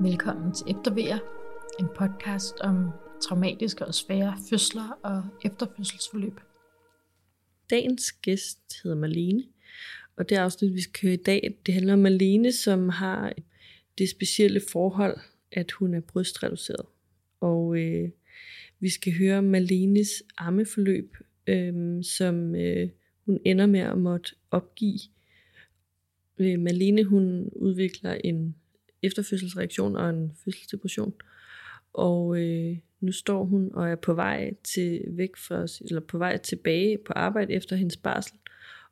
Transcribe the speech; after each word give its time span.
Velkommen 0.00 0.52
til 0.52 0.76
Eftervejer, 0.76 1.18
en 1.80 1.88
podcast 1.96 2.60
om 2.60 2.90
traumatiske 3.28 3.86
og 3.86 3.94
svære 3.94 4.34
fødsler 4.50 4.98
og 5.02 5.22
efterfødselsforløb. 5.44 6.40
Dagens 7.70 8.12
gæst 8.12 8.82
hedder 8.82 8.96
Marlene, 8.96 9.44
og 10.16 10.28
det 10.28 10.36
afsnit, 10.36 10.74
vi 10.74 10.80
skal 10.80 11.00
køre 11.00 11.12
i 11.12 11.16
dag, 11.16 11.58
det 11.66 11.74
handler 11.74 11.92
om 11.92 11.98
Marlene, 11.98 12.52
som 12.52 12.88
har 12.88 13.32
det 13.98 14.08
specielle 14.08 14.60
forhold, 14.72 15.18
at 15.52 15.72
hun 15.72 15.94
er 15.94 16.00
brystreduceret. 16.00 16.86
Og 17.40 17.78
øh, 17.78 18.10
vi 18.80 18.88
skal 18.88 19.18
høre 19.18 19.42
Marlenes 19.42 20.22
ammeforløb, 20.38 21.16
øh, 21.46 22.04
som 22.04 22.54
øh, 22.54 22.88
hun 23.26 23.40
ender 23.44 23.66
med 23.66 23.80
at 23.80 23.98
måtte 23.98 24.34
opgive. 24.50 25.00
Øh, 26.38 26.60
Marlene, 26.60 27.04
hun 27.04 27.48
udvikler 27.52 28.12
en 28.24 28.56
efterfødselsreaktion 29.02 29.96
og 29.96 30.10
en 30.10 30.32
fødselsdepression. 30.44 31.14
Og 31.92 32.40
øh, 32.42 32.76
nu 33.00 33.12
står 33.12 33.44
hun 33.44 33.70
og 33.74 33.88
er 33.88 33.96
på 33.96 34.14
vej 34.14 34.54
til 34.64 35.04
væk 35.08 35.36
fra, 35.36 35.66
eller 35.80 36.00
på 36.00 36.18
vej 36.18 36.36
tilbage 36.36 36.98
på 37.06 37.12
arbejde 37.12 37.52
efter 37.52 37.76
hendes 37.76 37.96
barsel, 37.96 38.38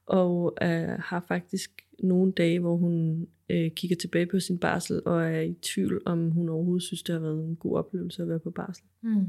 og 0.07 0.57
øh, 0.63 0.99
har 0.99 1.25
faktisk 1.29 1.71
nogle 1.99 2.33
dage, 2.33 2.61
hvor 2.61 2.77
hun 2.77 3.27
øh, 3.49 3.71
kigger 3.71 3.97
tilbage 3.97 4.27
på 4.27 4.41
sin 4.41 4.59
barsel 4.59 5.03
og 5.07 5.25
er 5.25 5.41
i 5.41 5.55
tvivl, 5.55 6.03
om 6.07 6.31
hun 6.31 6.49
overhovedet 6.49 6.83
synes, 6.83 7.03
det 7.03 7.13
har 7.13 7.21
været 7.21 7.45
en 7.49 7.57
god 7.57 7.79
oplevelse 7.79 8.23
at 8.23 8.29
være 8.29 8.39
på 8.39 8.51
barsel. 8.51 8.85
Mm. 9.01 9.27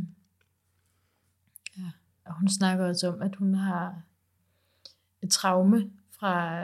Ja, 1.78 1.92
og 2.26 2.40
hun 2.40 2.50
snakker 2.50 2.86
også 2.86 3.08
om, 3.08 3.22
at 3.22 3.36
hun 3.36 3.54
har 3.54 4.02
et 5.24 5.30
traume 5.30 5.92
fra, 6.12 6.60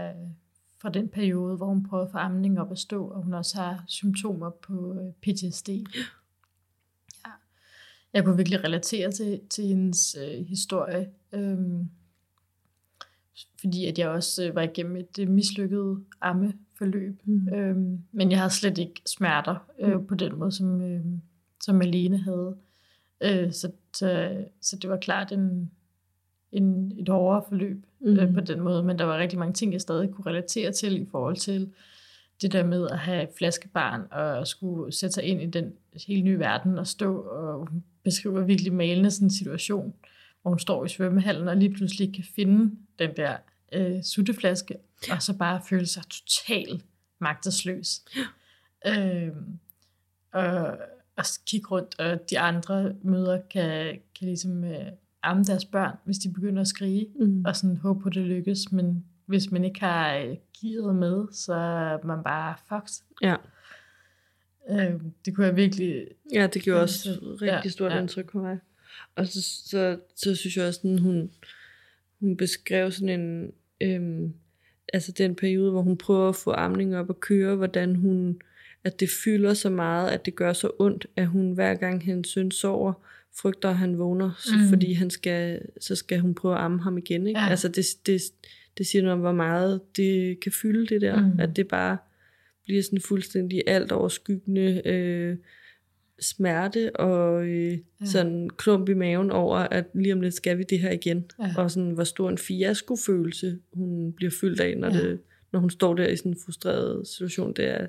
fra 0.82 0.90
den 0.90 1.10
periode, 1.10 1.58
hvor 1.58 1.66
hun 1.66 1.84
prøver 1.84 2.06
at 2.06 2.12
få 2.12 2.18
amning 2.18 2.60
op 2.60 2.72
at 2.72 2.80
stå, 2.80 3.08
og 3.08 3.24
hun 3.24 3.34
også 3.34 3.58
har 3.58 3.84
symptomer 3.88 4.50
på 4.50 4.94
øh, 4.94 5.14
PTSD. 5.14 5.70
Ja. 5.70 5.84
Jeg 8.14 8.26
kunne 8.26 8.38
virkelig 8.38 8.64
relatere 8.64 9.12
til, 9.12 9.42
til 9.50 9.66
hendes 9.66 10.18
øh, 10.22 10.46
historie, 10.46 11.10
øhm, 11.32 11.90
fordi 13.60 13.86
at 13.86 14.00
jeg 14.00 14.10
også 14.10 14.48
øh, 14.48 14.56
var 14.56 14.62
igennem 14.62 14.96
et 14.96 15.20
øh, 15.20 15.30
mislykket 15.30 16.04
ammeforløb, 16.22 17.22
mm. 17.26 17.54
øhm, 17.54 18.00
men 18.12 18.32
jeg 18.32 18.40
har 18.40 18.50
slet 18.50 18.78
ikke 18.78 19.02
smerter 19.06 19.56
øh, 19.80 20.00
mm. 20.00 20.08
på 20.08 20.16
den 20.16 20.36
måde, 20.40 20.52
som, 20.52 20.82
øh, 20.82 21.06
som 21.62 21.76
Malene 21.76 22.18
havde. 22.18 22.58
Øh, 23.22 23.52
så, 23.52 23.72
så, 23.94 24.38
så 24.62 24.78
det 24.78 24.90
var 24.90 24.98
klart 24.98 25.32
en, 25.32 25.72
en, 26.52 26.92
et 27.00 27.10
hårdere 27.10 27.44
forløb 27.50 27.86
mm. 28.00 28.20
øh, 28.20 28.34
på 28.34 28.40
den 28.40 28.60
måde, 28.60 28.84
men 28.84 29.00
der 29.00 29.06
var 29.06 29.18
rigtig 29.18 29.40
mange 29.40 29.54
ting, 29.54 29.74
jeg 29.74 29.82
stadig 29.82 30.10
kunne 30.10 30.26
relatere 30.26 30.72
til 30.72 31.02
i 31.02 31.06
forhold 31.12 31.36
til 31.36 31.74
det 32.42 32.52
der 32.52 32.66
med 32.66 32.88
at 32.92 33.00
have 33.00 33.28
flaskebarn 33.38 34.02
og 34.12 34.48
skulle 34.48 34.92
sætte 34.92 35.14
sig 35.14 35.24
ind 35.24 35.42
i 35.42 35.46
den 35.46 35.74
helt 36.08 36.24
nye 36.24 36.40
verden 36.40 36.78
og 36.78 36.88
stå 36.88 37.22
og 37.22 37.68
beskrive 38.04 38.46
virkelig 38.46 38.74
malende 38.74 39.12
sådan 39.12 39.26
en 39.26 39.32
situation, 39.32 39.94
hvor 40.42 40.52
hun 40.52 40.60
står 40.60 40.86
i 40.86 40.90
svømmehallen 40.90 41.48
og 41.48 41.58
lige 41.58 41.74
pludselig 41.74 42.14
kan 42.14 42.24
finde 42.36 42.76
den 43.00 43.10
der 43.18 43.38
øh, 43.74 44.04
sutteflaske, 44.04 44.76
og 45.12 45.22
så 45.22 45.38
bare 45.38 45.62
føle 45.70 45.86
sig 45.86 46.04
totalt 46.04 46.86
magtesløs. 47.20 48.02
Ja. 48.86 49.26
Øh, 49.26 49.36
og, 50.32 50.78
og 51.18 51.26
kigge 51.46 51.68
rundt, 51.68 52.00
og 52.00 52.30
de 52.30 52.40
andre 52.40 52.94
møder 53.02 53.42
kan, 53.52 54.00
kan 54.20 54.28
ligesom 54.28 54.64
øh, 54.64 54.86
amme 55.24 55.44
deres 55.44 55.66
børn, 55.66 55.98
hvis 56.06 56.18
de 56.18 56.34
begynder 56.34 56.62
at 56.62 56.68
skrige, 56.68 57.08
mm. 57.20 57.46
og 57.46 57.56
sådan 57.56 57.78
håbe 57.78 58.00
på, 58.02 58.10
at 58.10 58.16
det 58.16 58.24
lykkes. 58.24 58.72
Men 58.72 59.06
hvis 59.26 59.52
man 59.52 59.64
ikke 59.66 59.80
har 59.80 60.16
øh, 60.16 60.38
gearet 60.62 60.96
med, 60.96 61.28
så 61.32 61.54
er 61.54 62.06
man 62.06 62.24
bare 62.24 62.56
fucked. 62.70 63.04
Ja. 63.22 63.36
Øh, 64.70 64.92
det 65.26 65.36
kunne 65.36 65.48
jeg 65.48 65.56
virkelig... 65.56 66.08
Ja, 66.34 66.48
det 66.48 66.62
gjorde 66.62 66.82
også 66.82 67.10
rigtig 67.42 67.66
ja, 67.66 67.70
stort 67.70 67.92
ja. 67.92 68.00
indtryk 68.00 68.32
på 68.32 68.38
mig. 68.38 68.58
Og 69.16 69.28
så, 69.28 69.42
så, 69.42 69.98
så 70.16 70.36
synes 70.36 70.58
jeg 70.58 70.68
også, 70.68 70.82
at 70.84 71.00
hun, 71.00 71.32
hun 72.20 72.38
beskrev 72.38 72.92
sådan 72.92 73.20
en... 73.20 73.52
Øhm, 73.82 74.34
altså 74.94 75.12
den 75.12 75.36
periode, 75.36 75.72
hvor 75.72 75.82
hun 75.82 75.98
prøver 75.98 76.30
at 76.30 76.36
få 76.36 76.52
amning 76.52 76.98
op 76.98 77.10
og 77.10 77.20
køre, 77.20 77.56
hvordan 77.56 77.96
hun, 77.96 78.42
at 78.84 79.00
det 79.00 79.10
fylder 79.24 79.54
så 79.54 79.70
meget, 79.70 80.10
at 80.10 80.26
det 80.26 80.36
gør 80.36 80.54
så 80.54 80.72
ondt, 80.80 81.08
at 81.16 81.28
hun 81.28 81.52
hver 81.52 81.76
gang 81.76 82.04
hendes 82.04 82.28
søn 82.30 82.52
sover, 82.52 82.94
frygter, 83.42 83.70
at 83.70 83.78
han 83.78 83.98
vågner, 83.98 84.32
mm. 84.48 84.70
fordi 84.70 84.94
han 84.94 85.10
skal, 85.10 85.62
så 85.82 85.96
skal 85.96 86.20
hun 86.20 86.36
prøve 86.36 86.56
at 86.56 86.62
amme 86.62 86.82
ham 86.82 86.98
igen. 86.98 87.28
Ikke? 87.28 87.40
Ja. 87.40 87.50
Altså 87.50 87.68
det, 87.68 87.86
det, 88.06 88.22
det 88.78 88.88
siger 88.88 89.02
noget 89.02 89.14
om, 89.14 89.20
hvor 89.20 89.32
meget 89.32 89.82
det 89.98 90.40
kan 90.40 90.52
fylde 90.52 90.88
det 90.88 91.02
der, 91.02 91.22
mm. 91.22 91.40
at 91.40 91.56
det 91.56 91.68
bare 91.68 91.98
bliver 92.64 92.84
sådan 92.84 93.02
fuldstændig 93.02 93.64
alt 93.68 93.92
overskyggende 93.92 94.82
øh, 94.86 95.38
smerte 96.20 96.96
og 96.96 97.46
øh, 97.46 97.72
ja. 97.72 98.06
sådan 98.06 98.50
klump 98.50 98.90
i 98.90 98.94
maven 98.94 99.32
over, 99.32 99.58
at 99.58 99.86
lige 99.94 100.14
om 100.14 100.22
lidt 100.22 100.34
skal 100.34 100.58
vi 100.58 100.64
det 100.64 100.80
her 100.80 100.92
igen. 100.92 101.26
Ja. 101.40 101.54
Og 101.58 101.72
sådan, 101.72 101.92
hvor 101.92 102.04
stor 102.04 102.30
en 102.30 102.38
fiasko-følelse 102.38 103.60
hun 103.74 104.14
bliver 104.14 104.32
fyldt 104.42 104.60
af, 104.60 104.78
når, 104.78 104.96
ja. 104.96 105.02
det, 105.02 105.20
når 105.52 105.60
hun 105.60 105.70
står 105.70 105.94
der 105.94 106.08
i 106.08 106.16
sådan 106.16 106.32
en 106.32 106.38
frustreret 106.46 107.08
situation. 107.08 107.54
Det 107.54 107.66
er, 107.66 107.88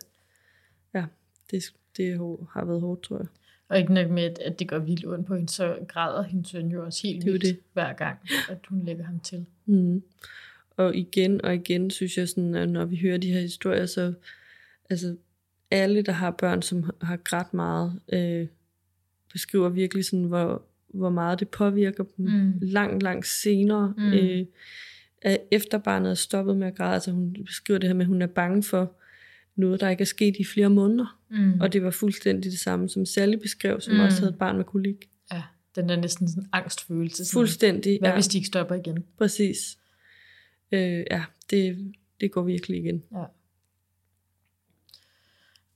ja, 0.95 1.05
det, 1.51 1.75
det 1.97 2.19
har 2.53 2.65
været 2.65 2.81
hårdt, 2.81 3.03
tror 3.03 3.19
jeg. 3.19 3.27
Og 3.69 3.79
ikke 3.79 3.95
nok 3.95 4.11
med, 4.11 4.31
at 4.41 4.59
det 4.59 4.69
går 4.69 4.79
vildt 4.79 5.07
ondt 5.07 5.27
på 5.27 5.35
hende, 5.35 5.49
så 5.49 5.77
græder 5.89 6.23
hendes 6.23 6.49
søn 6.49 6.69
jo 6.69 6.85
også 6.85 7.07
helt 7.07 7.25
det 7.25 7.33
vildt 7.33 7.45
det. 7.45 7.59
hver 7.73 7.93
gang, 7.93 8.19
at 8.51 8.59
hun 8.69 8.85
lægger 8.85 9.05
ham 9.05 9.21
til. 9.21 9.47
Mm. 9.67 10.03
Og 10.77 10.97
igen 10.97 11.45
og 11.45 11.55
igen 11.55 11.91
synes 11.91 12.19
jeg, 12.19 12.29
sådan, 12.29 12.55
at 12.55 12.69
når 12.69 12.85
vi 12.85 12.97
hører 12.97 13.19
de 13.19 13.33
her 13.33 13.41
historier, 13.41 13.87
så 13.87 14.13
altså, 14.91 15.17
alle, 15.71 16.03
der 16.03 16.13
har 16.13 16.31
børn, 16.31 16.63
som 16.63 16.91
har 17.01 17.17
grædt 17.17 17.55
meget, 17.55 18.01
øh, 18.13 18.47
beskriver 19.33 19.69
virkelig 19.69 20.05
sådan, 20.05 20.25
hvor, 20.25 20.63
hvor 20.89 21.11
meget 21.11 21.41
det 21.41 21.49
påvirker 21.49 22.05
dem 22.05 22.27
mm. 22.27 22.53
langt, 22.63 23.03
langt 23.03 23.27
senere. 23.27 23.95
Mm. 23.97 24.13
Øh, 24.13 24.47
efter 25.51 25.79
barnet 25.79 26.11
er 26.11 26.15
stoppet 26.15 26.57
med 26.57 26.67
at 26.67 26.75
græde, 26.75 26.95
altså 26.95 27.11
hun 27.11 27.37
beskriver 27.47 27.79
det 27.79 27.89
her 27.89 27.95
med, 27.95 28.05
at 28.05 28.09
hun 28.09 28.23
er 28.23 28.27
bange 28.27 28.63
for, 28.63 28.95
noget, 29.57 29.81
der 29.81 29.89
ikke 29.89 30.01
er 30.01 30.07
sket 30.07 30.37
i 30.37 30.45
flere 30.45 30.71
måneder. 30.71 31.21
Mm. 31.31 31.61
Og 31.61 31.73
det 31.73 31.83
var 31.83 31.91
fuldstændig 31.91 32.51
det 32.51 32.59
samme, 32.59 32.89
som 32.89 33.07
Sally 33.07 33.37
beskrev, 33.37 33.81
som 33.81 33.95
mm. 33.95 34.01
også 34.01 34.21
havde 34.21 34.33
et 34.33 34.39
barn 34.39 34.57
med 34.57 34.65
kolik. 34.65 35.09
Ja, 35.33 35.43
den 35.77 35.89
der 35.89 35.97
næsten 35.97 36.29
sådan 36.29 36.49
angstfølelse. 36.53 37.25
Sådan, 37.25 37.39
Fuldstændig. 37.39 37.99
Hvad 38.01 38.11
ja. 38.11 38.15
hvis 38.15 38.29
de 38.29 38.39
ikke 38.39 38.47
stopper 38.47 38.75
igen? 38.75 39.05
Præcis. 39.19 39.79
Øh, 40.73 41.05
ja, 41.11 41.25
det, 41.51 41.93
det 42.21 42.33
går 42.33 42.43
virkelig 42.43 42.79
igen. 42.79 43.03
Ja. 43.13 43.25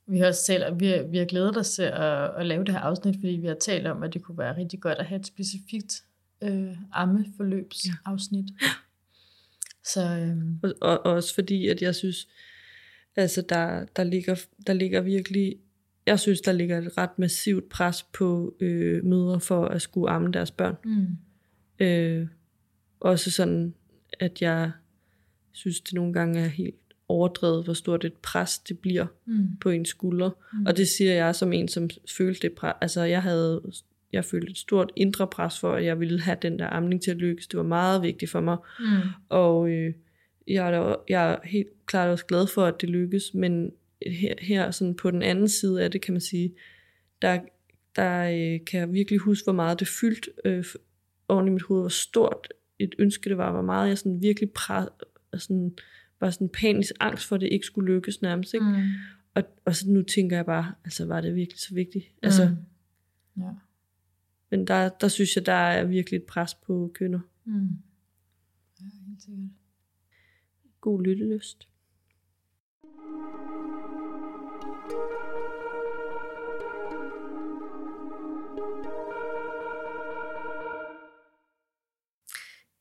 Vi 0.09 0.19
har 0.19 0.27
også 0.27 0.47
talt, 0.47 0.65
at 0.65 0.81
vi, 0.81 0.87
har, 0.87 1.03
vi 1.03 1.19
har 1.19 1.25
glædet 1.25 1.57
os 1.57 1.71
til 1.71 1.83
at, 1.83 2.37
at 2.37 2.47
lave 2.47 2.65
det 2.65 2.75
her 2.75 2.81
afsnit, 2.81 3.17
fordi 3.17 3.33
vi 3.33 3.47
har 3.47 3.55
talt 3.55 3.87
om, 3.87 4.03
at 4.03 4.15
det 4.15 4.23
kunne 4.23 4.39
være 4.39 4.57
rigtig 4.57 4.81
godt 4.81 4.99
at 4.99 5.07
have 5.07 5.21
et 5.21 5.27
specifikt 5.27 6.03
øh, 6.43 6.77
ammeforløbsafsnit. 6.93 8.47
Ja. 8.63 8.67
Så, 9.85 10.01
øh, 10.01 10.71
og, 10.81 11.07
og 11.07 11.13
også 11.13 11.35
fordi, 11.35 11.69
at 11.69 11.83
jeg 11.83 11.95
synes, 11.95 12.29
Altså 13.19 13.43
der, 13.49 13.85
der, 13.97 14.05
ligger, 14.05 14.47
der 14.67 14.73
ligger 14.73 15.01
virkelig, 15.01 15.57
jeg 16.07 16.21
synes 16.21 16.41
der 16.41 16.53
ligger 16.53 16.79
et 16.79 16.99
ret 16.99 17.19
massivt 17.19 17.69
pres 17.69 18.03
på 18.03 18.57
øh, 18.61 19.05
mødre 19.05 19.41
for 19.41 19.65
at 19.65 19.83
skulle 19.83 20.11
amme 20.11 20.33
deres 20.33 20.51
børn. 20.51 20.77
Mm. 20.85 21.07
Øh, 21.87 22.29
også 23.01 23.31
sådan, 23.31 23.75
at 24.21 24.43
jeg 24.43 24.71
synes 25.53 25.81
det 25.81 25.95
nogle 25.95 26.13
gange 26.13 26.41
er 26.41 26.47
helt 26.47 26.88
overdrevet, 27.09 27.65
hvor 27.65 27.73
stort 27.73 28.05
et 28.05 28.13
pres 28.13 28.59
det 28.59 28.79
bliver 28.79 29.07
mm. 29.27 29.57
på 29.61 29.71
en 29.71 29.85
skulder. 29.85 30.31
Mm. 30.53 30.67
Og 30.67 30.77
det 30.77 30.89
siger 30.89 31.15
jeg 31.15 31.35
som 31.35 31.53
en, 31.53 31.69
som 31.69 31.91
følte 32.19 32.43
det 32.43 32.53
pres. 32.53 32.75
Altså 32.81 33.03
jeg 33.03 33.23
havde 33.23 33.63
jeg 34.13 34.25
følte 34.25 34.51
et 34.51 34.59
stort 34.59 34.93
indre 34.97 35.27
pres 35.27 35.61
for, 35.61 35.73
at 35.73 35.85
jeg 35.85 36.01
ville 36.01 36.21
have 36.21 36.37
den 36.43 36.59
der 36.59 36.67
amning 36.67 37.03
til 37.03 37.11
at 37.11 37.17
lykkes. 37.17 37.47
Det 37.47 37.57
var 37.57 37.65
meget 37.65 38.03
vigtigt 38.03 38.31
for 38.31 38.41
mig. 38.41 38.57
Mm. 38.81 38.87
Og 39.29 39.71
øh, 39.71 39.95
jeg 40.47 40.67
er, 40.67 40.71
da, 40.71 40.95
jeg 41.09 41.33
er 41.33 41.37
helt 41.45 41.69
klart 41.87 42.11
også 42.11 42.27
glad 42.27 42.47
for, 42.47 42.65
at 42.65 42.81
det 42.81 42.89
lykkes, 42.89 43.35
men 43.35 43.73
her, 44.07 44.35
her 44.39 44.71
sådan 44.71 44.95
på 44.95 45.11
den 45.11 45.23
anden 45.23 45.49
side 45.49 45.85
af 45.85 45.91
det, 45.91 46.01
kan 46.01 46.15
man 46.15 46.21
sige, 46.21 46.55
der, 47.23 47.39
der 47.97 48.23
øh, 48.23 48.65
kan 48.65 48.81
jeg 48.81 48.93
virkelig 48.93 49.21
huske, 49.21 49.45
hvor 49.47 49.53
meget 49.53 49.81
det 49.81 49.89
fyldt 49.89 50.29
øh, 50.45 50.65
oven 51.29 51.47
i 51.47 51.51
mit 51.51 51.63
hoved, 51.63 51.83
hvor 51.83 51.89
stort 51.89 52.49
et 52.79 52.95
ønske 52.99 53.31
det 53.31 53.39
var, 53.39 53.53
hvor 53.53 53.63
meget 53.63 53.89
jeg 53.89 53.99
sådan 53.99 54.23
virkelig 54.23 54.51
præ, 54.51 54.85
sådan, 55.35 55.79
var 56.21 56.31
sådan 56.31 56.49
panisk 56.49 56.93
angst 57.01 57.29
for, 57.29 57.35
at 57.35 57.41
det 57.41 57.49
ikke 57.53 57.67
skulle 57.67 57.95
lykkes 57.95 58.23
nærmest. 58.23 58.55
Ikke? 58.55 58.67
Mm. 58.67 58.83
Og, 59.35 59.43
og 59.65 59.75
så 59.75 59.91
nu 59.91 60.03
tænker 60.03 60.37
jeg 60.37 60.47
bare, 60.47 60.75
altså 60.85 61.07
var 61.07 61.21
det 61.21 61.35
virkelig 61.35 61.61
så 61.61 61.75
vigtigt? 61.75 62.05
Altså, 62.23 62.57
mm. 63.35 63.43
ja. 63.43 63.51
Men 64.51 64.67
der, 64.67 64.89
der 64.89 65.09
synes 65.09 65.37
jeg, 65.37 65.47
der 65.47 65.53
er 65.53 65.85
virkelig 65.85 66.17
et 66.17 66.25
pres 66.25 66.55
på 66.55 66.91
kønner. 66.95 67.21
Mm. 67.45 67.69
Ja, 68.81 68.85
helt 69.07 69.23
sikkert. 69.23 69.49
God 70.81 71.03
lyttelyst. 71.03 71.69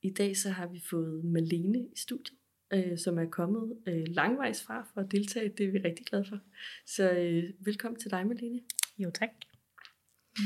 I 0.01 0.10
dag 0.10 0.38
så 0.38 0.50
har 0.50 0.68
vi 0.68 0.80
fået 0.90 1.25
Malene 1.25 1.80
i 1.80 1.95
studiet, 1.95 2.38
øh, 2.74 2.98
som 2.98 3.19
er 3.19 3.25
kommet 3.25 3.78
øh, 3.88 4.04
langvejs 4.08 4.64
fra 4.64 4.88
for 4.94 5.02
at 5.02 5.12
deltage. 5.12 5.50
Det 5.58 5.66
er 5.66 5.72
vi 5.72 5.78
rigtig 5.78 6.06
glade 6.06 6.25
for. 6.30 6.40
Så 6.86 7.12
øh, 7.12 7.44
velkommen 7.60 8.00
til 8.00 8.12
dig, 8.12 8.28
Malene. 8.28 8.60
Jo, 8.98 9.12
tak. 9.12 9.30
Mm. 10.38 10.44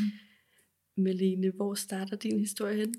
Malene, 1.03 1.51
hvor 1.56 1.73
starter 1.73 2.15
din 2.15 2.39
historie 2.39 2.77
hen? 2.77 2.94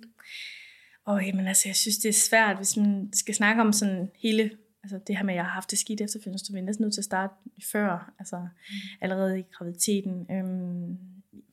Og 1.05 1.27
jamen, 1.27 1.47
altså, 1.47 1.69
jeg 1.69 1.77
synes, 1.77 1.97
det 1.97 2.09
er 2.09 2.13
svært, 2.13 2.57
hvis 2.57 2.77
man 2.77 3.13
skal 3.13 3.35
snakke 3.35 3.63
om 3.63 3.73
sådan 3.73 4.11
hele, 4.23 4.51
altså 4.83 5.01
det 5.07 5.17
her 5.17 5.25
med, 5.25 5.35
at 5.35 5.37
jeg 5.37 5.45
har 5.45 5.53
haft 5.53 5.71
det 5.71 5.79
skidt 5.79 6.01
efterfølgende, 6.01 6.45
så 6.45 6.53
vi 6.53 6.59
er 6.59 6.63
næsten 6.63 6.83
nødt 6.83 6.95
til 6.95 7.01
at 7.01 7.05
starte 7.05 7.35
før, 7.73 8.15
altså 8.19 8.37
mm. 8.37 8.75
allerede 9.01 9.41
i 9.41 9.43
graviditeten. 9.53 10.27
Øhm, 10.31 10.99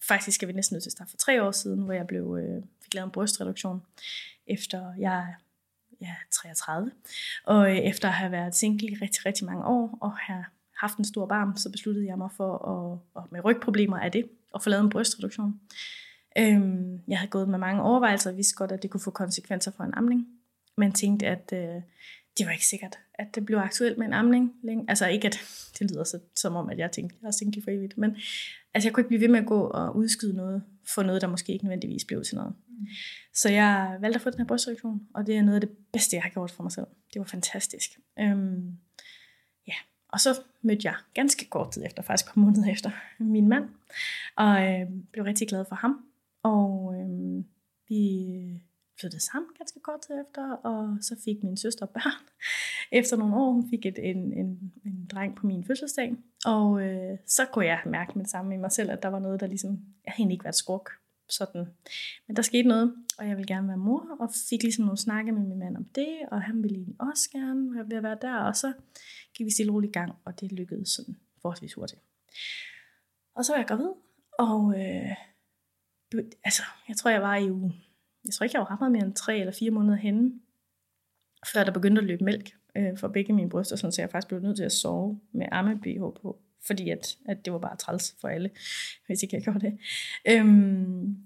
faktisk 0.07 0.36
skal 0.36 0.48
vi 0.48 0.54
næsten 0.54 0.75
nødt 0.75 0.83
til 0.83 0.89
at 0.89 0.92
starte 0.92 1.10
for 1.10 1.18
tre 1.18 1.44
år 1.44 1.51
siden, 1.51 1.83
hvor 1.83 1.94
jeg 1.94 2.07
blev, 2.07 2.38
øh, 2.42 2.63
fik 2.83 2.94
lavet 2.94 3.06
en 3.06 3.12
brystreduktion, 3.12 3.81
efter 4.48 4.94
jeg 5.00 5.36
ja, 6.01 6.16
33. 6.31 6.92
Og 7.46 7.72
øh, 7.72 7.78
efter 7.78 8.07
at 8.07 8.13
have 8.13 8.31
været 8.31 8.56
single 8.56 8.88
i 8.88 8.96
rigtig, 9.01 9.25
rigtig 9.25 9.46
mange 9.46 9.66
år, 9.66 9.98
og 10.01 10.18
have 10.18 10.46
haft 10.78 10.98
en 10.98 11.06
stor 11.06 11.25
barm, 11.25 11.57
så 11.57 11.72
besluttede 11.72 12.07
jeg 12.07 12.18
mig 12.18 12.30
for, 12.38 12.54
at, 12.54 13.00
og 13.13 13.28
med 13.31 13.46
rygproblemer 13.46 13.98
af 14.00 14.12
det, 14.12 14.30
at 14.56 14.63
få 14.63 14.69
lavet 14.69 14.84
en 14.84 14.90
brystreduktion. 14.90 15.60
Øhm, 16.38 17.00
jeg 17.07 17.18
havde 17.18 17.30
gået 17.30 17.50
med 17.50 17.60
mange 17.60 17.81
overvejelser 17.81 18.30
og 18.30 18.38
vidste 18.38 18.56
godt, 18.56 18.72
at 18.72 18.84
det 18.84 18.90
kunne 18.90 19.01
få 19.01 19.12
konsekvenser 19.12 19.72
for 19.72 19.84
en 19.84 19.94
amning. 19.94 20.28
Men 20.78 20.92
tænkte, 20.92 21.28
at 21.28 21.54
øh, 21.54 21.81
det 22.38 22.45
var 22.45 22.52
ikke 22.52 22.66
sikkert, 22.66 23.00
at 23.13 23.36
det 23.36 23.45
blev 23.45 23.57
aktuelt 23.57 23.98
med 23.98 24.07
en 24.07 24.13
amning. 24.13 24.54
Længe. 24.63 24.86
Altså 24.88 25.07
ikke, 25.07 25.28
at 25.28 25.40
det 25.80 25.92
lyder 25.92 26.04
så, 26.04 26.19
som 26.36 26.56
om, 26.56 26.69
at 26.69 26.78
jeg 26.78 26.92
tænkte, 26.92 27.16
jeg 27.22 27.28
er 27.28 27.31
single 27.31 27.63
for 27.63 27.72
evigt. 27.72 27.98
Men 27.98 28.18
altså, 28.74 28.88
jeg 28.88 28.94
kunne 28.94 29.02
ikke 29.02 29.07
blive 29.07 29.22
ved 29.22 29.28
med 29.28 29.40
at 29.40 29.45
gå 29.45 29.62
og 29.62 29.95
udskyde 29.95 30.36
noget 30.36 30.63
for 30.95 31.03
noget, 31.03 31.21
der 31.21 31.27
måske 31.27 31.53
ikke 31.53 31.65
nødvendigvis 31.65 32.06
blev 32.06 32.24
til 32.24 32.36
noget. 32.36 32.53
Mm. 32.68 32.88
Så 33.33 33.50
jeg 33.50 33.97
valgte 34.00 34.18
at 34.18 34.21
få 34.21 34.30
den 34.30 34.39
her 34.39 34.45
brystreduktion, 34.45 35.01
og 35.13 35.27
det 35.27 35.38
er 35.38 35.41
noget 35.41 35.56
af 35.56 35.62
det 35.62 35.77
bedste, 35.94 36.15
jeg 36.15 36.24
har 36.24 36.30
gjort 36.30 36.51
for 36.51 36.63
mig 36.63 36.71
selv. 36.71 36.88
Det 37.13 37.19
var 37.19 37.25
fantastisk. 37.25 38.00
Øhm, 38.19 38.77
ja, 39.68 39.74
og 40.09 40.19
så 40.19 40.41
mødte 40.62 40.81
jeg 40.88 40.95
ganske 41.13 41.45
kort 41.50 41.71
tid 41.71 41.86
efter, 41.86 42.03
faktisk 42.03 42.27
et 42.27 42.33
par 42.33 42.41
måneder 42.41 42.71
efter, 42.75 42.91
min 43.19 43.47
mand, 43.47 43.69
og 44.36 44.68
øh, 44.68 44.88
blev 45.12 45.25
rigtig 45.25 45.47
glad 45.47 45.65
for 45.69 45.75
ham. 45.75 46.06
Og 46.44 46.95
øh, 46.95 47.44
vi 47.88 48.62
flyttede 49.00 49.24
sammen 49.24 49.50
ganske 49.57 49.80
kort 49.80 50.01
tid 50.01 50.16
efter, 50.22 50.51
og 50.51 50.98
så 51.01 51.16
fik 51.25 51.44
min 51.44 51.57
søster 51.57 51.86
børn. 51.86 52.25
Efter 53.00 53.18
nogle 53.18 53.36
år, 53.36 53.51
hun 53.51 53.69
fik 53.69 53.86
et, 53.86 54.10
en, 54.10 54.34
en, 54.34 54.74
en 54.86 55.07
dreng 55.12 55.36
på 55.36 55.48
min 55.48 55.63
fødselsdag, 55.63 56.16
og 56.46 56.81
øh, 56.81 57.18
så 57.28 57.46
kunne 57.46 57.66
jeg 57.66 57.81
mærke 57.86 58.12
med 58.16 58.24
det 58.24 58.31
samme 58.31 58.56
i 58.56 58.57
mig 58.57 58.72
selv, 58.72 58.92
at 58.92 59.04
der 59.04 59.10
var 59.10 59.19
noget, 59.19 59.40
der 59.40 59.48
ligesom, 59.48 59.80
jeg 60.06 60.13
havde 60.18 60.31
ikke 60.31 60.44
været 60.44 60.56
skruk, 60.56 60.92
sådan. 61.30 61.66
Men 62.28 62.36
der 62.36 62.42
skete 62.42 62.68
noget, 62.68 62.96
og 63.18 63.28
jeg 63.28 63.38
ville 63.38 63.48
gerne 63.48 63.68
være 63.68 63.78
mor, 63.78 64.18
og 64.19 64.30
fik 64.50 64.63
ligesom 64.63 64.86
nogle 64.86 64.98
snakke 64.98 65.31
med 65.31 65.42
min 65.42 65.60
mand 65.60 65.78
om 65.78 65.86
det, 65.86 66.19
og 66.31 66.42
han 66.42 66.63
ville 66.63 66.75
egentlig 66.75 66.95
også 67.00 67.30
gerne 67.31 67.90
være 67.90 68.04
være 68.04 68.18
der, 68.22 68.36
og 68.36 68.56
så 68.56 68.74
gik 69.34 69.45
vi 69.45 69.52
stille 69.52 69.72
roligt 69.72 69.90
i 69.90 69.94
gang, 70.00 70.12
og 70.25 70.40
det 70.40 70.52
lykkedes 70.52 70.90
sådan 70.90 71.18
forholdsvis 71.42 71.74
hurtigt. 71.74 72.02
Og 73.36 73.45
så 73.45 73.52
var 73.52 73.57
jeg 73.57 73.68
gravid, 73.68 73.92
og 74.40 74.80
øh, 74.80 75.16
altså, 76.44 76.63
jeg 76.88 76.98
tror, 76.98 77.10
jeg 77.10 77.22
var 77.22 77.36
i 77.36 77.52
uge, 77.52 77.74
jeg 78.30 78.34
tror 78.34 78.44
ikke, 78.44 78.56
jeg 78.56 78.62
var 78.62 78.72
ret 78.72 78.80
meget 78.80 78.92
mere 78.92 79.06
end 79.06 79.14
tre 79.14 79.40
eller 79.40 79.54
fire 79.54 79.72
måneder 79.72 79.96
henne, 79.96 80.31
før 81.54 81.64
der 81.64 81.72
begyndte 81.72 82.00
at 82.00 82.06
løbe 82.06 82.24
mælk 82.24 82.56
øh, 82.76 82.98
for 82.98 83.08
begge 83.08 83.34
mine 83.34 83.50
bryster, 83.50 83.76
sådan, 83.76 83.92
så 83.92 84.02
jeg 84.02 84.10
faktisk 84.12 84.28
blev 84.28 84.40
nødt 84.40 84.56
til 84.56 84.64
at 84.64 84.72
sove 84.72 85.20
med 85.31 85.46
arme 85.52 85.80
BH 85.80 86.22
på, 86.22 86.40
fordi 86.68 86.90
at, 86.90 87.18
at 87.26 87.46
det 87.46 87.54
var 87.54 87.60
bare 87.60 87.78
træls 87.78 88.16
for 88.22 88.28
alle, 88.28 88.50
hvis 89.06 89.24
ikke 89.24 89.36
jeg 89.36 89.44
gjorde 89.44 89.60
det. 89.60 89.78
Øhm, 90.28 91.18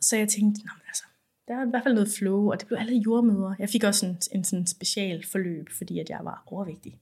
så 0.00 0.16
jeg 0.16 0.28
tænkte, 0.28 0.64
Nå, 0.64 0.70
men 0.76 0.86
altså, 0.88 1.04
der 1.48 1.54
er 1.54 1.66
i 1.66 1.70
hvert 1.70 1.82
fald 1.82 1.94
noget 1.94 2.14
flow, 2.18 2.50
og 2.50 2.60
det 2.60 2.66
blev 2.66 2.78
alle 2.78 2.96
jordmøder. 2.96 3.54
Jeg 3.58 3.68
fik 3.68 3.84
også 3.84 4.06
en, 4.06 4.16
en 4.32 4.44
sådan 4.44 4.66
special 4.66 5.24
forløb, 5.32 5.68
fordi 5.78 5.98
at 5.98 6.10
jeg 6.10 6.20
var 6.22 6.42
overvægtig. 6.46 6.98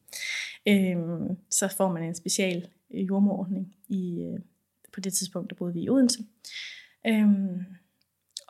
Øhm, 0.68 1.36
så 1.50 1.74
får 1.76 1.92
man 1.92 2.02
en 2.02 2.14
special 2.14 2.68
øh, 2.94 3.06
jordmorordning 3.06 3.76
i, 3.88 4.22
øh, 4.22 4.40
på 4.92 5.00
det 5.00 5.12
tidspunkt, 5.12 5.50
der 5.50 5.56
boede 5.56 5.74
vi 5.74 5.80
i 5.80 5.88
Odense. 5.88 6.18
Øhm, 7.06 7.64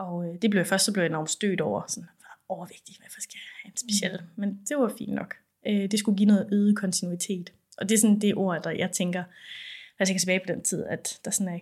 og 0.00 0.26
øh, 0.26 0.43
det 0.43 0.50
blev 0.50 0.64
først, 0.64 0.85
så 0.85 0.93
blev 0.93 1.02
jeg 1.02 1.11
enormt 1.11 1.31
stødt 1.31 1.61
over, 1.61 1.82
sådan, 1.88 2.08
overvægtig, 2.49 2.97
hvorfor 3.00 3.20
skal 3.20 3.37
jeg 3.37 3.50
have 3.62 3.70
en 3.70 3.76
speciel? 3.76 4.20
Mm. 4.23 4.41
Men 4.41 4.61
det 4.69 4.76
var 4.76 4.93
fint 4.99 5.14
nok. 5.14 5.35
Øh, 5.67 5.91
det 5.91 5.99
skulle 5.99 6.19
give 6.19 6.26
noget 6.26 6.49
øget 6.52 6.76
kontinuitet. 6.76 7.52
Og 7.79 7.88
det 7.88 7.94
er 7.94 7.99
sådan 7.99 8.20
det 8.20 8.35
ord, 8.35 8.62
der 8.62 8.70
jeg 8.70 8.91
tænker, 8.93 9.20
når 9.20 9.97
jeg 9.99 10.06
tænker 10.06 10.20
tilbage 10.20 10.41
på 10.41 10.52
den 10.52 10.62
tid, 10.62 10.85
at 10.85 11.20
der 11.25 11.31
sådan 11.31 11.55
er 11.55 11.58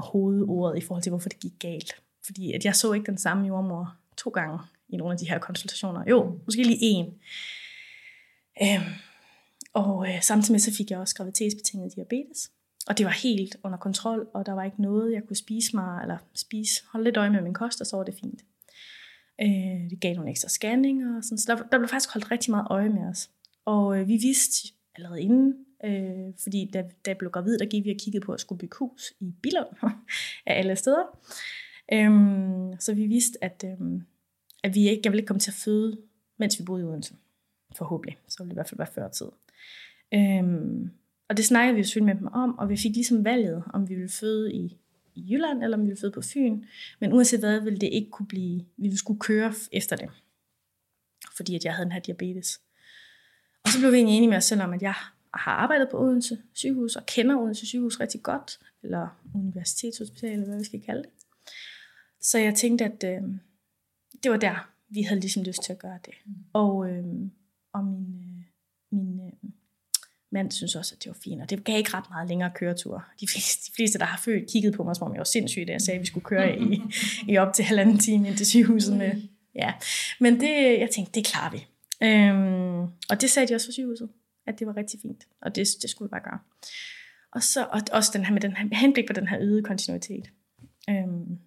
hovedordet 0.00 0.78
i 0.78 0.86
forhold 0.86 1.02
til, 1.02 1.10
hvorfor 1.10 1.28
det 1.28 1.40
gik 1.40 1.52
galt. 1.58 2.02
Fordi 2.26 2.52
at 2.52 2.64
jeg 2.64 2.76
så 2.76 2.92
ikke 2.92 3.06
den 3.06 3.18
samme 3.18 3.46
jordmor 3.46 3.96
to 4.16 4.30
gange 4.30 4.58
i 4.88 4.96
nogle 4.96 5.12
af 5.12 5.18
de 5.18 5.28
her 5.28 5.38
konsultationer. 5.38 6.04
Jo, 6.08 6.40
måske 6.44 6.62
lige 6.62 6.78
en. 6.80 7.06
Øhm, 8.62 8.94
og 9.72 10.08
øh, 10.08 10.22
samtidig 10.22 10.52
med 10.52 10.60
så 10.60 10.74
fik 10.76 10.90
jeg 10.90 10.98
også 10.98 11.14
graviditetsbetinget 11.14 11.94
diabetes. 11.96 12.50
Og 12.88 12.98
det 12.98 13.06
var 13.06 13.12
helt 13.12 13.56
under 13.62 13.78
kontrol, 13.78 14.28
og 14.34 14.46
der 14.46 14.52
var 14.52 14.64
ikke 14.64 14.82
noget, 14.82 15.12
jeg 15.12 15.22
kunne 15.26 15.36
spise 15.36 15.76
mig, 15.76 16.02
eller 16.02 16.18
spise, 16.34 16.82
holde 16.92 17.04
lidt 17.04 17.16
øje 17.16 17.30
med 17.30 17.42
min 17.42 17.54
kost, 17.54 17.80
og 17.80 17.86
så 17.86 17.96
var 17.96 18.04
det 18.04 18.14
fint. 18.14 18.44
Øh, 19.40 19.90
det 19.90 20.00
gav 20.00 20.14
nogle 20.14 20.30
ekstra 20.30 20.48
scanninger, 20.48 21.16
og 21.16 21.24
sådan, 21.24 21.38
så 21.38 21.54
der, 21.54 21.62
der 21.62 21.78
blev 21.78 21.88
faktisk 21.88 22.12
holdt 22.12 22.30
rigtig 22.30 22.50
meget 22.50 22.66
øje 22.70 22.88
med 22.88 23.08
os. 23.08 23.30
Og 23.64 24.00
øh, 24.00 24.08
vi 24.08 24.16
vidste 24.16 24.68
allerede 24.96 25.22
inden, 25.22 25.54
øh, 25.84 26.34
fordi 26.42 26.70
da, 26.72 26.82
da 26.82 27.10
jeg 27.10 27.18
blev 27.18 27.30
gravid, 27.30 27.58
der 27.58 27.66
gik 27.66 27.84
vi 27.84 27.90
og 27.90 27.96
kiggede 28.00 28.24
på 28.24 28.32
at 28.32 28.40
skulle 28.40 28.58
bygge 28.58 28.76
hus 28.78 29.12
i 29.20 29.34
Billund 29.42 29.68
af 30.46 30.58
alle 30.58 30.76
steder. 30.76 31.04
Øhm, 31.92 32.80
så 32.80 32.94
vi 32.94 33.06
vidste, 33.06 33.44
at, 33.44 33.64
øhm, 33.66 34.02
at 34.64 34.74
vi 34.74 34.88
ikke, 34.88 35.00
jeg 35.04 35.12
ville 35.12 35.20
ikke 35.20 35.28
komme 35.28 35.40
til 35.40 35.50
at 35.50 35.60
føde, 35.64 35.98
mens 36.38 36.58
vi 36.58 36.64
boede 36.64 36.82
i 36.82 36.84
Odense. 36.84 37.14
Forhåbentlig. 37.76 38.18
Så 38.28 38.38
ville 38.38 38.48
det 38.48 38.54
i 38.54 38.56
hvert 38.56 38.68
fald 38.68 38.78
være 38.78 38.92
før 38.94 39.08
tid. 39.08 39.26
Øhm, 40.14 40.90
og 41.28 41.36
det 41.36 41.44
snakkede 41.44 41.74
vi 41.74 41.80
jo 41.80 41.84
selvfølgelig 41.84 42.14
med 42.14 42.20
dem 42.20 42.32
om, 42.32 42.58
og 42.58 42.68
vi 42.68 42.76
fik 42.76 42.94
ligesom 42.94 43.24
valget, 43.24 43.64
om 43.74 43.88
vi 43.88 43.94
ville 43.94 44.08
føde 44.08 44.52
i, 44.54 44.78
i 45.14 45.32
Jylland, 45.32 45.62
eller 45.62 45.76
om 45.76 45.82
vi 45.82 45.86
ville 45.86 46.00
føde 46.00 46.12
på 46.12 46.22
Fyn. 46.22 46.64
Men 47.00 47.12
uanset 47.12 47.40
hvad, 47.40 47.60
ville 47.60 47.78
det 47.78 47.88
ikke 47.92 48.10
kunne 48.10 48.26
blive, 48.26 48.58
vi 48.58 48.82
ville 48.82 48.98
skulle 48.98 49.20
køre 49.20 49.54
efter 49.72 49.96
det. 49.96 50.10
Fordi 51.36 51.54
at 51.54 51.64
jeg 51.64 51.74
havde 51.74 51.84
den 51.84 51.92
her 51.92 52.00
diabetes. 52.00 52.60
Og 53.64 53.68
så 53.68 53.78
blev 53.78 53.92
vi 53.92 53.96
egentlig 53.96 54.16
enige 54.16 54.28
med 54.28 54.36
os 54.36 54.44
selv 54.44 54.62
om, 54.62 54.72
at 54.72 54.82
jeg 54.82 54.94
har 55.34 55.52
arbejdet 55.52 55.88
på 55.90 56.00
Odense 56.00 56.38
sygehus, 56.52 56.96
og 56.96 57.06
kender 57.06 57.36
Odense 57.36 57.66
sygehus 57.66 58.00
rigtig 58.00 58.22
godt, 58.22 58.58
eller 58.82 59.20
universitetshospital, 59.34 60.32
eller 60.32 60.46
hvad 60.46 60.58
vi 60.58 60.64
skal 60.64 60.80
kalde 60.80 61.02
det. 61.02 61.10
Så 62.20 62.38
jeg 62.38 62.54
tænkte, 62.54 62.84
at 62.84 63.04
øh, 63.04 63.22
det 64.22 64.30
var 64.30 64.36
der, 64.36 64.70
vi 64.88 65.02
havde 65.02 65.20
ligesom 65.20 65.42
lyst 65.42 65.62
til 65.62 65.72
at 65.72 65.78
gøre 65.78 65.98
det. 66.04 66.14
Mm. 66.26 66.34
Og, 66.52 66.90
øh, 66.90 67.04
og 67.72 67.84
min, 67.84 68.14
øh, 68.14 68.44
min 68.90 69.20
øh, 69.20 69.50
mand 70.30 70.52
synes 70.52 70.74
også, 70.74 70.94
at 70.94 71.04
det 71.04 71.10
var 71.10 71.16
fint, 71.24 71.42
og 71.42 71.50
det 71.50 71.64
gav 71.64 71.78
ikke 71.78 71.94
ret 71.94 72.10
meget 72.10 72.28
længere 72.28 72.50
køretur. 72.54 73.04
De 73.20 73.28
fleste, 73.28 73.70
de 73.70 73.74
fleste 73.76 73.98
der 73.98 74.04
har 74.04 74.18
født, 74.24 74.50
kiggede 74.50 74.76
på 74.76 74.84
mig, 74.84 74.96
som 74.96 75.06
om 75.06 75.12
jeg 75.12 75.18
var 75.18 75.24
sindssyg, 75.24 75.64
da 75.66 75.72
jeg 75.72 75.80
sagde, 75.80 75.96
at 75.96 76.00
vi 76.00 76.06
skulle 76.06 76.24
køre 76.24 76.58
i, 76.58 76.80
i 77.32 77.36
op 77.36 77.52
til 77.52 77.64
halvanden 77.64 77.98
time 77.98 78.28
ind 78.28 78.36
til 78.36 78.46
sygehuset 78.46 78.96
med. 78.96 79.22
Ja. 79.54 79.72
Men 80.20 80.40
det, 80.40 80.78
jeg 80.80 80.90
tænkte, 80.94 81.12
det 81.12 81.26
klarer 81.26 81.50
vi. 81.50 81.66
Øhm, 82.02 82.80
og 83.10 83.20
det 83.20 83.30
sagde 83.30 83.48
de 83.48 83.54
også 83.54 83.66
for 83.66 83.72
sygehuset, 83.72 84.08
at 84.46 84.58
det 84.58 84.66
var 84.66 84.76
rigtig 84.76 85.00
fint, 85.02 85.24
og 85.42 85.54
det, 85.54 85.68
det 85.82 85.90
skulle 85.90 86.08
vi 86.08 86.10
bare 86.10 86.22
gøre. 86.24 86.38
Og 87.32 87.42
så 87.42 87.66
og 87.70 87.80
også 87.92 88.10
den 88.14 88.24
her, 88.24 88.32
med 88.32 88.40
den 88.40 88.56
her, 88.56 88.76
henblik 88.76 89.06
på 89.06 89.12
den 89.12 89.28
her 89.28 89.38
øgede 89.40 89.62
kontinuitet. 89.62 90.30
Øhm, 90.90 91.38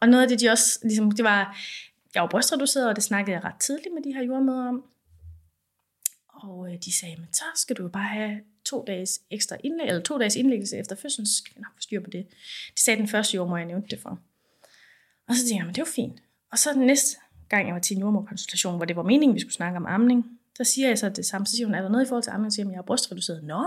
og 0.00 0.08
noget 0.08 0.22
af 0.22 0.28
det, 0.28 0.40
de 0.40 0.48
også, 0.48 0.78
ligesom, 0.82 1.10
det 1.10 1.24
var, 1.24 1.58
jeg 2.14 2.22
var 2.22 2.28
brystreduceret, 2.28 2.88
og 2.88 2.96
det 2.96 3.04
snakkede 3.04 3.36
jeg 3.36 3.44
ret 3.44 3.60
tidligt 3.60 3.94
med 3.94 4.02
de 4.02 4.14
her 4.14 4.22
jordmøder 4.22 4.68
om. 4.68 4.84
Og 6.36 6.72
øh, 6.72 6.78
de 6.84 6.92
sagde, 6.92 7.16
men 7.16 7.32
så 7.32 7.44
skal 7.54 7.76
du 7.76 7.82
jo 7.82 7.88
bare 7.88 8.08
have 8.08 8.40
to 8.64 8.84
dages 8.86 9.20
ekstra 9.30 9.56
indlæg, 9.64 9.86
eller 9.86 10.02
to 10.02 10.18
dages 10.18 10.36
indlæggelse 10.36 10.76
efter 10.76 10.96
fødslen, 10.96 11.26
så 11.26 11.34
skal 11.34 11.56
vi 11.56 11.60
nok 11.60 11.72
få 11.74 11.80
styr 11.80 12.00
på 12.00 12.10
det. 12.10 12.26
De 12.76 12.82
sagde 12.82 13.00
den 13.00 13.08
første 13.08 13.36
jordmor, 13.36 13.56
jeg 13.56 13.66
nævnte 13.66 13.88
det 13.88 14.00
for. 14.00 14.20
Og 15.28 15.34
så 15.34 15.40
tænkte 15.40 15.56
jeg, 15.56 15.66
men 15.66 15.74
det 15.74 15.80
var 15.80 15.92
fint. 15.94 16.22
Og 16.52 16.58
så 16.58 16.72
den 16.72 16.86
næste 16.86 17.16
gang, 17.48 17.66
jeg 17.66 17.74
var 17.74 17.80
til 17.80 17.96
en 17.96 18.00
jordmorkonsultation, 18.00 18.76
hvor 18.76 18.84
det 18.84 18.96
var 18.96 19.02
meningen, 19.02 19.34
vi 19.34 19.40
skulle 19.40 19.54
snakke 19.54 19.76
om 19.76 19.86
amning, 19.86 20.38
så 20.56 20.64
siger 20.64 20.88
jeg 20.88 20.98
så 20.98 21.08
det 21.08 21.26
samme, 21.26 21.46
så 21.46 21.52
siger 21.56 21.66
hun, 21.66 21.74
er 21.74 21.82
der 21.82 21.88
noget 21.88 22.04
i 22.04 22.08
forhold 22.08 22.22
til 22.22 22.30
amning, 22.30 22.52
så 22.52 22.54
siger 22.54 22.66
jeg, 22.66 22.72
jeg 22.72 22.78
er 22.78 22.82
brystreduceret. 22.82 23.44
Nå? 23.44 23.62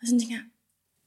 Og 0.00 0.06
så 0.06 0.10
tænker 0.10 0.34
jeg, 0.34 0.44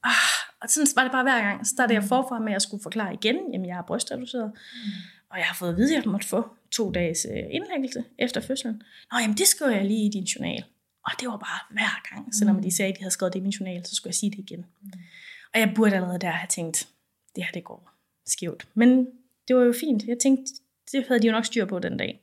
ah, 0.04 0.36
og 0.60 0.70
sådan 0.70 0.86
var 0.96 1.02
det 1.02 1.12
bare 1.12 1.22
hver 1.22 1.42
gang. 1.42 1.66
Så 1.66 1.70
startede 1.70 1.94
jeg 1.94 2.02
mm. 2.02 2.08
forfra 2.08 2.38
med, 2.38 2.48
at 2.48 2.52
jeg 2.52 2.62
skulle 2.62 2.82
forklare 2.82 3.14
igen, 3.14 3.36
jamen 3.52 3.66
jeg 3.66 3.78
er 3.78 3.82
brystreduceret. 3.82 4.52
Mm. 4.54 4.90
Og 5.30 5.38
jeg 5.38 5.46
har 5.46 5.54
fået 5.54 5.70
at 5.70 5.76
vide, 5.76 5.96
at 5.96 6.04
jeg 6.04 6.12
måtte 6.12 6.26
få 6.26 6.48
to 6.70 6.90
dages 6.90 7.26
øh, 7.30 7.42
indlæggelse 7.50 8.04
efter 8.18 8.40
fødslen. 8.40 8.82
Nå, 9.12 9.18
jamen 9.18 9.36
det 9.36 9.46
skriver 9.46 9.70
jeg 9.70 9.84
lige 9.84 10.06
i 10.06 10.10
din 10.10 10.24
journal. 10.24 10.64
Og 11.06 11.12
det 11.20 11.28
var 11.28 11.36
bare 11.36 11.60
hver 11.70 12.10
gang, 12.10 12.34
selvom 12.34 12.62
de 12.62 12.76
sagde, 12.76 12.92
at 12.92 12.98
de 12.98 13.02
havde 13.02 13.10
skrevet 13.10 13.32
det 13.32 13.38
i 13.38 13.42
min 13.42 13.50
journal, 13.50 13.86
så 13.86 13.94
skulle 13.94 14.08
jeg 14.08 14.14
sige 14.14 14.30
det 14.30 14.38
igen. 14.38 14.66
Mm. 14.82 14.90
Og 15.54 15.60
jeg 15.60 15.72
burde 15.76 15.96
allerede 15.96 16.18
der 16.18 16.30
have 16.30 16.48
tænkt, 16.48 16.88
det 17.36 17.44
her 17.44 17.52
det 17.52 17.64
går 17.64 17.90
skævt. 18.26 18.68
Men 18.74 19.06
det 19.48 19.56
var 19.56 19.62
jo 19.62 19.74
fint. 19.80 20.04
Jeg 20.04 20.18
tænkte, 20.18 20.52
det 20.92 21.06
havde 21.08 21.22
de 21.22 21.26
jo 21.26 21.32
nok 21.32 21.44
styr 21.44 21.64
på 21.64 21.78
den 21.78 21.96
dag. 21.96 22.20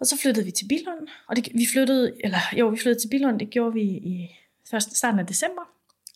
Og 0.00 0.06
så 0.06 0.18
flyttede 0.18 0.46
vi 0.46 0.50
til 0.50 0.68
Billund, 0.68 1.08
og 1.28 1.36
det, 1.36 1.48
vi 1.54 1.66
flyttede, 1.72 2.16
eller 2.24 2.38
jo, 2.58 2.68
vi 2.68 2.76
flyttede 2.76 3.00
til 3.00 3.08
Billund, 3.08 3.38
det 3.38 3.50
gjorde 3.50 3.72
vi 3.72 3.82
i 3.82 4.36
først 4.70 4.96
starten 4.96 5.20
af 5.20 5.26
december, 5.26 5.62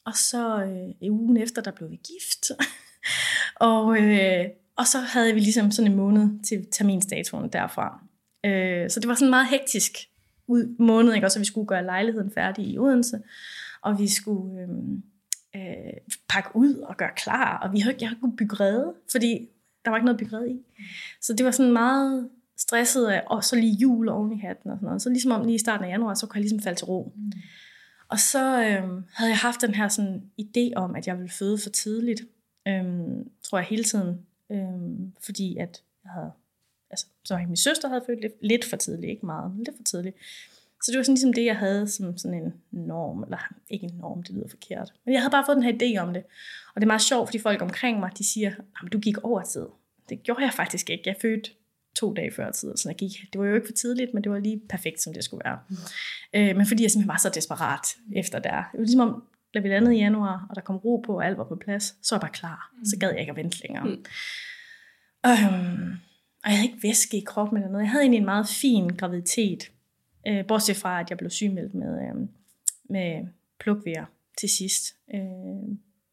og 0.04 0.16
så 0.16 0.62
øh, 0.64 0.94
i 1.00 1.10
ugen 1.10 1.36
efter, 1.36 1.62
der 1.62 1.70
blev 1.70 1.90
vi 1.90 1.96
gift. 1.96 2.50
og, 3.70 4.02
øh, 4.02 4.48
og 4.76 4.86
så 4.86 4.98
havde 4.98 5.34
vi 5.34 5.40
ligesom 5.40 5.70
sådan 5.70 5.90
en 5.90 5.96
måned 5.96 6.44
til 6.44 6.66
terminstatuen 6.72 7.48
derfra. 7.48 8.04
Øh, 8.44 8.90
så 8.90 9.00
det 9.00 9.08
var 9.08 9.14
sådan 9.14 9.30
meget 9.30 9.48
hektisk 9.48 10.08
ud, 10.46 10.76
måned, 10.78 11.14
ikke? 11.14 11.26
og 11.26 11.30
så 11.30 11.38
vi 11.38 11.44
skulle 11.44 11.66
gøre 11.66 11.84
lejligheden 11.84 12.30
færdig 12.30 12.66
i 12.66 12.78
Odense, 12.78 13.22
og 13.82 13.98
vi 13.98 14.08
skulle 14.08 14.60
øh, 14.60 14.68
øh, 15.56 15.92
pakke 16.28 16.50
ud 16.54 16.74
og 16.74 16.96
gøre 16.96 17.10
klar, 17.16 17.58
og 17.58 17.72
vi 17.72 17.78
havde, 17.78 17.96
jeg 18.00 18.08
havde 18.08 18.20
kunnet 18.20 18.36
bygge 18.36 18.56
rede, 18.56 18.94
fordi 19.10 19.48
der 19.84 19.90
var 19.90 19.96
ikke 19.96 20.04
noget 20.04 20.20
bygge 20.20 20.50
i. 20.50 20.58
Så 21.20 21.32
det 21.32 21.46
var 21.46 21.50
sådan 21.52 21.72
meget 21.72 22.28
stresset 22.56 23.06
af, 23.06 23.22
og 23.26 23.44
så 23.44 23.56
lige 23.56 23.72
jul 23.72 24.08
oven 24.08 24.32
i 24.32 24.40
hatten 24.40 24.70
og 24.70 24.76
sådan 24.76 24.86
noget. 24.86 25.02
Så 25.02 25.08
ligesom 25.08 25.30
om 25.30 25.44
lige 25.44 25.54
i 25.54 25.58
starten 25.58 25.84
af 25.84 25.88
januar, 25.88 26.14
så 26.14 26.26
kunne 26.26 26.36
jeg 26.36 26.42
ligesom 26.42 26.60
falde 26.60 26.78
til 26.78 26.84
ro. 26.84 27.12
Mm. 27.16 27.32
Og 28.08 28.18
så 28.18 28.64
øhm, 28.64 29.04
havde 29.12 29.30
jeg 29.30 29.38
haft 29.38 29.60
den 29.60 29.74
her 29.74 29.88
sådan 29.88 30.22
idé 30.40 30.74
om, 30.76 30.94
at 30.94 31.06
jeg 31.06 31.16
ville 31.16 31.30
føde 31.30 31.58
for 31.58 31.70
tidligt, 31.70 32.20
øhm, 32.68 33.30
tror 33.42 33.58
jeg 33.58 33.66
hele 33.66 33.84
tiden. 33.84 34.20
Øhm, 34.52 35.12
fordi 35.24 35.56
at 35.56 35.82
jeg 36.04 36.12
havde, 36.12 36.30
altså, 36.94 37.06
så 37.24 37.38
min 37.48 37.56
søster 37.56 37.88
havde 37.88 38.02
født 38.06 38.20
lidt, 38.20 38.32
lidt 38.42 38.64
for 38.64 38.76
tidligt, 38.76 39.10
ikke 39.10 39.26
meget, 39.26 39.50
men 39.50 39.64
lidt 39.64 39.76
for 39.76 39.84
tidligt. 39.84 40.16
Så 40.82 40.90
det 40.90 40.96
var 40.96 41.02
sådan 41.02 41.14
ligesom 41.14 41.32
det, 41.32 41.44
jeg 41.44 41.56
havde 41.56 41.88
som 41.88 42.18
sådan 42.18 42.38
en 42.38 42.54
norm, 42.72 43.22
eller 43.22 43.38
ikke 43.70 43.86
en 43.86 43.94
norm, 43.98 44.22
det 44.22 44.34
lyder 44.34 44.48
forkert. 44.48 44.92
Men 45.04 45.14
jeg 45.14 45.20
havde 45.22 45.30
bare 45.30 45.44
fået 45.46 45.56
den 45.56 45.64
her 45.64 45.72
idé 45.72 45.98
om 46.02 46.12
det. 46.12 46.22
Og 46.74 46.80
det 46.80 46.82
er 46.82 46.86
meget 46.94 47.02
sjovt, 47.02 47.28
fordi 47.28 47.38
folk 47.38 47.62
omkring 47.62 48.00
mig, 48.00 48.10
de 48.18 48.24
siger, 48.24 48.50
at 48.84 48.92
du 48.92 48.98
gik 48.98 49.18
over 49.18 49.42
tid. 49.42 49.66
Det 50.08 50.22
gjorde 50.22 50.42
jeg 50.42 50.52
faktisk 50.52 50.90
ikke. 50.90 51.02
Jeg 51.06 51.16
fødte 51.22 51.50
to 51.96 52.14
dage 52.14 52.32
før 52.32 52.50
tid, 52.50 52.76
så 52.76 52.88
jeg 52.88 52.96
gik. 52.96 53.12
Det 53.32 53.40
var 53.40 53.46
jo 53.46 53.54
ikke 53.54 53.66
for 53.66 53.72
tidligt, 53.72 54.14
men 54.14 54.24
det 54.24 54.32
var 54.32 54.38
lige 54.38 54.60
perfekt, 54.68 55.02
som 55.02 55.14
det 55.14 55.24
skulle 55.24 55.42
være. 55.44 55.58
Mm. 55.68 55.76
Øh, 56.34 56.56
men 56.56 56.66
fordi 56.66 56.82
jeg 56.82 56.90
simpelthen 56.90 57.08
var 57.08 57.18
så 57.18 57.30
desperat 57.34 57.86
efter 58.16 58.38
der. 58.38 58.50
Det 58.50 58.78
var 58.78 58.84
ligesom 58.84 59.00
om, 59.00 59.24
da 59.54 59.58
vi 59.58 59.68
landede 59.68 59.96
i 59.96 59.98
januar, 59.98 60.46
og 60.50 60.56
der 60.56 60.60
kom 60.62 60.76
ro 60.76 60.96
på, 60.96 61.16
og 61.16 61.26
alt 61.26 61.38
var 61.38 61.44
på 61.44 61.56
plads, 61.56 61.84
så 62.02 62.14
var 62.14 62.16
jeg 62.16 62.20
bare 62.20 62.32
klar. 62.32 62.72
Mm. 62.78 62.84
Så 62.84 62.96
gad 63.00 63.10
jeg 63.10 63.20
ikke 63.20 63.30
at 63.30 63.36
vente 63.36 63.62
længere. 63.62 63.84
Mm. 63.84 64.04
Øhm, 65.26 65.98
og 66.44 66.50
jeg 66.50 66.58
havde 66.58 66.70
ikke 66.70 66.82
væske 66.82 67.16
i 67.16 67.24
kroppen 67.26 67.56
eller 67.56 67.70
noget. 67.70 67.84
Jeg 67.84 67.90
havde 67.90 68.02
egentlig 68.02 68.18
en 68.18 68.24
meget 68.24 68.48
fin 68.48 68.88
graviditet. 68.88 69.72
Øh, 70.26 70.46
bortset 70.46 70.76
fra, 70.76 71.00
at 71.00 71.10
jeg 71.10 71.18
blev 71.18 71.30
sygemeldt 71.30 71.74
med, 71.74 72.02
øh, 72.02 72.28
med 72.84 73.26
plukvejr 73.60 74.06
til 74.38 74.48
sidst. 74.48 74.96
Øh, 75.14 75.20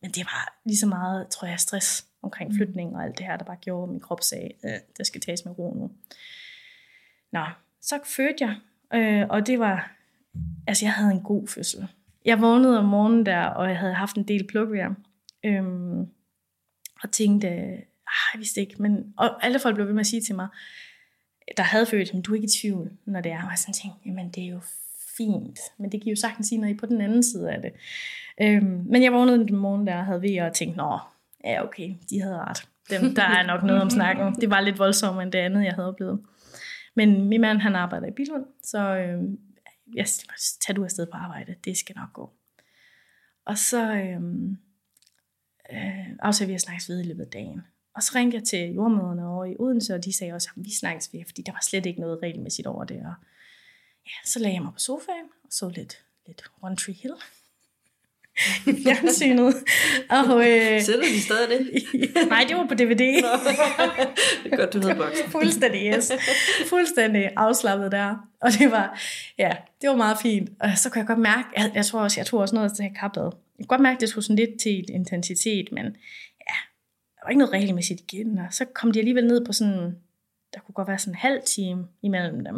men 0.01 0.11
det 0.11 0.25
var 0.25 0.61
lige 0.65 0.77
så 0.77 0.87
meget, 0.87 1.27
tror 1.29 1.47
jeg, 1.47 1.59
stress 1.59 2.07
omkring 2.21 2.49
mm. 2.49 2.55
flytning 2.55 2.95
og 2.95 3.03
alt 3.03 3.17
det 3.17 3.25
her, 3.25 3.37
der 3.37 3.45
bare 3.45 3.57
gjorde, 3.61 3.83
at 3.83 3.89
min 3.89 3.99
krop 3.99 4.21
sagde, 4.21 4.49
øh, 4.65 4.79
der 4.97 5.03
skal 5.03 5.21
tages 5.21 5.45
med 5.45 5.59
ro 5.59 5.73
nu. 5.73 5.91
Nå, 7.31 7.45
så 7.81 7.99
fødte 8.05 8.45
jeg, 8.45 8.55
øh, 8.93 9.27
og 9.29 9.47
det 9.47 9.59
var, 9.59 9.95
altså 10.67 10.85
jeg 10.85 10.93
havde 10.93 11.11
en 11.11 11.23
god 11.23 11.47
fødsel. 11.47 11.87
Jeg 12.25 12.41
vågnede 12.41 12.79
om 12.79 12.85
morgenen 12.85 13.25
der, 13.25 13.45
og 13.45 13.69
jeg 13.69 13.77
havde 13.77 13.93
haft 13.93 14.15
en 14.15 14.27
del 14.27 14.47
plukvejr, 14.47 14.93
øh, 15.43 15.63
og 17.03 17.11
tænkte, 17.11 17.77
ah, 18.11 18.33
jeg 18.33 18.39
vidste 18.39 18.61
ikke, 18.61 18.81
men, 18.81 19.13
og 19.17 19.45
alle 19.45 19.59
folk 19.59 19.75
blev 19.75 19.87
ved 19.87 19.93
med 19.93 19.99
at 19.99 20.07
sige 20.07 20.21
til 20.21 20.35
mig, 20.35 20.47
der 21.57 21.63
havde 21.63 21.85
følt, 21.85 22.13
men 22.13 22.21
du 22.21 22.31
er 22.31 22.35
ikke 22.35 22.45
i 22.45 22.59
tvivl, 22.61 22.91
når 23.05 23.21
det 23.21 23.31
er. 23.31 23.43
Og 23.43 23.49
jeg 23.49 23.57
sådan 23.57 23.73
tænkte, 23.73 23.99
jamen 24.05 24.29
det 24.29 24.43
er 24.43 24.47
jo 24.47 24.59
fint, 25.17 25.59
men 25.77 25.91
det 25.91 26.01
giver 26.01 26.15
jo 26.15 26.19
sagtens 26.19 26.47
sige, 26.47 26.59
når 26.61 26.67
I 26.67 26.71
er 26.71 26.77
på 26.77 26.85
den 26.85 27.01
anden 27.01 27.23
side 27.23 27.51
af 27.51 27.61
det. 27.61 27.71
Øhm, 28.41 28.83
men 28.85 29.03
jeg 29.03 29.13
vågnede 29.13 29.47
den 29.47 29.55
morgen 29.55 29.87
der, 29.87 30.03
havde 30.03 30.21
ved 30.21 30.41
og 30.41 30.53
tænkte, 30.53 30.77
nå, 30.77 30.99
ja 31.43 31.63
okay, 31.63 31.95
de 32.09 32.21
havde 32.21 32.37
ret. 32.37 32.67
Dem, 32.89 33.15
der 33.15 33.23
er 33.23 33.47
nok 33.47 33.63
noget 33.63 33.81
om 33.81 33.89
snakken. 33.89 34.35
Det 34.41 34.49
var 34.49 34.61
lidt 34.61 34.79
voldsomt 34.79 35.21
end 35.21 35.31
det 35.31 35.39
andet, 35.39 35.63
jeg 35.63 35.73
havde 35.73 35.87
oplevet. 35.87 36.21
Men 36.95 37.25
min 37.25 37.41
mand, 37.41 37.59
han 37.59 37.75
arbejder 37.75 38.07
i 38.07 38.11
Bilund, 38.11 38.45
så 38.63 38.95
øh, 38.95 39.23
jeg 39.95 40.05
tager 40.61 40.75
du 40.75 40.83
afsted 40.83 41.05
på 41.05 41.17
arbejde, 41.17 41.55
det 41.65 41.77
skal 41.77 41.95
nok 41.95 42.13
gå. 42.13 42.31
Og 43.45 43.57
så 43.57 43.93
øhm, 43.93 44.57
øh, 45.73 45.87
øh, 45.87 46.05
aftalte 46.19 46.47
vi 46.47 46.53
at 46.53 46.61
snakkes 46.61 46.89
ved 46.89 46.99
i 46.99 47.07
løbet 47.07 47.23
af 47.23 47.31
dagen. 47.31 47.61
Og 47.95 48.03
så 48.03 48.11
ringte 48.15 48.37
jeg 48.37 48.43
til 48.43 48.73
jordmøderne 48.73 49.27
over 49.27 49.45
i 49.45 49.55
Odense, 49.59 49.95
og 49.95 50.05
de 50.05 50.17
sagde 50.17 50.33
også, 50.33 50.49
at 50.57 50.65
vi 50.65 50.73
snakkes 50.73 51.13
ved, 51.13 51.19
fordi 51.25 51.41
der 51.41 51.51
var 51.51 51.63
slet 51.63 51.85
ikke 51.85 52.01
noget 52.01 52.19
regelmæssigt 52.23 52.67
over 52.67 52.83
det. 52.83 52.97
Og 52.97 53.13
ja, 54.05 54.15
så 54.25 54.39
lagde 54.39 54.55
jeg 54.55 54.63
mig 54.63 54.73
på 54.73 54.79
sofaen 54.79 55.25
og 55.43 55.49
så 55.51 55.69
lidt, 55.69 56.05
lidt 56.27 56.43
One 56.61 56.75
Tree 56.75 56.95
Hill 56.95 57.13
i 58.67 58.71
fjernsynet. 58.83 59.55
Og, 60.09 60.49
øh, 60.49 60.81
Sætter 60.81 61.03
de 61.03 61.21
stadig 61.21 61.49
det? 61.49 61.83
nej, 62.29 62.45
det 62.49 62.57
var 62.57 62.65
på 62.67 62.73
DVD. 62.73 62.99
det 64.43 64.53
er 64.53 64.57
godt, 64.57 64.73
du 64.73 64.81
havde 64.81 64.95
boksen. 64.95 65.29
Fuldstændig, 65.37 65.93
yes. 65.95 66.11
Fuldstændig 66.69 67.29
afslappet 67.35 67.91
der. 67.91 68.15
Og 68.41 68.51
det 68.59 68.71
var, 68.71 68.99
ja, 69.37 69.51
det 69.81 69.89
var 69.89 69.95
meget 69.95 70.17
fint. 70.21 70.49
Og 70.59 70.69
så 70.75 70.89
kunne 70.89 70.99
jeg 70.99 71.07
godt 71.07 71.19
mærke, 71.19 71.47
jeg, 71.57 71.71
jeg 71.75 71.85
tror 71.85 71.99
også, 71.99 72.19
jeg 72.19 72.25
tog 72.25 72.39
også 72.39 72.55
noget 72.55 72.73
til 72.75 72.89
kappet. 72.99 73.21
Jeg 73.23 73.67
kunne 73.67 73.77
godt 73.77 73.81
mærke, 73.81 73.95
at 73.95 74.01
det 74.01 74.09
skulle 74.09 74.25
sådan 74.25 74.35
lidt 74.45 74.61
til 74.61 74.85
intensitet, 74.89 75.67
men 75.71 75.95
der 77.21 77.25
var 77.25 77.29
ikke 77.29 77.39
noget 77.39 77.53
regelmæssigt 77.53 78.01
igen. 78.01 78.37
Og 78.37 78.47
så 78.53 78.65
kom 78.65 78.91
de 78.91 78.99
alligevel 78.99 79.27
ned 79.27 79.45
på 79.45 79.53
sådan, 79.53 79.97
der 80.53 80.59
kunne 80.59 80.73
godt 80.73 80.87
være 80.87 80.99
sådan 80.99 81.13
en 81.13 81.17
halv 81.17 81.41
time 81.45 81.87
imellem 82.01 82.43
dem. 82.45 82.55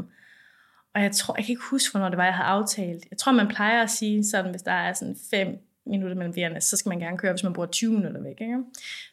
Og 0.96 1.02
jeg 1.02 1.12
tror, 1.12 1.36
jeg 1.38 1.46
kan 1.46 1.52
ikke 1.52 1.70
huske, 1.72 1.92
hvornår 1.92 2.10
det 2.10 2.18
var, 2.18 2.26
jeg 2.26 2.34
havde 2.34 2.48
aftalt. 2.48 3.06
Jeg 3.12 3.18
tror, 3.18 3.32
man 3.32 3.48
plejer 3.48 3.84
at 3.84 3.90
sige 3.90 4.26
sådan, 4.26 4.52
hvis 4.52 4.62
der 4.62 4.72
er 4.72 4.94
sådan 4.94 5.16
fem 5.32 5.48
minutter 5.86 6.16
mellem 6.16 6.36
vejerne, 6.36 6.62
så 6.62 6.78
skal 6.78 6.90
man 6.90 7.00
gerne 7.00 7.18
køre, 7.18 7.34
hvis 7.34 7.44
man 7.44 7.54
bruger 7.54 7.68
20 7.68 7.94
minutter 7.94 8.22
væk. 8.22 8.42
Ikke? 8.42 8.58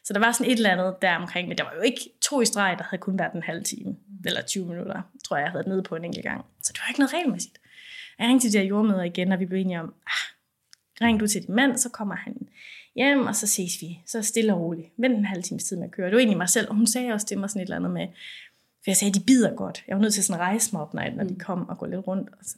Så 0.03 0.13
der 0.13 0.19
var 0.19 0.31
sådan 0.31 0.51
et 0.51 0.55
eller 0.55 0.69
andet 0.69 0.95
der 1.01 1.15
omkring, 1.15 1.47
men 1.47 1.57
der 1.57 1.63
var 1.63 1.73
jo 1.75 1.81
ikke 1.81 2.09
to 2.21 2.41
i 2.41 2.45
streg, 2.45 2.75
der 2.77 2.83
havde 2.83 3.01
kun 3.01 3.19
været 3.19 3.33
en 3.33 3.43
halv 3.43 3.63
time, 3.63 3.95
eller 4.25 4.41
20 4.41 4.65
minutter, 4.65 5.01
tror 5.23 5.37
jeg, 5.37 5.43
jeg 5.43 5.51
havde 5.51 5.69
nede 5.69 5.83
på 5.83 5.95
en 5.95 6.05
enkelt 6.05 6.23
gang. 6.23 6.45
Så 6.61 6.73
det 6.73 6.81
var 6.83 6.89
ikke 6.89 6.99
noget 6.99 7.13
regelmæssigt. 7.13 7.57
Jeg 8.19 8.27
ringte 8.27 8.45
til 8.45 8.53
de 8.53 8.57
her 8.57 8.65
jordmøder 8.65 9.03
igen, 9.03 9.31
og 9.31 9.39
vi 9.39 9.45
blev 9.45 9.59
enige 9.59 9.79
om, 9.79 9.93
ah, 10.07 10.25
ring 11.01 11.19
du 11.19 11.27
til 11.27 11.47
din 11.47 11.55
mand, 11.55 11.77
så 11.77 11.89
kommer 11.89 12.15
han 12.15 12.47
hjem, 12.95 13.25
og 13.25 13.35
så 13.35 13.47
ses 13.47 13.81
vi. 13.81 13.99
Så 14.05 14.21
stille 14.21 14.53
og 14.53 14.61
roligt. 14.61 14.87
Vent 14.97 15.17
en 15.17 15.25
halv 15.25 15.43
times 15.43 15.63
tid 15.63 15.77
med 15.77 15.85
at 15.85 15.91
køre. 15.91 16.05
Det 16.05 16.13
var 16.13 16.19
egentlig 16.19 16.37
mig 16.37 16.49
selv, 16.49 16.69
og 16.69 16.75
hun 16.75 16.87
sagde 16.87 17.13
også 17.13 17.27
til 17.27 17.39
mig 17.39 17.49
sådan 17.49 17.61
et 17.61 17.65
eller 17.65 17.75
andet 17.75 17.91
med, 17.91 18.07
for 18.83 18.91
jeg 18.91 18.97
sagde, 18.97 19.09
at 19.09 19.15
de 19.15 19.25
bider 19.27 19.55
godt. 19.55 19.83
Jeg 19.87 19.95
var 19.95 20.01
nødt 20.01 20.13
til 20.13 20.23
sådan 20.23 20.41
at 20.41 20.45
rejse 20.47 20.69
mig 20.73 20.81
op, 20.81 20.93
når, 20.93 21.03
de 21.03 21.33
mm. 21.33 21.39
kom 21.39 21.69
og 21.69 21.77
gå 21.77 21.85
lidt 21.85 22.07
rundt. 22.07 22.29
Og 22.29 22.45
så, 22.45 22.55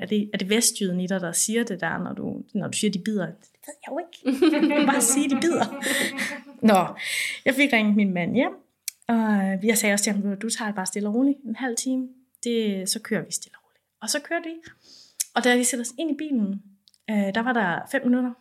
er, 0.00 0.06
det, 0.06 0.30
er 0.32 0.38
det 0.38 0.50
vestjyden 0.50 1.00
i 1.00 1.06
dig, 1.06 1.20
der 1.20 1.32
siger 1.32 1.64
det 1.64 1.80
der, 1.80 1.98
når 1.98 2.12
du, 2.12 2.42
når 2.54 2.68
du 2.68 2.78
siger, 2.78 2.90
at 2.90 2.94
de 2.94 2.98
bider? 2.98 3.26
Det 3.26 3.36
ved 3.66 3.74
jeg 3.86 3.92
jo 3.92 3.98
ikke. 3.98 4.42
Jeg 4.52 4.78
kan 4.78 4.86
bare 4.86 5.00
sige, 5.00 5.30
de 5.30 5.40
bider. 5.40 5.64
Nå, 6.62 6.94
jeg 7.44 7.54
fik 7.54 7.72
ringet 7.72 7.96
min 7.96 8.14
mand 8.14 8.34
hjem, 8.34 8.52
og 9.08 9.16
jeg 9.64 9.78
sagde 9.78 9.92
også 9.92 10.04
til 10.04 10.12
ham, 10.12 10.36
du 10.36 10.50
tager 10.50 10.72
bare 10.72 10.86
stille 10.86 11.08
og 11.08 11.14
roligt 11.14 11.38
en 11.44 11.56
halv 11.56 11.76
time. 11.76 12.08
Det, 12.44 12.88
så 12.88 13.00
kører 13.00 13.24
vi 13.24 13.32
stille 13.32 13.56
og 13.56 13.62
roligt. 13.66 13.84
Og 14.02 14.10
så 14.10 14.20
kørte 14.20 14.44
vi. 14.44 14.54
Og 15.34 15.44
da 15.44 15.56
vi 15.56 15.64
sætter 15.64 15.84
os 15.84 15.94
ind 15.98 16.10
i 16.10 16.14
bilen, 16.14 16.62
øh, 17.10 17.34
der 17.34 17.42
var 17.42 17.52
der 17.52 17.80
fem 17.90 18.02
minutter 18.04 18.32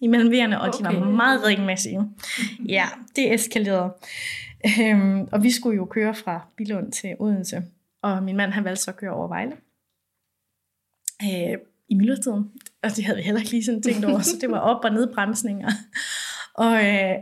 imellem 0.00 0.30
vejerne, 0.30 0.60
og 0.60 0.68
okay. 0.68 0.78
de 0.78 1.00
var 1.00 1.10
meget 1.10 1.44
regelmæssige. 1.44 2.00
Ja, 2.68 2.86
det 3.16 3.34
eskalerede. 3.34 3.92
Øhm, 4.80 5.28
og 5.32 5.42
vi 5.42 5.50
skulle 5.50 5.76
jo 5.76 5.84
køre 5.84 6.14
fra 6.14 6.46
Bilund 6.56 6.92
til 6.92 7.16
Odense, 7.18 7.62
og 8.02 8.22
min 8.22 8.36
mand 8.36 8.52
han 8.52 8.64
valgte 8.64 8.82
så 8.82 8.90
at 8.90 8.96
køre 8.96 9.12
over 9.12 9.28
Vejle. 9.28 9.52
Øh, 11.22 11.58
I 11.88 11.94
myldretiden, 11.94 12.50
og 12.82 12.90
det 12.96 13.04
havde 13.04 13.16
vi 13.16 13.22
heller 13.22 13.40
ikke 13.40 13.50
lige 13.50 13.64
sådan 13.64 13.82
tænkt 13.82 14.04
over, 14.04 14.20
så 14.20 14.36
det 14.40 14.50
var 14.50 14.58
op- 14.58 14.84
og 14.84 14.92
nedbremsninger. 14.92 15.70
Og 16.54 16.74
øh, 16.74 17.14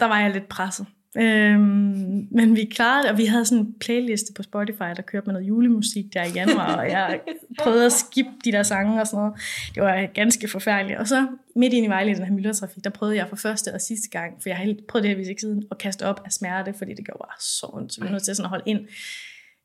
der 0.00 0.04
var 0.04 0.20
jeg 0.20 0.30
lidt 0.30 0.48
presset. 0.48 0.86
Øhm, 1.16 2.28
men 2.30 2.56
vi 2.56 2.64
klarede 2.64 3.02
det, 3.02 3.10
og 3.10 3.18
vi 3.18 3.24
havde 3.24 3.44
sådan 3.44 3.64
en 3.64 3.74
playliste 3.80 4.32
på 4.36 4.42
Spotify, 4.42 4.90
der 4.96 5.02
kørte 5.02 5.26
med 5.26 5.32
noget 5.32 5.48
julemusik 5.48 6.04
der 6.14 6.24
i 6.24 6.30
januar, 6.34 6.76
og 6.76 6.90
jeg 6.90 7.20
prøvede 7.58 7.86
at 7.86 7.92
skippe 7.92 8.30
de 8.44 8.52
der 8.52 8.62
sange 8.62 9.00
og 9.00 9.06
sådan 9.06 9.18
noget. 9.18 9.34
Det 9.74 9.82
var 9.82 10.06
ganske 10.06 10.48
forfærdeligt. 10.48 10.98
Og 10.98 11.08
så 11.08 11.26
midt 11.56 11.72
ind 11.72 11.86
i 11.86 11.88
Vejle, 11.88 12.14
den 12.14 12.24
her 12.24 12.32
myldretrafik, 12.32 12.84
der 12.84 12.90
prøvede 12.90 13.16
jeg 13.16 13.28
for 13.28 13.36
første 13.36 13.74
og 13.74 13.80
sidste 13.80 14.08
gang, 14.10 14.42
for 14.42 14.48
jeg 14.48 14.56
har 14.56 14.74
prøvet 14.88 15.04
det 15.04 15.16
her 15.16 15.28
ikke 15.28 15.40
siden, 15.40 15.62
at 15.70 15.78
kaste 15.78 16.06
op 16.06 16.22
af 16.24 16.32
smerte, 16.32 16.74
fordi 16.78 16.94
det 16.94 17.04
gjorde 17.04 17.18
bare 17.18 17.40
så 17.40 17.70
ondt. 17.72 17.92
Så 17.92 18.00
vi 18.00 18.04
var 18.04 18.10
nødt 18.10 18.22
til 18.22 18.36
sådan 18.36 18.46
at 18.46 18.50
holde 18.50 18.64
ind 18.66 18.80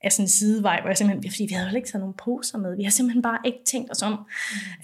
af 0.03 0.11
sådan 0.11 0.23
en 0.23 0.29
sidevej, 0.29 0.81
hvor 0.81 0.89
jeg 0.89 0.97
simpelthen, 0.97 1.31
fordi 1.31 1.45
vi 1.49 1.53
havde 1.53 1.69
jo 1.69 1.75
ikke 1.75 1.87
taget 1.87 2.01
nogen 2.01 2.13
poser 2.13 2.57
med, 2.57 2.75
vi 2.75 2.83
har 2.83 2.91
simpelthen 2.91 3.21
bare 3.21 3.39
ikke 3.45 3.59
tænkt 3.65 3.91
os 3.91 4.01
om. 4.01 4.19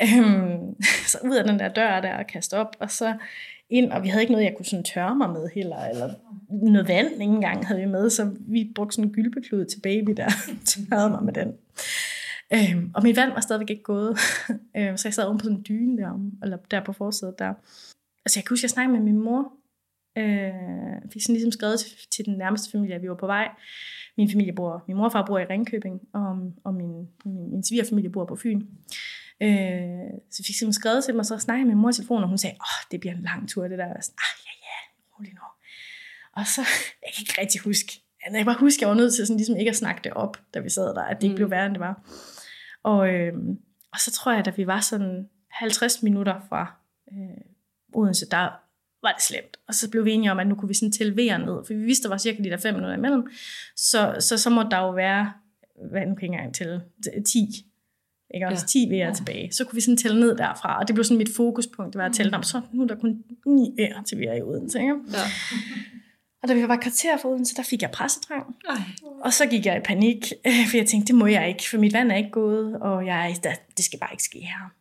Mm. 0.02 0.18
Øhm, 0.18 0.84
så 1.12 1.18
ud 1.24 1.36
af 1.36 1.44
den 1.44 1.60
der 1.60 1.68
dør 1.68 2.02
der 2.02 2.18
og 2.18 2.28
kaste 2.28 2.58
op, 2.58 2.76
og 2.80 2.92
så 2.92 3.14
ind, 3.72 3.92
og 3.92 4.04
vi 4.04 4.08
havde 4.08 4.24
ikke 4.24 4.34
noget, 4.34 4.46
jeg 4.46 4.54
kunne 4.58 4.66
sådan 4.66 4.84
tørre 4.84 5.16
mig 5.16 5.30
med 5.30 5.50
heller, 5.56 5.86
eller 5.86 6.14
noget 6.50 6.88
vand 6.88 7.12
ikke 7.12 7.24
engang 7.24 7.68
havde 7.68 7.82
vi 7.82 7.88
med, 7.88 8.10
så 8.10 8.32
vi 8.40 8.72
brugte 8.76 8.96
sådan 8.96 9.10
en 9.10 9.14
gylpeklud 9.14 9.66
til 9.66 9.80
baby 9.80 10.12
der, 10.18 10.30
tørrede 10.90 11.10
mig 11.10 11.24
med 11.24 11.34
den. 11.34 11.54
Øhm, 12.54 12.92
og 12.96 13.04
mit 13.04 13.16
vand 13.16 13.34
var 13.34 13.40
stadigvæk 13.40 13.70
ikke 13.70 13.84
gået, 13.84 14.18
øhm, 14.78 14.98
så 14.98 15.08
jeg 15.08 15.14
sad 15.14 15.26
oven 15.26 15.38
på 15.38 15.44
sådan 15.44 15.58
en 15.58 15.66
dyne 15.70 16.02
der, 16.02 16.20
eller 16.44 16.58
der 16.72 16.84
på 16.84 16.94
forsædet 16.94 17.40
der. 17.40 17.54
Altså 18.26 18.40
jeg 18.40 18.44
kan 18.44 18.50
huske, 18.50 18.66
jeg 18.66 18.70
snakkede 18.70 18.98
med 18.98 19.06
min 19.06 19.20
mor, 19.20 19.54
øh, 20.18 21.12
fik 21.14 21.22
sådan 21.22 21.34
ligesom 21.34 21.52
skrevet 21.52 21.80
til, 21.80 21.92
til 22.12 22.26
den 22.26 22.38
nærmeste 22.38 22.72
familie, 22.72 22.96
at 22.96 23.02
vi 23.02 23.10
var 23.10 23.16
på 23.16 23.26
vej. 23.26 23.50
Min 24.18 24.32
familie 24.32 24.54
bor, 24.54 24.84
min 24.88 24.98
morfar 24.98 25.26
bor 25.26 25.40
i 25.40 25.46
Ringkøbing, 25.46 26.02
og, 26.14 26.54
og 26.64 26.74
min, 26.74 27.08
min, 27.26 27.52
min 27.52 27.64
svigerfamilie 27.64 28.10
bor 28.10 28.26
på 28.26 28.36
Fyn. 28.36 28.62
Øh, 29.42 30.12
så 30.32 30.44
fik 30.48 30.56
jeg 30.62 30.74
skrevet 30.74 31.04
til 31.04 31.16
mig, 31.16 31.26
så 31.26 31.38
snakkede 31.38 31.62
jeg 31.62 31.68
med 31.68 31.76
min 31.76 31.82
mor 31.82 31.90
i 31.90 31.94
telefonen, 31.94 32.24
og 32.24 32.30
hun 32.30 32.38
sagde, 32.38 32.56
åh, 32.56 32.82
det 32.92 33.00
bliver 33.00 33.16
en 33.16 33.24
lang 33.24 33.50
tur, 33.50 33.68
det 33.68 33.78
der. 33.78 33.86
Og 33.86 33.96
jeg 33.96 34.04
sådan, 34.04 34.18
ah, 34.28 34.36
ja, 34.46 34.54
ja, 34.68 34.78
rolig 35.14 35.34
nu. 35.34 35.46
Og 36.38 36.48
så, 36.48 36.62
jeg 37.06 37.12
kan 37.14 37.22
ikke 37.22 37.42
rigtig 37.42 37.62
huske, 37.62 37.92
jeg 38.26 38.38
kan 38.38 38.46
bare 38.46 38.60
huske, 38.60 38.82
jeg 38.82 38.90
var 38.90 38.96
nødt 38.96 39.14
til 39.14 39.28
sådan, 39.28 39.38
ligesom 39.38 39.56
ikke 39.56 39.70
at 39.70 39.76
snakke 39.76 40.02
det 40.04 40.14
op, 40.14 40.38
da 40.54 40.60
vi 40.60 40.70
sad 40.70 40.96
der, 40.96 41.04
at 41.04 41.18
det 41.18 41.24
ikke 41.24 41.34
mm. 41.34 41.36
blev 41.36 41.52
værre, 41.52 41.66
end 41.66 41.74
det 41.74 41.80
var. 41.80 42.02
Og, 42.84 43.10
øh, 43.14 43.34
og 43.94 44.00
så 44.00 44.12
tror 44.12 44.32
jeg, 44.32 44.48
at 44.48 44.58
vi 44.58 44.68
var 44.68 44.80
sådan 44.80 45.30
50 45.50 46.04
minutter 46.04 46.40
fra 46.50 46.76
øh, 47.12 47.42
Odense, 47.94 48.26
der 48.32 48.50
var 49.04 49.12
det 49.12 49.24
slemt. 49.24 49.58
Og 49.68 49.76
så 49.76 49.90
blev 49.90 50.06
vi 50.06 50.12
enige 50.12 50.32
om, 50.32 50.40
at 50.40 50.48
nu 50.48 50.56
kunne 50.56 50.68
vi 50.68 50.74
sådan 50.74 50.92
tælle 50.92 51.14
V'er 51.14 51.38
ned, 51.38 51.66
for 51.66 51.74
vi 51.74 51.84
vidste, 51.84 52.04
der 52.04 52.10
var 52.10 52.18
cirka 52.18 52.44
de 52.44 52.50
der 52.50 52.58
5 52.58 52.74
minutter 52.74 52.98
imellem. 52.98 53.32
Så, 53.76 54.16
så, 54.20 54.38
så 54.38 54.50
må 54.50 54.64
der 54.64 54.78
jo 54.78 54.92
være, 54.92 55.34
hvad 55.92 56.06
nu 56.06 56.16
kan 56.16 56.34
jeg 56.34 56.38
engang 56.38 56.56
tælle, 56.56 56.84
10 57.26 57.71
ikke? 58.34 58.48
Også 58.48 58.66
ja. 58.76 58.86
10 58.86 58.90
V'er 58.90 58.96
ja. 58.96 59.14
tilbage. 59.14 59.52
Så 59.52 59.66
kunne 59.66 59.76
vi 59.76 59.82
sådan 59.82 59.98
tælle 59.98 60.20
ned 60.20 60.38
derfra, 60.38 60.80
og 60.80 60.88
det 60.88 60.96
blev 60.96 61.04
sådan 61.04 61.18
mit 61.18 61.30
fokuspunkt, 61.36 61.94
det 61.94 62.00
var 62.00 62.06
at 62.06 62.14
tælle 62.14 62.32
dem, 62.32 62.44
så 62.44 62.62
nu 62.74 62.84
er 62.84 62.88
der 62.88 62.96
kun 62.96 63.24
9 63.46 63.76
V'er 63.80 64.04
til 64.04 64.16
V'er 64.16 64.34
i 64.38 64.42
Odense. 64.42 64.80
Ikke? 64.80 64.96
Ja. 65.12 65.24
Og 66.44 66.48
da 66.48 66.54
vi 66.54 66.68
var 66.68 66.76
kvarter 66.76 67.18
for 67.22 67.30
Odense, 67.30 67.56
der 67.56 67.64
fik 67.64 67.82
jeg 67.82 67.92
pressedrang. 67.92 68.56
Ej. 68.70 68.76
Og 69.22 69.34
så 69.34 69.46
gik 69.46 69.66
jeg 69.66 69.78
i 69.78 69.80
panik, 69.80 70.26
for 70.70 70.78
jeg 70.78 70.86
tænkte, 70.86 71.08
det 71.08 71.16
må 71.16 71.28
jeg 71.28 71.48
ikke, 71.48 71.70
for 71.70 71.78
mit 71.78 71.94
vand 71.94 72.12
er 72.12 72.16
ikke 72.16 72.32
gået, 72.32 72.80
og 72.80 73.06
jeg, 73.06 73.36
det 73.78 73.86
skal 73.86 74.00
bare 74.00 74.14
ikke 74.14 74.24
ske 74.24 74.40
her. 74.40 74.72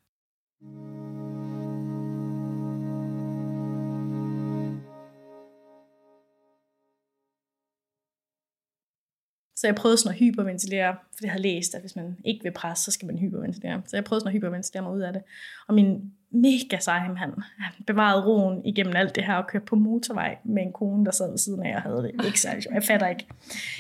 Så 9.61 9.67
jeg 9.67 9.75
prøvede 9.75 9.97
sådan 9.97 10.12
at 10.12 10.19
hyperventilere, 10.19 10.97
for 11.12 11.19
jeg 11.23 11.31
havde 11.31 11.43
læst, 11.43 11.75
at 11.75 11.81
hvis 11.81 11.97
man 11.97 12.17
ikke 12.25 12.43
vil 12.43 12.50
presse, 12.50 12.85
så 12.85 12.90
skal 12.90 13.07
man 13.07 13.19
hyperventilere. 13.19 13.83
Så 13.87 13.97
jeg 13.97 14.05
prøvede 14.05 14.21
sådan 14.21 14.29
at 14.29 14.33
hyperventilere 14.33 14.83
mig 14.83 14.93
ud 14.93 15.00
af 15.00 15.12
det. 15.12 15.23
Og 15.67 15.75
min 15.75 16.12
mega 16.31 16.79
sejm, 16.79 17.17
han, 17.17 17.35
han 17.59 17.73
bevarede 17.87 18.25
roen 18.25 18.67
igennem 18.67 18.97
alt 18.97 19.14
det 19.14 19.25
her 19.25 19.35
og 19.35 19.47
kørte 19.47 19.64
på 19.64 19.76
motorvej 19.76 20.38
med 20.45 20.62
en 20.62 20.73
kone, 20.73 21.05
der 21.05 21.11
sad 21.11 21.31
ved 21.31 21.38
siden 21.38 21.62
af 21.62 21.76
og 21.76 21.83
havde 21.83 22.02
det 22.02 22.26
ikke 22.26 22.40
særlig 22.40 22.62
sjovt. 22.62 22.75
Jeg 22.75 22.83
fatter 22.83 23.09
ikke. 23.09 23.26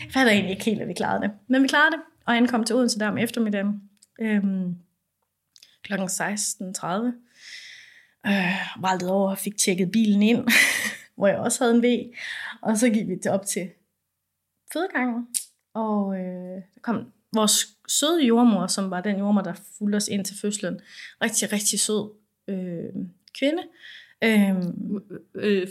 Jeg 0.04 0.12
fatter 0.12 0.32
egentlig 0.32 0.50
ikke 0.50 0.64
helt, 0.64 0.82
at 0.82 0.88
vi 0.88 0.92
klarede 0.92 1.22
det. 1.22 1.30
Men 1.48 1.62
vi 1.62 1.68
klarede 1.68 1.96
det, 1.96 2.00
og 2.26 2.36
ankom 2.36 2.64
til 2.64 2.76
Odense 2.76 2.98
der 2.98 3.08
om 3.08 3.18
eftermiddagen. 3.18 3.82
Øhm, 4.20 4.76
klokken 5.82 6.08
16.30. 6.08 6.86
Øh, 8.26 8.82
væltede 8.82 9.12
over 9.12 9.30
og 9.30 9.38
fik 9.38 9.56
tjekket 9.56 9.90
bilen 9.90 10.22
ind, 10.22 10.48
hvor 11.16 11.26
jeg 11.26 11.38
også 11.38 11.64
havde 11.64 11.76
en 11.76 11.82
V. 11.82 12.12
Og 12.62 12.78
så 12.78 12.90
gik 12.90 13.08
vi 13.08 13.16
til 13.16 13.30
op 13.30 13.46
til 13.46 13.70
fødegangen, 14.72 15.26
og 15.74 16.16
øh, 16.16 16.62
der 16.74 16.80
kom 16.82 17.12
vores 17.32 17.68
søde 17.88 18.24
jordmor, 18.24 18.66
som 18.66 18.90
var 18.90 19.00
den 19.00 19.18
jordmor, 19.18 19.40
der 19.40 19.54
fulgte 19.78 19.96
os 19.96 20.08
ind 20.08 20.24
til 20.24 20.36
fødslen. 20.40 20.80
Rigtig, 21.22 21.52
rigtig 21.52 21.80
sød 21.80 22.10
øh, 22.48 23.04
kvinde. 23.38 23.62
Øhm, 24.24 25.02
øh, 25.34 25.68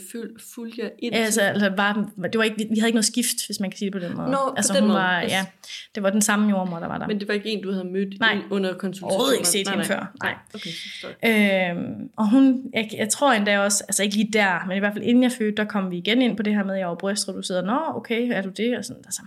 fulgte 0.54 0.82
jeg 0.82 0.92
ind? 0.98 1.14
Altså, 1.14 1.40
altså 1.40 1.72
bare, 1.76 2.06
det 2.22 2.38
var 2.38 2.44
ikke, 2.44 2.56
vi 2.56 2.78
havde 2.78 2.88
ikke 2.88 2.96
noget 2.96 3.04
skift, 3.04 3.46
hvis 3.46 3.60
man 3.60 3.70
kan 3.70 3.78
sige 3.78 3.86
det 3.86 3.92
på 3.92 3.98
den 3.98 4.16
måde. 4.16 4.30
Nå, 4.30 4.54
altså, 4.56 4.72
den 4.72 4.82
hun 4.82 4.88
måde. 4.88 5.00
Var, 5.00 5.20
ja, 5.20 5.46
det 5.94 6.02
var 6.02 6.10
den 6.10 6.22
samme 6.22 6.50
jordmor, 6.50 6.78
der 6.78 6.86
var 6.86 6.98
der. 6.98 7.06
Men 7.06 7.20
det 7.20 7.28
var 7.28 7.34
ikke 7.34 7.48
en, 7.48 7.62
du 7.62 7.72
havde 7.72 7.84
mødt 7.84 8.20
nej, 8.20 8.38
under 8.50 8.72
konsultationen? 8.72 9.10
overhovedet 9.10 9.36
ikke 9.36 9.48
set 9.48 9.68
hende 9.68 9.84
før. 9.84 10.12
Nej. 10.22 10.34
Okay, 10.54 11.70
øhm, 11.70 12.10
og 12.16 12.30
hun, 12.30 12.70
jeg, 12.74 12.90
jeg 12.96 13.08
tror 13.08 13.32
endda 13.32 13.58
også, 13.58 13.84
altså 13.88 14.02
ikke 14.02 14.16
lige 14.16 14.32
der, 14.32 14.64
men 14.66 14.76
i 14.76 14.80
hvert 14.80 14.92
fald 14.92 15.04
inden 15.04 15.22
jeg 15.22 15.32
fødte, 15.32 15.56
der 15.56 15.64
kom 15.64 15.90
vi 15.90 15.96
igen 15.96 16.22
ind 16.22 16.36
på 16.36 16.42
det 16.42 16.54
her 16.54 16.64
med, 16.64 16.74
at 16.74 16.80
jeg 16.80 16.88
var 16.88 16.94
brystreduceret. 16.94 17.64
Nå, 17.64 17.78
okay, 17.94 18.32
er 18.32 18.42
du 18.42 18.48
det? 18.48 18.78
Og 18.78 18.84
sådan, 18.84 19.02
altså. 19.06 19.22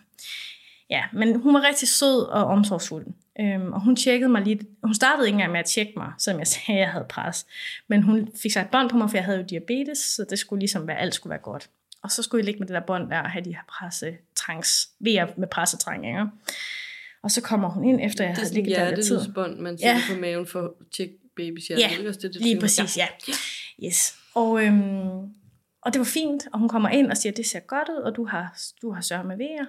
Ja, 0.93 1.03
men 1.13 1.41
hun 1.41 1.53
var 1.53 1.67
rigtig 1.67 1.87
sød 1.87 2.21
og 2.21 2.45
omsorgsfuld. 2.45 3.05
Øhm, 3.39 3.73
og 3.73 3.81
hun 3.81 3.95
tjekkede 3.95 4.29
mig 4.29 4.41
lige, 4.41 4.59
hun 4.83 4.93
startede 4.93 5.27
ikke 5.27 5.35
engang 5.35 5.51
med 5.51 5.59
at 5.59 5.65
tjekke 5.65 5.93
mig, 5.97 6.11
som 6.17 6.39
jeg 6.39 6.47
sagde, 6.47 6.73
at 6.73 6.79
jeg 6.79 6.91
havde 6.91 7.05
pres. 7.09 7.45
Men 7.87 8.03
hun 8.03 8.29
fik 8.41 8.57
et 8.57 8.67
bånd 8.71 8.89
på 8.89 8.97
mig, 8.97 9.09
for 9.09 9.17
jeg 9.17 9.25
havde 9.25 9.37
jo 9.37 9.45
diabetes, 9.49 9.97
så 9.97 10.25
det 10.29 10.39
skulle 10.39 10.59
ligesom 10.59 10.87
være, 10.87 10.97
alt 10.97 11.13
skulle 11.13 11.31
være 11.31 11.39
godt. 11.39 11.69
Og 12.03 12.11
så 12.11 12.23
skulle 12.23 12.39
jeg 12.39 12.45
ligge 12.45 12.59
med 12.59 12.67
det 12.67 12.73
der 12.73 12.79
bånd 12.87 13.09
der 13.09 13.19
og 13.19 13.29
have 13.29 13.45
de 13.45 13.49
her 13.49 13.61
pressetrangs, 13.67 14.89
ved 14.99 15.27
med 15.37 15.47
pressetræng, 15.47 16.07
ikke? 16.07 16.25
Og 17.23 17.31
så 17.31 17.41
kommer 17.41 17.69
hun 17.69 17.83
ind, 17.83 18.01
efter 18.01 18.23
jeg 18.23 18.35
havde 18.35 18.53
ligget 18.53 18.77
der 18.77 18.95
lidt 18.95 19.05
tid. 19.05 19.19
Det 19.19 19.27
er 19.27 19.33
bånd, 19.33 19.59
man 19.59 19.77
sætter 19.77 19.93
ja. 19.93 20.15
på 20.15 20.21
maven 20.21 20.47
for 20.47 20.61
at 20.61 20.71
tjekke 20.91 21.13
babys 21.35 21.67
hjerte. 21.67 21.83
Ja, 21.83 22.11
det, 22.11 22.21
det, 22.21 22.35
lige 22.35 22.59
præcis, 22.59 22.97
ja. 22.97 23.07
ja. 23.27 23.33
Yes. 23.87 24.15
Og, 24.35 24.65
øhm, 24.65 25.33
og 25.81 25.93
det 25.93 25.99
var 25.99 26.05
fint, 26.05 26.47
og 26.53 26.59
hun 26.59 26.69
kommer 26.69 26.89
ind 26.89 27.11
og 27.11 27.17
siger, 27.17 27.33
det 27.33 27.45
ser 27.45 27.59
godt 27.59 27.89
ud, 27.89 28.01
og 28.01 28.15
du 28.15 28.25
har, 28.25 28.57
du 28.81 28.91
har 28.91 29.01
sørget 29.01 29.25
med 29.25 29.37
vejer. 29.37 29.65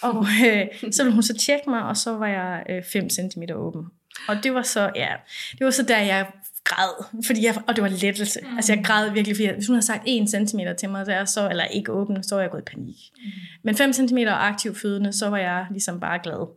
Og 0.06 0.26
øh, 0.46 0.92
så 0.92 1.02
ville 1.02 1.14
hun 1.14 1.22
så 1.22 1.34
tjekke 1.34 1.70
mig, 1.70 1.82
og 1.82 1.96
så 1.96 2.10
var 2.16 2.26
jeg 2.26 2.84
5 2.92 3.04
øh, 3.04 3.10
cm 3.10 3.42
åben. 3.54 3.86
Og 4.28 4.36
det 4.42 4.54
var 4.54 4.62
så, 4.62 4.90
ja, 4.96 5.12
det 5.58 5.64
var 5.64 5.70
så 5.70 5.82
der, 5.82 5.98
jeg 5.98 6.26
græd, 6.64 7.22
fordi 7.26 7.44
jeg, 7.44 7.62
og 7.66 7.76
det 7.76 7.82
var 7.82 7.88
lettelse. 7.88 8.40
Mm. 8.42 8.56
Altså 8.56 8.72
jeg 8.72 8.84
græd 8.84 9.10
virkelig, 9.10 9.36
fordi 9.36 9.48
hvis 9.54 9.66
hun 9.66 9.74
havde 9.74 9.86
sagt 9.86 10.02
1 10.06 10.30
cm 10.30 10.60
til 10.78 10.90
mig, 10.90 11.06
så, 11.06 11.32
så 11.32 11.48
eller 11.50 11.64
ikke 11.64 11.92
åben, 11.92 12.22
så 12.22 12.34
var 12.34 12.42
jeg 12.42 12.50
gået 12.50 12.60
i 12.60 12.70
panik. 12.74 12.96
Mm. 13.16 13.30
Men 13.62 13.76
5 13.76 13.92
cm 13.92 14.18
aktiv 14.26 14.74
fødende, 14.74 15.12
så 15.12 15.28
var 15.28 15.38
jeg 15.38 15.66
ligesom 15.70 16.00
bare 16.00 16.20
glad. 16.22 16.48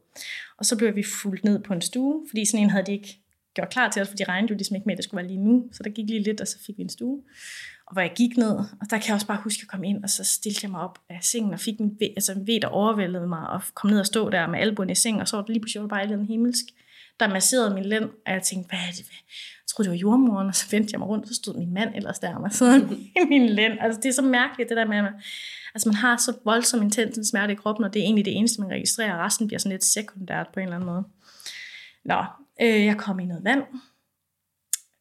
Og 0.58 0.66
så 0.66 0.78
blev 0.78 0.96
vi 0.96 1.04
fuldt 1.22 1.44
ned 1.44 1.60
på 1.60 1.74
en 1.74 1.82
stue, 1.82 2.26
fordi 2.30 2.46
sådan 2.46 2.64
en 2.64 2.70
havde 2.70 2.86
de 2.86 2.92
ikke 2.92 3.20
gjort 3.54 3.70
klar 3.70 3.90
til 3.90 4.02
os, 4.02 4.10
for 4.10 4.16
de 4.16 4.24
regnede 4.24 4.52
jo 4.52 4.56
ligesom 4.58 4.76
ikke 4.76 4.86
med, 4.86 4.94
at 4.94 4.98
det 4.98 5.04
skulle 5.04 5.22
være 5.22 5.28
lige 5.28 5.44
nu. 5.46 5.70
Så 5.72 5.84
der 5.84 5.90
gik 5.90 6.10
lige 6.10 6.24
lidt, 6.24 6.42
og 6.42 6.48
så 6.48 6.58
fik 6.66 6.78
vi 6.78 6.84
en 6.84 6.90
stue. 6.90 7.22
Og 7.88 7.94
hvor 7.94 8.02
jeg 8.02 8.14
gik 8.16 8.38
ned, 8.38 8.56
og 8.56 8.90
der 8.90 8.98
kan 8.98 9.08
jeg 9.08 9.14
også 9.14 9.28
bare 9.28 9.42
huske, 9.44 9.60
at 9.60 9.62
jeg 9.62 9.68
kom 9.68 9.84
ind, 9.84 10.04
og 10.04 10.10
så 10.10 10.24
stillede 10.24 10.60
jeg 10.64 10.72
mig 10.72 10.82
op 10.82 11.00
af 11.10 11.20
sengen, 11.22 11.54
og 11.54 11.60
fik 11.60 11.80
en 11.80 11.98
ved, 12.00 12.10
altså 12.16 12.32
en 12.32 12.48
ved, 12.48 12.62
der 12.62 12.68
overvældede 12.68 13.28
mig, 13.28 13.50
og 13.50 13.62
kom 13.74 13.90
ned 13.90 14.00
og 14.00 14.06
stå 14.06 14.30
der 14.30 14.48
med 14.48 14.60
albuen 14.60 14.90
i 14.90 14.96
sengen, 14.96 15.22
og 15.22 15.28
så 15.28 15.36
var 15.36 15.44
det 15.44 15.50
lige 15.50 15.62
pludselig 15.62 15.90
bare 15.90 16.04
en 16.04 16.26
himmelsk, 16.26 16.66
der 17.20 17.28
masserede 17.28 17.74
min 17.74 17.86
lænd, 17.86 18.04
og 18.04 18.34
jeg 18.34 18.44
tænkte, 18.44 18.70
hvad 18.70 18.80
er 18.80 18.92
det? 18.92 19.00
Jeg 19.00 19.68
troede, 19.68 19.90
det 19.90 19.92
var 19.92 19.98
jordmoren, 19.98 20.48
og 20.48 20.56
så 20.56 20.70
vendte 20.72 20.90
jeg 20.92 21.00
mig 21.00 21.08
rundt, 21.08 21.24
og 21.24 21.28
så 21.28 21.36
stod 21.36 21.58
min 21.58 21.74
mand 21.74 21.96
ellers 21.96 22.20
der, 22.20 22.36
og 22.36 22.52
sidder 22.52 22.92
i 23.22 23.26
min 23.30 23.50
lænd. 23.50 23.74
Altså, 23.82 24.02
det 24.02 24.10
er 24.10 24.14
så 24.14 24.22
mærkeligt, 24.22 24.70
det 24.70 24.78
der 24.78 24.86
med, 24.86 24.98
at 24.98 25.04
man, 25.04 25.14
altså, 25.76 25.90
man 25.90 25.96
har 25.96 26.18
så 26.18 26.38
voldsom 26.46 26.82
intens 26.82 27.28
smerte 27.28 27.54
i 27.54 27.56
kroppen, 27.56 27.86
og 27.86 27.94
det 27.94 28.00
er 28.00 28.04
egentlig 28.04 28.26
det 28.26 28.38
eneste, 28.38 28.62
man 28.62 28.70
registrerer, 28.70 29.14
og 29.14 29.20
resten 29.20 29.48
bliver 29.48 29.60
sådan 29.60 29.72
lidt 29.72 29.84
sekundært 29.84 30.48
på 30.54 30.60
en 30.60 30.64
eller 30.64 30.76
anden 30.76 30.90
måde. 30.90 31.04
Nå, 32.06 32.24
øh, 32.62 32.86
jeg 32.86 32.98
kom 32.98 33.20
i 33.20 33.26
noget 33.26 33.44
vand, 33.44 33.64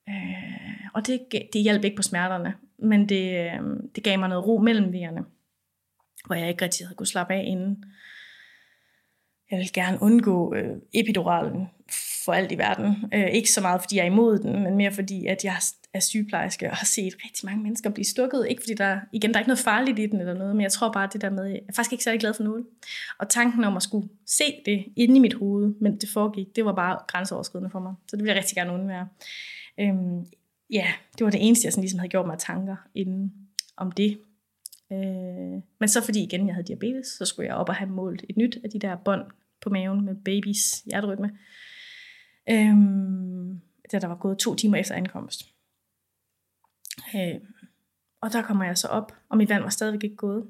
øh, 0.09 0.87
og 0.95 1.07
det, 1.07 1.21
det 1.53 1.63
hjalp 1.63 1.85
ikke 1.85 1.97
på 1.97 2.03
smerterne 2.03 2.55
men 2.83 3.09
det, 3.09 3.41
øh, 3.41 3.61
det 3.95 4.05
gav 4.05 4.19
mig 4.19 4.29
noget 4.29 4.47
ro 4.47 4.59
mellem 4.59 4.93
vejerne, 4.93 5.25
hvor 6.27 6.35
jeg 6.35 6.49
ikke 6.49 6.65
rigtig 6.65 6.87
havde 6.87 6.97
kunne 6.97 7.07
slappe 7.07 7.35
af 7.35 7.45
inden. 7.47 7.85
Jeg 9.51 9.59
vil 9.59 9.73
gerne 9.73 9.99
undgå 10.03 10.55
øh, 10.55 10.77
epiduralen 10.95 11.67
for 12.25 12.33
alt 12.33 12.53
i 12.53 12.59
verden. 12.59 12.97
Øh, 13.15 13.31
ikke 13.31 13.51
så 13.51 13.61
meget, 13.61 13.81
fordi 13.81 13.97
jeg 13.97 14.03
er 14.03 14.07
imod 14.07 14.39
den, 14.39 14.63
men 14.63 14.77
mere 14.77 14.93
fordi, 14.93 15.27
at 15.27 15.45
jeg 15.45 15.57
er 15.95 16.01
sygeplejerske 16.01 16.71
og 16.71 16.77
har 16.77 16.87
set 16.87 17.15
rigtig 17.25 17.47
mange 17.47 17.63
mennesker 17.63 17.91
blive 17.91 18.05
stukket. 18.05 18.47
Ikke 18.49 18.63
fordi 18.63 18.75
der, 18.75 19.01
igen, 19.13 19.31
der 19.31 19.37
er 19.37 19.41
ikke 19.41 19.49
noget 19.49 19.59
farligt 19.59 19.99
i 19.99 20.07
den 20.07 20.21
eller 20.21 20.35
noget, 20.35 20.57
men 20.57 20.63
jeg 20.63 20.73
tror 20.73 20.93
bare, 20.93 21.05
at 21.05 21.13
det 21.13 21.21
der 21.21 21.31
med, 21.31 21.45
jeg 21.45 21.61
er 21.69 21.73
faktisk 21.73 21.93
ikke 21.93 22.05
særlig 22.05 22.21
glad 22.21 22.35
for 22.35 22.43
noget. 22.43 22.65
Og 23.19 23.29
tanken 23.29 23.65
om 23.65 23.77
at 23.77 23.83
skulle 23.83 24.09
se 24.27 24.45
det 24.67 24.85
inde 24.97 25.17
i 25.17 25.19
mit 25.19 25.35
hoved, 25.35 25.75
men 25.81 25.97
det 25.97 26.09
foregik, 26.09 26.57
det 26.57 26.65
var 26.65 26.75
bare 26.75 26.99
grænseoverskridende 27.09 27.71
for 27.71 27.81
mig. 27.81 27.95
Så 28.09 28.17
det 28.17 28.25
vil 28.25 28.29
jeg 28.29 28.37
rigtig 28.37 28.57
gerne 28.57 28.73
undvære. 28.73 29.09
Øhm, 29.81 30.27
ja, 30.73 30.87
det 31.19 31.25
var 31.25 31.31
det 31.31 31.47
eneste, 31.47 31.67
jeg 31.67 31.73
sådan 31.73 31.83
ligesom 31.83 31.99
havde 31.99 32.11
gjort 32.11 32.27
mig 32.27 32.39
tanker 32.39 32.77
inden 32.95 33.33
om 33.77 33.93
det. 33.93 34.21
Øh, 34.93 35.63
men 35.81 35.89
så 35.89 36.05
fordi 36.05 36.23
igen, 36.23 36.47
jeg 36.47 36.55
havde 36.55 36.67
diabetes, 36.67 37.07
så 37.07 37.25
skulle 37.25 37.49
jeg 37.49 37.57
op 37.57 37.69
og 37.69 37.75
have 37.75 37.91
målt 37.91 38.25
et 38.29 38.37
nyt 38.37 38.59
af 38.65 38.71
de 38.71 38.79
der 38.79 38.97
bånd 38.97 39.23
på 39.61 39.71
maven 39.71 40.05
med 40.05 40.15
babys 40.25 40.81
hjerterytme. 40.81 41.39
Øh, 42.51 42.77
da 43.93 43.99
der 43.99 44.07
var 44.07 44.17
gået 44.17 44.39
to 44.39 44.55
timer 44.55 44.77
efter 44.77 44.95
ankomst. 44.95 45.43
Øh, 47.15 47.41
og 48.21 48.33
der 48.33 48.43
kommer 48.43 48.65
jeg 48.65 48.79
så 48.79 48.89
op, 48.89 49.13
og 49.29 49.37
mit 49.37 49.49
vand 49.49 49.63
var 49.63 49.69
stadigvæk 49.69 50.05
ikke 50.05 50.17
gået. 50.17 50.47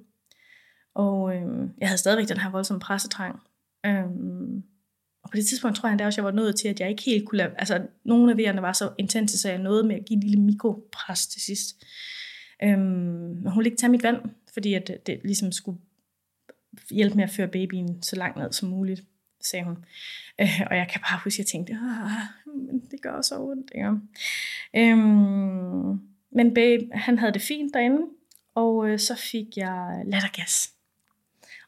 Og 0.95 1.37
øh, 1.37 1.69
jeg 1.79 1.89
havde 1.89 1.99
stadigvæk 1.99 2.29
den 2.29 2.39
her 2.41 2.51
voldsomme 2.51 2.81
pressetrang. 2.81 3.41
Øh, 3.87 4.05
på 5.33 5.37
det 5.37 5.47
tidspunkt 5.47 5.77
tror 5.77 5.89
jeg 5.89 5.93
endda 5.93 6.07
også, 6.07 6.21
jeg 6.21 6.25
var 6.25 6.31
nået 6.31 6.57
til, 6.57 6.69
at 6.69 6.81
jeg 6.81 6.91
ikke 6.91 7.03
helt 7.03 7.29
kunne 7.29 7.39
lade, 7.39 7.51
altså 7.59 7.87
nogle 8.05 8.33
af 8.33 8.39
vejerne 8.39 8.63
var 8.63 8.73
så 8.73 8.91
intense, 8.99 9.39
så 9.39 9.49
jeg 9.49 9.59
nåede 9.59 9.85
med 9.85 9.97
at 9.97 10.05
give 10.05 10.17
en 10.17 10.23
lille 10.23 10.41
mikropres 10.41 11.27
til 11.27 11.41
sidst. 11.41 11.85
Øhm, 12.63 12.81
men 12.81 13.47
hun 13.47 13.59
ville 13.59 13.67
ikke 13.67 13.81
tage 13.81 13.91
mit 13.91 14.03
vand, 14.03 14.17
fordi 14.53 14.75
at 14.75 14.87
det, 14.89 15.07
det 15.07 15.21
ligesom 15.25 15.53
skulle 15.53 15.79
hjælpe 16.91 17.17
med 17.17 17.25
at 17.25 17.31
føre 17.31 17.49
babyen 17.49 18.03
så 18.03 18.17
langt 18.17 18.39
ned 18.39 18.53
som 18.53 18.69
muligt, 18.69 19.05
sagde 19.41 19.65
hun. 19.65 19.77
Øh, 20.41 20.61
og 20.71 20.77
jeg 20.77 20.89
kan 20.93 21.01
bare 21.01 21.21
huske, 21.25 21.35
at 21.35 21.39
jeg 21.39 21.47
tænkte, 21.47 21.73
ah, 21.73 22.57
men 22.57 22.81
det 22.91 23.03
gør 23.03 23.21
så 23.21 23.39
ondt. 23.39 23.71
Ja. 23.75 23.91
Øhm, 24.77 26.01
men 26.33 26.55
babe, 26.55 26.89
han 26.93 27.19
havde 27.19 27.33
det 27.33 27.43
fint 27.43 27.75
derinde, 27.75 28.03
og 28.55 28.89
øh, 28.89 28.99
så 28.99 29.15
fik 29.15 29.57
jeg 29.57 30.03
lattergas. 30.07 30.73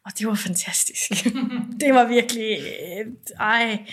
Og 0.05 0.19
det 0.19 0.27
var 0.27 0.35
fantastisk. 0.35 1.25
det 1.83 1.95
var 1.95 2.09
virkelig, 2.09 2.59
øh, 2.59 3.07
ej, 3.40 3.87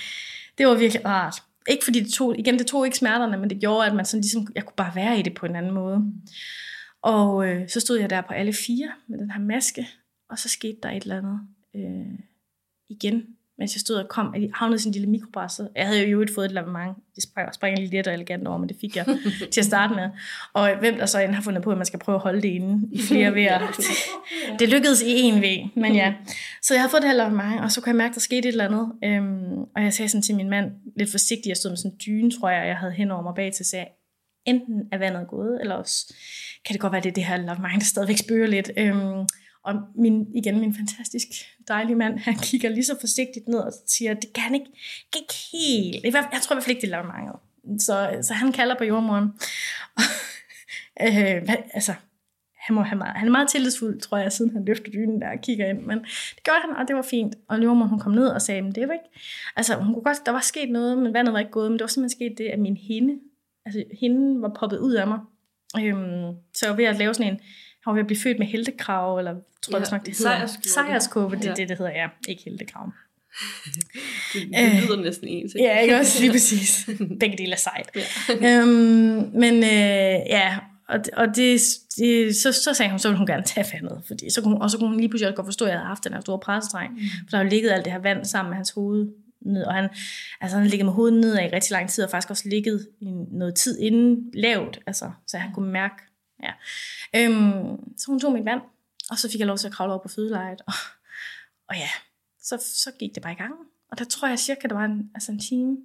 det 0.58 0.68
var 0.68 0.76
virkelig 0.76 1.06
rart. 1.06 1.44
Ikke 1.70 1.84
fordi 1.84 2.00
det 2.00 2.14
tog, 2.14 2.40
igen, 2.40 2.60
det 2.60 2.68
tog 2.68 2.86
ikke 2.86 2.98
smerterne, 2.98 3.38
men 3.38 3.50
det 3.50 3.60
gjorde, 3.60 3.88
at 3.88 3.96
man 3.96 4.06
sådan 4.06 4.22
ligesom, 4.22 4.48
jeg 4.56 4.66
kunne 4.66 4.76
bare 4.76 4.96
være 4.96 5.20
i 5.20 5.22
det 5.22 5.34
på 5.34 5.46
en 5.46 5.56
anden 5.56 5.72
måde. 5.72 6.14
Og 7.02 7.48
øh, 7.48 7.70
så 7.70 7.80
stod 7.80 8.00
jeg 8.00 8.10
der 8.10 8.22
på 8.22 8.34
alle 8.34 8.54
fire 8.54 8.92
med 9.08 9.20
den 9.20 9.32
her 9.32 9.40
maske, 9.40 9.88
og 10.30 10.40
så 10.40 10.50
skete 10.50 10.78
der 10.84 10.90
et 10.90 11.04
eller 11.04 11.18
andet 11.18 11.40
øh, 11.76 12.20
igen 12.90 13.24
mens 13.62 13.76
jeg 13.76 13.80
stod 13.80 13.96
og 13.96 14.10
kom, 14.10 14.34
at 14.36 14.42
de 14.42 14.50
havnede 14.54 14.76
i 14.76 14.80
sin 14.80 14.92
lille 14.92 15.10
mikrobræs. 15.10 15.62
Jeg 15.76 15.88
havde 15.88 16.08
jo 16.08 16.22
ikke 16.22 16.34
fået 16.34 16.46
et 16.46 16.52
lavement. 16.52 16.98
Det 17.16 17.24
sprang, 17.24 17.54
sprang 17.54 17.78
lige 17.78 17.92
let 17.98 18.08
og 18.08 18.14
elegant 18.14 18.48
over, 18.48 18.58
men 18.58 18.70
det 18.70 18.78
fik 18.82 18.96
jeg 18.96 19.06
til 19.52 19.62
at 19.62 19.66
starte 19.66 19.96
med. 19.96 20.10
Og 20.54 20.78
hvem 20.80 20.98
der 20.98 21.06
så 21.06 21.20
end 21.20 21.32
har 21.32 21.42
fundet 21.42 21.64
på, 21.64 21.72
at 21.72 21.78
man 21.78 21.86
skal 21.86 22.00
prøve 22.00 22.16
at 22.16 22.22
holde 22.22 22.42
det 22.42 22.48
inde 22.48 22.88
i 22.92 23.02
flere 23.02 23.36
vejer. 23.40 23.68
Det 24.60 24.70
lykkedes 24.70 25.02
i 25.02 25.22
en 25.22 25.42
ved, 25.42 25.58
men 25.76 25.96
ja. 25.96 26.14
Så 26.62 26.74
jeg 26.74 26.82
havde 26.82 26.92
fået 26.92 27.02
det 27.02 27.10
her 27.10 27.18
lavement, 27.18 27.62
og 27.62 27.72
så 27.72 27.82
kunne 27.82 27.90
jeg 27.90 27.96
mærke, 27.96 28.12
at 28.12 28.16
der 28.16 28.22
skete 28.22 28.48
et 28.50 28.52
eller 28.52 28.66
andet. 28.66 28.92
Øhm, 29.04 29.62
og 29.76 29.84
jeg 29.84 29.94
sagde 29.94 30.10
sådan 30.10 30.22
til 30.22 30.36
min 30.36 30.50
mand, 30.50 30.72
lidt 30.98 31.12
forsigtigt, 31.12 31.48
jeg 31.48 31.58
stod 31.58 31.72
med 31.72 31.78
sådan 31.78 31.92
en 31.92 31.98
dyne, 32.06 32.32
tror 32.32 32.50
jeg, 32.50 32.68
jeg 32.68 32.78
havde 32.78 32.94
hen 32.94 33.12
over 33.12 33.24
mig 33.24 33.34
bag 33.36 33.54
til, 33.54 33.66
sagde, 33.66 33.86
enten 34.46 34.82
er 34.92 34.98
vandet 34.98 35.28
gået, 35.28 35.62
eller 35.62 35.76
også 35.76 36.14
kan 36.66 36.74
det 36.74 36.82
godt 36.82 36.94
være, 36.94 37.02
det 37.02 37.10
er 37.10 37.14
det 37.14 37.26
her 37.26 37.38
lavement, 37.38 37.80
der 37.80 37.86
stadigvæk 37.86 38.18
spørger 38.18 38.48
lidt. 38.48 38.72
Øhm, 38.78 39.26
og 39.64 39.76
min, 39.96 40.28
igen, 40.36 40.60
min 40.60 40.76
fantastisk 40.76 41.28
dejlige 41.68 41.96
mand, 41.96 42.20
han 42.20 42.36
kigger 42.36 42.70
lige 42.70 42.86
så 42.86 42.98
forsigtigt 43.00 43.48
ned 43.48 43.60
og 43.60 43.74
siger, 43.88 44.14
det 44.14 44.34
kan 44.34 44.54
ikke, 44.54 44.72
ikke 45.16 45.34
helt. 45.52 46.04
Jeg 46.16 46.42
tror 46.42 46.54
i 46.54 46.56
hvert 46.56 46.64
fald 46.64 46.76
ikke, 46.76 46.88
det 46.88 46.94
er 46.94 47.04
mange. 47.04 47.32
Så, 47.80 48.20
så 48.22 48.34
han 48.34 48.52
kalder 48.52 48.76
på 48.78 48.84
jordmoren. 48.84 49.28
øh, 51.06 51.54
altså, 51.74 51.94
han, 52.60 52.76
må 52.76 52.82
have 52.82 52.98
meget, 52.98 53.18
han 53.18 53.28
er 53.28 53.32
meget 53.32 53.50
tillidsfuld, 53.50 54.00
tror 54.00 54.18
jeg, 54.18 54.32
siden 54.32 54.52
han 54.52 54.66
løfter 54.66 54.92
dynen 54.92 55.22
der 55.22 55.32
og 55.32 55.42
kigger 55.42 55.68
ind. 55.68 55.82
Men 55.82 56.00
det 56.36 56.44
gjorde 56.44 56.60
han, 56.62 56.76
og 56.76 56.88
det 56.88 56.96
var 56.96 57.02
fint. 57.02 57.36
Og 57.48 57.64
jordmoren, 57.64 57.90
hun 57.90 58.00
kom 58.00 58.12
ned 58.12 58.28
og 58.28 58.42
sagde, 58.42 58.62
men 58.62 58.76
det 58.76 58.88
var 58.88 58.94
ikke... 58.94 59.20
Altså, 59.56 59.76
hun 59.76 59.94
kunne 59.94 60.04
godt, 60.04 60.26
der 60.26 60.32
var 60.32 60.40
sket 60.40 60.70
noget, 60.70 60.98
men 60.98 61.14
vandet 61.14 61.34
var 61.34 61.40
ikke 61.40 61.52
gået. 61.52 61.72
Men 61.72 61.80
det 61.80 61.84
var 61.84 61.88
simpelthen 61.88 62.18
sket 62.18 62.38
det, 62.38 62.46
at 62.46 62.60
min 62.60 62.78
hende, 62.78 63.20
altså 63.66 63.84
hende 64.00 64.42
var 64.42 64.56
poppet 64.60 64.78
ud 64.78 64.94
af 64.94 65.08
mig. 65.08 65.20
Øhm, 65.80 66.36
så 66.54 66.66
jeg 66.66 66.70
var 66.70 66.76
ved 66.76 66.86
at 66.86 66.98
lave 66.98 67.14
sådan 67.14 67.34
en 67.34 67.40
han 67.84 67.92
var 67.92 67.94
ved 67.94 68.00
at 68.00 68.08
blive 68.08 68.20
født 68.20 68.40
med 68.40 68.48
heltekrav, 68.48 69.18
eller 69.18 69.36
tror 69.62 69.78
jeg 69.78 69.88
ja, 69.92 69.96
nok, 69.98 70.06
det 70.06 70.18
hedder. 70.18 70.48
Sejrskåbe, 70.62 71.36
det 71.36 71.46
er 71.46 71.50
ja. 71.50 71.56
det, 71.56 71.70
det 71.70 71.78
hedder, 71.78 71.92
ja. 71.92 72.08
Ikke 72.28 72.44
heltekrav. 72.46 72.92
det, 74.34 74.42
det 74.54 74.84
lyder 74.84 74.98
øh, 74.98 75.04
næsten 75.04 75.28
ens, 75.28 75.54
ikke? 75.56 75.68
Ja, 75.68 75.80
ikke 75.80 75.98
også 75.98 76.22
lige 76.22 76.32
præcis. 76.38 76.90
Begge 77.20 77.38
dele 77.38 77.52
er 77.52 77.58
sejt. 77.58 77.90
Ja. 78.42 78.60
øhm, 78.60 79.32
men 79.34 79.54
øh, 79.54 80.20
ja, 80.30 80.58
og, 80.88 81.00
og 81.14 81.28
det, 81.36 81.62
det, 81.98 82.36
så, 82.36 82.52
så 82.52 82.74
sagde 82.74 82.90
hun, 82.90 83.00
så 83.00 83.08
ville 83.08 83.18
hun 83.18 83.28
gerne 83.28 83.44
tage 83.44 83.66
fandet, 83.72 84.02
fordi 84.08 84.30
så 84.30 84.42
kunne, 84.42 84.62
og 84.62 84.72
så 84.72 84.78
kunne 84.78 84.90
hun 84.90 84.98
lige 84.98 85.10
pludselig 85.10 85.36
godt 85.36 85.48
forstå, 85.48 85.66
at 85.66 85.70
jeg 85.70 85.78
havde 85.78 85.88
haft 85.88 86.04
den 86.04 86.14
her 86.14 86.22
store 86.22 86.40
pressestreng, 86.40 86.94
mm. 86.94 87.00
for 87.00 87.30
der 87.30 87.38
har 87.38 87.44
jo 87.44 87.50
ligget 87.50 87.72
alt 87.72 87.86
det 87.86 87.94
her 87.94 88.00
vand 88.00 88.26
sammen 88.26 88.50
med 88.50 88.56
hans 88.56 88.70
hoved 88.72 89.08
ned, 89.42 89.64
og 89.64 89.74
han, 89.74 89.90
altså 90.42 90.58
han 90.58 90.68
ligget 90.68 90.86
med 90.86 90.94
hovedet 90.94 91.20
nedad 91.20 91.44
i 91.44 91.56
rigtig 91.56 91.72
lang 91.72 91.90
tid, 91.90 92.04
og 92.04 92.10
faktisk 92.10 92.30
også 92.30 92.50
ligget 92.50 92.88
i 93.00 93.12
noget 93.32 93.56
tid 93.56 93.80
inden 93.80 94.32
lavt, 94.34 94.80
altså, 94.88 95.12
så 95.28 95.38
han 95.38 95.54
kunne 95.54 95.72
mærke 95.72 95.96
Ja. 96.44 96.54
Øhm, 97.16 97.98
så 97.98 98.06
hun 98.08 98.20
tog 98.20 98.32
mit 98.32 98.46
vand, 98.46 98.62
og 99.10 99.18
så 99.18 99.32
fik 99.32 99.40
jeg 99.40 99.48
lov 99.48 99.58
til 99.58 99.68
at 99.68 99.74
kravle 99.74 99.94
over 99.94 100.02
på 100.02 100.10
fødelejet. 100.10 100.62
Og, 100.68 100.74
og 101.68 101.76
ja, 101.76 101.90
så, 102.42 102.58
så 102.58 102.92
gik 103.00 103.16
det 103.16 103.24
bare 103.24 103.34
i 103.34 103.36
gang. 103.36 103.54
Og 103.92 104.00
der 104.00 104.06
tror 104.06 104.28
jeg 104.28 104.40
cirka, 104.40 104.68
der 104.68 104.76
var 104.76 104.86
en, 104.86 105.12
altså 105.16 105.32
en 105.32 105.40
time 105.40 105.78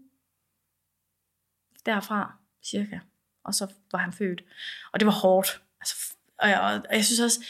derfra, 1.87 2.35
cirka. 2.64 2.99
Og 3.45 3.55
så 3.55 3.73
var 3.92 3.99
han 3.99 4.12
født. 4.12 4.45
Og 4.92 5.01
det 5.01 5.07
var 5.07 5.12
hårdt. 5.12 5.62
Altså, 5.81 6.14
og, 6.38 6.49
jeg, 6.49 6.83
og 6.90 6.97
jeg 6.97 7.05
synes 7.05 7.21
også, 7.21 7.40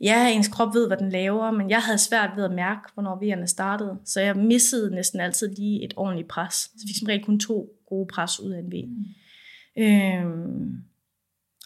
ja, 0.00 0.28
ens 0.28 0.48
krop 0.48 0.74
ved, 0.74 0.86
hvad 0.86 0.96
den 0.96 1.10
laver, 1.10 1.50
men 1.50 1.70
jeg 1.70 1.82
havde 1.82 1.98
svært 1.98 2.30
ved 2.36 2.44
at 2.44 2.52
mærke, 2.52 2.80
hvornår 2.94 3.18
vejerne 3.20 3.46
startede. 3.46 3.98
Så 4.04 4.20
jeg 4.20 4.36
missede 4.36 4.94
næsten 4.94 5.20
altid 5.20 5.48
lige 5.48 5.84
et 5.84 5.94
ordentligt 5.96 6.28
pres. 6.28 6.54
Så 6.54 6.70
jeg 6.74 6.88
fik 6.88 6.98
som 6.98 7.06
regel 7.06 7.24
kun 7.24 7.40
to 7.40 7.68
gode 7.88 8.06
pres 8.06 8.40
ud 8.40 8.50
af 8.50 8.58
en 8.58 8.72
V. 8.72 8.74
Mm. 8.86 9.82
Øhm, 9.82 10.84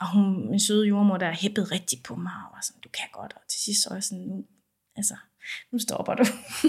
og 0.01 0.13
hun, 0.13 0.51
min 0.51 0.61
søde 0.61 0.87
jordmor, 0.87 1.17
der 1.17 1.33
hæppede 1.33 1.67
rigtig 1.67 1.99
på 2.03 2.15
mig, 2.15 2.33
og 2.47 2.51
var 2.55 2.61
sådan, 2.63 2.81
du 2.81 2.89
kan 2.89 3.09
godt. 3.13 3.33
Og 3.37 3.43
til 3.51 3.61
sidst 3.61 3.83
så 3.83 3.95
jeg 3.95 4.03
sådan, 4.03 4.25
nu, 4.25 4.45
altså, 4.97 5.15
nu 5.73 5.79
stopper 5.79 6.15
du 6.15 6.25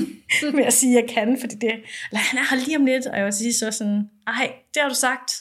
med 0.57 0.65
at 0.65 0.73
sige, 0.73 0.97
at 0.97 1.03
jeg 1.03 1.09
kan, 1.09 1.37
fordi 1.39 1.55
det, 1.55 1.71
eller 2.11 2.19
han 2.19 2.39
er 2.39 2.49
her 2.49 2.65
lige 2.65 2.77
om 2.77 2.85
lidt, 2.85 3.05
og 3.05 3.17
jeg 3.17 3.25
var 3.25 3.31
til 3.31 3.43
sidst 3.43 3.59
så 3.59 3.71
sådan, 3.71 4.09
ej, 4.27 4.53
det 4.73 4.81
har 4.81 4.89
du 4.89 4.95
sagt 4.95 5.31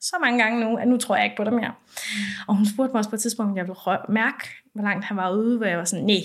så 0.00 0.16
mange 0.20 0.42
gange 0.42 0.60
nu, 0.60 0.76
at 0.76 0.88
nu 0.88 0.96
tror 0.96 1.16
jeg 1.16 1.24
ikke 1.24 1.36
på 1.36 1.44
dig 1.44 1.52
mere. 1.52 1.74
Mm. 1.96 2.20
Og 2.48 2.56
hun 2.56 2.66
spurgte 2.66 2.92
mig 2.92 2.98
også 2.98 3.10
på 3.10 3.16
et 3.16 3.22
tidspunkt, 3.22 3.50
om 3.50 3.56
jeg 3.56 3.64
ville 3.64 3.98
mærke, 4.08 4.48
hvor 4.74 4.82
langt 4.82 5.04
han 5.04 5.16
var 5.16 5.32
ude, 5.32 5.56
hvor 5.56 5.66
jeg 5.66 5.78
var 5.78 5.84
sådan, 5.84 6.04
nej, 6.04 6.22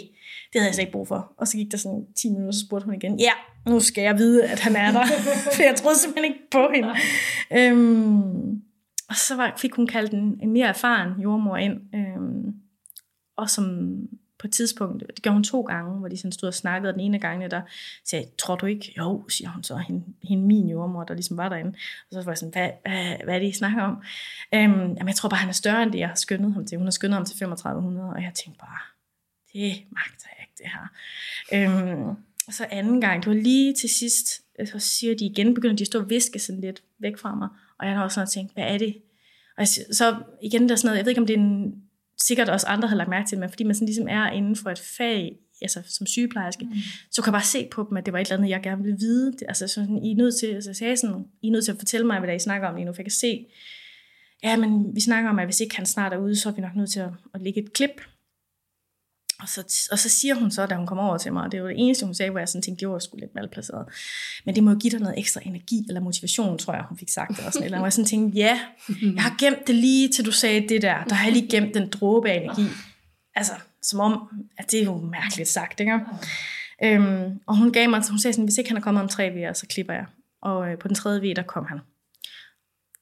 det 0.53 0.61
havde 0.61 0.67
jeg 0.67 0.73
slet 0.73 0.81
ikke 0.81 0.91
brug 0.91 1.07
for. 1.07 1.33
Og 1.37 1.47
så 1.47 1.57
gik 1.57 1.71
der 1.71 1.77
sådan 1.77 2.05
10 2.15 2.29
minutter, 2.29 2.51
så 2.51 2.65
spurgte 2.65 2.85
hun 2.85 2.93
igen, 2.93 3.19
ja, 3.19 3.31
nu 3.65 3.79
skal 3.79 4.01
jeg 4.01 4.17
vide, 4.17 4.45
at 4.45 4.59
han 4.59 4.75
er 4.75 4.91
der. 4.91 5.05
for 5.55 5.63
jeg 5.63 5.75
troede 5.75 5.99
simpelthen 5.99 6.33
ikke 6.33 6.49
på 6.51 6.69
hende. 6.73 6.95
øhm, 7.51 8.61
og 9.09 9.15
så 9.15 9.35
var, 9.35 9.53
fik 9.57 9.73
hun 9.73 9.87
kaldt 9.87 10.13
en, 10.13 10.39
en 10.41 10.51
mere 10.51 10.67
erfaren 10.67 11.21
jordmor 11.21 11.57
ind, 11.57 11.95
øh, 11.95 12.53
og 13.35 13.49
som 13.49 13.97
på 14.39 14.47
et 14.47 14.53
tidspunkt, 14.53 15.03
det 15.15 15.21
gjorde 15.21 15.33
hun 15.33 15.43
to 15.43 15.61
gange, 15.61 15.99
hvor 15.99 16.07
de 16.07 16.17
sådan 16.17 16.31
stod 16.31 16.47
og 16.47 16.53
snakkede, 16.53 16.89
og 16.89 16.93
den 16.93 17.01
ene 17.01 17.19
gang 17.19 17.51
der 17.51 17.61
sagde, 18.05 18.25
tror 18.37 18.55
du 18.55 18.65
ikke? 18.65 18.93
Jo, 18.97 19.29
siger 19.29 19.49
hun 19.49 19.63
så, 19.63 19.77
hende, 19.77 20.03
hende 20.23 20.43
min 20.43 20.69
jordmor, 20.69 21.03
der 21.03 21.13
ligesom 21.13 21.37
var 21.37 21.49
derinde. 21.49 21.69
Og 21.69 21.75
så 22.11 22.21
var 22.23 22.31
jeg 22.31 22.37
sådan, 22.37 22.51
hvad, 22.51 22.69
hvad, 22.81 23.23
hvad 23.23 23.35
er 23.35 23.39
det, 23.39 23.47
I 23.47 23.51
snakker 23.51 23.83
om? 23.83 23.95
Øhm, 24.53 24.71
jamen, 24.71 25.07
jeg 25.07 25.15
tror 25.15 25.29
bare, 25.29 25.39
han 25.39 25.49
er 25.49 25.53
større 25.53 25.83
end 25.83 25.91
det, 25.91 25.99
jeg 25.99 26.07
har 26.07 26.15
skyndet 26.15 26.53
ham 26.53 26.65
til. 26.65 26.77
Hun 26.77 26.87
har 26.87 26.91
skyndet 26.91 27.13
ham 27.13 27.25
til 27.25 27.37
3500, 27.37 28.09
og 28.09 28.23
jeg 28.23 28.33
tænkte 28.33 28.59
bare, 28.59 28.79
det 29.53 29.83
magter 29.91 30.27
jeg 30.37 30.45
ikke, 30.45 30.53
det 30.57 30.71
her. 30.73 30.87
Øhm, 31.53 32.09
og 32.47 32.53
så 32.53 32.67
anden 32.71 33.01
gang, 33.01 33.23
det 33.23 33.29
var 33.29 33.41
lige 33.41 33.73
til 33.73 33.89
sidst, 33.89 34.41
så 34.65 34.79
siger 34.79 35.15
de 35.15 35.25
igen, 35.25 35.53
begynder 35.53 35.75
de 35.75 35.83
at 35.83 35.87
stå 35.87 35.99
og 35.99 36.09
viske 36.09 36.39
sådan 36.39 36.61
lidt 36.61 36.83
væk 36.99 37.17
fra 37.17 37.35
mig. 37.35 37.49
Og 37.79 37.87
jeg 37.87 37.95
har 37.95 38.03
også 38.03 38.15
sådan 38.15 38.27
tænkt, 38.27 38.53
hvad 38.53 38.63
er 38.63 38.77
det? 38.77 38.97
Og 39.57 39.67
så 39.67 40.15
igen, 40.43 40.69
der 40.69 40.71
er 40.71 40.75
sådan 40.75 40.87
noget, 40.87 40.97
jeg 40.97 41.05
ved 41.05 41.11
ikke, 41.11 41.21
om 41.21 41.27
det 41.27 41.33
er 41.33 41.39
en, 41.39 41.75
sikkert 42.17 42.49
også 42.49 42.67
andre 42.67 42.87
har 42.87 42.95
lagt 42.95 43.09
mærke 43.09 43.27
til, 43.27 43.39
men 43.39 43.49
fordi 43.49 43.63
man 43.63 43.75
sådan 43.75 43.85
ligesom 43.85 44.07
er 44.09 44.29
inden 44.29 44.55
for 44.55 44.69
et 44.69 44.79
fag, 44.97 45.37
altså 45.61 45.81
som 45.85 46.07
sygeplejerske, 46.07 46.65
mm. 46.65 46.75
så 47.11 47.21
kan 47.21 47.31
jeg 47.31 47.37
bare 47.37 47.45
se 47.45 47.67
på 47.71 47.87
dem, 47.89 47.97
at 47.97 48.05
det 48.05 48.13
var 48.13 48.19
et 48.19 48.27
eller 48.27 48.37
andet, 48.37 48.49
jeg 48.49 48.63
gerne 48.63 48.83
ville 48.83 48.97
vide. 48.99 49.31
Det, 49.31 49.43
altså 49.47 49.67
sådan, 49.67 50.03
I 50.03 50.11
er 50.11 50.15
nødt 50.15 50.35
til, 50.39 50.47
altså, 50.47 50.69
jeg 50.69 50.75
sagde 50.75 50.97
sådan, 50.97 51.25
I 51.41 51.47
er 51.47 51.51
nødt 51.51 51.65
til 51.65 51.71
at 51.71 51.77
fortælle 51.77 52.07
mig, 52.07 52.19
hvad 52.19 52.27
der 52.27 52.35
I 52.35 52.39
snakker 52.39 52.67
om 52.67 52.75
lige 52.75 52.85
nu, 52.85 52.93
for 52.93 53.01
jeg 53.01 53.05
kan 53.05 53.11
se, 53.11 53.45
ja, 54.43 54.57
men 54.57 54.95
vi 54.95 55.01
snakker 55.01 55.29
om, 55.29 55.39
at 55.39 55.47
hvis 55.47 55.59
ikke 55.59 55.75
han 55.75 55.85
snart 55.85 56.13
er 56.13 56.17
ude, 56.17 56.35
så 56.35 56.49
er 56.49 56.53
vi 56.53 56.61
nok 56.61 56.75
nødt 56.75 56.89
til 56.89 56.99
at, 56.99 57.09
at 57.33 57.41
lægge 57.41 57.63
et 57.63 57.73
klip 57.73 58.01
og 59.39 59.49
så, 59.49 59.87
og 59.91 59.99
så 59.99 60.09
siger 60.09 60.35
hun 60.35 60.51
så, 60.51 60.65
da 60.65 60.75
hun 60.75 60.87
kommer 60.87 61.03
over 61.03 61.17
til 61.17 61.33
mig, 61.33 61.43
og 61.43 61.51
det 61.51 61.61
var 61.61 61.67
det 61.67 61.75
eneste, 61.79 62.05
hun 62.05 62.15
sagde, 62.15 62.31
hvor 62.31 62.39
jeg 62.39 62.49
sådan 62.49 62.61
tænkte, 62.61 62.79
det 62.79 62.89
var 62.89 62.99
sgu 62.99 63.17
lidt 63.17 63.35
malplaceret. 63.35 63.85
Men 64.45 64.55
det 64.55 64.63
må 64.63 64.71
jo 64.71 64.77
give 64.77 64.91
dig 64.91 64.99
noget 64.99 65.19
ekstra 65.19 65.41
energi 65.45 65.85
eller 65.87 66.01
motivation, 66.01 66.57
tror 66.57 66.73
jeg, 66.73 66.83
hun 66.89 66.97
fik 66.97 67.09
sagt 67.09 67.37
det. 67.37 67.45
Og 67.45 67.53
sådan, 67.53 67.65
eller 67.65 67.83
jeg 67.83 67.93
sådan 67.93 68.05
tænkte, 68.05 68.37
ja, 68.37 68.59
jeg 69.15 69.23
har 69.23 69.35
gemt 69.39 69.67
det 69.67 69.75
lige 69.75 70.09
til 70.09 70.25
du 70.25 70.31
sagde 70.31 70.67
det 70.69 70.81
der. 70.81 71.03
Der 71.03 71.15
har 71.15 71.25
jeg 71.25 71.33
lige 71.33 71.49
gemt 71.49 71.73
den 71.73 71.89
dråbe 71.89 72.29
af 72.29 72.35
energi. 72.35 72.65
Altså, 73.35 73.53
som 73.81 73.99
om, 73.99 74.29
at 74.57 74.71
det 74.71 74.79
er 74.79 74.83
jo 74.83 74.97
mærkeligt 74.97 75.49
sagt, 75.49 75.79
ikke? 75.79 75.99
Øhm, 76.83 77.39
og 77.45 77.57
hun 77.57 77.71
gav 77.71 77.89
mig, 77.89 78.03
hun 78.09 78.19
sagde 78.19 78.33
sådan, 78.33 78.45
hvis 78.45 78.57
ikke 78.57 78.69
han 78.69 78.77
er 78.77 78.81
kommet 78.81 79.03
om 79.03 79.09
tre 79.09 79.33
vejer, 79.33 79.53
så 79.53 79.67
klipper 79.67 79.93
jeg. 79.93 80.05
Og 80.41 80.71
øh, 80.71 80.77
på 80.77 80.87
den 80.87 80.95
tredje 80.95 81.21
vej, 81.21 81.33
der 81.33 81.41
kom 81.41 81.65
han. 81.65 81.79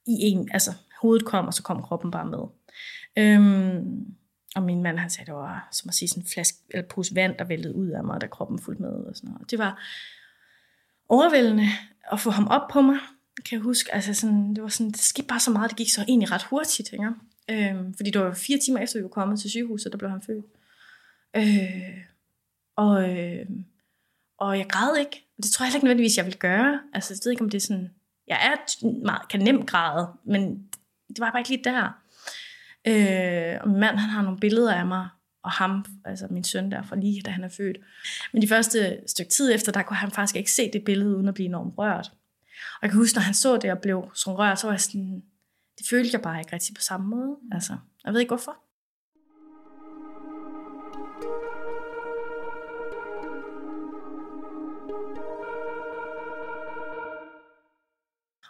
I 0.08 0.15
en, 0.21 0.50
altså, 0.52 0.74
hovedet 1.02 1.26
kom, 1.26 1.48
og 1.48 1.54
så 1.54 1.63
kom 1.63 1.82
kroppen 1.82 2.12
bare 2.12 2.26
med. 2.26 2.39
Øhm, 3.17 4.06
og 4.56 4.63
min 4.63 4.84
mand, 4.84 5.00
han 5.00 5.10
sagde, 5.10 5.26
det 5.26 5.34
var 5.36 5.68
som 5.72 5.89
at 5.89 5.96
sige 5.96 6.10
sådan 6.10 6.24
en 6.24 6.28
flaske, 6.28 6.58
eller 6.70 6.88
pose 6.88 7.15
vand, 7.15 7.36
der 7.38 7.44
væltede 7.44 7.76
ud 7.76 7.89
af 7.89 8.04
mig, 8.04 8.22
da 8.22 8.28
kroppen 8.28 8.60
fulgte 8.60 8.82
med. 8.82 8.89
Og 8.89 9.15
sådan 9.15 9.30
noget. 9.30 9.52
Det 9.52 9.60
var 9.60 9.84
overvældende 11.10 11.68
at 12.12 12.20
få 12.20 12.30
ham 12.30 12.48
op 12.48 12.68
på 12.72 12.82
mig, 12.82 12.98
kan 13.46 13.58
jeg 13.58 13.63
huske. 13.63 13.94
Altså 13.94 14.13
sådan, 14.13 14.56
det 14.56 14.63
var 14.63 14.70
sådan, 14.70 14.91
det 14.91 15.00
skete 15.00 15.28
bare 15.28 15.39
så 15.39 15.52
meget, 15.52 15.70
det 15.70 15.78
gik 15.78 15.89
så 15.89 16.06
egentlig 16.08 16.32
ret 16.32 16.44
hurtigt, 16.44 16.94
ikke? 16.94 17.12
Øhm, 17.50 17.94
fordi 17.94 18.10
det 18.12 18.22
var 18.22 18.34
fire 18.34 18.60
timer 18.60 18.80
efter, 18.80 19.00
vi 19.00 19.04
var 19.04 19.10
kommet 19.10 19.39
til 19.39 19.50
sygehuset, 19.50 19.91
der 19.91 19.98
blev 19.98 20.10
han 20.10 20.22
født. 20.22 20.46
Øh, 21.36 21.98
og, 22.76 23.10
øh, 23.10 23.46
og 24.38 24.58
jeg 24.58 24.68
græd 24.70 24.98
ikke. 25.00 25.26
Det 25.38 25.52
tror 25.52 25.63
jeg 25.63 25.68
heller 25.68 25.78
ikke 25.78 25.86
nødvendigvis, 25.86 26.18
jeg 26.18 26.26
ville 26.26 26.39
gøre. 26.39 26.80
Altså, 26.94 27.13
jeg 27.13 27.20
ved 27.24 27.32
ikke, 27.32 27.44
om 27.44 27.50
det 27.50 27.58
er 27.58 27.68
sådan... 27.68 27.89
Jeg 28.28 28.39
er 28.46 28.86
meget, 29.06 29.30
kan 29.30 29.39
nemt 29.39 29.68
græde, 29.68 30.08
men 30.24 30.70
det 31.08 31.20
var 31.20 31.32
bare 31.32 31.39
ikke 31.39 31.50
lige 31.50 31.63
der. 31.63 32.05
Øh, 32.88 33.58
og 33.62 33.69
min 33.69 33.80
mand, 33.80 33.98
han 33.98 34.10
har 34.10 34.21
nogle 34.21 34.39
billeder 34.39 34.74
af 34.74 34.86
mig, 34.86 35.08
og 35.43 35.52
ham, 35.52 35.86
altså 36.06 36.28
min 36.30 36.43
søn 36.43 36.71
der, 36.71 36.84
fra 36.84 36.95
lige 36.95 37.21
da 37.21 37.32
han 37.32 37.43
er 37.43 37.50
født. 37.50 37.78
Men 38.34 38.41
de 38.41 38.48
første 38.48 39.00
stykke 39.08 39.32
tid 39.32 39.54
efter, 39.54 39.71
der 39.71 39.82
kunne 39.82 39.98
han 39.98 40.12
faktisk 40.12 40.36
ikke 40.36 40.52
se 40.52 40.71
det 40.74 40.84
billede, 40.86 41.15
uden 41.15 41.28
at 41.28 41.34
blive 41.34 41.45
enormt 41.45 41.78
rørt. 41.78 42.12
Og 42.52 42.80
jeg 42.82 42.89
kan 42.89 43.00
huske, 43.00 43.15
når 43.15 43.21
han 43.21 43.34
så 43.34 43.58
det 43.58 43.71
og 43.71 43.80
blev 43.80 44.10
så 44.13 44.38
rørt, 44.38 44.60
så 44.60 44.67
var 44.67 44.74
jeg 44.74 44.82
sådan, 44.82 45.24
det 45.78 45.88
følte 45.89 46.10
jeg 46.13 46.21
bare 46.21 46.39
ikke 46.39 46.54
rigtig 46.54 46.76
på 46.76 46.82
samme 46.82 47.08
måde. 47.08 47.36
Altså, 47.52 47.78
jeg 48.06 48.13
ved 48.13 48.19
ikke 48.19 48.30
hvorfor. 48.30 48.58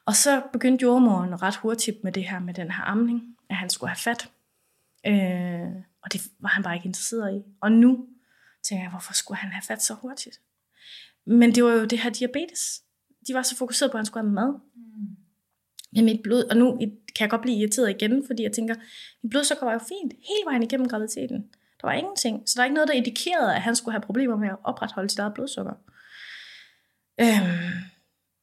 Og 0.06 0.16
så 0.16 0.42
begyndte 0.54 0.84
jordmoren 0.84 1.42
ret 1.42 1.56
hurtigt 1.56 2.04
med 2.04 2.12
det 2.12 2.24
her 2.24 2.40
med 2.40 2.54
den 2.54 2.72
her 2.72 2.84
amning 2.84 3.35
at 3.50 3.56
han 3.56 3.70
skulle 3.70 3.90
have 3.90 3.98
fat. 3.98 4.30
Øh, 5.08 5.84
og 6.04 6.14
det 6.14 6.22
var 6.40 6.50
han 6.50 6.64
bare 6.64 6.76
ikke 6.76 6.86
interesseret 6.86 7.36
i. 7.36 7.42
Og 7.62 7.72
nu 7.72 8.08
tænker 8.64 8.84
jeg, 8.84 8.90
hvorfor 8.90 9.14
skulle 9.14 9.38
han 9.38 9.52
have 9.52 9.62
fat 9.62 9.82
så 9.84 9.94
hurtigt? 9.94 10.42
Men 11.26 11.56
det 11.56 11.64
var 11.64 11.72
jo 11.72 11.86
det 11.86 12.00
her 12.00 12.10
diabetes. 12.10 12.82
De 13.28 13.34
var 13.34 13.42
så 13.42 13.58
fokuseret 13.58 13.92
på, 13.92 13.98
at 13.98 14.00
han 14.00 14.06
skulle 14.06 14.24
have 14.24 14.34
mad. 14.34 14.54
Mm. 14.76 15.16
Men 15.94 16.06
mit 16.06 16.22
blod, 16.24 16.44
og 16.44 16.58
nu 16.58 16.78
kan 17.16 17.24
jeg 17.24 17.30
godt 17.30 17.42
blive 17.42 17.58
irriteret 17.58 17.90
igen, 17.90 18.24
fordi 18.28 18.44
jeg 18.44 18.52
tænker, 18.52 18.76
mit 19.24 19.30
blodsukker 19.30 19.66
var 19.66 19.74
jo 19.74 19.80
fint 19.80 20.14
hele 20.14 20.46
vejen 20.46 20.64
igennem 20.64 20.90
graviditeten. 20.90 21.38
Der 21.82 21.88
var 21.88 21.94
ingenting. 21.94 22.50
Så 22.50 22.54
der 22.56 22.62
er 22.62 22.66
ikke 22.66 22.74
noget, 22.74 22.88
der 22.88 22.94
indikerede, 22.94 23.56
at 23.56 23.62
han 23.62 23.76
skulle 23.76 23.94
have 23.94 24.02
problemer 24.02 24.36
med 24.36 24.50
at 24.50 24.58
opretholde 24.64 25.10
sit 25.10 25.20
eget 25.20 25.34
blodsukker. 25.34 25.74
Øhm, 27.22 27.74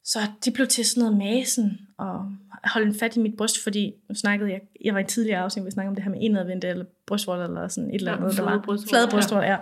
så 0.04 0.18
det 0.44 0.54
blev 0.54 0.66
til 0.66 0.84
sådan 0.84 1.00
noget 1.00 1.18
masen 1.18 1.88
og 1.98 2.32
holde 2.64 2.98
fat 2.98 3.16
i 3.16 3.20
mit 3.20 3.36
bryst, 3.36 3.62
fordi 3.62 3.94
nu 4.08 4.14
snakkede 4.14 4.50
jeg, 4.50 4.60
jeg 4.84 4.94
var 4.94 5.00
i 5.00 5.02
en 5.02 5.08
tidligere 5.08 5.40
afsnit, 5.40 5.66
vi 5.66 5.70
snakkede 5.70 5.90
om 5.90 5.94
det 5.94 6.04
her 6.04 6.10
med 6.10 6.20
indadvendte 6.20 6.68
eller 6.68 6.84
brystvorter 7.06 7.44
eller 7.44 7.68
sådan 7.68 7.90
et 7.90 7.94
eller 7.94 8.16
andet, 8.16 8.38
ja, 8.38 8.42
der 8.42 8.42
var 8.42 8.78
flade 8.88 9.08
brystvorter, 9.10 9.46
ja. 9.46 9.56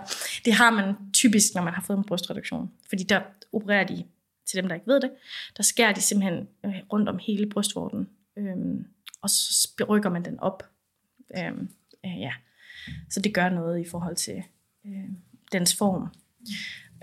Det 0.45 0.53
har 0.53 0.71
man 0.71 0.95
typisk, 1.13 1.55
når 1.55 1.61
man 1.61 1.73
har 1.73 1.81
fået 1.81 1.97
en 1.97 2.03
brystreduktion, 2.03 2.71
fordi 2.89 3.03
der 3.03 3.21
opererer 3.53 3.83
de, 3.83 4.03
til 4.49 4.57
dem 4.57 4.67
der 4.67 4.75
ikke 4.75 4.87
ved 4.87 5.01
det, 5.01 5.11
der 5.57 5.63
skærer 5.63 5.93
de 5.93 6.01
simpelthen 6.01 6.47
øh, 6.65 6.75
rundt 6.93 7.09
om 7.09 7.19
hele 7.27 7.49
brystvorten, 7.49 8.07
øhm, 8.37 8.85
og 9.21 9.29
så 9.29 9.69
rykker 9.89 10.09
man 10.09 10.25
den 10.25 10.39
op. 10.39 10.63
Øhm, 11.37 11.69
øh, 12.05 12.19
ja. 12.19 12.31
Så 13.09 13.19
det 13.19 13.33
gør 13.33 13.49
noget 13.49 13.79
i 13.79 13.89
forhold 13.89 14.15
til 14.15 14.43
øh, 14.85 15.09
dens 15.51 15.75
form. 15.77 16.07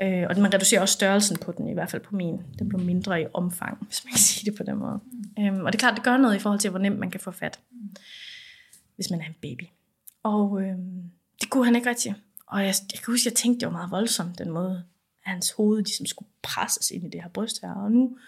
Øh, 0.03 0.27
og 0.31 0.39
man 0.39 0.55
reducerer 0.55 0.81
også 0.81 0.93
størrelsen 0.93 1.37
på 1.37 1.53
den, 1.53 1.69
i 1.69 1.73
hvert 1.73 1.91
fald 1.91 2.03
på 2.03 2.17
min. 2.17 2.41
Den 2.59 2.69
bliver 2.69 2.85
mindre 2.85 3.23
i 3.23 3.27
omfang, 3.35 3.79
hvis 3.87 4.05
man 4.05 4.13
kan 4.13 4.19
sige 4.19 4.51
det 4.51 4.59
på 4.59 4.63
den 4.63 4.77
måde. 4.77 5.01
Mm. 5.37 5.45
Øhm, 5.45 5.65
og 5.65 5.73
det 5.73 5.79
er 5.79 5.81
klart, 5.81 5.97
det 5.97 6.05
gør 6.05 6.17
noget 6.17 6.37
i 6.37 6.39
forhold 6.39 6.61
til, 6.61 6.71
hvor 6.71 6.79
nemt 6.79 6.99
man 6.99 7.11
kan 7.11 7.21
få 7.21 7.31
fat, 7.31 7.61
mm. 7.71 7.97
hvis 8.95 9.11
man 9.11 9.21
er 9.21 9.25
en 9.27 9.37
baby. 9.43 9.65
Og 10.23 10.63
øh, 10.63 10.77
det 11.41 11.51
kunne 11.51 11.65
han 11.65 11.77
ikke 11.77 11.89
rigtig. 11.89 12.15
Og 12.47 12.61
jeg, 12.61 12.75
jeg 12.93 13.01
kan 13.01 13.13
huske, 13.13 13.29
jeg 13.29 13.35
tænkte, 13.35 13.61
det 13.61 13.67
var 13.67 13.79
meget 13.79 13.91
voldsomt, 13.91 14.39
den 14.39 14.51
måde, 14.51 14.85
at 15.25 15.33
hans 15.33 15.51
hoved 15.51 15.83
ligesom 15.83 16.07
skulle 16.07 16.29
presses 16.43 16.91
ind 16.91 17.05
i 17.05 17.11
det 17.11 17.23
her 17.23 17.29
bryst 17.29 17.61
her. 17.61 17.73
Og 17.73 17.93
nu 17.93 18.19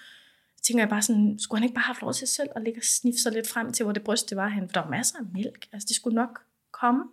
tænker 0.63 0.83
jeg 0.83 0.89
bare 0.89 1.03
sådan, 1.03 1.39
skulle 1.39 1.59
han 1.59 1.65
ikke 1.65 1.75
bare 1.75 1.85
have 1.85 1.97
lov 2.01 2.15
til 2.15 2.29
selv 2.29 2.49
at 2.57 2.63
ligge 2.63 2.81
og 2.81 2.85
sniffe 2.85 3.19
sig 3.19 3.33
lidt 3.33 3.49
frem 3.49 3.73
til, 3.73 3.85
hvor 3.85 3.93
det 3.93 4.03
bryst 4.03 4.31
det 4.31 4.37
var 4.37 4.49
hen? 4.49 4.69
For 4.69 4.73
der 4.73 4.81
var 4.81 4.91
masser 4.91 5.19
af 5.19 5.25
mælk. 5.35 5.69
Altså, 5.73 5.87
det 5.87 5.97
skulle 5.97 6.15
nok 6.15 6.41
komme. 6.71 7.05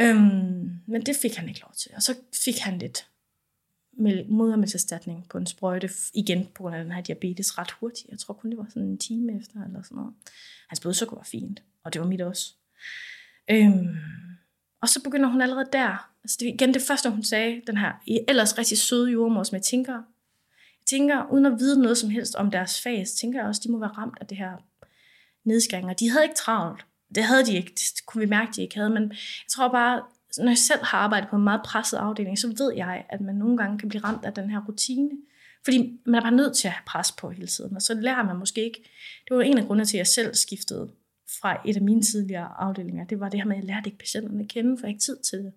Øhm, 0.00 0.80
men 0.86 1.06
det 1.06 1.16
fik 1.22 1.34
han 1.34 1.48
ikke 1.48 1.60
lov 1.60 1.72
til. 1.76 1.90
Og 1.96 2.02
så 2.02 2.14
fik 2.44 2.58
han 2.58 2.78
lidt 2.78 3.06
modermælkserstatning 4.28 5.28
på 5.28 5.38
en 5.38 5.46
sprøjte, 5.46 5.90
igen 6.14 6.46
på 6.54 6.62
grund 6.62 6.76
af 6.76 6.84
den 6.84 6.92
her 6.92 7.02
diabetes, 7.02 7.58
ret 7.58 7.70
hurtigt. 7.70 8.10
Jeg 8.10 8.18
tror 8.18 8.34
kun, 8.34 8.50
det 8.50 8.58
var 8.58 8.66
sådan 8.68 8.82
en 8.82 8.98
time 8.98 9.38
efter, 9.40 9.64
eller 9.64 9.82
sådan 9.82 9.96
noget. 9.96 10.14
Hans 10.68 10.80
blodsukker 10.80 11.16
var 11.16 11.24
fint, 11.24 11.62
og 11.84 11.92
det 11.92 12.00
var 12.00 12.06
mit 12.06 12.20
også. 12.20 12.54
Øhm, 13.50 13.96
og 14.82 14.88
så 14.88 15.02
begynder 15.02 15.28
hun 15.28 15.42
allerede 15.42 15.68
der, 15.72 16.10
altså 16.24 16.36
det, 16.40 16.46
igen 16.46 16.74
det 16.74 16.82
første, 16.82 17.10
hun 17.10 17.22
sagde, 17.22 17.62
den 17.66 17.76
her 17.76 17.92
ellers 18.28 18.58
rigtig 18.58 18.78
søde 18.78 19.10
jordmor, 19.10 19.42
som 19.42 19.54
jeg 19.56 19.62
tænker, 19.62 19.92
jeg 19.92 20.86
tænker, 20.86 21.32
uden 21.32 21.46
at 21.46 21.58
vide 21.58 21.82
noget 21.82 21.98
som 21.98 22.10
helst 22.10 22.34
om 22.34 22.50
deres 22.50 22.82
fag, 22.82 23.08
så 23.08 23.16
tænker 23.16 23.38
jeg 23.38 23.48
også, 23.48 23.60
de 23.64 23.72
må 23.72 23.78
være 23.78 23.90
ramt 23.90 24.18
af 24.20 24.26
det 24.26 24.38
her 24.38 24.52
nedskæringer. 25.44 25.94
De 25.94 26.10
havde 26.10 26.24
ikke 26.24 26.34
travlt. 26.34 26.86
Det 27.14 27.24
havde 27.24 27.46
de 27.46 27.56
ikke. 27.56 27.72
Det 27.74 28.06
kunne 28.06 28.20
vi 28.20 28.26
mærke, 28.26 28.52
de 28.56 28.62
ikke 28.62 28.76
havde. 28.76 28.90
Men 28.90 29.02
jeg 29.02 29.48
tror 29.50 29.68
bare, 29.68 30.02
når 30.42 30.50
jeg 30.50 30.58
selv 30.58 30.84
har 30.84 30.98
arbejdet 30.98 31.28
på 31.28 31.36
en 31.36 31.44
meget 31.44 31.60
presset 31.64 31.96
afdeling, 31.96 32.38
så 32.38 32.54
ved 32.58 32.72
jeg, 32.76 33.04
at 33.08 33.20
man 33.20 33.34
nogle 33.34 33.56
gange 33.56 33.78
kan 33.78 33.88
blive 33.88 34.04
ramt 34.04 34.24
af 34.24 34.32
den 34.32 34.50
her 34.50 34.60
rutine. 34.68 35.10
Fordi 35.64 36.00
man 36.06 36.14
er 36.14 36.20
bare 36.20 36.32
nødt 36.32 36.56
til 36.56 36.68
at 36.68 36.72
have 36.72 36.84
pres 36.86 37.12
på 37.12 37.30
hele 37.30 37.46
tiden, 37.46 37.76
og 37.76 37.82
så 37.82 37.94
lærer 37.94 38.22
man 38.22 38.36
måske 38.36 38.64
ikke. 38.64 38.90
Det 39.28 39.36
var 39.36 39.42
en 39.42 39.58
af 39.58 39.66
grundene 39.66 39.84
til, 39.84 39.96
at 39.96 39.98
jeg 39.98 40.06
selv 40.06 40.34
skiftede 40.34 40.90
fra 41.40 41.60
et 41.66 41.76
af 41.76 41.82
mine 41.82 42.02
tidligere 42.02 42.48
afdelinger. 42.58 43.04
Det 43.04 43.20
var 43.20 43.28
det 43.28 43.40
her 43.40 43.46
med, 43.46 43.56
at 43.56 43.62
jeg 43.62 43.66
lærte 43.66 43.86
ikke 43.86 43.98
patienterne 43.98 44.42
at 44.42 44.48
kende, 44.48 44.78
for 44.78 44.86
jeg 44.86 44.94
ikke 44.94 45.02
tid 45.02 45.16
til 45.16 45.38
det. 45.38 45.52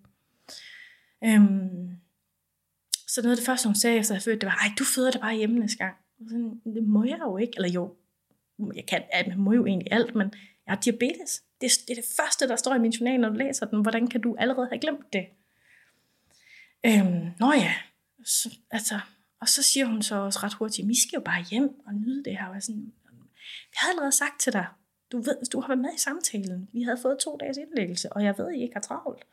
Øhm, 1.23 1.89
så 3.07 3.21
noget 3.21 3.31
af 3.31 3.37
det 3.37 3.45
første, 3.45 3.67
hun 3.67 3.75
sagde 3.75 3.97
efter 3.97 4.15
jeg 4.15 4.21
fødte, 4.21 4.39
det 4.39 4.45
var, 4.45 4.59
ej, 4.65 4.71
du 4.79 4.83
føder 4.83 5.11
det 5.11 5.21
bare 5.21 5.35
hjemme 5.35 5.59
næste 5.59 5.77
gang. 5.77 5.95
Og 6.19 6.25
sådan, 6.29 6.61
det 6.65 6.83
må 6.83 7.03
jeg 7.03 7.19
jo 7.21 7.37
ikke. 7.37 7.53
Eller 7.55 7.69
jo, 7.69 7.93
jeg 8.75 8.85
kan, 8.85 9.03
at 9.11 9.27
man 9.27 9.37
må 9.37 9.53
jo 9.53 9.65
egentlig 9.65 9.87
alt, 9.91 10.15
men 10.15 10.33
jeg 10.69 10.75
har 10.77 10.81
diabetes. 10.81 11.43
Det, 11.61 11.71
det 11.87 11.97
er 11.97 12.01
det 12.01 12.09
første, 12.17 12.47
der 12.47 12.55
står 12.55 12.75
i 12.75 12.79
min 12.79 12.91
journal, 12.91 13.19
når 13.19 13.29
du 13.29 13.35
læser 13.35 13.65
den. 13.65 13.81
Hvordan 13.81 14.07
kan 14.07 14.21
du 14.21 14.35
allerede 14.39 14.67
have 14.71 14.79
glemt 14.79 15.13
det? 15.13 15.25
Øhm, 16.85 17.29
nå 17.39 17.53
ja, 17.53 17.75
så, 18.25 18.57
altså, 18.71 18.99
og 19.41 19.49
så 19.49 19.63
siger 19.63 19.85
hun 19.85 20.01
så 20.01 20.15
også 20.15 20.39
ret 20.43 20.53
hurtigt, 20.53 20.87
vi 20.87 20.99
skal 20.99 21.17
jo 21.17 21.21
bare 21.21 21.43
hjem 21.51 21.69
og 21.85 21.93
nyde 21.93 22.23
det 22.23 22.37
her. 22.37 22.47
Og 22.47 22.53
jeg 22.53 22.63
sådan, 22.63 22.93
jeg 23.45 23.79
havde 23.81 23.91
allerede 23.91 24.11
sagt 24.11 24.39
til 24.39 24.53
dig, 24.53 24.67
du, 25.11 25.17
ved, 25.21 25.49
du 25.53 25.59
har 25.59 25.67
været 25.67 25.79
med 25.79 25.93
i 25.95 25.99
samtalen. 25.99 26.69
Vi 26.73 26.81
havde 26.81 26.97
fået 27.01 27.17
to 27.19 27.37
dages 27.39 27.57
indlæggelse, 27.57 28.13
og 28.13 28.23
jeg 28.23 28.37
ved, 28.37 28.47
at 28.47 28.55
I 28.55 28.61
ikke 28.61 28.75
har 28.75 28.81
travlt. 28.81 29.23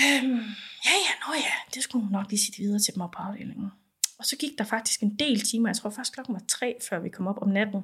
Øhm, 0.00 0.44
ja, 0.86 0.94
ja, 1.06 1.12
nå 1.26 1.34
ja, 1.34 1.54
det 1.74 1.82
skulle 1.82 2.04
hun 2.04 2.12
nok 2.12 2.30
lige 2.30 2.40
sige 2.40 2.62
videre 2.62 2.78
til 2.78 2.94
dem 2.94 3.02
op 3.02 3.10
på 3.10 3.22
afdelingen. 3.22 3.70
Og 4.18 4.24
så 4.24 4.36
gik 4.36 4.58
der 4.58 4.64
faktisk 4.64 5.02
en 5.02 5.16
del 5.16 5.40
timer, 5.40 5.68
jeg 5.68 5.76
tror 5.76 5.90
først 5.90 6.14
klokken 6.14 6.34
var 6.34 6.42
tre, 6.48 6.78
før 6.88 6.98
vi 6.98 7.08
kom 7.08 7.26
op 7.26 7.42
om 7.42 7.48
natten 7.48 7.82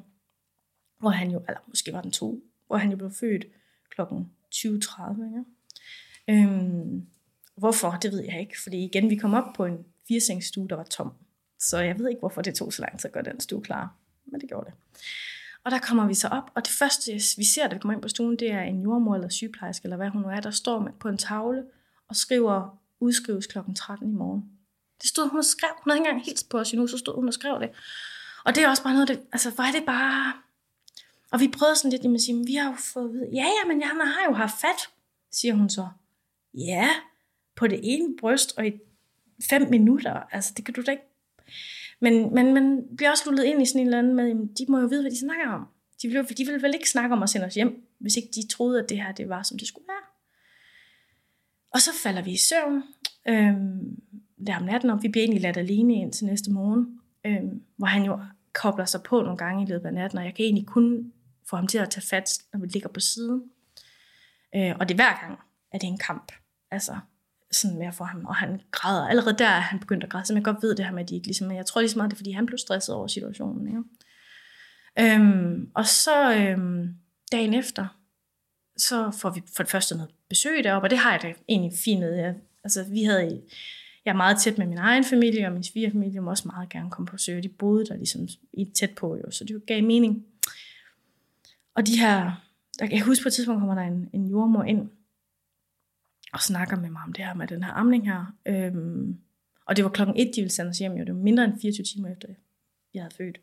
hvor 0.98 1.10
han 1.10 1.30
jo, 1.30 1.42
eller 1.48 1.60
måske 1.68 1.92
var 1.92 2.00
den 2.00 2.10
to, 2.10 2.42
hvor 2.66 2.76
han 2.76 2.90
jo 2.90 2.96
blev 2.96 3.10
født 3.10 3.44
klokken 3.90 4.30
20.30. 4.54 5.02
Ja. 6.28 6.34
Øhm, 6.34 7.06
hvorfor, 7.56 7.90
det 7.90 8.12
ved 8.12 8.20
jeg 8.24 8.40
ikke, 8.40 8.62
fordi 8.62 8.84
igen, 8.84 9.10
vi 9.10 9.16
kom 9.16 9.34
op 9.34 9.54
på 9.56 9.64
en 9.64 9.78
firsengsstue, 10.08 10.68
der 10.68 10.76
var 10.76 10.84
tom. 10.84 11.12
Så 11.58 11.78
jeg 11.78 11.98
ved 11.98 12.08
ikke, 12.08 12.20
hvorfor 12.20 12.42
det 12.42 12.54
tog 12.54 12.72
så 12.72 12.82
lang 12.82 12.98
tid 12.98 13.06
at 13.06 13.12
gøre 13.12 13.24
den 13.24 13.40
stue 13.40 13.62
klar, 13.62 13.94
men 14.26 14.40
det 14.40 14.48
gjorde 14.48 14.66
det. 14.66 15.00
Og 15.64 15.70
der 15.70 15.78
kommer 15.78 16.06
vi 16.06 16.14
så 16.14 16.28
op, 16.28 16.50
og 16.54 16.62
det 16.64 16.72
første, 16.72 17.12
vi 17.12 17.44
ser, 17.44 17.68
da 17.68 17.74
vi 17.74 17.80
kommer 17.80 17.94
ind 17.94 18.02
på 18.02 18.08
stuen, 18.08 18.36
det 18.38 18.50
er 18.50 18.62
en 18.62 18.82
jordmor 18.82 19.14
eller 19.14 19.28
sygeplejerske, 19.28 19.84
eller 19.84 19.96
hvad 19.96 20.08
hun 20.08 20.22
nu 20.22 20.28
er, 20.28 20.40
der 20.40 20.50
står 20.50 20.80
med 20.80 20.92
på 21.00 21.08
en 21.08 21.18
tavle 21.18 21.64
og 22.08 22.16
skriver, 22.16 22.78
udskrives 23.00 23.46
klokken 23.46 23.74
13 23.74 24.10
i 24.10 24.14
morgen. 24.14 24.44
Det 25.02 25.08
stod 25.08 25.28
hun 25.28 25.38
og 25.38 25.44
skrev. 25.44 25.70
Hun 25.84 25.90
havde 25.90 25.98
ikke 25.98 26.08
engang 26.08 26.24
helt 26.24 26.46
på 26.50 26.58
os 26.58 26.72
endnu, 26.72 26.86
så 26.86 26.98
stod 26.98 27.14
hun 27.14 27.28
og 27.28 27.34
skrev 27.34 27.60
det. 27.60 27.70
Og 28.44 28.54
det 28.54 28.64
er 28.64 28.68
også 28.68 28.82
bare 28.82 28.92
noget, 28.92 29.08
det, 29.08 29.20
altså, 29.32 29.50
hvor 29.50 29.64
er 29.64 29.72
det 29.72 29.86
bare, 29.86 30.32
og 31.32 31.40
vi 31.40 31.48
prøvede 31.48 31.76
sådan 31.76 31.90
lidt, 31.90 32.14
at 32.14 32.20
sige, 32.20 32.44
vi 32.46 32.54
har 32.54 32.70
jo 32.70 32.76
fået 32.76 33.04
at 33.04 33.12
vide, 33.12 33.28
ja, 33.32 33.44
ja, 33.44 33.68
men 33.68 33.80
jeg 33.80 33.88
har 33.88 34.24
jo 34.28 34.34
haft 34.34 34.60
fat, 34.60 34.88
siger 35.32 35.54
hun 35.54 35.70
så. 35.70 35.88
Ja, 36.54 36.88
på 37.56 37.66
det 37.66 37.80
ene 37.82 38.16
bryst 38.20 38.58
og 38.58 38.66
i 38.66 38.72
fem 39.50 39.70
minutter. 39.70 40.12
Altså, 40.12 40.52
det 40.56 40.64
kan 40.64 40.74
du 40.74 40.82
da 40.82 40.90
ikke. 40.90 41.02
Men, 42.00 42.34
men 42.34 42.54
man 42.54 42.84
bliver 42.96 43.10
også 43.10 43.22
lullet 43.26 43.44
ind 43.44 43.62
i 43.62 43.66
sådan 43.66 43.80
en 43.80 43.86
eller 43.86 43.98
anden 43.98 44.14
med, 44.14 44.56
de 44.58 44.66
må 44.68 44.78
jo 44.78 44.86
vide, 44.86 45.02
hvad 45.02 45.10
de 45.10 45.18
snakker 45.18 45.48
om. 45.48 45.66
De 46.02 46.08
ville, 46.08 46.24
de 46.24 46.44
ville 46.44 46.62
vel 46.62 46.74
ikke 46.74 46.90
snakke 46.90 47.16
om 47.16 47.22
at 47.22 47.30
sende 47.30 47.46
os 47.46 47.54
hjem, 47.54 47.86
hvis 47.98 48.16
ikke 48.16 48.28
de 48.34 48.48
troede, 48.48 48.82
at 48.82 48.88
det 48.88 49.02
her 49.02 49.12
det 49.12 49.28
var, 49.28 49.42
som 49.42 49.58
det 49.58 49.68
skulle 49.68 49.88
være. 49.88 50.06
Og 51.74 51.80
så 51.80 51.90
falder 52.02 52.22
vi 52.22 52.30
i 52.30 52.36
søvn 52.36 52.82
øhm, 53.28 54.00
der 54.46 54.56
om 54.56 54.62
natten, 54.62 54.90
og 54.90 55.02
vi 55.02 55.08
bliver 55.08 55.24
egentlig 55.24 55.42
ladt 55.42 55.56
alene 55.56 55.94
ind 55.94 56.12
til 56.12 56.26
næste 56.26 56.50
morgen, 56.50 57.00
øhm, 57.24 57.62
hvor 57.76 57.86
han 57.86 58.04
jo 58.04 58.20
kobler 58.52 58.84
sig 58.84 59.02
på 59.02 59.22
nogle 59.22 59.38
gange 59.38 59.62
i 59.62 59.66
løbet 59.66 59.86
af 59.86 59.94
natten, 59.94 60.18
og 60.18 60.24
jeg 60.24 60.34
kan 60.34 60.44
egentlig 60.44 60.66
kun 60.66 61.12
få 61.50 61.56
ham 61.56 61.66
til 61.66 61.78
at 61.78 61.90
tage 61.90 62.06
fat, 62.06 62.38
når 62.52 62.60
vi 62.60 62.66
ligger 62.66 62.88
på 62.88 63.00
siden. 63.00 63.42
Øh, 64.54 64.74
og 64.80 64.88
det 64.88 64.94
er 64.94 64.96
hver 64.96 65.20
gang, 65.20 65.38
at 65.72 65.80
det 65.80 65.86
er 65.86 65.92
en 65.92 65.98
kamp. 65.98 66.32
Altså, 66.70 66.98
sådan 67.50 67.78
med 67.78 67.86
at 67.86 67.94
få 67.94 68.04
ham, 68.04 68.24
og 68.24 68.36
han 68.36 68.60
græder. 68.70 69.08
Allerede 69.08 69.38
der 69.38 69.48
er 69.48 69.60
han 69.60 69.80
begyndt 69.80 70.04
at 70.04 70.10
græde, 70.10 70.24
så 70.24 70.34
jeg 70.34 70.44
godt 70.44 70.62
ved 70.62 70.74
det 70.74 70.84
her 70.84 70.92
med, 70.92 71.02
at 71.02 71.08
de 71.08 71.14
ikke 71.14 71.26
ligesom, 71.26 71.50
jeg 71.50 71.66
tror 71.66 71.80
ligesom 71.80 71.98
meget, 71.98 72.10
det 72.10 72.14
er, 72.14 72.18
fordi 72.18 72.32
han 72.32 72.46
blev 72.46 72.58
stresset 72.58 72.94
over 72.94 73.06
situationen. 73.06 73.68
Ja. 73.68 73.80
Øhm, 75.00 75.70
og 75.74 75.86
så 75.86 76.34
øhm, 76.34 76.94
dagen 77.32 77.54
efter, 77.54 77.86
så 78.76 79.10
får 79.10 79.30
vi 79.30 79.42
for 79.56 79.62
det 79.62 79.70
første 79.70 79.94
noget 79.94 80.10
besøg 80.28 80.64
deroppe, 80.64 80.86
og 80.86 80.90
det 80.90 80.98
har 80.98 81.12
jeg 81.12 81.22
da 81.22 81.32
egentlig 81.48 81.78
fint 81.84 82.00
med. 82.00 82.14
Jeg, 82.14 82.34
altså, 82.64 82.84
vi 82.84 83.02
havde, 83.02 83.42
jeg 84.04 84.10
er 84.10 84.16
meget 84.16 84.38
tæt 84.40 84.58
med 84.58 84.66
min 84.66 84.78
egen 84.78 85.04
familie, 85.04 85.46
og 85.46 85.52
min 85.52 85.64
svigerfamilie 85.64 86.20
må 86.20 86.30
også 86.30 86.48
meget 86.48 86.68
gerne 86.68 86.90
komme 86.90 87.06
på 87.06 87.12
besøg. 87.12 87.42
De 87.42 87.48
boede 87.48 87.86
der 87.86 87.96
ligesom 87.96 88.28
i 88.52 88.64
tæt 88.64 88.90
på, 88.94 89.16
jo, 89.16 89.30
så 89.30 89.44
det 89.44 89.66
gav 89.66 89.82
mening. 89.82 90.24
Og 91.78 91.86
de 91.86 91.98
her, 91.98 92.32
jeg 92.80 92.90
kan 92.90 93.02
huske 93.02 93.22
på 93.22 93.28
et 93.28 93.32
tidspunkt 93.32 93.60
kommer 93.60 93.74
der 93.74 93.82
en, 93.82 94.10
en 94.12 94.26
jordmor 94.26 94.62
ind, 94.62 94.90
og 96.32 96.40
snakker 96.40 96.76
med 96.76 96.90
mig 96.90 97.02
om 97.02 97.12
det 97.12 97.24
her 97.24 97.34
med 97.34 97.46
den 97.46 97.62
her 97.62 97.72
amning 97.72 98.10
her. 98.10 98.34
Øhm, 98.46 99.18
og 99.66 99.76
det 99.76 99.84
var 99.84 99.90
klokken 99.90 100.16
et, 100.18 100.30
de 100.34 100.40
ville 100.40 100.52
sende 100.52 100.68
os 100.68 100.78
hjem, 100.78 100.92
jo. 100.92 101.04
Det 101.04 101.14
var 101.14 101.20
mindre 101.20 101.44
end 101.44 101.60
24 101.60 101.84
timer 101.84 102.12
efter, 102.12 102.28
jeg 102.94 103.02
havde 103.02 103.14
født. 103.14 103.40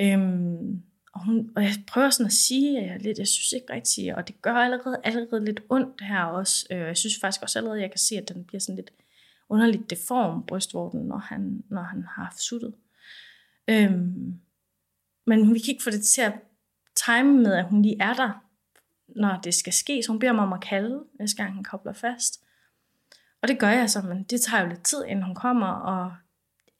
Øhm, 0.00 0.82
og, 1.12 1.24
hun, 1.24 1.52
og 1.56 1.62
jeg 1.62 1.72
prøver 1.86 2.10
sådan 2.10 2.26
at 2.26 2.32
sige, 2.32 2.80
at 2.80 2.86
jeg, 2.86 3.00
lidt, 3.00 3.18
jeg 3.18 3.28
synes 3.28 3.52
ikke 3.52 3.72
rigtigt, 3.72 4.14
og 4.14 4.28
det 4.28 4.42
gør 4.42 4.54
allerede, 4.54 5.00
allerede 5.04 5.44
lidt 5.44 5.60
ondt 5.68 6.00
her 6.00 6.24
også. 6.24 6.66
Øh, 6.70 6.78
jeg 6.78 6.96
synes 6.96 7.20
faktisk 7.20 7.42
også 7.42 7.58
allerede, 7.58 7.78
at 7.78 7.82
jeg 7.82 7.90
kan 7.90 7.98
se, 7.98 8.16
at 8.16 8.28
den 8.28 8.44
bliver 8.44 8.60
sådan 8.60 8.76
lidt 8.76 8.92
underligt 9.48 9.90
deform, 9.90 10.46
brystvorten, 10.46 11.00
når 11.00 11.18
han, 11.18 11.64
når 11.68 11.82
han 11.82 12.04
har 12.14 12.34
suttet. 12.38 12.74
Øhm, 13.68 14.40
men 15.26 15.54
vi 15.54 15.58
kan 15.58 15.72
ikke 15.72 15.84
få 15.84 15.90
det 15.90 16.02
til 16.02 16.20
at 16.20 16.32
time 17.08 17.42
med, 17.42 17.54
at 17.54 17.64
hun 17.64 17.82
lige 17.82 17.96
er 18.00 18.14
der, 18.14 18.30
når 19.08 19.40
det 19.44 19.54
skal 19.54 19.72
ske. 19.72 20.02
Så 20.02 20.12
hun 20.12 20.18
beder 20.18 20.32
mig 20.32 20.44
om 20.44 20.52
at 20.52 20.60
kalde, 20.60 21.04
næste 21.20 21.36
gang 21.36 21.54
han 21.54 21.64
kobler 21.64 21.92
fast. 21.92 22.40
Og 23.42 23.48
det 23.48 23.58
gør 23.58 23.68
jeg 23.68 23.90
så, 23.90 24.02
men 24.02 24.22
det 24.22 24.40
tager 24.40 24.62
jo 24.62 24.68
lidt 24.68 24.84
tid, 24.84 25.04
inden 25.04 25.24
hun 25.24 25.34
kommer, 25.34 25.66
og 25.66 26.14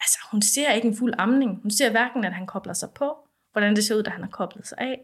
altså, 0.01 0.19
hun 0.31 0.43
ser 0.43 0.73
ikke 0.73 0.89
en 0.89 0.97
fuld 0.97 1.15
amning. 1.19 1.63
Hun 1.63 1.71
ser 1.71 1.91
hverken, 1.91 2.25
at 2.25 2.33
han 2.33 2.47
kobler 2.47 2.73
sig 2.73 2.91
på, 2.95 3.17
hvordan 3.53 3.77
det 3.77 3.85
ser 3.85 3.97
ud, 3.97 4.03
da 4.03 4.11
han 4.11 4.23
har 4.23 4.31
koblet 4.31 4.67
sig 4.67 4.79
af, 4.79 5.01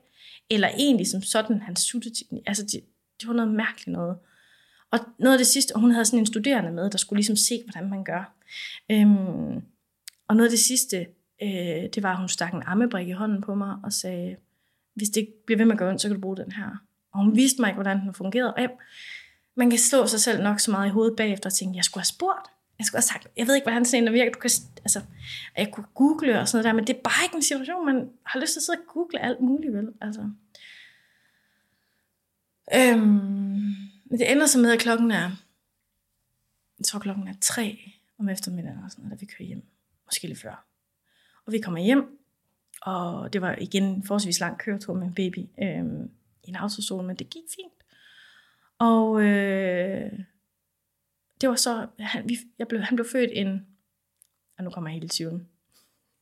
eller 0.51 0.69
egentlig 0.69 1.07
som 1.07 1.23
sådan, 1.23 1.63
han 1.63 1.77
sutteteknik. 1.77 2.43
Altså, 2.47 2.63
det, 2.63 2.81
det 3.21 3.29
var 3.29 3.35
noget 3.35 3.55
mærkeligt 3.55 3.89
noget. 3.89 4.19
Og 4.91 4.99
noget 5.19 5.35
af 5.35 5.39
det 5.39 5.47
sidste, 5.47 5.75
hun 5.77 5.91
havde 5.91 6.05
sådan 6.05 6.19
en 6.19 6.27
studerende 6.27 6.73
med, 6.73 6.91
der 6.91 6.99
skulle 6.99 7.19
ligesom 7.19 7.37
se, 7.37 7.63
hvordan 7.65 7.91
man 7.91 8.05
gør. 8.05 8.35
Øhm, 8.91 9.63
og 10.29 10.37
noget 10.37 10.45
af 10.45 10.51
det 10.51 10.59
sidste, 10.59 11.07
øh, 11.43 11.89
det 11.95 12.03
var, 12.03 12.13
at 12.13 12.19
hun 12.19 12.29
stak 12.29 12.55
en 12.55 12.63
ammebrik 12.67 13.09
i 13.09 13.13
hånden 13.13 13.41
på 13.41 13.55
mig 13.55 13.77
og 13.85 13.93
sagde, 13.93 14.37
hvis 14.95 15.09
det 15.09 15.29
bliver 15.47 15.59
ved 15.59 15.65
med 15.65 15.73
at 15.73 15.79
gøre 15.79 15.89
ondt, 15.89 16.01
så 16.01 16.09
kan 16.09 16.15
du 16.15 16.21
bruge 16.21 16.37
den 16.37 16.53
her. 16.53 16.85
Og 17.13 17.25
hun 17.25 17.37
viste 17.37 17.61
mig 17.61 17.69
ikke, 17.69 17.77
hvordan 17.77 18.01
den 18.01 18.15
fungerede. 18.15 18.55
Og 18.55 18.69
man 19.55 19.71
kan 19.71 19.79
slå 19.79 20.07
sig 20.07 20.21
selv 20.21 20.43
nok 20.43 20.61
så 20.61 20.71
meget 20.71 20.89
i 20.89 20.91
hovedet 20.91 21.17
bagefter 21.17 21.51
og 21.51 21.55
tænke, 21.55 21.77
jeg 21.77 21.85
skulle 21.85 22.03
have 22.03 22.07
spurgt. 22.07 22.49
jeg 22.79 22.87
skulle 22.87 22.99
have 22.99 23.03
sagt, 23.03 23.29
jeg 23.37 23.47
ved 23.47 23.55
ikke, 23.55 23.65
hvordan 23.65 23.85
sådan 23.85 24.09
en 24.09 24.13
virker. 24.13 24.33
Du 24.33 24.39
kan, 24.39 24.51
altså, 24.77 25.01
jeg 25.57 25.71
kunne 25.73 25.87
google 25.95 26.41
og 26.41 26.49
sådan 26.49 26.57
noget 26.57 26.65
der, 26.65 26.81
men 26.81 26.87
det 26.87 26.97
er 26.97 27.01
bare 27.01 27.25
ikke 27.25 27.37
en 27.37 27.43
situation, 27.43 27.87
man 27.87 28.11
har 28.27 28.41
lyst 28.41 28.53
til 28.53 28.61
at 28.61 28.63
sidde 28.63 28.79
og 28.79 28.93
google 28.95 29.21
alt 29.21 29.41
muligt, 29.41 29.73
vel? 29.73 29.93
Altså. 30.01 30.31
Øhm, 32.75 33.75
men 34.05 34.19
det 34.19 34.33
ender 34.33 34.47
så 34.47 34.59
med, 34.59 34.73
at 34.73 34.79
klokken 34.79 35.11
er, 35.11 35.31
jeg 36.79 36.85
tror 36.85 36.99
klokken 36.99 37.29
er 37.29 37.35
tre 37.41 37.93
om 38.19 38.29
eftermiddagen, 38.29 38.85
og 38.85 38.91
sådan 38.91 39.05
noget, 39.05 39.21
da 39.21 39.21
vi 39.21 39.27
kører 39.27 39.47
hjem. 39.47 39.63
Måske 40.07 40.27
lidt 40.27 40.41
før. 40.41 40.67
Og 41.47 41.53
vi 41.53 41.59
kommer 41.59 41.81
hjem, 41.81 42.19
og 42.85 43.33
det 43.33 43.41
var 43.41 43.57
igen 43.61 43.85
en 43.85 44.05
forholdsvis 44.05 44.41
lang 44.41 44.59
køretur 44.59 44.95
med 44.95 45.07
en 45.07 45.15
baby 45.15 45.39
øh, 45.39 45.85
i 46.45 46.49
en 46.49 46.57
autostol, 46.57 47.05
men 47.05 47.17
det 47.17 47.31
gik 47.31 47.43
fint. 47.57 47.85
Og 48.79 49.23
øh, 49.23 50.13
det 51.41 51.49
var 51.49 51.55
så, 51.55 51.87
han, 51.99 52.29
vi, 52.29 52.39
jeg 52.59 52.69
blev, 52.69 52.81
han 52.81 52.97
blev 52.97 53.07
født 53.13 53.31
en, 53.33 53.67
og 54.59 54.65
nu 54.65 54.71
kommer 54.71 54.91
jeg 54.91 54.95
helt 54.95 55.13
i 55.13 55.17
tvivl. 55.17 55.47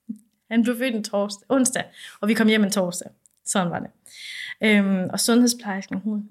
Han 0.51 0.62
blev 0.62 0.77
født 0.77 0.94
en 0.94 1.05
torsdag, 1.05 1.46
onsdag, 1.48 1.85
og 2.20 2.29
vi 2.29 2.35
kom 2.35 2.48
hjem 2.48 2.64
en 2.64 2.70
torsdag. 2.70 3.11
Sådan 3.44 3.70
var 3.70 3.79
det. 3.79 3.90
Øhm, 4.61 5.09
og 5.12 5.20
sundhedsplejersken, 5.20 5.98
hun, 5.98 6.31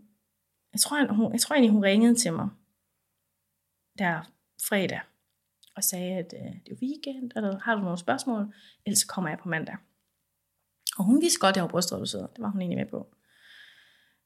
jeg 0.74 0.80
tror, 0.80 1.14
hun, 1.14 1.32
jeg 1.32 1.42
tror 1.42 1.56
egentlig, 1.56 1.72
hun 1.72 1.84
ringede 1.84 2.16
til 2.16 2.34
mig 2.34 2.50
der 3.98 4.32
fredag, 4.68 5.02
og 5.76 5.84
sagde, 5.84 6.18
at 6.18 6.34
øh, 6.34 6.54
det 6.66 6.72
er 6.72 6.76
weekend, 6.82 7.32
eller 7.36 7.60
har 7.60 7.76
du 7.76 7.82
nogle 7.82 7.98
spørgsmål? 7.98 8.54
Ellers 8.86 9.04
kommer 9.04 9.30
jeg 9.30 9.40
på 9.40 9.50
mandag. 9.50 9.78
Og 10.98 11.06
hun 11.06 11.22
vidste 11.22 11.40
godt, 11.40 11.54
at 11.54 11.56
jeg 11.56 11.64
var 11.64 11.70
brystreduceret. 11.70 12.30
Det 12.36 12.44
var 12.44 12.50
hun 12.50 12.62
egentlig 12.62 12.78
med 12.78 12.86
på. 12.86 13.08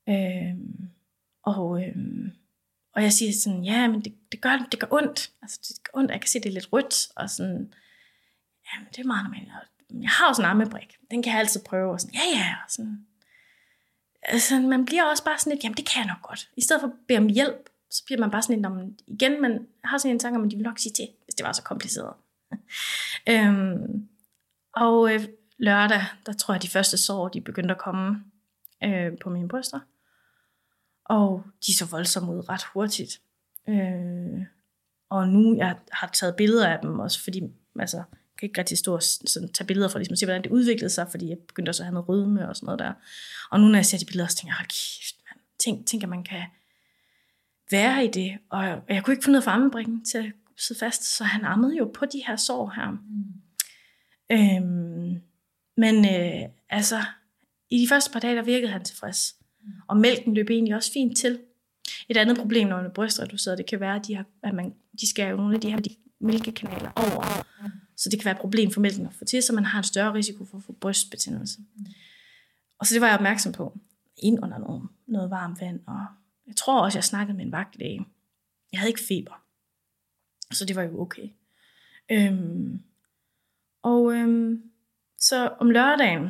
Øhm, 0.10 0.90
og, 1.44 1.84
øhm, 1.84 2.32
og 2.96 3.04
jeg 3.04 3.14
siger 3.14 3.32
sådan, 3.44 3.64
ja, 3.64 3.88
men 3.88 4.02
det, 4.02 4.14
det, 4.32 4.42
gør, 4.42 4.68
det 4.72 4.80
gør 4.80 4.88
ondt. 4.92 5.32
Altså, 5.42 5.60
det 5.68 5.84
gør 5.84 6.00
ondt, 6.00 6.12
jeg 6.12 6.22
kan 6.22 6.28
se, 6.28 6.40
det 6.40 6.50
er 6.50 6.54
lidt 6.54 6.74
rødt. 6.74 7.08
Og 7.16 7.30
sådan, 7.30 7.74
jamen, 8.74 8.88
det 8.92 9.00
er 9.00 9.08
meget 9.08 9.24
normalt. 9.24 9.50
Jeg 10.02 10.10
har 10.10 10.28
også 10.28 10.42
en 10.42 10.46
armebrik. 10.46 10.98
Den 11.12 11.24
kan 11.24 11.32
jeg 11.32 11.40
altid 11.40 11.62
prøve. 11.66 11.92
Og 11.92 12.02
sådan, 12.02 12.16
ja, 12.16 12.38
ja. 12.40 12.56
Og 12.66 12.72
sådan. 12.72 13.08
Altså, 14.22 14.60
man 14.60 14.86
bliver 14.86 15.04
også 15.04 15.24
bare 15.24 15.38
sådan 15.38 15.54
lidt, 15.54 15.64
jamen, 15.64 15.78
det 15.78 15.86
kan 15.86 16.00
jeg 16.00 16.08
nok 16.08 16.22
godt. 16.22 16.50
I 16.58 16.62
stedet 16.62 16.82
for 16.82 16.88
at 16.88 16.94
bede 17.08 17.20
om 17.20 17.28
hjælp, 17.28 17.70
så 17.90 18.06
bliver 18.06 18.20
man 18.20 18.32
bare 18.32 18.42
sådan 18.42 18.56
lidt, 18.56 18.66
om, 18.66 18.98
igen, 19.08 19.42
man 19.42 19.68
har 19.84 19.98
sådan 19.98 20.12
en 20.12 20.20
tanke 20.20 20.38
om, 20.38 20.46
at 20.46 20.52
de 20.52 20.56
vil 20.56 20.64
nok 20.64 20.80
sige 20.80 20.94
til, 20.94 21.08
hvis 21.24 21.36
det 21.36 21.46
var 21.46 21.52
så 21.52 21.64
kompliceret. 21.64 22.14
øhm, 23.32 24.10
og 24.74 25.14
øh, 25.14 25.28
lørdag, 25.58 26.04
der 26.26 26.34
tror 26.34 26.54
jeg, 26.54 26.62
de 26.62 26.70
første 26.70 26.98
sår, 26.98 27.28
de 27.28 27.42
begyndte 27.42 27.74
at 27.74 27.82
komme 27.82 28.24
øh, 28.84 29.12
på 29.24 29.30
mine 29.30 29.48
bryster. 29.48 29.80
Og 31.06 31.44
de 31.68 31.76
så 31.76 31.86
voldsomt 31.86 32.30
ud 32.30 32.50
ret 32.50 32.64
hurtigt. 32.74 33.22
Øh, 33.70 34.46
og 35.10 35.28
nu 35.28 35.56
jeg 35.58 35.78
har 35.92 36.08
taget 36.08 36.36
billeder 36.36 36.68
af 36.68 36.80
dem 36.82 37.00
også, 37.00 37.24
fordi 37.24 37.42
altså, 37.80 37.98
jeg 37.98 38.40
kan 38.40 38.50
ikke 38.50 38.60
rigtig 38.60 38.78
stå 38.78 38.94
og 38.94 39.04
sådan, 39.04 39.54
tage 39.54 39.68
billeder 39.68 39.90
for 39.90 40.00
ligesom, 40.00 40.14
at 40.14 40.20
se, 40.20 40.26
hvordan 40.26 40.44
det 40.44 40.52
udviklede 40.52 40.90
sig, 40.90 41.08
fordi 41.12 41.30
jeg 41.30 41.38
begyndte 41.48 41.70
også 41.70 41.84
at 41.84 41.86
have 41.86 41.94
noget 41.94 42.10
rødme 42.10 42.50
og 42.50 42.56
sådan 42.56 42.66
noget 42.66 42.80
der. 42.80 42.94
Og 43.52 43.60
nu 43.60 43.68
når 43.68 43.76
jeg 43.76 43.86
ser 43.86 43.98
de 43.98 44.06
billeder, 44.06 44.28
så 44.28 44.36
tænker 44.36 44.52
jeg, 44.52 44.58
hold 44.58 44.68
kæft, 44.68 45.16
man. 45.26 45.42
Tænk, 45.60 45.88
tænk, 45.88 46.04
at 46.04 46.10
man 46.10 46.24
kan 46.24 46.44
være 47.72 48.06
i 48.06 48.08
det. 48.08 48.38
Og 48.50 48.64
jeg, 48.64 48.82
jeg 48.90 49.04
kunne 49.04 49.14
ikke 49.14 49.26
få 49.26 49.32
noget 49.32 49.44
for 49.44 49.52
ammebrikken 49.52 50.06
til 50.06 50.18
at 50.18 50.32
sidde 50.58 50.80
fast, 50.80 51.18
så 51.18 51.24
han 51.24 51.46
ammede 51.46 51.78
jo 51.78 51.92
på 51.94 52.06
de 52.06 52.24
her 52.28 52.36
sår 52.36 52.74
her. 52.76 52.92
Mm. 52.92 53.42
Øhm, 54.32 55.22
men 55.78 56.06
øh, 56.06 56.50
altså, 56.70 57.04
i 57.70 57.82
de 57.82 57.88
første 57.88 58.12
par 58.12 58.20
dage, 58.20 58.36
der 58.36 58.44
virkede 58.44 58.72
han 58.72 58.84
tilfreds. 58.84 59.36
Og 59.88 59.98
mælken 59.98 60.34
løb 60.34 60.50
egentlig 60.50 60.76
også 60.76 60.92
fint 60.92 61.18
til. 61.18 61.40
Et 62.10 62.18
andet 62.18 62.38
problem, 62.38 62.68
når 62.68 62.76
man 62.76 62.86
er 62.86 62.90
brystreduceret, 62.90 63.58
det 63.58 63.66
kan 63.66 63.80
være, 63.80 63.96
at 63.96 64.08
de, 64.08 64.16
har, 64.16 64.26
at 64.44 64.54
man, 64.54 64.74
de 65.02 65.10
skal 65.10 65.30
jo 65.30 65.36
nogle 65.38 65.56
af 65.56 65.62
de 65.62 65.70
her 65.70 65.80
de 65.80 65.90
mælkekanaler 66.20 66.92
over. 66.96 67.46
Så 67.98 68.10
det 68.10 68.20
kan 68.20 68.26
være 68.26 68.36
et 68.36 68.42
problem 68.42 68.72
for 68.72 68.82
mælken 68.82 69.06
at 69.06 69.14
få 69.14 69.26
til, 69.26 69.44
så 69.44 69.54
man 69.54 69.66
har 69.66 69.78
en 69.78 69.84
større 69.84 70.14
risiko 70.14 70.46
for 70.46 70.58
at 70.58 70.64
få 70.64 70.74
brystbetændelse. 70.74 71.60
Og 72.80 72.86
så 72.86 72.94
det 72.94 73.02
var 73.02 73.08
jeg 73.08 73.16
opmærksom 73.16 73.52
på. 73.52 73.80
Ind 74.18 74.44
under 74.44 74.58
noget, 74.58 74.90
noget 75.08 75.30
varmt 75.30 75.62
vand. 75.62 75.80
Og 75.88 76.06
jeg 76.48 76.56
tror 76.56 76.82
også, 76.82 76.98
jeg 76.98 77.04
snakkede 77.04 77.38
med 77.38 77.46
en 77.46 77.52
vagtlæge. 77.52 78.06
Jeg 78.72 78.80
havde 78.80 78.90
ikke 78.90 79.02
feber. 79.08 79.44
Så 80.52 80.66
det 80.66 80.76
var 80.76 80.84
jo 80.84 81.02
okay. 81.02 81.30
Øhm, 82.12 82.84
og 83.84 84.14
øhm, 84.14 84.64
så 85.20 85.48
om 85.60 85.70
lørdagen, 85.70 86.30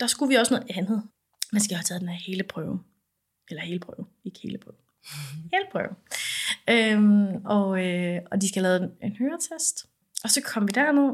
der 0.00 0.06
skulle 0.06 0.28
vi 0.28 0.34
også 0.34 0.54
noget 0.54 0.70
andet. 0.76 1.02
Man 1.52 1.60
skal 1.60 1.76
have 1.76 1.84
taget 1.84 2.00
den 2.00 2.08
her 2.08 2.16
hele 2.26 2.42
prøve. 2.42 2.84
Eller 3.50 3.62
hele 3.62 3.80
prøve, 3.80 4.06
ikke 4.24 4.40
hele 4.42 4.58
prøve. 4.58 4.76
hele 5.52 5.64
prøve. 5.72 5.94
Øhm, 6.70 7.44
og, 7.44 7.86
øh, 7.86 8.20
og 8.30 8.40
de 8.40 8.48
skal 8.48 8.62
lave 8.62 8.76
en, 8.82 8.90
en 9.02 9.16
høretest. 9.16 9.88
Og 10.24 10.30
så 10.30 10.42
kom 10.42 10.68
vi 10.68 10.72
derned. 10.74 11.12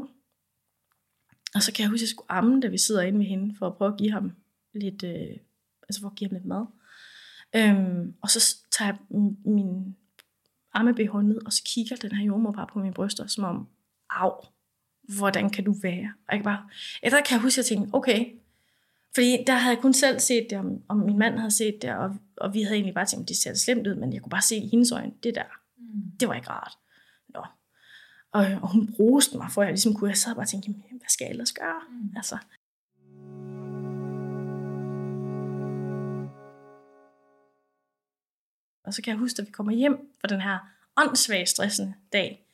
Og 1.55 1.61
så 1.63 1.73
kan 1.73 1.83
jeg 1.83 1.89
huske, 1.89 1.97
at 1.97 2.01
jeg 2.01 2.09
skulle 2.09 2.31
amme, 2.31 2.61
da 2.61 2.67
vi 2.67 2.77
sidder 2.77 3.01
inde 3.01 3.17
med 3.17 3.25
hende, 3.25 3.55
for 3.59 3.67
at 3.67 3.75
prøve 3.77 3.91
at 3.91 3.97
give 3.97 4.11
ham 4.11 4.31
lidt, 4.73 5.03
øh, 5.03 5.37
altså 5.89 6.01
for 6.01 6.09
at 6.09 6.15
give 6.15 6.29
ham 6.29 6.35
lidt 6.35 6.45
mad. 6.45 6.65
Øhm, 7.55 8.15
og 8.21 8.29
så 8.29 8.57
tager 8.71 8.91
jeg 8.91 8.97
min 9.45 9.95
amme 10.73 10.91
ned, 10.91 11.45
og 11.45 11.53
så 11.53 11.63
kigger 11.65 11.95
den 11.95 12.11
her 12.11 12.25
jordmor 12.25 12.51
bare 12.51 12.67
på 12.73 12.79
mine 12.79 12.93
bryster, 12.93 13.27
som 13.27 13.43
om, 13.43 13.67
af, 14.09 14.31
hvordan 15.17 15.49
kan 15.49 15.63
du 15.63 15.75
være? 15.81 16.13
Og 16.27 16.35
jeg 16.35 16.43
bare, 16.43 16.69
efter 17.03 17.21
kan 17.21 17.35
jeg 17.35 17.41
huske, 17.41 17.59
at 17.59 17.71
jeg 17.71 17.77
tænkte, 17.77 17.95
okay, 17.95 18.25
fordi 19.15 19.43
der 19.47 19.53
havde 19.53 19.75
jeg 19.75 19.81
kun 19.81 19.93
selv 19.93 20.19
set 20.19 20.47
det, 20.49 20.81
og 20.87 20.97
min 20.97 21.19
mand 21.19 21.37
havde 21.37 21.51
set 21.51 21.81
det, 21.81 21.93
og, 21.95 22.15
og 22.37 22.53
vi 22.53 22.61
havde 22.61 22.75
egentlig 22.75 22.93
bare 22.93 23.05
tænkt, 23.05 23.29
det 23.29 23.37
ser 23.37 23.53
slemt 23.53 23.87
ud, 23.87 23.95
men 23.95 24.13
jeg 24.13 24.21
kunne 24.21 24.29
bare 24.29 24.41
se 24.41 24.55
i 24.55 24.67
hendes 24.67 24.91
øjne, 24.91 25.11
det 25.23 25.35
der, 25.35 25.43
mm. 25.77 26.11
det 26.19 26.27
var 26.27 26.33
ikke 26.33 26.49
rart. 26.49 26.77
Nå. 27.29 27.43
Og, 28.31 28.45
og 28.61 28.71
hun 28.71 28.93
bruste 28.97 29.37
mig, 29.37 29.51
for 29.51 29.61
jeg 29.61 29.71
ligesom 29.71 29.93
kunne, 29.93 30.09
jeg 30.09 30.17
sad 30.17 30.35
bare 30.35 30.43
og 30.43 30.47
tænkte, 30.47 30.69
hvad 30.71 31.09
skal 31.09 31.25
jeg 31.25 31.31
ellers 31.31 31.51
gøre? 31.51 31.81
Mm. 31.89 32.13
Altså, 32.15 32.37
Og 38.89 38.93
så 38.93 39.01
kan 39.01 39.11
jeg 39.11 39.19
huske, 39.19 39.41
at 39.41 39.47
vi 39.47 39.51
kommer 39.51 39.71
hjem 39.71 40.11
fra 40.21 40.27
den 40.27 40.41
her 40.41 40.57
åndssvage 40.97 41.45
stressende 41.45 41.93
dag, 42.13 42.45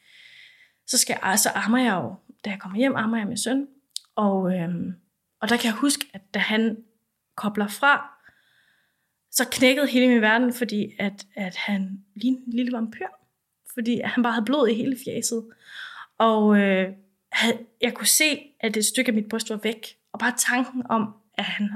så, 0.87 0.97
skal 0.97 1.17
jeg, 1.23 1.39
så 1.39 1.49
ammer 1.49 1.77
jeg 1.77 1.93
jo, 1.93 2.15
da 2.45 2.49
jeg 2.49 2.59
kommer 2.59 2.77
hjem, 2.77 2.95
ammer 2.95 3.17
jeg 3.17 3.27
med 3.27 3.37
søn. 3.37 3.67
Og, 4.15 4.53
øhm, 4.53 4.93
og 5.41 5.49
der 5.49 5.57
kan 5.57 5.65
jeg 5.65 5.73
huske, 5.73 6.05
at 6.13 6.21
da 6.33 6.39
han 6.39 6.77
kobler 7.35 7.67
fra, 7.67 8.11
så 9.31 9.47
knækkede 9.51 9.87
hele 9.87 10.07
min 10.07 10.21
verden, 10.21 10.53
fordi 10.53 10.91
at, 10.99 11.25
at 11.35 11.55
han 11.55 12.03
lignede 12.15 12.43
en 12.47 12.53
lille 12.53 12.71
vampyr. 12.71 13.07
Fordi 13.73 14.01
han 14.03 14.23
bare 14.23 14.33
havde 14.33 14.45
blod 14.45 14.67
i 14.67 14.73
hele 14.73 14.97
fjeset. 15.05 15.45
Og 16.17 16.57
øh, 16.59 16.93
jeg 17.81 17.93
kunne 17.93 18.07
se, 18.07 18.39
at 18.59 18.77
et 18.77 18.85
stykke 18.85 19.09
af 19.09 19.13
mit 19.13 19.29
bryst 19.29 19.49
var 19.49 19.59
væk. 19.63 19.97
Og 20.13 20.19
bare 20.19 20.33
tanken 20.37 20.83
om, 20.89 21.13
at 21.37 21.43
han 21.43 21.69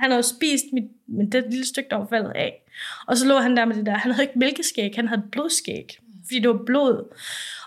han 0.00 0.10
havde 0.10 0.22
spist 0.22 0.64
mit, 0.72 0.84
mit 1.06 1.32
det 1.32 1.44
lille 1.50 1.66
stykke, 1.66 1.90
der 1.90 1.96
var 1.96 2.06
faldet 2.06 2.32
af. 2.34 2.62
Og 3.06 3.16
så 3.16 3.26
lå 3.26 3.38
han 3.38 3.56
der 3.56 3.64
med 3.64 3.76
det 3.76 3.86
der. 3.86 3.96
Han 3.96 4.12
havde 4.12 4.22
ikke 4.22 4.38
mælkeskæg, 4.38 4.92
han 4.94 5.08
havde 5.08 5.22
blodskæg. 5.32 5.98
Fordi 6.24 6.38
det 6.38 6.48
var 6.48 6.62
blod. 6.66 7.16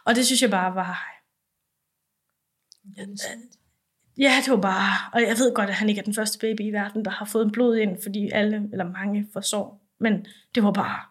Og 0.06 0.16
det 0.16 0.26
synes 0.26 0.42
jeg 0.42 0.50
bare 0.50 0.76
var... 0.76 1.13
Ja, 4.18 4.42
det 4.46 4.52
var 4.52 4.62
bare... 4.62 5.12
Og 5.14 5.22
jeg 5.22 5.38
ved 5.38 5.56
godt, 5.56 5.70
at 5.70 5.76
han 5.76 5.90
ikke 5.90 6.00
er 6.00 6.04
den 6.04 6.14
første 6.14 6.40
baby 6.40 6.62
i 6.62 6.72
verden, 6.72 7.06
der 7.06 7.12
har 7.12 7.26
fået 7.26 7.52
blod 7.52 7.78
ind, 7.78 8.02
fordi 8.04 8.30
alle, 8.34 8.70
eller 8.72 8.90
mange, 8.90 9.28
får 9.34 9.42
sår. 9.42 9.82
Men 10.00 10.26
det 10.56 10.64
var 10.64 10.72
bare... 10.72 11.02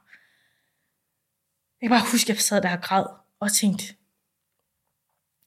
Jeg 1.81 1.89
kan 1.89 1.91
bare 1.91 2.11
huske, 2.13 2.31
at 2.31 2.37
jeg 2.37 2.43
sad 2.43 2.63
der 2.63 2.77
og 2.77 2.83
græd 2.83 3.05
og 3.41 3.53
tænkte, 3.53 3.85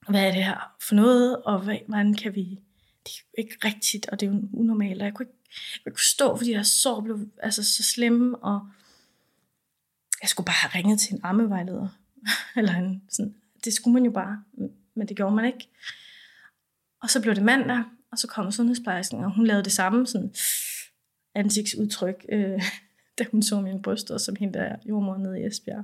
hvad 0.09 0.27
er 0.27 0.31
det 0.31 0.45
her 0.45 0.75
for 0.81 0.95
noget, 0.95 1.43
og 1.43 1.59
hvordan 1.59 2.13
kan 2.13 2.35
vi... 2.35 2.59
Det 3.05 3.11
er 3.11 3.21
jo 3.37 3.43
ikke 3.43 3.57
rigtigt, 3.67 4.09
og 4.09 4.19
det 4.19 4.27
er 4.27 4.31
jo 4.31 4.41
unormalt, 4.53 5.01
og 5.01 5.05
jeg 5.05 5.13
kunne 5.13 5.25
ikke 5.25 5.35
jeg 5.85 5.93
kunne 5.93 6.03
stå, 6.03 6.37
fordi 6.37 6.51
jeg 6.51 6.65
sår 6.65 7.01
blev 7.01 7.29
altså, 7.37 7.63
så 7.63 7.83
slemme, 7.83 8.37
og 8.37 8.69
jeg 10.21 10.29
skulle 10.29 10.45
bare 10.45 10.55
have 10.55 10.71
ringet 10.75 10.99
til 10.99 11.13
en 11.13 11.19
ammevejleder. 11.23 11.87
Eller 12.57 12.75
en, 12.75 13.03
sådan, 13.09 13.35
det 13.63 13.73
skulle 13.73 13.93
man 13.93 14.05
jo 14.05 14.11
bare, 14.11 14.43
men 14.95 15.07
det 15.07 15.17
gjorde 15.17 15.35
man 15.35 15.45
ikke. 15.45 15.69
Og 17.01 17.09
så 17.09 17.21
blev 17.21 17.35
det 17.35 17.43
mandag, 17.43 17.83
og 18.11 18.17
så 18.17 18.27
kom 18.27 18.51
sundhedsplejersken, 18.51 19.23
og 19.23 19.35
hun 19.35 19.47
lavede 19.47 19.63
det 19.63 19.71
samme 19.71 20.07
sådan, 20.07 20.33
ansigtsudtryk, 21.35 22.25
øh, 22.29 22.61
da 23.17 23.25
hun 23.31 23.43
så 23.43 23.61
mine 23.61 23.81
bryster, 23.81 24.17
som 24.17 24.35
hende 24.35 24.59
der 24.59 24.75
jordmor 24.89 25.17
nede 25.17 25.41
i 25.41 25.45
Esbjerg. 25.45 25.83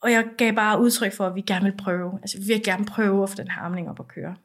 Og 0.00 0.12
jeg 0.12 0.28
gav 0.38 0.54
bare 0.54 0.80
udtryk 0.80 1.12
for, 1.12 1.26
at 1.26 1.34
vi 1.34 1.40
gerne 1.40 1.64
vil 1.64 1.76
prøve. 1.76 2.18
Altså, 2.22 2.38
vi 2.38 2.44
vil 2.46 2.62
gerne 2.64 2.84
prøve 2.84 3.22
at 3.22 3.30
få 3.30 3.36
den 3.36 3.50
her 3.50 3.88
op 3.88 4.00
at 4.00 4.08
køre. 4.08 4.36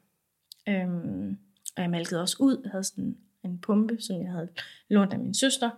Øhm, 0.67 1.37
og 1.75 1.81
jeg 1.81 1.89
malkede 1.89 2.21
også 2.21 2.37
ud. 2.39 2.61
Jeg 2.63 2.71
havde 2.71 2.83
sådan 2.83 3.17
en 3.43 3.59
pumpe, 3.59 3.97
som 3.99 4.21
jeg 4.21 4.31
havde 4.31 4.49
lånt 4.89 5.13
af 5.13 5.19
min 5.19 5.33
søster. 5.33 5.69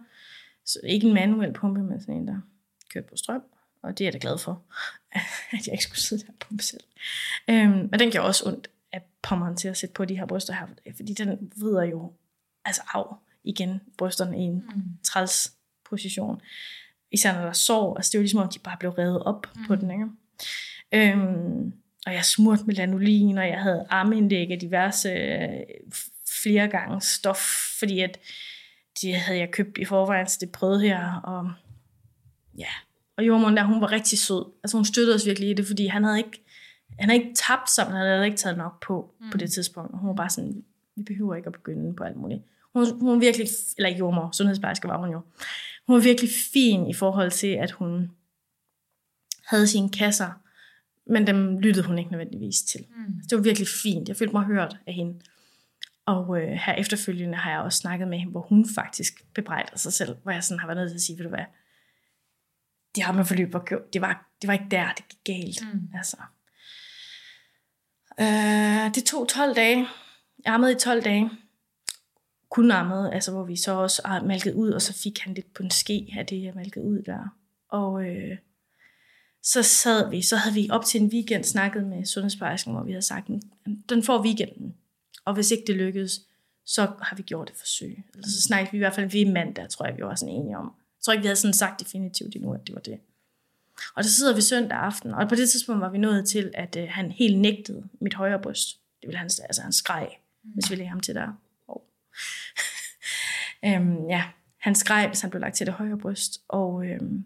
Så 0.66 0.80
ikke 0.84 1.08
en 1.08 1.14
manuel 1.14 1.54
pumpe, 1.54 1.84
men 1.84 2.02
sådan 2.02 2.16
en, 2.16 2.28
der 2.28 2.40
kørte 2.94 3.08
på 3.08 3.16
strøm. 3.16 3.44
Og 3.84 3.98
det 3.98 4.04
er 4.04 4.06
jeg 4.06 4.14
da 4.14 4.18
glad 4.22 4.38
for, 4.38 4.62
at 5.52 5.68
jeg 5.68 5.74
ikke 5.74 5.84
skulle 5.84 6.02
sidde 6.02 6.22
der 6.22 6.30
og 6.30 6.36
pumpe 6.40 6.64
selv. 6.64 6.84
Øhm, 7.50 7.90
men 7.92 8.00
den 8.00 8.12
gjorde 8.12 8.28
også 8.28 8.50
ondt 8.50 8.70
af 8.92 9.02
pommeren 9.22 9.58
til 9.58 9.68
at 9.68 9.78
sætte 9.78 9.94
på 9.94 10.06
de 10.06 10.18
her 10.18 10.26
bryster 10.26 10.54
her, 10.54 10.94
fordi 10.96 11.14
den 11.14 11.52
vrider 11.58 11.84
jo 11.84 12.14
altså 12.66 12.82
af 12.94 13.04
igen 13.44 13.82
brysterne 13.98 14.38
i 14.38 14.42
en 14.42 14.56
mm. 14.76 14.82
træls 15.04 15.54
position. 15.90 16.42
Især 17.12 17.34
når 17.34 17.46
der 17.46 17.54
sår, 17.54 17.96
altså 17.96 18.10
det 18.10 18.16
er 18.16 18.20
jo 18.20 18.24
ligesom, 18.24 18.40
om 18.40 18.50
de 18.50 18.60
bare 18.60 18.78
blev 18.80 18.92
revet 18.92 19.24
op 19.24 19.48
mm. 19.56 19.68
på 19.68 19.76
den, 19.76 19.92
ikke? 19.92 20.06
Øhm, 20.92 21.74
og 22.06 22.14
jeg 22.14 22.26
smurte 22.26 22.64
med 22.66 22.76
lanolin, 22.76 23.38
og 23.38 23.48
jeg 23.48 23.62
havde 23.62 23.86
armindlæg 23.90 24.52
af 24.52 24.60
diverse 24.60 25.10
øh, 25.10 25.64
flere 26.42 26.68
gange 26.68 27.02
stof, 27.02 27.40
fordi 27.80 28.00
at 28.00 28.20
det 29.02 29.16
havde 29.16 29.40
jeg 29.40 29.52
købt 29.52 29.78
i 29.78 29.86
forvejen, 29.86 30.28
så 30.28 30.38
det 30.42 30.52
prøvede 30.52 30.88
jeg. 30.88 31.20
Og, 31.24 31.52
ja. 32.58 32.68
og 33.18 33.28
jordmoren 33.28 33.58
der, 33.58 33.64
hun 33.64 33.82
var 33.82 33.92
rigtig 33.92 34.20
sød. 34.20 34.52
Altså 34.64 34.78
hun 34.78 34.86
støttede 34.86 35.16
os 35.16 35.26
virkelig 35.26 35.50
i 35.50 35.54
det, 35.54 35.68
fordi 35.68 35.88
han 35.88 36.04
havde 36.04 36.18
ikke, 36.18 36.45
han 37.00 37.10
havde 37.10 37.24
ikke 37.24 37.36
tabt 37.36 37.70
sig, 37.70 37.86
men 37.88 37.96
han 37.96 38.08
havde 38.08 38.26
ikke 38.26 38.38
taget 38.38 38.58
nok 38.58 38.84
på 38.84 39.14
mm. 39.20 39.30
på 39.32 39.38
det 39.38 39.52
tidspunkt. 39.52 39.94
Og 39.94 40.00
hun 40.00 40.08
var 40.08 40.16
bare 40.16 40.30
sådan, 40.30 40.64
vi 40.96 41.04
behøver 41.04 41.36
ikke 41.36 41.48
at 41.48 41.54
begynde 41.54 41.96
på 41.96 42.04
alt 42.04 42.18
muligt. 42.18 42.42
Hun, 42.74 43.00
hun 43.00 43.22
virkelig, 43.22 43.48
eller 43.78 43.98
jordmor, 43.98 44.30
sundhedsplejerske 44.32 44.88
var 44.88 44.98
hun 44.98 45.10
jo. 45.10 45.22
Hun 45.88 45.96
var 45.96 46.02
virkelig 46.02 46.30
fin 46.54 46.88
i 46.88 46.94
forhold 46.94 47.32
til, 47.32 47.48
at 47.48 47.72
hun 47.72 48.12
havde 49.48 49.68
sine 49.68 49.90
kasser, 49.90 50.32
men 51.06 51.28
dem 51.28 51.58
lyttede 51.58 51.86
hun 51.88 51.98
ikke 51.98 52.12
nødvendigvis 52.12 52.62
til. 52.62 52.86
Mm. 52.90 53.14
Det 53.30 53.38
var 53.38 53.44
virkelig 53.44 53.68
fint. 53.84 54.08
Jeg 54.08 54.18
følte 54.18 54.34
mig 54.34 54.46
hørt 54.46 54.78
af 54.88 54.94
hende. 54.94 55.20
Og 56.06 56.42
øh, 56.42 56.52
her 56.52 56.74
efterfølgende 56.74 57.38
har 57.38 57.52
jeg 57.52 57.60
også 57.60 57.80
snakket 57.80 58.08
med 58.08 58.18
hende, 58.18 58.32
hvor 58.32 58.42
hun 58.42 58.66
faktisk 58.76 59.26
bebrejder 59.34 59.78
sig 59.78 59.94
selv, 59.94 60.16
hvor 60.24 60.32
jeg 60.32 60.44
sådan 60.44 60.60
har 60.60 60.68
været 60.68 60.78
nødt 60.78 60.90
til 60.90 60.96
at 60.96 61.02
sige, 61.02 61.18
ved 61.18 61.24
du 61.24 61.30
hvad, 61.30 61.46
det 62.96 63.04
har 63.04 63.14
med 63.14 63.26
forløb 63.26 63.54
var 63.54 63.66
det 63.94 64.02
var, 64.02 64.30
det 64.42 64.48
var 64.48 64.54
ikke 64.54 64.68
der, 64.72 64.94
det 64.98 65.08
gik 65.08 65.36
galt. 65.36 65.74
Mm. 65.74 65.90
Altså. 65.94 66.18
Øh, 68.20 68.96
det 68.96 69.04
tog 69.04 69.28
12 69.28 69.56
dage. 69.56 69.88
Jeg 70.46 70.54
ammede 70.54 70.72
i 70.72 70.76
12 70.76 71.04
dage. 71.04 71.30
Kun 72.50 72.72
ammede, 72.72 73.14
altså 73.14 73.32
hvor 73.32 73.44
vi 73.44 73.56
så 73.56 73.72
også 73.72 74.02
har 74.06 74.24
malket 74.24 74.54
ud, 74.54 74.72
og 74.72 74.82
så 74.82 74.94
fik 74.94 75.20
han 75.20 75.34
lidt 75.34 75.54
på 75.54 75.64
en 75.64 75.72
ske 75.72 76.14
af 76.18 76.26
det, 76.26 76.44
jeg 76.44 76.54
malkede 76.56 76.86
ud 76.86 77.02
der. 77.02 77.38
Og 77.70 78.04
øh, 78.04 78.38
så 79.44 79.64
sad 79.64 80.10
vi, 80.10 80.22
så 80.22 80.36
havde 80.36 80.56
vi 80.56 80.70
op 80.72 80.86
til 80.86 81.02
en 81.02 81.08
weekend 81.08 81.44
snakket 81.44 81.88
med 81.88 82.06
sundhedsplejersken, 82.06 82.74
hvor 82.74 82.84
vi 82.84 82.92
havde 82.92 83.06
sagt, 83.06 83.30
den 83.90 84.04
får 84.04 84.24
weekenden. 84.24 84.76
Og 85.26 85.34
hvis 85.34 85.52
ikke 85.52 85.64
det 85.68 85.76
lykkedes, 85.76 86.22
så 86.66 86.82
har 87.02 87.16
vi 87.16 87.22
gjort 87.22 87.50
et 87.50 87.56
forsøg. 87.56 88.04
Eller 88.14 88.28
så 88.28 88.42
snakkede 88.42 88.72
vi 88.72 88.78
i 88.78 88.80
hvert 88.80 88.96
fald, 88.96 89.10
vi 89.10 89.24
mandag, 89.24 89.70
tror 89.70 89.86
jeg, 89.86 89.98
vi 89.98 90.04
var 90.04 90.16
sådan 90.16 90.36
enige 90.36 90.58
om. 90.58 90.66
Jeg 90.66 91.02
tror 91.04 91.14
ikke, 91.14 91.22
vi 91.22 91.28
havde 91.28 91.36
sådan 91.36 91.54
sagt 91.54 91.80
definitivt 91.80 92.36
endnu, 92.36 92.54
at 92.54 92.68
det 92.68 92.76
var 92.76 92.82
det. 92.82 93.00
Og 93.96 94.04
så 94.04 94.16
sidder 94.16 94.36
vi 94.36 94.42
søndag 94.42 94.78
aften, 94.78 95.14
og 95.14 95.30
på 95.30 95.36
det 95.36 95.50
tidspunkt 95.50 95.82
var 95.82 95.90
vi 95.90 95.98
nået 95.98 96.28
til, 96.28 96.52
at 96.54 96.76
øh, 96.76 96.88
han 96.90 97.12
helt 97.12 97.40
nægtede 97.40 97.90
mit 98.02 98.14
højre 98.14 98.40
bryst. 98.40 98.80
Det 99.02 99.08
ville 99.08 99.18
han, 99.18 99.26
altså 99.26 99.62
han 99.62 99.74
skreg, 99.74 100.10
mm. 100.44 100.50
hvis 100.50 100.72
vi 100.72 100.76
lagde 100.76 100.90
ham 100.90 101.00
til 101.00 101.16
der. 101.16 101.42
Oh. 101.68 101.82
øhm, 103.66 104.10
ja, 104.10 104.24
han 104.58 104.76
skreg, 104.76 105.08
hvis 105.08 105.22
han 105.22 105.30
blev 105.30 105.40
lagt 105.40 105.56
til 105.56 105.66
det 105.66 105.74
højre 105.74 105.98
bryst. 105.98 106.42
Og 106.48 106.86
øhm, 106.86 107.26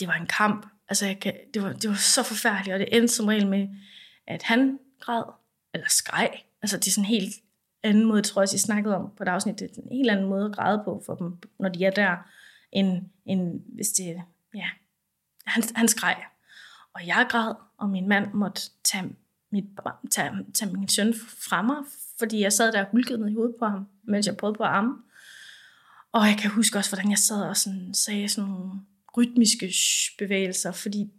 det 0.00 0.08
var 0.08 0.14
en 0.14 0.26
kamp. 0.26 0.66
Altså, 0.88 1.06
jeg 1.06 1.20
kan, 1.20 1.34
det, 1.54 1.62
var, 1.62 1.72
det 1.72 1.90
var 1.90 1.96
så 1.96 2.22
forfærdeligt, 2.22 2.74
og 2.74 2.80
det 2.80 2.96
endte 2.96 3.14
som 3.14 3.26
regel 3.26 3.46
med, 3.46 3.68
at 4.26 4.42
han 4.42 4.78
græd, 5.00 5.22
eller 5.74 5.88
skreg. 5.88 6.30
Altså, 6.62 6.76
det 6.76 6.86
er 6.86 6.90
sådan 6.90 7.04
en 7.04 7.20
helt 7.20 7.34
anden 7.82 8.04
måde, 8.04 8.22
tror 8.22 8.40
jeg 8.40 8.44
også, 8.44 8.56
I 8.56 8.58
snakkede 8.58 8.96
om 8.96 9.10
på 9.16 9.22
et 9.22 9.28
afsnit. 9.28 9.58
Det 9.58 9.70
er 9.70 9.82
en 9.82 9.96
helt 9.96 10.10
anden 10.10 10.26
måde 10.26 10.44
at 10.44 10.52
græde 10.52 10.82
på 10.84 11.02
for 11.06 11.14
dem, 11.14 11.36
når 11.58 11.68
de 11.68 11.84
er 11.84 11.90
der, 11.90 12.16
end, 12.72 13.02
end 13.26 13.60
hvis 13.74 13.88
det, 13.88 14.22
ja, 14.54 14.68
han, 15.46 15.62
han 15.74 15.88
skreg. 15.88 16.16
Og 16.94 17.06
jeg 17.06 17.26
græd, 17.30 17.54
og 17.78 17.88
min 17.88 18.08
mand 18.08 18.32
måtte 18.32 18.62
tage, 18.84 19.16
mit, 19.52 19.64
tage, 20.10 20.30
tage 20.54 20.72
min 20.72 20.88
søn 20.88 21.14
fra 21.50 21.62
mig, 21.62 21.76
fordi 22.18 22.40
jeg 22.40 22.52
sad 22.52 22.72
der 22.72 22.84
og 22.84 22.90
hulkede 22.90 23.18
ned 23.18 23.28
i 23.28 23.34
hovedet 23.34 23.56
på 23.58 23.66
ham, 23.66 23.88
mens 24.02 24.26
jeg 24.26 24.36
prøvede 24.36 24.56
på 24.56 24.62
at 24.62 24.70
amme. 24.70 24.96
Og 26.12 26.26
jeg 26.26 26.38
kan 26.38 26.50
huske 26.50 26.78
også, 26.78 26.90
hvordan 26.90 27.10
jeg 27.10 27.18
sad 27.18 27.42
og 27.42 27.56
sådan, 27.56 27.94
sagde 27.94 28.28
sådan 28.28 28.50
nogle 28.50 28.80
rytmiske 29.16 29.74
bevægelser, 30.18 30.72
fordi 30.72 31.10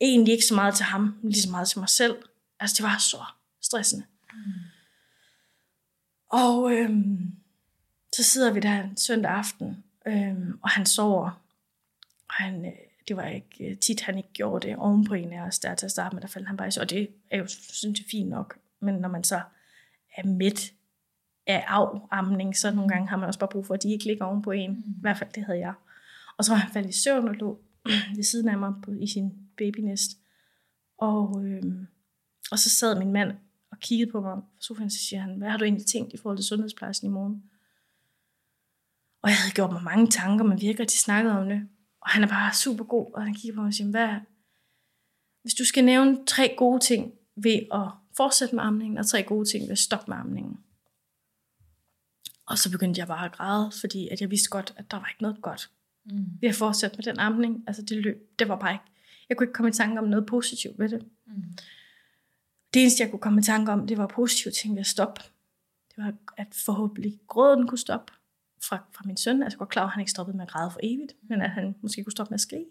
egentlig 0.00 0.32
ikke 0.32 0.44
så 0.44 0.54
meget 0.54 0.74
til 0.74 0.84
ham, 0.84 1.14
lige 1.22 1.42
så 1.42 1.50
meget 1.50 1.68
til 1.68 1.78
mig 1.78 1.88
selv. 1.88 2.16
Altså 2.60 2.76
det 2.76 2.84
var 2.84 2.98
så 2.98 3.24
stressende. 3.62 4.06
Mm. 4.32 4.52
Og 6.30 6.72
øhm, 6.72 7.32
så 8.12 8.24
sidder 8.24 8.52
vi 8.52 8.60
der 8.60 8.82
en 8.82 8.96
søndag 8.96 9.32
aften, 9.32 9.84
øhm, 10.06 10.58
og 10.62 10.70
han 10.70 10.86
sover. 10.86 11.40
Han, 12.30 12.64
øh, 12.64 12.72
det 13.08 13.16
var 13.16 13.26
ikke 13.26 13.70
øh, 13.70 13.78
tit, 13.78 14.00
han 14.00 14.16
ikke 14.16 14.32
gjorde 14.32 14.68
det 14.68 14.76
oven 14.76 15.04
på 15.04 15.14
en 15.14 15.32
af 15.32 15.42
os 15.42 15.58
der 15.58 15.74
til 15.74 15.86
at 15.86 15.92
starte 15.92 16.16
med, 16.16 16.22
der 16.22 16.28
faldt 16.28 16.48
han 16.48 16.56
bare 16.56 16.68
i 16.68 16.80
Og 16.80 16.90
det 16.90 17.08
er 17.30 17.38
jo, 17.38 17.46
synes 17.48 18.00
jeg, 18.00 18.06
fint 18.10 18.28
nok. 18.28 18.58
Men 18.80 18.94
når 18.94 19.08
man 19.08 19.24
så 19.24 19.40
er 20.16 20.26
midt 20.26 20.72
af 21.46 21.64
afamning, 21.66 22.56
så 22.56 22.70
nogle 22.70 22.88
gange 22.88 23.08
har 23.08 23.16
man 23.16 23.26
også 23.26 23.40
bare 23.40 23.50
brug 23.52 23.66
for, 23.66 23.74
at 23.74 23.82
de 23.82 23.92
ikke 23.92 24.04
ligger 24.04 24.24
oven 24.24 24.42
på 24.42 24.50
en. 24.50 24.70
Mm. 24.70 24.90
I 24.90 25.00
hvert 25.00 25.18
fald, 25.18 25.32
det 25.32 25.44
havde 25.44 25.58
jeg. 25.58 25.74
Og 26.36 26.44
så 26.44 26.52
var 26.52 26.58
han 26.58 26.72
faldet 26.72 26.90
i 26.90 27.00
søvn 27.00 27.28
og 27.28 27.34
lå 27.34 27.60
ved 28.16 28.22
siden 28.22 28.48
af 28.48 28.58
mig 28.58 28.74
på, 28.82 28.92
i 28.92 29.06
sin 29.06 29.32
babynest. 29.56 30.10
Og, 30.98 31.44
øhm, 31.44 31.86
og 32.50 32.58
så 32.58 32.70
sad 32.70 32.98
min 32.98 33.12
mand 33.12 33.32
og 33.70 33.78
kiggede 33.78 34.10
på 34.10 34.20
mig 34.20 34.36
på 34.36 34.42
sofaen, 34.60 34.90
så 34.90 34.98
siger 34.98 35.20
han, 35.20 35.34
hvad 35.38 35.50
har 35.50 35.58
du 35.58 35.64
egentlig 35.64 35.86
tænkt 35.86 36.12
i 36.12 36.16
forhold 36.16 36.38
til 36.38 36.44
sundhedspladsen 36.44 37.06
i 37.06 37.10
morgen? 37.10 37.42
Og 39.22 39.28
jeg 39.30 39.36
havde 39.36 39.54
gjort 39.54 39.72
mig 39.72 39.82
mange 39.82 40.06
tanker, 40.06 40.44
men 40.44 40.60
vi 40.60 40.66
ikke 40.66 40.80
rigtig 40.80 40.98
snakket 40.98 41.32
om 41.32 41.48
det. 41.48 41.68
Og 42.00 42.10
han 42.10 42.22
er 42.22 42.28
bare 42.28 42.54
super 42.54 42.84
god, 42.84 43.12
og 43.14 43.22
han 43.24 43.34
kigger 43.34 43.54
på 43.54 43.60
mig 43.60 43.68
og 43.68 43.74
siger, 43.74 43.90
hvad, 43.90 44.14
hvis 45.42 45.54
du 45.54 45.64
skal 45.64 45.84
nævne 45.84 46.26
tre 46.26 46.54
gode 46.58 46.80
ting 46.80 47.12
ved 47.36 47.60
at 47.72 47.88
fortsætte 48.16 48.54
med 48.54 48.64
amningen, 48.64 48.98
og 48.98 49.06
tre 49.06 49.22
gode 49.22 49.48
ting 49.48 49.62
ved 49.64 49.72
at 49.72 49.78
stoppe 49.78 50.10
med 50.10 50.16
amningen. 50.16 50.60
Og 52.46 52.58
så 52.58 52.70
begyndte 52.70 52.98
jeg 52.98 53.06
bare 53.06 53.24
at 53.24 53.32
græde, 53.32 53.72
fordi 53.80 54.08
at 54.08 54.20
jeg 54.20 54.30
vidste 54.30 54.50
godt, 54.50 54.74
at 54.76 54.90
der 54.90 54.96
var 54.96 55.08
ikke 55.08 55.22
noget 55.22 55.42
godt 55.42 55.70
mm. 56.04 56.26
ved 56.40 56.48
at 56.48 56.54
fortsætte 56.54 56.96
med 56.96 57.04
den 57.04 57.18
amning. 57.18 57.64
Altså 57.66 57.82
det 57.82 57.96
løb, 57.96 58.38
det 58.38 58.48
var 58.48 58.56
bare 58.56 58.72
ikke, 58.72 58.84
jeg 59.28 59.36
kunne 59.36 59.44
ikke 59.44 59.52
komme 59.52 59.68
i 59.68 59.72
tanke 59.72 59.98
om 59.98 60.08
noget 60.08 60.26
positivt 60.26 60.78
ved 60.78 60.88
det. 60.88 61.06
Mm. 61.26 61.42
Det 62.74 62.82
eneste, 62.82 63.02
jeg 63.02 63.10
kunne 63.10 63.20
komme 63.20 63.40
i 63.40 63.44
tanke 63.44 63.72
om, 63.72 63.86
det 63.86 63.98
var 63.98 64.06
positive 64.06 64.52
ting 64.52 64.74
ved 64.74 64.80
at 64.80 64.86
stoppe. 64.86 65.22
Det 65.88 66.04
var, 66.04 66.14
at 66.36 66.54
forhåbentlig 66.54 67.20
gråden 67.28 67.68
kunne 67.68 67.78
stoppe 67.78 68.12
fra, 68.68 68.84
fra 68.96 69.02
min 69.06 69.16
søn. 69.16 69.42
Altså 69.42 69.56
jeg 69.56 69.60
var 69.60 69.66
klar, 69.66 69.84
at 69.84 69.90
han 69.90 70.00
ikke 70.00 70.10
stoppede 70.10 70.36
med 70.36 70.44
at 70.44 70.50
græde 70.50 70.70
for 70.70 70.80
evigt, 70.82 71.12
men 71.28 71.42
at 71.42 71.50
han 71.50 71.74
måske 71.82 72.04
kunne 72.04 72.12
stoppe 72.12 72.30
med 72.30 72.36
at 72.36 72.40
skrige. 72.40 72.66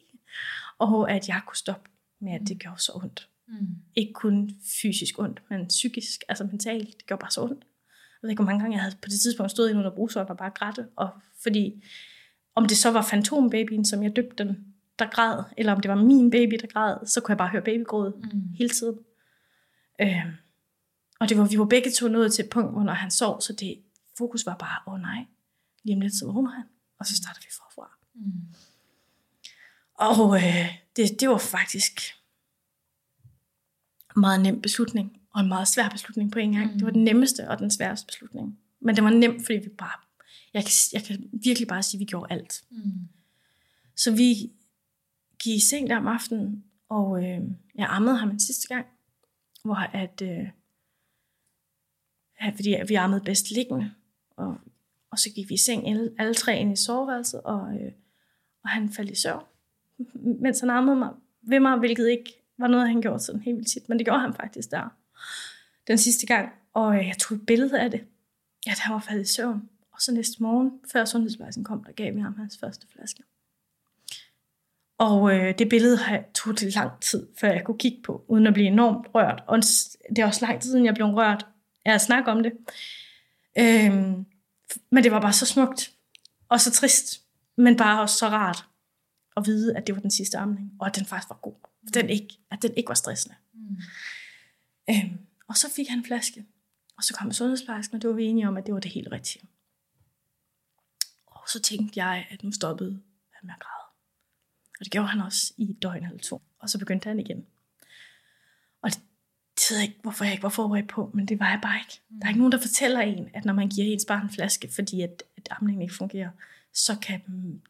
Og 0.77 1.11
at 1.11 1.27
jeg 1.27 1.41
kunne 1.47 1.57
stoppe 1.57 1.89
med, 2.19 2.33
at 2.33 2.41
det 2.41 2.55
mm. 2.55 2.59
gjorde 2.59 2.81
så 2.81 2.91
ondt. 2.95 3.29
Mm. 3.47 3.75
Ikke 3.95 4.13
kun 4.13 4.51
fysisk 4.81 5.19
ondt, 5.19 5.41
men 5.49 5.67
psykisk, 5.67 6.23
altså 6.29 6.43
mentalt. 6.43 6.97
Det 6.97 7.05
gjorde 7.07 7.21
bare 7.21 7.31
så 7.31 7.41
ondt. 7.41 7.59
Jeg 7.59 8.27
ved 8.27 8.29
ikke, 8.29 8.43
hvor 8.43 8.51
mange 8.51 8.59
gange 8.59 8.75
jeg 8.75 8.83
havde 8.83 8.95
på 9.01 9.09
det 9.09 9.21
tidspunkt 9.21 9.51
stået 9.51 9.71
i 9.71 9.73
under 9.73 9.95
bruseren 9.95 10.29
og 10.29 10.37
bare 10.37 10.49
grætte. 10.49 10.87
Og 10.95 11.09
fordi 11.43 11.83
om 12.55 12.65
det 12.65 12.77
så 12.77 12.91
var 12.91 13.01
fantombabyen, 13.01 13.85
som 13.85 14.03
jeg 14.03 14.15
døbte 14.15 14.43
den, 14.43 14.65
der 14.99 15.05
græd, 15.09 15.43
eller 15.57 15.73
om 15.73 15.81
det 15.81 15.89
var 15.89 15.95
min 15.95 16.31
baby, 16.31 16.55
der 16.61 16.67
græd, 16.67 17.05
så 17.05 17.21
kunne 17.21 17.31
jeg 17.31 17.37
bare 17.37 17.49
høre 17.49 17.61
babygråd 17.61 18.13
mm. 18.33 18.41
hele 18.57 18.69
tiden. 18.69 18.99
Øh, 20.01 20.25
og 21.19 21.29
det 21.29 21.37
var, 21.37 21.47
vi 21.47 21.59
var 21.59 21.65
begge 21.65 21.91
to 21.91 22.07
nået 22.07 22.33
til 22.33 22.45
et 22.45 22.49
punkt, 22.49 22.71
hvor 22.71 22.83
når 22.83 22.93
han 22.93 23.11
sov, 23.11 23.41
så 23.41 23.53
det 23.53 23.81
fokus 24.17 24.45
var 24.45 24.55
bare, 24.55 24.77
åh 24.87 24.93
oh, 24.93 24.99
nej, 24.99 25.25
lige 25.83 25.95
om 25.95 26.01
lidt 26.01 26.13
så 26.13 26.25
vågner 26.25 26.51
han, 26.51 26.63
og 26.99 27.05
så 27.05 27.15
starter 27.15 27.39
vi 27.41 27.47
forfra. 27.51 27.97
Mm. 28.13 28.31
Og 29.93 30.37
øh, 30.37 30.67
det, 30.95 31.19
det 31.19 31.29
var 31.29 31.37
faktisk 31.37 31.99
en 34.15 34.19
meget 34.21 34.41
nem 34.41 34.61
beslutning, 34.61 35.21
og 35.33 35.41
en 35.41 35.47
meget 35.47 35.67
svær 35.67 35.89
beslutning 35.89 36.31
på 36.31 36.39
en 36.39 36.53
gang. 36.53 36.71
Mm. 36.71 36.73
Det 36.73 36.85
var 36.85 36.91
den 36.91 37.03
nemmeste 37.03 37.49
og 37.49 37.59
den 37.59 37.71
sværeste 37.71 38.05
beslutning. 38.07 38.59
Men 38.79 38.95
det 38.95 39.03
var 39.03 39.09
nemt, 39.09 39.45
fordi 39.45 39.57
vi 39.57 39.69
bare 39.69 39.99
jeg 40.53 40.63
kan, 40.63 40.71
jeg 40.93 41.03
kan 41.03 41.29
virkelig 41.43 41.67
bare 41.67 41.83
sige, 41.83 41.97
at 41.97 41.99
vi 41.99 42.05
gjorde 42.05 42.33
alt. 42.33 42.63
Mm. 42.69 43.07
Så 43.95 44.11
vi 44.11 44.51
gik 45.39 45.55
i 45.55 45.59
seng 45.59 45.89
der 45.89 45.97
om 45.97 46.07
aftenen, 46.07 46.63
og 46.89 47.23
øh, 47.23 47.41
jeg 47.75 47.87
ammede 47.89 48.17
ham 48.17 48.29
en 48.29 48.39
sidste 48.39 48.67
gang, 48.67 48.85
hvor 49.63 49.75
at, 49.75 50.21
øh, 50.21 50.47
fordi 52.55 52.75
vi 52.87 52.93
ammede 52.93 53.21
bedst 53.21 53.51
liggende, 53.51 53.91
og, 54.37 54.57
og 55.11 55.19
så 55.19 55.29
gik 55.29 55.49
vi 55.49 55.53
i 55.53 55.57
seng 55.57 55.89
alle, 55.89 56.11
alle 56.17 56.33
tre 56.33 56.59
ind 56.59 56.73
i 56.73 56.75
soveværelset, 56.75 57.41
og, 57.41 57.73
øh, 57.73 57.91
og 58.63 58.69
han 58.69 58.89
faldt 58.89 59.11
i 59.11 59.15
søvn, 59.15 59.43
mens 60.43 60.59
han 60.59 60.69
armede 60.69 60.95
mig 60.95 61.09
ved 61.41 61.59
mig, 61.59 61.77
hvilket 61.77 62.09
ikke 62.09 62.33
var 62.57 62.67
noget, 62.67 62.87
han 62.87 63.01
gjorde 63.01 63.19
sådan 63.19 63.41
helt 63.41 63.57
vildt 63.57 63.69
tit, 63.69 63.89
men 63.89 63.99
det 63.99 64.05
gjorde 64.05 64.19
han 64.19 64.33
faktisk 64.33 64.71
der 64.71 64.89
den 65.87 65.97
sidste 65.97 66.25
gang, 66.25 66.49
og 66.73 66.95
øh, 66.95 67.07
jeg 67.07 67.17
tog 67.17 67.35
et 67.35 67.45
billede 67.45 67.81
af 67.81 67.91
det, 67.91 68.01
at 68.67 68.79
han 68.79 68.93
var 68.93 68.99
faldet 68.99 69.29
i 69.29 69.33
søvn, 69.33 69.69
og 69.91 70.01
så 70.01 70.13
næste 70.13 70.43
morgen, 70.43 70.71
før 70.91 71.05
sundhedsplejersken 71.05 71.63
kom, 71.63 71.83
der 71.83 71.91
gav 71.91 72.15
vi 72.15 72.19
ham 72.19 72.35
hans 72.35 72.57
første 72.57 72.87
flaske. 72.87 73.23
Og 74.97 75.35
øh, 75.35 75.53
det 75.57 75.69
billede 75.69 75.97
har 75.97 76.23
tog 76.33 76.59
det 76.59 76.75
lang 76.75 76.91
tid, 77.01 77.27
før 77.39 77.51
jeg 77.51 77.63
kunne 77.63 77.77
kigge 77.77 78.01
på, 78.03 78.25
uden 78.27 78.47
at 78.47 78.53
blive 78.53 78.67
enormt 78.67 79.07
rørt. 79.15 79.43
Og 79.47 79.57
det 80.09 80.19
er 80.19 80.25
også 80.25 80.45
lang 80.45 80.61
tid 80.61 80.71
siden, 80.71 80.85
jeg 80.85 80.93
blev 80.93 81.07
rørt 81.07 81.45
af 81.85 81.93
at 81.93 82.01
snakke 82.01 82.31
om 82.31 82.43
det. 82.43 82.51
Øhm, 83.57 84.25
men 84.89 85.03
det 85.03 85.11
var 85.11 85.21
bare 85.21 85.33
så 85.33 85.45
smukt, 85.45 85.93
og 86.49 86.61
så 86.61 86.71
trist, 86.71 87.21
men 87.55 87.77
bare 87.77 88.01
også 88.01 88.17
så 88.17 88.27
rart 88.27 88.65
at 89.37 89.45
vide, 89.45 89.77
at 89.77 89.87
det 89.87 89.95
var 89.95 90.01
den 90.01 90.11
sidste 90.11 90.37
amning, 90.37 90.71
og 90.79 90.87
at 90.87 90.95
den 90.95 91.05
faktisk 91.05 91.29
var 91.29 91.39
god. 91.41 91.55
Den 91.93 92.09
ikke, 92.09 92.39
at 92.51 92.61
den 92.61 92.73
ikke 92.77 92.87
var 92.87 92.95
stressende. 92.95 93.35
Mm. 93.53 93.77
Øhm, 94.89 95.17
og 95.47 95.57
så 95.57 95.67
fik 95.75 95.87
han 95.87 95.97
en 95.97 96.05
flaske, 96.05 96.45
og 96.97 97.03
så 97.03 97.13
kom 97.13 97.31
sundhedsplejersken, 97.31 97.95
og 97.95 98.01
det 98.01 98.09
var 98.09 98.15
vi 98.15 98.25
enige 98.25 98.47
om, 98.47 98.57
at 98.57 98.65
det 98.65 98.73
var 98.73 98.79
det 98.79 98.91
helt 98.91 99.11
rigtige 99.11 99.49
så 101.49 101.59
tænkte 101.59 102.03
jeg, 102.03 102.27
at 102.29 102.43
nu 102.43 102.51
stoppede 102.51 103.01
han 103.33 103.47
med 103.47 103.53
at 103.53 103.59
græde. 103.59 103.85
Og 104.79 104.85
det 104.85 104.91
gjorde 104.91 105.07
han 105.07 105.21
også 105.21 105.53
i 105.57 105.71
et 105.71 105.81
døgn 105.81 106.05
eller 106.05 106.19
to. 106.19 106.41
Og 106.59 106.69
så 106.69 106.79
begyndte 106.79 107.07
han 107.07 107.19
igen. 107.19 107.45
Og 108.81 108.89
det, 108.89 109.01
det 109.69 109.75
ved 109.75 109.81
jeg 109.81 109.87
ikke, 109.87 109.99
hvorfor 110.01 110.23
jeg 110.23 110.33
ikke 110.33 110.43
var 110.43 110.49
forberedt 110.49 110.87
på, 110.87 111.11
men 111.13 111.25
det 111.25 111.39
var 111.39 111.49
jeg 111.49 111.59
bare 111.61 111.79
ikke. 111.79 112.01
Der 112.19 112.25
er 112.25 112.29
ikke 112.29 112.39
nogen, 112.39 112.51
der 112.51 112.61
fortæller 112.61 112.99
en, 112.99 113.29
at 113.33 113.45
når 113.45 113.53
man 113.53 113.69
giver 113.69 113.87
ens 113.87 114.05
barn 114.05 114.23
en 114.23 114.29
flaske, 114.29 114.69
fordi 114.75 115.01
at, 115.01 115.23
at 115.37 115.47
amningen 115.51 115.81
ikke 115.81 115.93
fungerer, 115.93 116.29
så 116.73 116.95
kan 117.01 117.21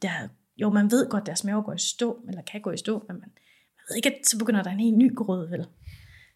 der, 0.01 0.27
jo, 0.57 0.69
man 0.69 0.91
ved 0.91 1.09
godt, 1.09 1.21
at 1.21 1.25
deres 1.25 1.43
mave 1.43 1.63
går 1.63 1.73
i 1.73 1.77
stå, 1.77 2.23
eller 2.27 2.41
kan 2.41 2.61
gå 2.61 2.71
i 2.71 2.77
stå, 2.77 3.05
men 3.07 3.19
man, 3.19 3.31
man 3.77 3.83
ved 3.89 3.95
ikke, 3.95 4.09
at 4.09 4.27
så 4.27 4.37
begynder 4.37 4.63
der 4.63 4.71
en 4.71 4.79
helt 4.79 4.97
ny 4.97 5.15
grød, 5.15 5.49
vel? 5.49 5.59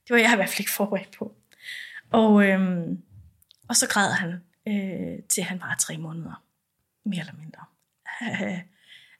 Det 0.03 0.09
var 0.09 0.17
jeg 0.17 0.33
i 0.33 0.35
hvert 0.35 0.49
fald 0.49 0.59
ikke 0.59 0.71
forberedt 0.71 1.17
på. 1.17 1.35
Og, 2.11 2.45
øhm, 2.45 3.01
og 3.67 3.75
så 3.75 3.87
græd 3.89 4.11
han, 4.11 4.33
øh, 4.67 5.23
til 5.29 5.43
han 5.43 5.59
var 5.59 5.75
tre 5.79 5.97
måneder. 5.97 6.43
Mere 7.05 7.19
eller 7.19 7.33
mindre. 7.33 7.65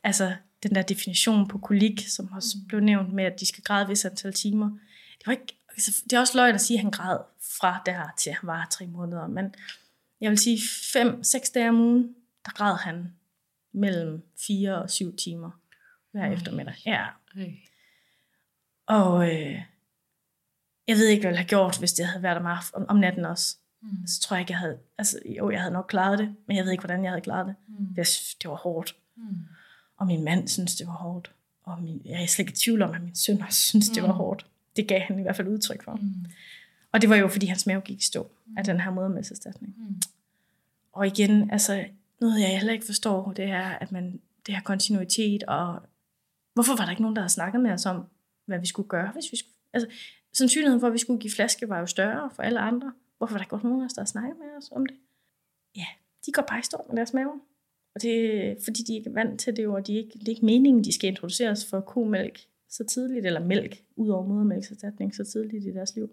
altså, 0.09 0.35
den 0.63 0.75
der 0.75 0.81
definition 0.81 1.47
på 1.47 1.57
kolik, 1.57 2.07
som 2.07 2.31
også 2.31 2.57
blev 2.67 2.81
nævnt 2.81 3.13
med, 3.13 3.23
at 3.23 3.39
de 3.39 3.45
skal 3.45 3.63
græde 3.63 3.87
vis 3.87 4.05
antal 4.05 4.33
timer. 4.33 4.69
Det, 5.19 5.27
var 5.27 5.31
ikke, 5.31 5.62
altså, 5.73 6.03
det 6.03 6.13
er 6.13 6.19
også 6.19 6.37
løgn 6.37 6.55
at 6.55 6.61
sige, 6.61 6.77
at 6.77 6.81
han 6.81 6.91
græd 6.91 7.17
fra 7.59 7.81
der 7.85 8.13
til 8.17 8.31
han 8.31 8.47
var 8.47 8.67
tre 8.71 8.87
måneder. 8.87 9.27
Men 9.27 9.55
jeg 10.21 10.29
vil 10.29 10.37
sige, 10.37 10.59
fem, 10.93 11.23
seks 11.23 11.49
dage 11.49 11.69
om 11.69 11.79
ugen, 11.79 12.15
der 12.45 12.51
græd 12.51 12.75
han 12.75 13.13
mellem 13.73 14.23
fire 14.47 14.81
og 14.81 14.89
syv 14.89 15.15
timer 15.15 15.51
hver 16.11 16.21
Ej. 16.21 16.33
eftermiddag. 16.33 16.75
Ja. 16.85 17.05
Ej. 17.35 17.53
Og 18.85 19.33
øh, 19.33 19.61
jeg 20.87 20.95
ved 20.95 21.07
ikke, 21.07 21.21
hvad 21.21 21.31
jeg 21.31 21.37
havde 21.37 21.49
gjort, 21.49 21.79
hvis 21.79 21.93
det 21.93 22.05
havde 22.05 22.23
været 22.23 22.37
om, 22.37 22.45
om, 22.73 22.85
om 22.89 22.95
natten 22.95 23.25
også. 23.25 23.57
Mm. 23.81 24.07
Så 24.07 24.21
tror 24.21 24.35
jeg 24.35 24.41
ikke, 24.41 24.51
jeg 24.51 24.59
havde, 24.59 24.79
altså 24.97 25.19
jo, 25.37 25.51
jeg 25.51 25.59
havde 25.59 25.73
nok 25.73 25.85
klaret 25.89 26.19
det, 26.19 26.35
men 26.47 26.57
jeg 26.57 26.65
ved 26.65 26.71
ikke, 26.71 26.81
hvordan 26.81 27.03
jeg 27.03 27.11
havde 27.11 27.21
klaret 27.21 27.47
det. 27.47 27.55
Mm. 27.67 27.95
Det, 27.95 28.07
det 28.41 28.49
var 28.49 28.55
hårdt. 28.55 28.95
Mm. 29.15 29.37
Og 29.97 30.07
min 30.07 30.23
mand 30.23 30.47
synes 30.47 30.75
det 30.75 30.87
var 30.87 30.93
hårdt. 30.93 31.31
Og 31.63 31.81
min, 31.81 32.01
jeg 32.05 32.23
er 32.23 32.25
slet 32.25 32.39
ikke 32.39 32.51
i 32.51 32.61
tvivl 32.61 32.81
om, 32.81 32.93
at 32.93 33.01
min 33.01 33.15
søn 33.15 33.41
også 33.41 33.59
synes, 33.59 33.89
mm. 33.89 33.93
det 33.93 34.03
var 34.03 34.11
mm. 34.11 34.17
hårdt. 34.17 34.45
Det 34.75 34.87
gav 34.87 34.99
han 34.99 35.19
i 35.19 35.21
hvert 35.21 35.35
fald 35.35 35.47
udtryk 35.47 35.83
for. 35.83 35.93
Mm. 35.95 36.25
Og 36.91 37.01
det 37.01 37.09
var 37.09 37.15
jo, 37.15 37.27
fordi 37.27 37.45
hans 37.45 37.65
mave 37.67 37.81
gik 37.81 37.99
i 37.99 38.03
stå 38.03 38.31
mm. 38.45 38.57
af 38.57 38.63
den 38.63 38.79
her 38.79 38.91
modermælserstatning. 38.91 39.75
Mm. 39.77 40.01
Og 40.91 41.07
igen, 41.07 41.51
altså, 41.51 41.85
noget 42.21 42.41
jeg 42.41 42.57
heller 42.57 42.73
ikke 42.73 42.85
forstår, 42.85 43.31
det 43.31 43.45
er, 43.45 43.69
at 43.69 43.91
man, 43.91 44.21
det 44.45 44.55
her 44.55 44.61
kontinuitet, 44.61 45.43
og 45.43 45.81
hvorfor 46.53 46.75
var 46.77 46.83
der 46.83 46.91
ikke 46.91 47.01
nogen, 47.01 47.15
der 47.15 47.21
havde 47.21 47.33
snakket 47.33 47.61
med 47.61 47.71
os 47.71 47.85
om, 47.85 48.05
hvad 48.45 48.59
vi 48.59 48.65
skulle 48.65 48.89
gøre, 48.89 49.11
hvis 49.11 49.31
vi 49.31 49.37
skulle, 49.37 49.53
altså, 49.73 49.89
sandsynligheden 50.33 50.79
for, 50.79 50.87
at 50.87 50.93
vi 50.93 50.97
skulle 50.97 51.19
give 51.19 51.33
flaske, 51.33 51.69
var 51.69 51.79
jo 51.79 51.85
større 51.85 52.29
for 52.35 52.43
alle 52.43 52.59
andre. 52.59 52.93
Hvorfor 53.17 53.33
var 53.33 53.37
der 53.37 53.55
ikke 53.55 53.67
nogen 53.67 53.81
af 53.81 53.85
os, 53.85 53.93
der 53.93 54.01
har 54.01 54.05
snakket 54.05 54.37
med 54.39 54.57
os 54.57 54.69
om 54.71 54.85
det? 54.85 54.95
Ja, 55.75 55.85
de 56.25 56.31
går 56.31 56.41
bare 56.41 56.59
i 56.59 56.63
stå 56.63 56.85
med 56.89 56.97
deres 56.97 57.13
mave. 57.13 57.41
Og 57.95 58.01
det 58.01 58.35
er, 58.35 58.55
fordi 58.63 58.83
de 58.83 58.95
ikke 58.95 59.09
er 59.09 59.13
vant 59.13 59.39
til 59.39 59.55
det, 59.55 59.67
og 59.67 59.87
de 59.87 59.93
ikke, 59.93 60.19
det 60.19 60.27
er 60.27 60.31
ikke 60.31 60.45
meningen, 60.45 60.83
de 60.83 60.93
skal 60.93 61.09
introduceres 61.09 61.69
for 61.69 61.81
komælk 61.81 62.39
så 62.69 62.83
tidligt, 62.83 63.25
eller 63.25 63.45
mælk, 63.45 63.83
ud 63.95 64.09
over 64.09 64.27
modermælkserstatning, 64.27 65.15
så 65.15 65.23
tidligt 65.23 65.65
i 65.65 65.73
deres 65.73 65.95
liv. 65.95 66.09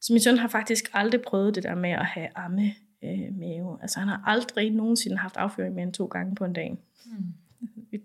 Så 0.00 0.12
min 0.12 0.20
søn 0.20 0.38
har 0.38 0.48
faktisk 0.48 0.90
aldrig 0.92 1.22
prøvet 1.22 1.54
det 1.54 1.62
der 1.62 1.74
med 1.74 1.90
at 1.90 2.06
have 2.06 2.28
amme 2.34 2.74
øh, 3.04 3.36
mave. 3.38 3.78
Altså 3.82 3.98
han 3.98 4.08
har 4.08 4.22
aldrig 4.26 4.70
nogensinde 4.70 5.16
haft 5.16 5.36
afføring 5.36 5.74
mere 5.74 5.82
end 5.82 5.92
to 5.92 6.06
gange 6.06 6.34
på 6.34 6.44
en 6.44 6.52
dag. 6.52 6.78
Mm. 7.06 7.34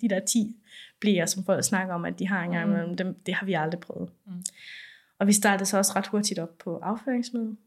De 0.01 0.09
der 0.09 0.19
10 0.19 0.55
bliver, 0.99 1.25
som 1.25 1.43
folk 1.43 1.63
snakker 1.63 1.93
om, 1.93 2.05
at 2.05 2.19
de 2.19 2.27
har 2.27 2.43
engang, 2.43 2.89
mm. 2.89 2.97
dem, 2.97 3.13
det 3.25 3.33
har 3.33 3.45
vi 3.45 3.53
aldrig 3.53 3.79
prøvet. 3.79 4.09
Mm. 4.25 4.43
Og 5.19 5.27
vi 5.27 5.33
startede 5.33 5.69
så 5.69 5.77
også 5.77 5.93
ret 5.95 6.07
hurtigt 6.07 6.39
op 6.39 6.57
på 6.57 6.77
afføringsmiddel, 6.77 7.57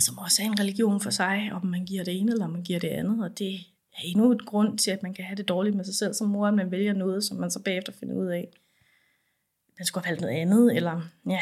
som 0.00 0.18
også 0.18 0.42
er 0.42 0.46
en 0.46 0.60
religion 0.60 1.00
for 1.00 1.10
sig, 1.10 1.50
om 1.52 1.66
man 1.66 1.84
giver 1.84 2.04
det 2.04 2.20
ene 2.20 2.32
eller 2.32 2.46
man 2.46 2.62
giver 2.62 2.78
det 2.78 2.88
andet. 2.88 3.24
Og 3.24 3.38
det 3.38 3.54
er 3.92 4.00
endnu 4.04 4.32
et 4.32 4.46
grund 4.46 4.78
til, 4.78 4.90
at 4.90 5.02
man 5.02 5.14
kan 5.14 5.24
have 5.24 5.36
det 5.36 5.48
dårligt 5.48 5.76
med 5.76 5.84
sig 5.84 5.94
selv 5.94 6.14
som 6.14 6.28
mor, 6.28 6.46
at 6.46 6.54
man 6.54 6.70
vælger 6.70 6.92
noget, 6.92 7.24
som 7.24 7.36
man 7.36 7.50
så 7.50 7.62
bagefter 7.62 7.92
finder 7.92 8.14
ud 8.14 8.26
af, 8.26 8.48
man 9.78 9.86
skulle 9.86 10.04
have 10.04 10.10
valgt 10.10 10.22
noget 10.22 10.34
andet, 10.34 10.76
eller 10.76 11.02
ja. 11.28 11.40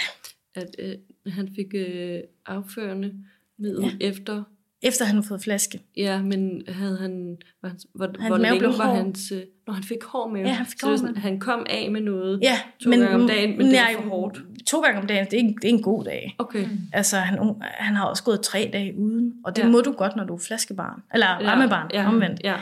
At 0.54 0.76
øh, 0.78 0.94
han 1.32 1.48
fik 1.56 1.74
øh, 1.74 2.20
afførende 2.46 3.14
middel 3.58 3.84
ja. 4.00 4.06
efter 4.08 4.44
efter 4.82 5.04
han 5.04 5.14
havde 5.14 5.26
fået 5.26 5.42
flaske. 5.42 5.80
Ja, 5.96 6.22
men 6.22 6.62
havde 6.68 6.98
han, 6.98 7.36
hvor, 7.60 7.70
hvor, 7.94 8.06
hans 8.06 8.28
hvor 8.28 8.38
længe 8.38 8.62
var 8.62 8.86
hår. 8.86 8.94
hans, 8.94 9.32
øh, 9.32 9.42
når 9.66 9.74
han 9.74 9.82
fik 9.84 10.04
hår 10.04 10.28
med? 10.28 10.40
Ja, 10.40 10.52
han 10.52 10.66
fik 10.66 10.82
hår 10.82 11.02
med. 11.02 11.16
han 11.16 11.40
kom 11.40 11.66
af 11.70 11.90
med 11.90 12.00
noget 12.00 12.40
ja, 12.42 12.58
to 12.82 12.90
men, 12.90 13.00
gange 13.00 13.14
om 13.14 13.26
dagen, 13.28 13.58
men 13.58 13.66
nej, 13.66 13.86
det 13.88 13.96
var 13.96 14.02
for 14.02 14.10
hårdt. 14.10 14.42
To 14.66 14.80
gange 14.80 15.00
om 15.00 15.06
dagen, 15.06 15.26
det 15.30 15.34
er 15.34 15.38
en, 15.38 15.56
det 15.56 15.64
er 15.64 15.68
en 15.68 15.82
god 15.82 16.04
dag. 16.04 16.34
Okay. 16.38 16.64
Mm. 16.64 16.78
Altså, 16.92 17.16
han, 17.16 17.54
han 17.62 17.96
har 17.96 18.04
også 18.04 18.24
gået 18.24 18.40
tre 18.40 18.70
dage 18.72 18.98
uden, 18.98 19.32
og 19.44 19.56
det 19.56 19.62
ja. 19.62 19.68
må 19.68 19.80
du 19.80 19.92
godt, 19.92 20.16
når 20.16 20.24
du 20.24 20.34
er 20.34 20.38
flaskebarn. 20.38 21.02
Eller 21.14 21.26
ja, 21.26 21.52
rammebarn, 21.52 21.90
ja, 21.94 22.08
omvendt. 22.08 22.40
Ja. 22.44 22.54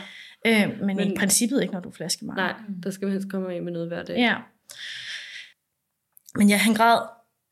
Øh, 0.46 0.80
men, 0.86 0.96
men, 0.96 1.12
i 1.12 1.16
princippet 1.18 1.62
ikke, 1.62 1.74
når 1.74 1.80
du 1.80 1.88
er 1.88 1.92
flaskebarn. 1.92 2.36
Nej, 2.36 2.54
der 2.82 2.90
skal 2.90 3.06
man 3.06 3.12
helst 3.12 3.28
komme 3.30 3.54
af 3.54 3.62
med 3.62 3.72
noget 3.72 3.88
hver 3.88 4.02
dag. 4.02 4.16
Ja. 4.16 4.34
Men 6.34 6.48
ja, 6.48 6.56
han 6.56 6.74
græd, 6.74 7.00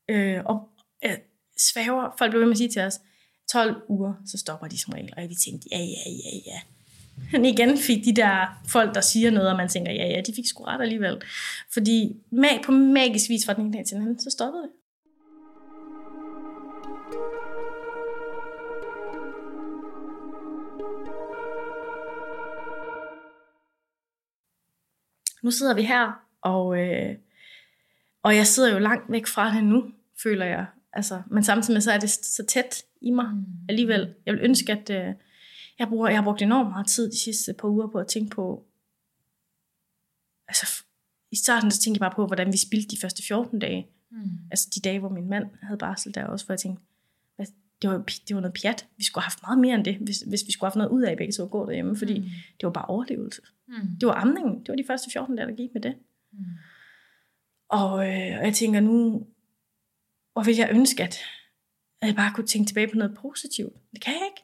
øh, 0.09 0.41
og 0.45 0.69
øh, 1.05 1.17
svæver, 1.57 2.09
folk 2.17 2.31
blev 2.31 2.39
ved 2.39 2.47
med 2.47 2.53
at 2.53 2.57
sige 2.57 2.69
til 2.69 2.81
os, 2.81 2.99
12 3.51 3.81
uger, 3.89 4.13
så 4.25 4.37
stopper 4.37 4.67
de 4.67 4.77
som 4.77 4.93
regel. 4.93 5.13
Og 5.17 5.29
vi 5.29 5.35
tænkte, 5.35 5.67
ja, 5.71 5.77
ja, 5.77 6.09
ja, 6.09 6.37
ja. 6.45 6.59
Men 7.31 7.45
igen 7.45 7.77
fik 7.77 8.05
de 8.05 8.15
der 8.15 8.61
folk, 8.67 8.95
der 8.95 9.01
siger 9.01 9.31
noget, 9.31 9.49
og 9.49 9.57
man 9.57 9.69
tænker, 9.69 9.91
ja, 9.91 10.07
ja, 10.07 10.21
de 10.21 10.33
fik 10.35 10.45
sgu 10.47 10.63
ret 10.63 10.81
alligevel. 10.81 11.21
Fordi 11.73 12.15
mag, 12.31 12.61
på 12.65 12.71
magisk 12.71 13.29
vis 13.29 13.45
fra 13.45 13.53
den 13.53 13.65
ene 13.65 13.73
dag 13.73 13.85
til 13.85 13.95
den 13.95 14.03
anden, 14.03 14.19
så 14.19 14.29
stoppede 14.29 14.63
det. 14.63 14.71
Nu 25.43 25.51
sidder 25.51 25.73
vi 25.73 25.83
her, 25.83 26.11
og, 26.41 26.77
øh, 26.77 27.15
og 28.23 28.35
jeg 28.35 28.47
sidder 28.47 28.73
jo 28.73 28.79
langt 28.79 29.11
væk 29.11 29.27
fra 29.27 29.55
det 29.55 29.63
nu, 29.63 29.91
føler 30.23 30.45
jeg. 30.45 30.65
Altså, 30.93 31.21
men 31.31 31.43
samtidig 31.43 31.75
med, 31.75 31.81
så 31.81 31.91
er 31.91 31.99
det 31.99 32.09
så 32.09 32.45
tæt 32.47 32.83
i 33.01 33.11
mig 33.11 33.25
mm. 33.33 33.45
alligevel. 33.69 34.13
Jeg 34.25 34.33
vil 34.33 34.43
ønske, 34.43 34.71
at 34.71 34.89
øh, 34.89 35.13
jeg, 35.79 35.87
bruger, 35.87 36.07
jeg 36.07 36.17
har 36.17 36.23
brugt 36.23 36.41
enormt 36.41 36.69
meget 36.69 36.87
tid 36.87 37.11
de 37.11 37.19
sidste 37.19 37.53
par 37.53 37.67
uger 37.67 37.87
på 37.87 37.97
at 37.97 38.07
tænke 38.07 38.29
på, 38.35 38.65
altså 40.47 40.83
i 41.31 41.35
starten 41.35 41.71
så 41.71 41.81
tænkte 41.81 41.97
jeg 41.97 42.09
bare 42.09 42.15
på, 42.15 42.27
hvordan 42.27 42.51
vi 42.51 42.57
spildte 42.57 42.95
de 42.95 43.01
første 43.01 43.23
14 43.27 43.59
dage. 43.59 43.87
Mm. 44.11 44.29
Altså 44.51 44.69
de 44.75 44.81
dage, 44.81 44.99
hvor 44.99 45.09
min 45.09 45.29
mand 45.29 45.45
havde 45.61 45.77
barsel 45.77 46.13
der 46.13 46.25
også, 46.25 46.45
for 46.45 46.53
jeg 46.53 46.59
tænkte, 46.59 46.83
det 47.81 47.89
var, 47.89 47.97
det 48.27 48.35
var 48.35 48.41
noget 48.41 48.57
pjat. 48.61 48.87
Vi 48.97 49.03
skulle 49.03 49.23
have 49.23 49.31
haft 49.31 49.41
meget 49.41 49.59
mere 49.59 49.75
end 49.75 49.85
det, 49.85 49.95
hvis, 49.95 50.19
hvis 50.19 50.43
vi 50.47 50.51
skulle 50.51 50.67
have 50.67 50.71
haft 50.71 50.89
noget 50.89 50.89
ud 50.89 51.01
af 51.01 51.17
begge 51.17 51.33
to 51.33 51.43
at 51.43 51.51
gå 51.51 51.65
derhjemme, 51.65 51.95
fordi 51.95 52.19
mm. 52.19 52.25
det 52.59 52.63
var 52.63 52.71
bare 52.71 52.85
overlevelse. 52.85 53.41
Mm. 53.67 53.73
Det 53.99 54.07
var 54.07 54.13
amningen. 54.13 54.59
Det 54.59 54.69
var 54.69 54.75
de 54.75 54.83
første 54.87 55.11
14 55.11 55.35
dage, 55.35 55.47
der 55.47 55.55
gik 55.55 55.73
med 55.73 55.81
det. 55.81 55.95
Mm. 56.31 56.39
Og, 57.69 57.91
øh, 57.91 58.37
og 58.39 58.45
jeg 58.45 58.53
tænker 58.53 58.79
nu, 58.79 59.27
hvor 60.33 60.43
vil 60.43 60.55
jeg 60.55 60.69
ønske, 60.71 61.03
at, 61.03 61.17
at 62.01 62.07
jeg 62.07 62.15
bare 62.15 62.33
kunne 62.35 62.47
tænke 62.47 62.69
tilbage 62.69 62.87
på 62.87 62.95
noget 62.95 63.17
positivt. 63.17 63.73
Det 63.91 64.01
kan 64.01 64.13
jeg 64.13 64.27
ikke. 64.31 64.43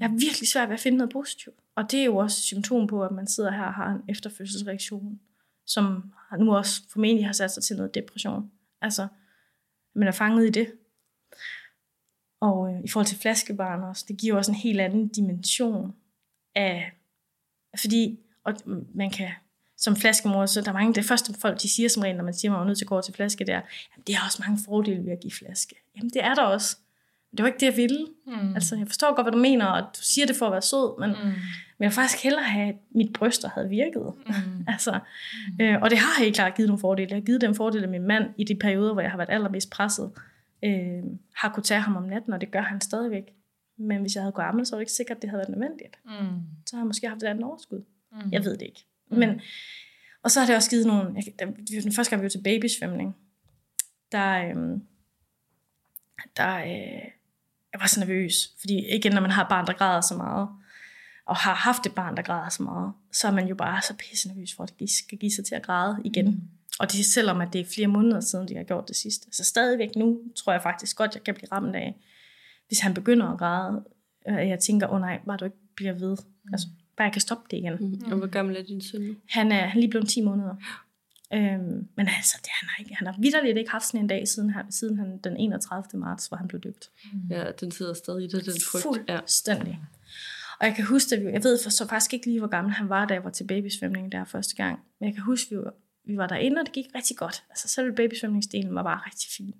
Jeg 0.00 0.06
er 0.06 0.18
virkelig 0.18 0.48
svært 0.48 0.68
ved 0.68 0.74
at 0.74 0.80
finde 0.80 0.98
noget 0.98 1.12
positivt. 1.12 1.56
Og 1.76 1.90
det 1.90 2.00
er 2.00 2.04
jo 2.04 2.16
også 2.16 2.38
et 2.38 2.42
symptom 2.42 2.86
på, 2.86 3.04
at 3.04 3.12
man 3.12 3.26
sidder 3.26 3.50
her 3.50 3.64
og 3.64 3.74
har 3.74 3.92
en 3.92 4.02
efterfødselsreaktion, 4.08 5.20
som 5.66 6.12
nu 6.38 6.56
også 6.56 6.82
formentlig 6.92 7.26
har 7.26 7.32
sat 7.32 7.50
sig 7.50 7.62
til 7.62 7.76
noget 7.76 7.94
depression. 7.94 8.50
Altså, 8.80 9.08
man 9.94 10.08
er 10.08 10.12
fanget 10.12 10.46
i 10.46 10.50
det. 10.50 10.72
Og 12.40 12.74
øh, 12.74 12.80
i 12.84 12.88
forhold 12.88 13.06
til 13.06 13.18
flaskebarn 13.18 13.82
også, 13.82 14.04
det 14.08 14.18
giver 14.18 14.36
også 14.36 14.50
en 14.50 14.56
helt 14.56 14.80
anden 14.80 15.08
dimension 15.08 15.94
af, 16.54 16.92
fordi 17.80 18.18
og 18.44 18.54
man 18.94 19.10
kan 19.10 19.30
som 19.82 19.96
flaskemor, 19.96 20.46
så 20.46 20.60
der 20.60 20.68
er 20.68 20.72
mange, 20.72 20.94
det 20.94 21.04
første 21.04 21.34
folk, 21.40 21.62
de 21.62 21.68
siger 21.68 21.88
som 21.88 22.02
regel, 22.02 22.16
når 22.16 22.24
man 22.24 22.34
siger, 22.34 22.52
at 22.52 22.52
man 22.52 22.62
er 22.62 22.66
nødt 22.66 22.78
til 22.78 22.84
at 22.84 22.88
gå 22.88 23.00
til 23.00 23.14
flaske, 23.14 23.44
det 23.44 23.54
er, 23.54 23.60
jamen, 23.94 24.04
det 24.06 24.14
er 24.14 24.18
også 24.26 24.42
mange 24.46 24.58
fordele 24.64 25.04
ved 25.04 25.12
at 25.12 25.20
give 25.20 25.32
flaske. 25.32 25.74
Jamen, 25.96 26.10
det 26.10 26.24
er 26.24 26.34
der 26.34 26.42
også. 26.42 26.76
Det 27.30 27.42
var 27.42 27.46
ikke 27.46 27.60
det, 27.60 27.66
jeg 27.66 27.76
ville. 27.76 28.06
Mm. 28.26 28.54
Altså, 28.54 28.76
jeg 28.76 28.86
forstår 28.86 29.14
godt, 29.14 29.24
hvad 29.24 29.32
du 29.32 29.38
mener, 29.38 29.66
og 29.66 29.82
du 29.82 30.02
siger 30.02 30.26
det 30.26 30.36
for 30.36 30.46
at 30.46 30.52
være 30.52 30.62
sød, 30.62 31.00
men, 31.00 31.10
mm. 31.10 31.16
men 31.26 31.80
jeg 31.80 31.88
vil 31.88 31.90
faktisk 31.90 32.22
hellere 32.22 32.44
have, 32.44 32.68
at 32.68 32.74
mit 32.94 33.12
bryster 33.12 33.48
havde 33.48 33.68
virket. 33.68 34.12
Mm. 34.26 34.64
altså. 34.72 35.00
Øh, 35.60 35.82
og 35.82 35.90
det 35.90 35.98
har 35.98 36.22
helt 36.22 36.34
klart 36.34 36.54
givet 36.54 36.68
nogle 36.68 36.80
fordele. 36.80 37.10
Jeg 37.10 37.16
har 37.16 37.24
givet 37.24 37.40
den 37.40 37.54
fordel, 37.54 37.82
at 37.82 37.90
min 37.90 38.02
mand 38.02 38.24
i 38.38 38.44
de 38.44 38.54
perioder, 38.54 38.92
hvor 38.92 39.02
jeg 39.02 39.10
har 39.10 39.18
været 39.18 39.30
allermest 39.30 39.70
presset, 39.70 40.10
øh, 40.64 41.02
har 41.34 41.48
kunne 41.54 41.62
tage 41.62 41.80
ham 41.80 41.96
om 41.96 42.02
natten, 42.02 42.32
og 42.32 42.40
det 42.40 42.50
gør 42.50 42.62
han 42.62 42.80
stadigvæk. 42.80 43.24
Men 43.78 44.00
hvis 44.00 44.14
jeg 44.14 44.22
havde 44.22 44.32
gået 44.32 44.44
ammel, 44.44 44.66
så 44.66 44.72
var 44.72 44.78
det 44.78 44.82
ikke 44.82 44.92
sikkert, 44.92 45.16
at 45.16 45.22
det 45.22 45.30
havde 45.30 45.38
været 45.38 45.58
nødvendigt. 45.58 45.98
Mm. 46.04 46.40
Så 46.66 46.76
har 46.76 46.82
jeg 46.82 46.86
måske 46.86 47.08
haft 47.08 47.22
et 47.22 47.26
andet 47.26 47.44
overskud. 47.44 47.82
Mm. 48.12 48.32
Jeg 48.32 48.44
ved 48.44 48.52
det 48.52 48.62
ikke. 48.62 48.86
Mm. 49.12 49.18
Men, 49.18 49.40
og 50.22 50.30
så 50.30 50.40
har 50.40 50.46
det 50.46 50.56
også 50.56 50.70
givet 50.70 50.86
nogle... 50.86 51.14
Jeg, 51.14 51.48
den 51.82 51.92
første 51.92 52.10
gang, 52.10 52.22
vi 52.22 52.24
var 52.24 52.30
til 52.30 52.42
babysvømning, 52.42 53.16
der, 54.12 54.48
øhm, 54.48 54.82
der 56.36 56.56
øh, 56.56 57.04
jeg 57.72 57.80
var 57.80 57.86
så 57.86 58.00
nervøs. 58.00 58.34
Fordi 58.60 58.96
igen, 58.96 59.12
når 59.12 59.20
man 59.20 59.30
har 59.30 59.42
et 59.42 59.48
barn, 59.48 59.66
der 59.66 59.72
græder 59.72 60.00
så 60.00 60.16
meget, 60.16 60.48
og 61.26 61.36
har 61.36 61.54
haft 61.54 61.86
et 61.86 61.94
barn, 61.94 62.16
der 62.16 62.22
græder 62.22 62.48
så 62.48 62.62
meget, 62.62 62.92
så 63.12 63.28
er 63.28 63.32
man 63.32 63.48
jo 63.48 63.54
bare 63.54 63.82
så 63.82 63.94
pisse 63.96 64.28
nervøs 64.28 64.54
for, 64.56 64.62
at 64.62 64.74
det 64.78 64.90
skal 64.90 65.18
give 65.18 65.32
sig 65.32 65.44
til 65.44 65.54
at 65.54 65.62
græde 65.62 65.98
igen. 66.04 66.26
Mm. 66.26 66.40
Og 66.78 66.92
det 66.92 67.00
er 67.00 67.04
selvom, 67.04 67.40
at 67.40 67.52
det 67.52 67.60
er 67.60 67.64
flere 67.74 67.88
måneder 67.88 68.20
siden, 68.20 68.48
de 68.48 68.56
har 68.56 68.62
gjort 68.62 68.88
det 68.88 68.96
sidste. 68.96 69.28
Så 69.32 69.44
stadigvæk 69.44 69.96
nu, 69.96 70.20
tror 70.36 70.52
jeg 70.52 70.62
faktisk 70.62 70.96
godt, 70.96 71.14
jeg 71.14 71.24
kan 71.24 71.34
blive 71.34 71.52
ramt 71.52 71.76
af, 71.76 71.96
hvis 72.68 72.80
han 72.80 72.94
begynder 72.94 73.26
at 73.26 73.38
græde, 73.38 73.84
og 74.26 74.48
jeg 74.48 74.58
tænker, 74.58 74.86
åh 74.86 74.94
oh, 74.94 75.00
nej, 75.00 75.20
bare 75.26 75.36
du 75.36 75.44
ikke 75.44 75.56
bliver 75.76 75.92
ved. 75.92 76.16
Mm. 76.44 76.52
Altså, 76.52 76.66
bare 77.02 77.06
jeg 77.06 77.12
kan 77.12 77.20
stoppe 77.20 77.44
det 77.50 77.56
igen. 77.56 77.74
Mm. 77.80 78.12
Og 78.12 78.18
hvor 78.18 78.26
gammel 78.26 78.56
er 78.56 78.62
din 78.62 78.80
søn 78.80 79.00
nu? 79.00 79.14
Han 79.28 79.52
er, 79.52 79.66
han 79.66 79.76
er 79.76 79.80
lige 79.80 79.90
blevet 79.90 80.08
10 80.08 80.20
måneder. 80.20 80.54
Øhm, 81.34 81.88
men 81.96 82.08
altså, 82.16 82.36
det, 82.42 82.50
han, 82.60 82.68
har 82.68 82.82
ikke, 82.82 82.94
han 82.94 83.06
har 83.06 83.16
vidderligt 83.20 83.58
ikke 83.58 83.70
haft 83.70 83.86
sådan 83.86 84.00
en 84.00 84.06
dag 84.06 84.28
siden, 84.28 84.50
her, 84.50 84.62
siden 84.70 84.98
han, 84.98 85.18
den 85.24 85.36
31. 85.36 86.00
marts, 86.00 86.26
hvor 86.26 86.36
han 86.36 86.48
blev 86.48 86.60
døbt. 86.60 86.90
Ja, 87.30 87.44
den 87.60 87.70
sidder 87.70 87.94
stadig 87.94 88.24
i 88.24 88.28
det, 88.28 88.46
den 88.46 88.54
frygt. 88.72 88.82
Fuldstændig. 88.82 89.78
Ja. 89.80 89.86
Og 90.60 90.66
jeg 90.66 90.74
kan 90.76 90.84
huske, 90.84 91.16
at 91.16 91.22
vi, 91.22 91.26
jeg 91.26 91.44
ved 91.44 91.58
for, 91.62 91.70
så 91.70 91.88
faktisk 91.88 92.14
ikke 92.14 92.26
lige, 92.26 92.38
hvor 92.38 92.48
gammel 92.48 92.72
han 92.72 92.88
var, 92.88 93.04
da 93.06 93.14
jeg 93.14 93.24
var 93.24 93.30
til 93.30 93.46
babysvømning 93.46 94.12
der 94.12 94.24
første 94.24 94.56
gang. 94.56 94.80
Men 95.00 95.06
jeg 95.06 95.14
kan 95.14 95.24
huske, 95.24 95.54
at 95.54 95.58
vi 95.58 95.64
var, 95.64 95.74
vi 96.04 96.16
var 96.16 96.26
derinde, 96.26 96.60
og 96.60 96.66
det 96.66 96.72
gik 96.72 96.86
rigtig 96.94 97.16
godt. 97.16 97.44
Altså 97.50 97.68
selv 97.68 97.92
babysvømningsdelen 97.92 98.74
var 98.74 98.82
bare 98.82 99.00
rigtig 99.06 99.28
fin. 99.36 99.54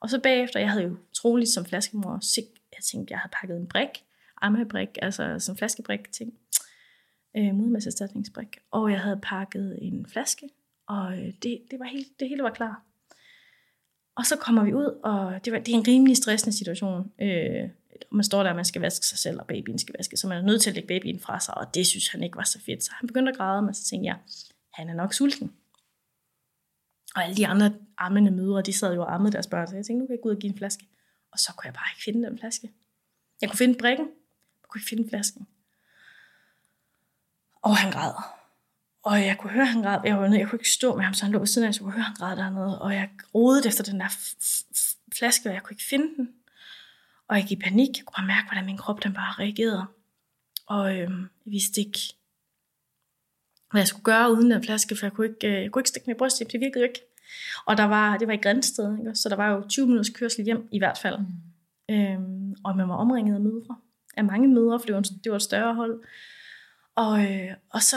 Og 0.00 0.10
så 0.10 0.20
bagefter, 0.20 0.60
jeg 0.60 0.70
havde 0.70 0.84
jo 0.84 0.96
troligt 1.14 1.50
som 1.50 1.64
flaskemor, 1.64 2.20
jeg 2.76 2.82
tænkte, 2.92 3.12
jeg 3.12 3.18
havde 3.18 3.32
pakket 3.40 3.56
en 3.56 3.66
brik, 3.66 3.88
ammebrik, 4.42 4.88
altså 5.02 5.36
som 5.38 5.56
flaskebrik 5.56 6.12
ting, 6.12 6.32
øh, 7.36 7.54
modermæsserstatningsbrik. 7.54 8.56
Og 8.70 8.90
jeg 8.90 9.00
havde 9.00 9.20
pakket 9.22 9.78
en 9.82 10.06
flaske, 10.06 10.48
og 10.88 11.18
øh, 11.18 11.32
det, 11.42 11.62
det, 11.70 11.78
var 11.78 11.84
helt, 11.84 12.20
det 12.20 12.28
hele 12.28 12.42
var 12.42 12.50
klar. 12.50 12.82
Og 14.16 14.26
så 14.26 14.36
kommer 14.36 14.64
vi 14.64 14.74
ud, 14.74 15.00
og 15.04 15.44
det, 15.44 15.52
var, 15.52 15.58
det 15.58 15.74
er 15.74 15.78
en 15.78 15.88
rimelig 15.88 16.16
stressende 16.16 16.56
situation. 16.56 17.12
Øh, 17.20 17.70
man 18.10 18.24
står 18.24 18.42
der, 18.42 18.50
og 18.50 18.56
man 18.56 18.64
skal 18.64 18.80
vaske 18.80 19.06
sig 19.06 19.18
selv, 19.18 19.40
og 19.40 19.46
babyen 19.46 19.78
skal 19.78 19.94
vaske, 19.98 20.16
så 20.16 20.28
man 20.28 20.38
er 20.38 20.42
nødt 20.42 20.62
til 20.62 20.70
at 20.70 20.74
lægge 20.74 20.88
babyen 20.88 21.20
fra 21.20 21.40
sig, 21.40 21.58
og 21.58 21.74
det 21.74 21.86
synes 21.86 22.08
han 22.08 22.22
ikke 22.22 22.36
var 22.36 22.44
så 22.44 22.60
fedt. 22.60 22.84
Så 22.84 22.90
han 22.92 23.06
begyndte 23.06 23.32
at 23.32 23.38
græde, 23.38 23.62
men 23.62 23.74
så 23.74 23.84
tænkte 23.84 24.06
jeg, 24.06 24.18
han 24.74 24.88
er 24.88 24.94
nok 24.94 25.14
sulten. 25.14 25.52
Og 27.14 27.24
alle 27.24 27.36
de 27.36 27.46
andre 27.46 27.74
ammende 27.98 28.30
mødre, 28.30 28.62
de 28.62 28.72
sad 28.72 28.94
jo 28.94 29.00
og 29.02 29.14
ammede 29.14 29.32
deres 29.32 29.46
børn, 29.46 29.66
så 29.66 29.76
jeg 29.76 29.84
tænkte, 29.84 30.00
nu 30.00 30.06
kan 30.06 30.16
jeg 30.16 30.22
gå 30.22 30.28
ud 30.28 30.34
og 30.34 30.40
give 30.40 30.52
en 30.52 30.58
flaske. 30.58 30.88
Og 31.32 31.38
så 31.38 31.52
kunne 31.56 31.66
jeg 31.66 31.74
bare 31.74 31.88
ikke 31.92 32.04
finde 32.04 32.28
den 32.28 32.38
flaske. 32.38 32.72
Jeg 33.40 33.48
kunne 33.50 33.58
finde 33.58 33.78
brikken, 33.78 34.06
jeg 34.62 34.68
kunne 34.68 34.78
ikke 34.78 34.88
finde 34.88 35.08
flasken. 35.08 35.46
Og 37.66 37.76
han 37.76 37.92
græd. 37.92 38.12
Og 39.02 39.26
jeg 39.26 39.36
kunne 39.38 39.52
høre, 39.52 39.62
at 39.62 39.68
han 39.68 39.82
græd. 39.82 40.00
Jeg, 40.04 40.18
var 40.18 40.28
nødt, 40.28 40.40
jeg 40.40 40.48
kunne 40.48 40.56
ikke 40.56 40.70
stå 40.70 40.96
med 40.96 41.04
ham, 41.04 41.14
så 41.14 41.24
han 41.24 41.32
lå 41.32 41.38
ved 41.38 41.46
siden 41.46 41.68
af, 41.68 41.74
så 41.74 41.80
jeg 41.80 41.84
kunne 41.84 41.92
høre, 41.92 42.00
at 42.00 42.06
han 42.06 42.16
græd 42.16 42.36
dernede. 42.36 42.82
Og 42.82 42.94
jeg 42.94 43.10
rodede 43.34 43.68
efter 43.68 43.84
den 43.84 44.00
der 44.00 44.08
flaske, 45.18 45.48
og 45.48 45.54
jeg 45.54 45.62
kunne 45.62 45.74
ikke 45.74 45.84
finde 45.84 46.16
den. 46.16 46.28
Og 47.28 47.36
jeg 47.36 47.44
gik 47.44 47.58
i 47.58 47.62
panik. 47.62 47.96
Jeg 47.96 48.04
kunne 48.04 48.14
bare 48.16 48.26
mærke, 48.26 48.48
hvordan 48.48 48.66
min 48.66 48.76
krop 48.76 49.02
den 49.02 49.14
bare 49.14 49.32
reagerede. 49.38 49.86
Og 50.66 50.98
øhm, 50.98 51.20
jeg 51.20 51.52
vidste 51.52 51.80
ikke, 51.80 51.98
hvad 53.70 53.80
jeg 53.80 53.88
skulle 53.88 54.04
gøre 54.04 54.32
uden 54.32 54.50
den 54.50 54.64
flaske, 54.64 54.96
for 54.96 55.06
jeg 55.06 55.12
kunne 55.12 55.26
ikke, 55.26 55.46
øh, 55.46 55.62
jeg 55.62 55.70
kunne 55.70 55.80
ikke 55.80 55.88
stikke 55.88 56.06
min 56.06 56.16
bryst 56.16 56.38
Det 56.38 56.60
virkede 56.60 56.80
jo 56.80 56.88
ikke. 56.88 57.00
Og 57.66 57.76
der 57.76 57.84
var, 57.84 58.16
det 58.16 58.28
var 58.28 58.34
i 58.34 58.44
Grænsted, 58.44 58.98
ikke? 58.98 59.14
så 59.14 59.28
der 59.28 59.36
var 59.36 59.48
jo 59.48 59.68
20 59.68 59.86
minutters 59.86 60.10
kørsel 60.10 60.44
hjem 60.44 60.68
i 60.72 60.78
hvert 60.78 60.98
fald. 60.98 61.18
Mm. 61.18 61.94
Øhm, 61.94 62.54
og 62.64 62.76
man 62.76 62.88
var 62.88 62.96
omringet 62.96 63.34
af 63.34 63.40
mødre. 63.40 63.76
Af 64.16 64.24
mange 64.24 64.48
mødre, 64.48 64.80
for 64.80 64.86
det 64.86 64.94
var, 64.94 65.00
det 65.00 65.30
var 65.30 65.36
et 65.36 65.42
større 65.42 65.74
hold. 65.74 66.00
Og, 66.96 67.24
øh, 67.24 67.54
og 67.70 67.82
så, 67.82 67.96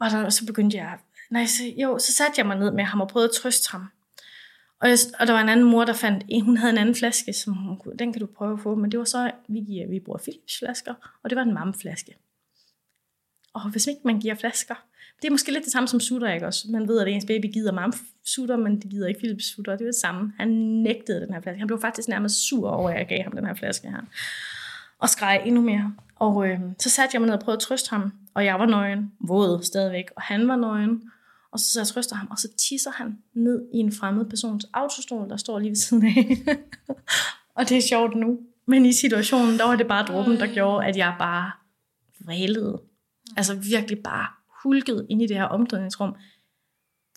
var 0.00 0.08
der, 0.08 0.24
og 0.24 0.32
så 0.32 0.46
begyndte 0.46 0.76
jeg, 0.76 0.98
nej, 1.30 1.46
så, 1.46 1.62
jo, 1.76 1.98
så 1.98 2.12
satte 2.12 2.34
jeg 2.38 2.46
mig 2.46 2.58
ned 2.58 2.70
med 2.70 2.84
ham 2.84 3.00
og 3.00 3.08
prøvede 3.08 3.28
at 3.28 3.34
trøste 3.34 3.70
ham. 3.70 3.86
Og, 4.80 4.88
jeg, 4.88 4.98
og 5.20 5.26
der 5.26 5.32
var 5.32 5.40
en 5.40 5.48
anden 5.48 5.66
mor, 5.66 5.84
der 5.84 5.92
fandt, 5.92 6.44
hun 6.44 6.56
havde 6.56 6.72
en 6.72 6.78
anden 6.78 6.94
flaske, 6.94 7.32
som 7.32 7.52
hun 7.52 7.78
kunne, 7.78 7.96
den 7.96 8.12
kan 8.12 8.20
du 8.20 8.26
prøve 8.26 8.52
at 8.52 8.60
få, 8.60 8.74
men 8.74 8.90
det 8.90 8.98
var 8.98 9.04
så, 9.04 9.30
vi, 9.48 9.58
giver, 9.60 9.88
vi 9.88 10.00
bruger 10.00 10.18
Philips 10.18 10.58
flasker, 10.58 11.18
og 11.22 11.30
det 11.30 11.36
var 11.36 11.42
en 11.42 11.54
mammeflaske. 11.54 12.16
Og 13.54 13.70
hvis 13.70 13.86
ikke 13.86 14.00
man 14.04 14.20
giver 14.20 14.34
flasker, 14.34 14.74
det 15.22 15.28
er 15.28 15.30
måske 15.30 15.52
lidt 15.52 15.64
det 15.64 15.72
samme 15.72 15.88
som 15.88 16.00
sutter, 16.00 16.32
ikke 16.32 16.46
også? 16.46 16.66
Man 16.70 16.88
ved, 16.88 17.00
at 17.00 17.08
ens 17.08 17.24
baby 17.24 17.46
gider 17.52 17.72
mamsutter, 17.72 18.56
men 18.56 18.80
det 18.80 18.90
gider 18.90 19.08
ikke 19.08 19.20
Philips 19.20 19.44
sutter. 19.44 19.72
Det 19.72 19.80
er 19.80 19.88
det 19.88 19.94
samme. 19.94 20.32
Han 20.38 20.48
nægtede 20.82 21.20
den 21.20 21.34
her 21.34 21.40
flaske. 21.40 21.58
Han 21.58 21.66
blev 21.66 21.80
faktisk 21.80 22.08
nærmest 22.08 22.48
sur 22.48 22.70
over, 22.70 22.90
at 22.90 22.98
jeg 22.98 23.06
gav 23.06 23.22
ham 23.22 23.32
den 23.32 23.46
her 23.46 23.54
flaske 23.54 23.90
her. 23.90 24.00
Og 24.98 25.08
skreg 25.08 25.42
endnu 25.44 25.60
mere. 25.60 25.94
Og 26.20 26.48
øh, 26.48 26.60
så 26.78 26.90
satte 26.90 27.14
jeg 27.14 27.20
mig 27.20 27.26
ned 27.26 27.34
og 27.34 27.40
prøvede 27.40 27.56
at 27.56 27.62
trøste 27.62 27.90
ham. 27.90 28.12
Og 28.34 28.44
jeg 28.44 28.58
var 28.58 28.66
nøgen, 28.66 29.12
våd 29.20 29.62
stadigvæk, 29.62 30.04
og 30.16 30.22
han 30.22 30.48
var 30.48 30.56
nøgen. 30.56 31.10
Og 31.52 31.58
så, 31.58 31.72
så 31.72 31.80
jeg 31.80 31.86
trøster 31.86 32.16
ham, 32.16 32.28
og 32.30 32.38
så 32.38 32.48
tisser 32.56 32.90
han 32.90 33.18
ned 33.34 33.66
i 33.74 33.78
en 33.78 33.92
fremmed 33.92 34.24
persons 34.24 34.66
autostol, 34.72 35.28
der 35.28 35.36
står 35.36 35.58
lige 35.58 35.70
ved 35.70 35.76
siden 35.76 36.06
af. 36.06 36.36
og 37.56 37.68
det 37.68 37.76
er 37.76 37.82
sjovt 37.82 38.16
nu. 38.16 38.40
Men 38.66 38.86
i 38.86 38.92
situationen, 38.92 39.58
der 39.58 39.64
var 39.64 39.76
det 39.76 39.88
bare 39.88 40.06
dråben, 40.06 40.36
der 40.36 40.54
gjorde, 40.54 40.86
at 40.86 40.96
jeg 40.96 41.16
bare 41.18 41.50
vrælede. 42.24 42.82
Altså 43.36 43.54
virkelig 43.54 43.98
bare 43.98 44.26
hulket 44.62 45.06
ind 45.10 45.22
i 45.22 45.26
det 45.26 45.36
her 45.36 45.44
omklædningsrum. 45.44 46.14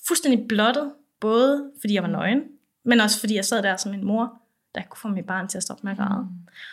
Fuldstændig 0.08 0.48
blottet, 0.48 0.94
både 1.20 1.72
fordi 1.82 1.94
jeg 1.94 2.04
var 2.04 2.10
nøgen, 2.10 2.42
men 2.86 3.00
også 3.00 3.20
fordi 3.20 3.36
jeg 3.36 3.46
sad 3.46 3.64
der 3.64 3.78
som 3.78 3.94
en 3.94 4.06
mor, 4.06 4.42
der 4.76 4.82
kunne 4.90 5.00
få 5.00 5.08
mit 5.08 5.26
barn 5.26 5.48
til 5.48 5.58
at 5.58 5.64
stoppe 5.64 5.84
med 5.84 5.92
at 5.92 5.98
græde. 5.98 6.28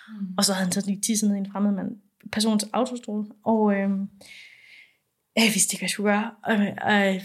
Mm. 0.09 0.35
Og 0.39 0.45
så 0.45 0.53
havde 0.53 0.65
han 0.65 0.73
så 0.73 0.87
lige 0.87 1.01
tisset 1.01 1.29
ned 1.29 1.37
i 1.37 1.41
en 1.41 1.53
fremmed 1.53 1.73
mand, 1.73 1.97
persons 2.33 2.65
autostol. 2.73 3.27
Og 3.45 3.73
øh, 3.73 3.91
jeg 5.37 5.51
vidste 5.55 5.75
ikke, 5.75 5.81
hvad 5.81 5.87
jeg 5.87 5.91
skulle 5.91 6.13
gøre. 6.13 6.31
Og, 6.45 6.55
øh, 6.55 7.21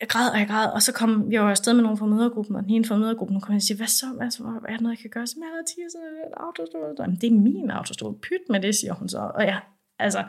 jeg 0.00 0.08
græd, 0.08 0.30
og 0.30 0.38
jeg 0.38 0.48
græd, 0.48 0.66
og 0.66 0.82
så 0.82 0.92
kom 0.92 1.32
jeg 1.32 1.40
jo 1.40 1.48
afsted 1.48 1.74
med 1.74 1.82
nogen 1.82 1.98
fra 1.98 2.06
mødergruppen, 2.06 2.56
og 2.56 2.62
den 2.62 2.70
ene 2.70 2.84
fra 2.84 2.96
mødergruppen 2.96 3.40
kom 3.40 3.54
og 3.54 3.62
sige, 3.62 3.76
hvad 3.76 3.86
så, 3.86 4.06
hvad 4.06 4.26
er 4.26 4.76
der 4.76 4.82
noget, 4.82 4.96
jeg 4.96 4.98
kan 4.98 5.10
gøre? 5.10 5.26
Så 5.26 5.36
jeg 5.38 5.46
har 5.46 5.62
tisset 5.66 6.00
en 6.26 6.34
autostol. 6.36 6.96
Jamen, 6.98 7.16
det 7.16 7.26
er 7.26 7.30
min 7.30 7.70
autostol. 7.70 8.18
Pyt 8.18 8.48
med 8.48 8.60
det, 8.60 8.74
siger 8.74 8.94
hun 8.94 9.08
så. 9.08 9.30
Og 9.34 9.44
ja, 9.44 9.58
altså, 9.98 10.18
jeg 10.18 10.28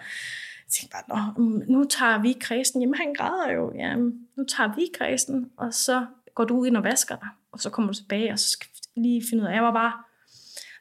tænkte 0.70 0.98
bare, 1.10 1.34
Nå, 1.38 1.64
nu 1.68 1.84
tager 1.84 2.22
vi 2.22 2.38
kredsen. 2.40 2.82
Jamen, 2.82 2.96
han 2.96 3.14
græder 3.18 3.52
jo. 3.52 3.74
Ja, 3.76 3.96
nu 3.96 4.44
tager 4.48 4.76
vi 4.76 4.90
kredsen, 4.94 5.50
og 5.58 5.74
så 5.74 6.06
går 6.36 6.46
du 6.46 6.64
ind 6.64 6.78
og 6.78 6.84
vasker 6.84 7.16
dig. 7.16 7.30
Og 7.52 7.60
så 7.60 7.70
kommer 7.70 7.92
du 7.92 7.98
tilbage, 7.98 8.32
og 8.32 8.40
så 8.40 8.50
skal 8.50 8.68
lige 8.96 9.24
finde 9.30 9.44
ud 9.44 9.48
af, 9.48 9.54
jeg 9.54 9.64
var 9.64 9.74
bare, 9.74 9.94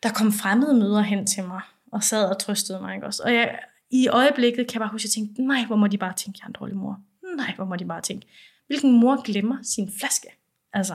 der 0.03 0.13
kom 0.13 0.33
fremmede 0.33 0.75
møder 0.75 1.01
hen 1.01 1.27
til 1.27 1.45
mig, 1.45 1.61
og 1.93 2.03
sad 2.03 2.29
og 2.29 2.39
trøstede 2.39 2.81
mig, 2.81 2.95
ikke 2.95 3.07
også? 3.07 3.23
Og 3.23 3.35
jeg, 3.35 3.59
i 3.91 4.09
øjeblikket 4.09 4.69
kan 4.69 4.75
jeg 4.75 4.81
bare 4.81 4.93
huske, 4.93 5.07
at 5.07 5.17
jeg 5.17 5.27
tænkte, 5.27 5.43
nej, 5.43 5.65
hvor 5.67 5.77
må 5.77 5.87
de 5.87 5.99
bare 5.99 6.15
tænke, 6.17 6.39
jeg 6.39 6.45
er 6.45 6.49
en 6.49 6.53
dårlig 6.53 6.77
mor. 6.77 7.01
Nej, 7.37 7.55
hvor 7.57 7.65
må 7.65 7.77
de 7.77 7.85
bare 7.85 8.01
tænke, 8.01 8.27
hvilken 8.67 9.01
mor 9.01 9.23
glemmer 9.23 9.59
sin 9.63 9.93
flaske? 10.01 10.29
Altså. 10.73 10.95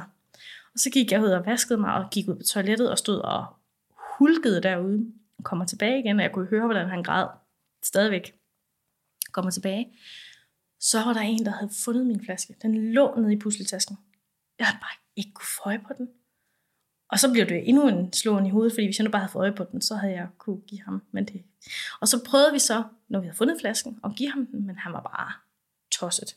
Og 0.74 0.80
så 0.80 0.90
gik 0.90 1.12
jeg 1.12 1.22
ud 1.22 1.30
og 1.30 1.46
vaskede 1.46 1.80
mig, 1.80 1.94
og 1.94 2.10
gik 2.12 2.28
ud 2.28 2.36
på 2.36 2.44
toilettet, 2.44 2.92
og 2.92 2.98
stod 2.98 3.20
og 3.20 3.46
hulkede 4.18 4.62
derude. 4.64 5.14
Kommer 5.44 5.66
tilbage 5.66 6.00
igen, 6.00 6.20
og 6.20 6.24
jeg 6.24 6.32
kunne 6.32 6.48
høre, 6.48 6.66
hvordan 6.66 6.90
han 6.90 7.04
græd. 7.04 7.28
Stadigvæk. 7.84 8.34
Kommer 9.32 9.52
tilbage. 9.52 9.98
Så 10.80 11.04
var 11.04 11.14
der 11.14 11.22
en, 11.22 11.46
der 11.46 11.52
havde 11.52 11.72
fundet 11.86 12.08
min 12.08 12.26
flaske. 12.26 12.56
Den 12.62 12.94
lå 12.94 13.16
nede 13.18 13.34
i 13.34 13.40
pusletasken. 13.40 13.98
Jeg 14.60 14.68
havde 14.68 14.80
bare 14.82 14.98
ikke 15.16 15.32
kunne 15.34 15.46
få 15.56 15.70
øje 15.70 15.80
på 15.88 15.94
den. 15.98 16.10
Og 17.12 17.20
så 17.20 17.32
blev 17.32 17.46
det 17.46 17.70
endnu 17.70 17.88
en 17.88 18.14
slåen 18.14 18.46
i 18.46 18.50
hovedet, 18.50 18.74
fordi 18.74 18.88
hvis 18.88 19.00
jeg 19.00 19.04
nu 19.04 19.12
bare 19.12 19.20
havde 19.20 19.32
fået 19.32 19.44
øje 19.44 19.56
på 19.56 19.64
den, 19.72 19.82
så 19.82 19.96
havde 19.96 20.14
jeg 20.14 20.28
kunne 20.38 20.62
give 20.62 20.82
ham. 20.82 21.04
Men 21.12 21.26
det. 21.26 21.44
Og 22.02 22.08
så 22.08 22.24
prøvede 22.26 22.54
vi 22.54 22.60
så, 22.60 22.84
når 23.10 23.20
vi 23.20 23.26
havde 23.26 23.38
fundet 23.38 23.58
flasken, 23.60 24.00
at 24.04 24.12
give 24.16 24.32
ham 24.32 24.46
den, 24.46 24.68
men 24.68 24.78
han 24.78 24.94
var 24.94 25.02
bare 25.02 25.32
tosset. 25.92 26.36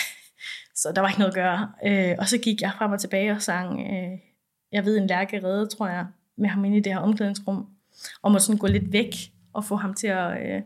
så 0.80 0.92
der 0.92 1.00
var 1.00 1.08
ikke 1.08 1.20
noget 1.20 1.32
at 1.32 1.34
gøre. 1.34 1.72
Øh, 1.84 2.16
og 2.18 2.28
så 2.28 2.38
gik 2.38 2.60
jeg 2.60 2.72
frem 2.78 2.92
og 2.92 3.00
tilbage 3.00 3.32
og 3.32 3.42
sang, 3.42 3.80
øh, 3.80 4.18
jeg 4.72 4.84
ved 4.84 4.98
en 4.98 5.06
lærke 5.06 5.44
redde, 5.44 5.66
tror 5.66 5.88
jeg, 5.88 6.06
med 6.36 6.48
ham 6.48 6.64
inde 6.64 6.76
i 6.76 6.80
det 6.80 6.92
her 6.92 7.00
omklædningsrum, 7.00 7.68
og 8.22 8.32
måtte 8.32 8.46
sådan 8.46 8.58
gå 8.58 8.66
lidt 8.66 8.92
væk 8.92 9.14
og 9.52 9.64
få 9.64 9.76
ham 9.76 9.94
til 9.94 10.06
at 10.06 10.46
øh, 10.46 10.62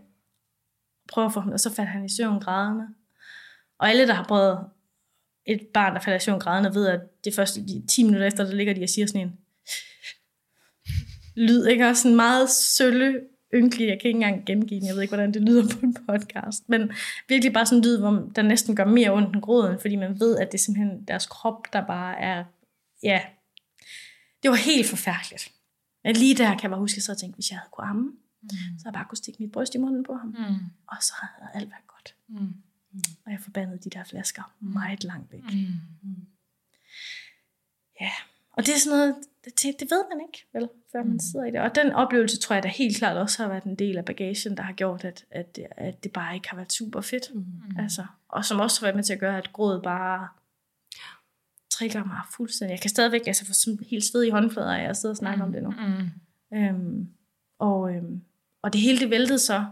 prøve 1.09 1.25
at 1.25 1.33
få 1.33 1.41
ham, 1.41 1.53
og 1.53 1.61
så 1.61 1.75
faldt 1.75 1.91
han 1.91 2.05
i 2.05 2.09
søvn 2.09 2.41
grædende. 2.41 2.89
Og 3.79 3.89
alle, 3.89 4.07
der 4.07 4.15
har 4.15 4.25
prøvet 4.25 4.59
et 5.49 5.67
barn, 5.75 5.95
der 5.95 6.01
falder 6.01 6.17
i 6.17 6.21
søvn 6.21 6.41
grædende, 6.41 6.75
ved, 6.75 6.87
at 6.87 7.01
det 7.25 7.35
første 7.35 7.67
de 7.67 7.83
10 7.89 8.05
minutter 8.05 8.27
efter, 8.27 8.45
der 8.45 8.55
ligger 8.55 8.75
de 8.75 8.83
og 8.83 8.89
siger 8.89 9.07
sådan 9.07 9.21
en 9.21 9.39
lyd, 11.37 11.67
ikke? 11.67 11.89
Også 11.89 12.03
sådan 12.03 12.17
meget 12.17 12.51
sølle, 12.51 13.21
ynkelig, 13.55 13.89
jeg 13.89 13.99
kan 14.01 14.09
ikke 14.09 14.17
engang 14.17 14.47
gengive 14.47 14.81
den, 14.81 14.87
jeg 14.87 14.95
ved 14.95 15.03
ikke, 15.03 15.15
hvordan 15.15 15.35
det 15.35 15.43
lyder 15.43 15.75
på 15.75 15.79
en 15.83 15.97
podcast, 16.09 16.69
men 16.69 16.93
virkelig 17.29 17.53
bare 17.53 17.67
sådan 17.67 17.79
en 17.79 17.85
lyd, 17.85 17.99
hvor 17.99 18.31
der 18.37 18.43
næsten 18.43 18.77
gør 18.77 18.85
mere 18.85 19.13
ondt 19.13 19.35
end 19.35 19.43
gråden, 19.43 19.81
fordi 19.81 19.97
man 19.97 20.21
ved, 20.21 20.39
at 20.39 20.53
det 20.53 20.59
er 20.59 20.63
simpelthen 20.63 21.05
deres 21.09 21.27
krop, 21.27 21.73
der 21.73 21.87
bare 21.87 22.21
er, 22.21 22.45
ja, 23.03 23.21
det 24.43 24.51
var 24.51 24.57
helt 24.57 24.87
forfærdeligt. 24.87 25.53
Men 26.05 26.17
lige 26.17 26.35
der 26.35 26.51
kan 26.51 26.63
jeg 26.63 26.71
bare 26.71 26.81
huske, 26.81 26.95
at 26.95 26.97
jeg 26.97 27.03
så 27.03 27.15
tænkte, 27.15 27.37
hvis 27.37 27.51
jeg 27.51 27.59
havde 27.59 27.71
kunne 27.73 27.87
amme, 27.87 28.03
mm. 28.03 28.49
så 28.51 28.55
havde 28.55 28.85
jeg 28.85 28.93
bare 28.93 29.07
kunne 29.09 29.19
stikke 29.19 29.43
mit 29.43 29.53
bryst 29.53 29.75
i 29.75 29.79
munden 29.79 30.05
på 30.05 30.15
ham, 30.15 30.29
mm. 30.29 30.57
og 30.89 30.97
så 31.01 31.13
havde 31.21 31.51
alt 31.55 31.71
været 31.71 31.87
godt. 31.87 32.15
Mm. 32.29 32.55
Mm. 32.93 33.01
Og 33.27 33.33
jeg 33.33 33.41
forbandede 33.41 33.79
de 33.79 33.91
der 33.91 34.05
flasker 34.05 34.55
mm. 34.61 34.69
meget 34.69 35.05
langt 35.05 35.33
væk. 35.33 35.43
Mm. 35.43 35.81
Mm. 36.03 36.27
Ja, 38.01 38.13
og 38.53 38.67
det 38.67 38.75
er 38.75 38.79
sådan 38.79 38.99
noget, 38.99 39.15
det, 39.45 39.81
det 39.81 39.91
ved 39.91 40.05
man 40.13 40.27
ikke, 40.29 40.47
vel, 40.53 40.69
før 40.93 41.03
man 41.03 41.13
mm. 41.13 41.19
sidder 41.19 41.47
i 41.47 41.51
det. 41.51 41.61
Og 41.61 41.75
den 41.75 41.93
oplevelse 41.93 42.39
tror 42.39 42.55
jeg 42.55 42.63
da 42.63 42.69
helt 42.69 42.97
klart 42.97 43.17
også 43.17 43.43
har 43.43 43.49
været 43.49 43.65
en 43.65 43.75
del 43.75 43.99
af 43.99 44.05
bagagen, 44.05 44.57
der 44.57 44.63
har 44.63 44.73
gjort, 44.73 45.05
at, 45.05 45.25
at, 45.31 45.59
at 45.71 46.05
det 46.05 46.13
bare 46.13 46.35
ikke 46.35 46.49
har 46.49 46.57
været 46.57 46.73
super 46.73 47.01
fedt. 47.01 47.35
Mm. 47.35 47.79
Altså, 47.79 48.07
og 48.29 48.45
som 48.45 48.61
også 48.61 48.81
har 48.81 48.87
været 48.87 48.97
med 48.97 49.05
til 49.05 49.13
at 49.13 49.21
gøre, 49.21 49.39
at 49.39 49.53
grådet 49.53 49.83
bare 49.83 50.29
trigger 51.71 52.05
mig 52.05 52.21
fuldstændig. 52.37 52.73
Jeg 52.73 52.81
kan 52.81 52.91
stadigvæk 52.91 53.27
altså, 53.27 53.47
få 53.47 53.85
helt 53.91 54.05
sved 54.05 54.23
i 54.25 54.31
håndflader, 54.31 54.75
og 54.75 54.83
jeg 54.83 54.97
sidder 54.97 55.13
og 55.13 55.17
snakker 55.17 55.45
mm. 55.45 55.49
om 55.49 55.53
det 55.53 55.63
nu. 55.63 55.71
Mm. 55.71 56.59
Øhm, 56.59 57.09
og, 57.59 57.95
øhm, 57.95 58.23
og 58.63 58.73
det 58.73 58.81
hele 58.81 58.99
det 58.99 59.11
væltede 59.11 59.39
så 59.39 59.67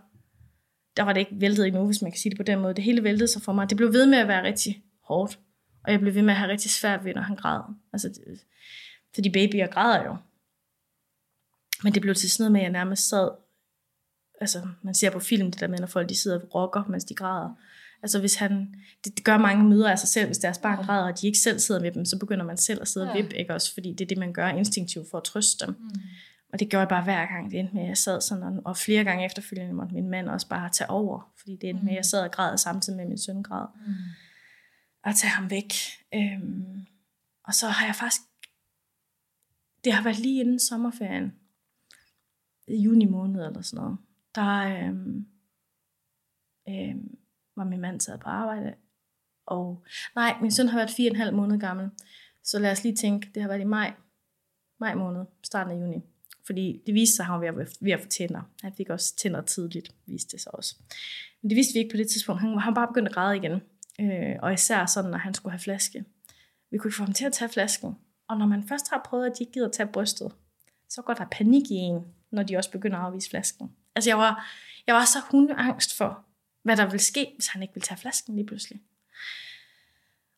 der 0.96 1.02
var 1.02 1.12
det 1.12 1.20
ikke 1.20 1.40
væltet 1.40 1.66
endnu, 1.66 1.86
hvis 1.86 2.02
man 2.02 2.10
kan 2.10 2.18
sige 2.18 2.30
det 2.30 2.36
på 2.36 2.42
den 2.42 2.58
måde. 2.58 2.74
Det 2.74 2.84
hele 2.84 3.04
væltede 3.04 3.28
sig 3.28 3.42
for 3.42 3.52
mig. 3.52 3.70
Det 3.70 3.76
blev 3.76 3.92
ved 3.92 4.06
med 4.06 4.18
at 4.18 4.28
være 4.28 4.42
rigtig 4.42 4.82
hårdt. 5.04 5.38
Og 5.84 5.92
jeg 5.92 6.00
blev 6.00 6.14
ved 6.14 6.22
med 6.22 6.30
at 6.30 6.36
have 6.36 6.50
rigtig 6.50 6.70
svært 6.70 7.04
ved, 7.04 7.14
når 7.14 7.22
han 7.22 7.36
græd. 7.36 7.60
Altså, 7.92 8.08
det, 8.08 8.44
fordi 9.14 9.30
babyer 9.30 9.66
græder 9.66 10.04
jo. 10.04 10.16
Men 11.82 11.94
det 11.94 12.02
blev 12.02 12.14
til 12.14 12.30
sådan 12.30 12.42
noget 12.42 12.52
med, 12.52 12.60
at 12.60 12.64
jeg 12.64 12.72
nærmest 12.72 13.08
sad, 13.08 13.28
altså 14.40 14.68
man 14.82 14.94
ser 14.94 15.10
på 15.10 15.20
film 15.20 15.50
det 15.50 15.60
der 15.60 15.68
med, 15.68 15.78
når 15.78 15.86
folk 15.86 16.08
de 16.08 16.16
sidder 16.16 16.40
og 16.40 16.54
rocker, 16.54 16.84
mens 16.88 17.04
de 17.04 17.14
græder, 17.14 17.54
Altså 18.02 18.20
hvis 18.20 18.34
han, 18.34 18.74
det, 19.04 19.16
det 19.16 19.24
gør 19.24 19.38
mange 19.38 19.64
møder 19.64 19.90
af 19.90 19.98
sig 19.98 20.08
selv, 20.08 20.26
hvis 20.26 20.38
deres 20.38 20.58
barn 20.58 20.84
græder, 20.84 21.12
og 21.12 21.20
de 21.20 21.26
ikke 21.26 21.38
selv 21.38 21.58
sidder 21.58 21.80
med 21.80 21.90
dem, 21.92 22.04
så 22.04 22.18
begynder 22.18 22.44
man 22.44 22.56
selv 22.56 22.80
at 22.80 22.88
sidde 22.88 23.10
og 23.10 23.16
vippe, 23.16 23.36
ikke 23.36 23.54
også? 23.54 23.74
Fordi 23.74 23.92
det 23.92 24.00
er 24.00 24.08
det, 24.08 24.18
man 24.18 24.32
gør 24.32 24.48
instinktivt 24.48 25.10
for 25.10 25.18
at 25.18 25.24
trøste 25.24 25.66
dem. 25.66 25.74
Mm. 25.78 26.00
Og 26.52 26.60
det 26.60 26.68
gjorde 26.68 26.80
jeg 26.80 26.88
bare 26.88 27.04
hver 27.04 27.26
gang, 27.26 27.50
det 27.50 27.60
endte 27.60 27.74
med, 27.74 27.82
at 27.82 27.88
jeg 27.88 27.96
sad 27.96 28.20
sådan, 28.20 28.42
og, 28.42 28.62
og 28.64 28.76
flere 28.76 29.04
gange 29.04 29.24
efterfølgende 29.24 29.74
måtte 29.74 29.94
min 29.94 30.08
mand 30.08 30.28
også 30.28 30.48
bare 30.48 30.70
tage 30.70 30.90
over, 30.90 31.32
fordi 31.38 31.56
det 31.56 31.68
endte 31.68 31.84
med, 31.84 31.92
at 31.92 31.96
jeg 31.96 32.04
sad 32.04 32.22
og 32.22 32.30
græd 32.30 32.56
samtidig 32.56 32.96
med 32.96 33.06
min 33.06 33.18
søn 33.18 33.42
græd. 33.42 33.66
Mm. 33.86 33.94
Og 35.04 35.14
tage 35.14 35.30
ham 35.30 35.50
væk. 35.50 35.72
Øhm, 36.14 36.86
og 37.44 37.54
så 37.54 37.68
har 37.68 37.86
jeg 37.86 37.94
faktisk, 37.94 38.20
det 39.84 39.92
har 39.92 40.04
været 40.04 40.18
lige 40.18 40.40
inden 40.40 40.58
sommerferien, 40.58 41.32
i 42.68 42.76
juni 42.76 43.04
måned 43.04 43.46
eller 43.46 43.62
sådan 43.62 43.84
noget, 43.84 43.98
der 44.34 44.86
øhm, 44.88 45.26
øhm, 46.68 47.18
var 47.56 47.64
min 47.64 47.80
mand 47.80 48.00
taget 48.00 48.20
på 48.20 48.28
arbejde. 48.28 48.74
Og 49.46 49.84
nej, 50.14 50.38
min 50.40 50.50
søn 50.50 50.68
har 50.68 50.78
været 50.78 50.90
fire 50.90 51.10
og 51.10 51.14
en 51.14 51.20
halv 51.20 51.34
måned 51.34 51.60
gammel. 51.60 51.90
Så 52.42 52.58
lad 52.58 52.72
os 52.72 52.82
lige 52.82 52.96
tænke, 52.96 53.30
det 53.34 53.42
har 53.42 53.48
været 53.48 53.60
i 53.60 53.64
maj, 53.64 53.94
maj 54.80 54.94
måned, 54.94 55.24
starten 55.42 55.72
af 55.72 55.80
juni. 55.80 56.02
Fordi 56.46 56.82
det 56.86 56.94
viste 56.94 57.16
sig, 57.16 57.22
at 57.22 57.26
han 57.26 57.40
var 57.40 57.66
ved 57.80 57.92
at 57.92 58.00
få 58.00 58.08
tænder. 58.08 58.42
Han 58.62 58.72
fik 58.76 58.90
også 58.90 59.16
tænder 59.16 59.40
tidligt, 59.40 59.94
viste 60.06 60.32
det 60.32 60.40
sig 60.40 60.54
også. 60.54 60.76
Men 61.42 61.50
det 61.50 61.56
vidste 61.56 61.74
vi 61.74 61.78
ikke 61.78 61.90
på 61.90 61.96
det 61.96 62.08
tidspunkt. 62.08 62.40
Han 62.40 62.58
han 62.58 62.74
bare 62.74 62.88
begyndte 62.88 63.08
at 63.08 63.14
græde 63.14 63.36
igen. 63.36 63.60
Øh, 64.00 64.36
og 64.42 64.52
især 64.52 64.86
sådan, 64.86 65.10
når 65.10 65.18
han 65.18 65.34
skulle 65.34 65.52
have 65.52 65.60
flaske. 65.60 66.04
Vi 66.70 66.78
kunne 66.78 66.88
ikke 66.88 66.96
få 66.96 67.04
ham 67.04 67.12
til 67.12 67.24
at 67.24 67.32
tage 67.32 67.48
flasken. 67.48 67.94
Og 68.28 68.38
når 68.38 68.46
man 68.46 68.68
først 68.68 68.90
har 68.90 69.02
prøvet, 69.04 69.26
at 69.26 69.32
de 69.38 69.42
ikke 69.42 69.52
gider 69.52 69.66
at 69.66 69.72
tage 69.72 69.86
brystet, 69.86 70.32
så 70.88 71.02
går 71.02 71.14
der 71.14 71.24
panik 71.30 71.70
i 71.70 71.74
en, 71.74 72.04
når 72.30 72.42
de 72.42 72.56
også 72.56 72.70
begynder 72.70 72.98
at 72.98 73.04
afvise 73.04 73.30
flasken. 73.30 73.70
Altså 73.96 74.10
jeg 74.10 74.18
var, 74.18 74.50
jeg 74.86 74.94
var 74.94 75.04
så 75.04 75.18
hundeangst 75.30 75.96
for, 75.96 76.24
hvad 76.62 76.76
der 76.76 76.84
ville 76.84 76.98
ske, 76.98 77.32
hvis 77.34 77.46
han 77.46 77.62
ikke 77.62 77.74
ville 77.74 77.84
tage 77.84 77.98
flasken 77.98 78.34
lige 78.34 78.46
pludselig. 78.46 78.80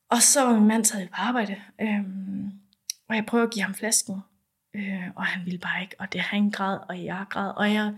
Og 0.08 0.22
så 0.22 0.44
var 0.44 0.54
min 0.54 0.68
mand 0.68 0.84
taget 0.84 1.08
på 1.08 1.14
arbejde, 1.18 1.56
øhm, 1.80 2.50
og 3.08 3.16
jeg 3.16 3.26
prøver 3.26 3.44
at 3.44 3.52
give 3.52 3.62
ham 3.62 3.74
flasken, 3.74 4.20
øh, 4.76 5.08
og 5.16 5.24
han 5.24 5.44
ville 5.44 5.58
bare 5.58 5.82
ikke, 5.82 5.96
og 5.98 6.12
det 6.12 6.20
han 6.20 6.50
græd, 6.50 6.78
og 6.88 7.04
jeg 7.04 7.24
græd, 7.30 7.52
og 7.56 7.72
jeg 7.72 7.94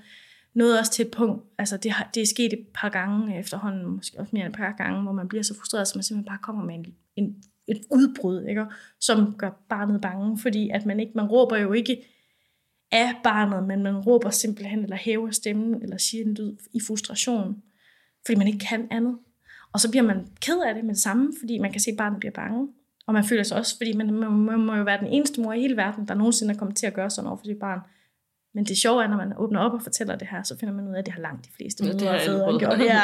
nåede 0.54 0.78
også 0.78 0.92
til 0.92 1.06
et 1.06 1.10
punkt, 1.10 1.44
altså 1.58 1.76
det, 1.76 1.90
har, 1.90 2.10
det 2.14 2.22
er 2.22 2.26
sket 2.26 2.52
et 2.52 2.66
par 2.74 2.88
gange 2.88 3.38
efterhånden, 3.38 3.86
måske 3.86 4.18
også 4.18 4.30
mere 4.32 4.46
end 4.46 4.54
et 4.54 4.58
par 4.58 4.72
gange, 4.72 5.02
hvor 5.02 5.12
man 5.12 5.28
bliver 5.28 5.42
så 5.42 5.54
frustreret, 5.58 5.88
så 5.88 5.98
man 5.98 6.02
simpelthen 6.02 6.28
bare 6.28 6.38
kommer 6.42 6.64
med 6.64 6.74
en, 6.74 6.86
en, 7.16 7.42
et 7.68 7.80
udbrud, 7.90 8.44
ikke? 8.44 8.66
som 9.00 9.34
gør 9.38 9.50
barnet 9.68 10.00
bange, 10.00 10.38
fordi 10.38 10.70
at 10.70 10.86
man 10.86 11.00
ikke, 11.00 11.12
man 11.14 11.26
råber 11.26 11.56
jo 11.56 11.72
ikke 11.72 12.04
af 12.92 13.14
barnet, 13.24 13.68
men 13.68 13.82
man 13.82 13.96
råber 13.96 14.30
simpelthen, 14.30 14.78
eller 14.78 14.96
hæver 14.96 15.30
stemmen, 15.30 15.82
eller 15.82 15.96
siger 15.96 16.24
en 16.24 16.34
lyd 16.34 16.56
i 16.74 16.80
frustration, 16.86 17.62
fordi 18.26 18.38
man 18.38 18.46
ikke 18.46 18.58
kan 18.58 18.88
andet. 18.90 19.18
Og 19.72 19.80
så 19.80 19.90
bliver 19.90 20.02
man 20.02 20.26
ked 20.40 20.60
af 20.66 20.74
det 20.74 20.84
med 20.84 20.94
det 20.94 21.02
samme, 21.02 21.32
fordi 21.40 21.58
man 21.58 21.72
kan 21.72 21.80
se, 21.80 21.90
at 21.90 21.96
barnet 21.96 22.20
bliver 22.20 22.32
bange. 22.32 22.68
Og 23.10 23.14
man 23.14 23.24
føler 23.24 23.42
sig 23.42 23.56
også, 23.56 23.76
fordi 23.76 23.92
man, 23.92 24.14
man, 24.14 24.30
man 24.30 24.60
må 24.60 24.74
jo 24.74 24.82
være 24.82 25.00
den 25.00 25.06
eneste 25.06 25.40
mor 25.40 25.52
i 25.52 25.60
hele 25.60 25.76
verden, 25.76 26.08
der 26.08 26.14
nogensinde 26.14 26.54
er 26.54 26.58
kommet 26.58 26.76
til 26.76 26.86
at 26.86 26.94
gøre 26.94 27.10
sådan 27.10 27.28
over 27.28 27.36
for 27.36 27.44
sit 27.44 27.58
barn. 27.58 27.80
Men 28.54 28.64
det 28.64 28.78
sjove 28.78 29.02
er, 29.04 29.08
når 29.08 29.16
man 29.16 29.32
åbner 29.36 29.60
op 29.60 29.72
og 29.72 29.82
fortæller 29.82 30.16
det 30.16 30.28
her, 30.30 30.42
så 30.42 30.58
finder 30.58 30.74
man 30.74 30.88
ud 30.88 30.94
af, 30.94 30.98
at 30.98 31.06
det 31.06 31.14
har 31.14 31.20
langt 31.20 31.44
de 31.44 31.50
fleste 31.56 31.84
mødre 31.84 32.10
og 32.10 32.20
fædre 32.20 32.58
gjort. 32.58 32.78
Ja. 32.94 33.02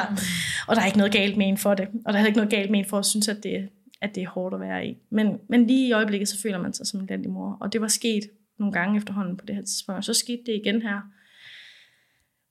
Og 0.68 0.76
der 0.76 0.82
er 0.82 0.86
ikke 0.86 0.98
noget 0.98 1.12
galt 1.12 1.36
med 1.36 1.48
en 1.48 1.58
for 1.58 1.74
det. 1.74 1.88
Og 2.04 2.12
der 2.12 2.18
er 2.18 2.26
ikke 2.26 2.36
noget 2.36 2.50
galt 2.50 2.70
med 2.70 2.78
en 2.78 2.84
for 2.84 2.98
at 2.98 3.06
synes, 3.06 3.28
at 3.28 3.42
det, 3.42 3.68
at 4.00 4.14
det 4.14 4.22
er 4.22 4.28
hårdt 4.28 4.54
at 4.54 4.60
være 4.60 4.86
i. 4.86 4.96
Men, 5.10 5.38
men 5.48 5.66
lige 5.66 5.88
i 5.88 5.92
øjeblikket, 5.92 6.28
så 6.28 6.42
føler 6.42 6.58
man 6.58 6.72
sig 6.72 6.86
som 6.86 7.00
en 7.00 7.06
elendig 7.06 7.30
mor. 7.30 7.56
Og 7.60 7.72
det 7.72 7.80
var 7.80 7.88
sket 7.88 8.30
nogle 8.58 8.72
gange 8.72 8.96
efterhånden 8.96 9.36
på 9.36 9.46
det 9.46 9.54
her 9.54 9.62
tidspunkt. 9.62 9.96
Og 9.96 10.04
så 10.04 10.14
skete 10.14 10.42
det 10.46 10.60
igen 10.64 10.82
her, 10.82 11.00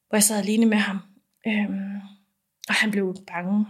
hvor 0.09 0.15
jeg 0.15 0.23
sad 0.23 0.39
alene 0.39 0.65
med 0.65 0.77
ham. 0.77 0.97
Øhm, 1.47 1.95
og 2.69 2.73
han 2.73 2.91
blev 2.91 3.15
bange 3.27 3.65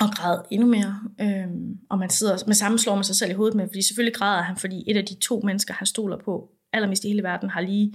og 0.00 0.08
græd 0.16 0.38
endnu 0.50 0.68
mere. 0.68 1.00
Øhm, 1.20 1.78
og 1.90 1.98
man 1.98 2.10
sidder 2.10 2.38
med 2.46 2.54
samme 2.54 2.78
slår 2.78 2.94
man 2.94 3.04
sig 3.04 3.16
selv 3.16 3.30
i 3.30 3.34
hovedet 3.34 3.54
med, 3.54 3.68
fordi 3.68 3.82
selvfølgelig 3.82 4.14
græder 4.14 4.42
han, 4.42 4.56
fordi 4.56 4.84
et 4.86 4.96
af 4.96 5.04
de 5.04 5.14
to 5.14 5.40
mennesker, 5.44 5.74
han 5.74 5.86
stoler 5.86 6.16
på, 6.16 6.50
allermest 6.72 7.04
i 7.04 7.08
hele 7.08 7.22
verden, 7.22 7.50
har 7.50 7.60
lige 7.60 7.94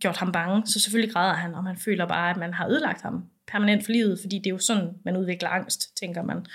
gjort 0.00 0.16
ham 0.16 0.32
bange. 0.32 0.66
Så 0.66 0.80
selvfølgelig 0.80 1.14
græder 1.14 1.34
han, 1.34 1.54
og 1.54 1.64
man 1.64 1.76
føler 1.76 2.06
bare, 2.06 2.30
at 2.30 2.36
man 2.36 2.54
har 2.54 2.68
ødelagt 2.68 3.02
ham 3.02 3.24
permanent 3.46 3.84
for 3.84 3.92
livet, 3.92 4.18
fordi 4.20 4.38
det 4.38 4.46
er 4.46 4.50
jo 4.50 4.58
sådan, 4.58 4.90
man 5.04 5.16
udvikler 5.16 5.48
angst, 5.48 5.96
tænker 5.96 6.22
man. 6.22 6.46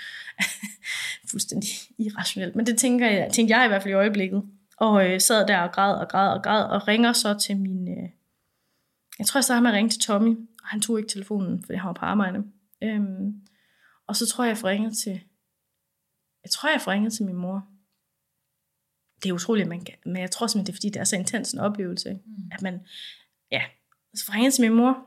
Fuldstændig 1.30 1.68
irrationelt. 1.98 2.56
Men 2.56 2.66
det 2.66 2.78
tænker 2.78 3.10
jeg, 3.10 3.32
tænkte 3.32 3.56
jeg 3.56 3.64
i 3.64 3.68
hvert 3.68 3.82
fald 3.82 3.94
i 3.94 3.96
øjeblikket. 3.96 4.42
Og 4.76 5.10
øh, 5.10 5.20
sad 5.20 5.46
der 5.46 5.58
og 5.58 5.72
græd 5.72 5.94
og 5.94 6.08
græd 6.08 6.36
og 6.36 6.42
græd, 6.42 6.64
og 6.64 6.88
ringer 6.88 7.12
så 7.12 7.38
til 7.38 7.56
min... 7.56 7.88
Øh, 7.88 8.08
jeg 9.18 9.26
tror, 9.26 9.38
jeg 9.38 9.44
startede 9.44 9.62
med 9.62 9.70
at 9.70 9.74
ringe 9.74 9.90
til 9.90 10.00
Tommy, 10.00 10.36
og 10.62 10.68
han 10.68 10.80
tog 10.80 10.98
ikke 10.98 11.08
telefonen, 11.08 11.62
fordi 11.64 11.78
han 11.78 11.86
var 11.86 11.92
på 11.92 12.04
arbejde. 12.04 12.44
Øhm, 12.82 13.34
og 14.06 14.16
så 14.16 14.26
tror 14.26 14.44
jeg, 14.44 14.48
jeg 14.48 14.58
får 14.58 14.68
ringet 14.68 14.96
til... 14.96 15.20
Jeg 16.44 16.50
tror, 16.50 16.70
jeg 16.70 16.80
får 16.80 16.92
ringet 16.92 17.12
til 17.12 17.24
min 17.24 17.36
mor. 17.36 17.68
Det 19.22 19.28
er 19.28 19.32
utroligt, 19.32 19.68
man 19.68 19.84
kan, 19.84 19.94
men 20.06 20.16
jeg 20.16 20.30
tror 20.30 20.46
simpelthen, 20.46 20.66
det 20.66 20.72
er, 20.72 20.76
fordi 20.76 20.88
det 20.88 21.00
er 21.00 21.04
så 21.04 21.16
intens 21.16 21.52
en 21.52 21.58
oplevelse, 21.58 22.08
ikke? 22.08 22.22
Mm. 22.26 22.50
at 22.52 22.62
man... 22.62 22.80
Ja, 23.50 23.62
så 24.14 24.24
får 24.26 24.32
jeg 24.32 24.36
ringet 24.36 24.54
til 24.54 24.62
min 24.62 24.74
mor, 24.74 25.06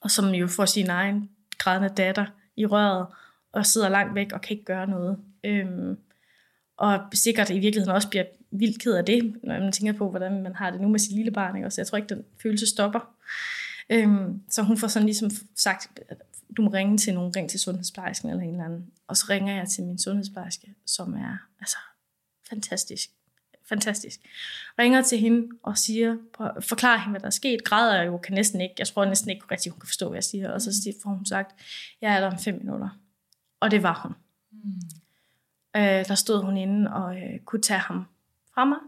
og 0.00 0.10
som 0.10 0.28
jo 0.28 0.46
får 0.46 0.64
sin 0.64 0.90
egen 0.90 1.30
grædende 1.58 1.88
datter 1.88 2.26
i 2.56 2.66
røret, 2.66 3.06
og 3.52 3.66
sidder 3.66 3.88
langt 3.88 4.14
væk 4.14 4.32
og 4.32 4.40
kan 4.40 4.56
ikke 4.56 4.64
gøre 4.64 4.86
noget. 4.86 5.18
Øhm, 5.44 5.98
og 6.76 7.00
sikkert 7.14 7.50
i 7.50 7.58
virkeligheden 7.58 7.94
også 7.94 8.08
bliver 8.08 8.24
vildt 8.50 8.82
ked 8.82 8.94
af 8.94 9.04
det, 9.04 9.36
når 9.42 9.60
man 9.60 9.72
tænker 9.72 9.92
på, 9.92 10.10
hvordan 10.10 10.42
man 10.42 10.54
har 10.54 10.70
det 10.70 10.80
nu 10.80 10.88
med 10.88 10.98
sit 10.98 11.12
lille 11.12 11.30
barn. 11.30 11.56
Ikke? 11.56 11.70
Så 11.70 11.80
jeg 11.80 11.86
tror 11.86 11.96
ikke, 11.96 12.14
den 12.14 12.24
følelse 12.42 12.66
stopper. 12.66 13.14
Øhm, 13.90 14.42
så 14.48 14.62
hun 14.62 14.76
får 14.76 14.88
sådan 14.88 15.06
ligesom 15.06 15.30
sagt, 15.56 16.00
du 16.56 16.62
må 16.62 16.70
ringe 16.70 16.98
til 16.98 17.14
nogen, 17.14 17.36
ring 17.36 17.50
til 17.50 17.60
sundhedsplejersken 17.60 18.28
eller 18.30 18.42
en 18.42 18.50
eller 18.50 18.64
anden. 18.64 18.90
Og 19.08 19.16
så 19.16 19.26
ringer 19.30 19.54
jeg 19.56 19.68
til 19.68 19.84
min 19.84 19.98
sundhedsplejerske, 19.98 20.74
som 20.86 21.14
er 21.14 21.36
altså 21.60 21.76
fantastisk. 22.48 23.10
Fantastisk. 23.68 24.20
Ringer 24.78 25.02
til 25.02 25.18
hende 25.18 25.48
og 25.62 25.78
siger, 25.78 26.16
forklarer 26.60 26.98
hende, 26.98 27.10
hvad 27.10 27.20
der 27.20 27.26
er 27.26 27.30
sket. 27.30 27.64
Græder 27.64 27.96
jeg 27.96 28.06
jo, 28.06 28.18
kan 28.18 28.34
næsten 28.34 28.60
ikke, 28.60 28.74
jeg 28.78 28.86
tror 28.86 29.04
næsten 29.04 29.30
ikke 29.30 29.44
rigtig, 29.50 29.72
hun 29.72 29.80
kan 29.80 29.86
forstå, 29.86 30.08
hvad 30.08 30.16
jeg 30.16 30.24
siger. 30.24 30.50
Og 30.50 30.60
så 30.62 30.82
siger- 30.82 30.96
får 31.02 31.10
hun 31.10 31.26
sagt, 31.26 31.60
jeg 32.00 32.14
er 32.16 32.20
der 32.20 32.26
om 32.30 32.38
fem 32.38 32.54
minutter. 32.54 32.88
Og 33.60 33.70
det 33.70 33.82
var 33.82 34.00
hun. 34.02 34.12
Mm. 34.52 34.80
Øh, 35.76 36.08
der 36.08 36.14
stod 36.14 36.44
hun 36.44 36.56
inde 36.56 36.92
og 36.92 37.16
øh, 37.16 37.38
kunne 37.44 37.62
tage 37.62 37.80
ham 37.80 38.04
fra 38.54 38.64
mig 38.64 38.78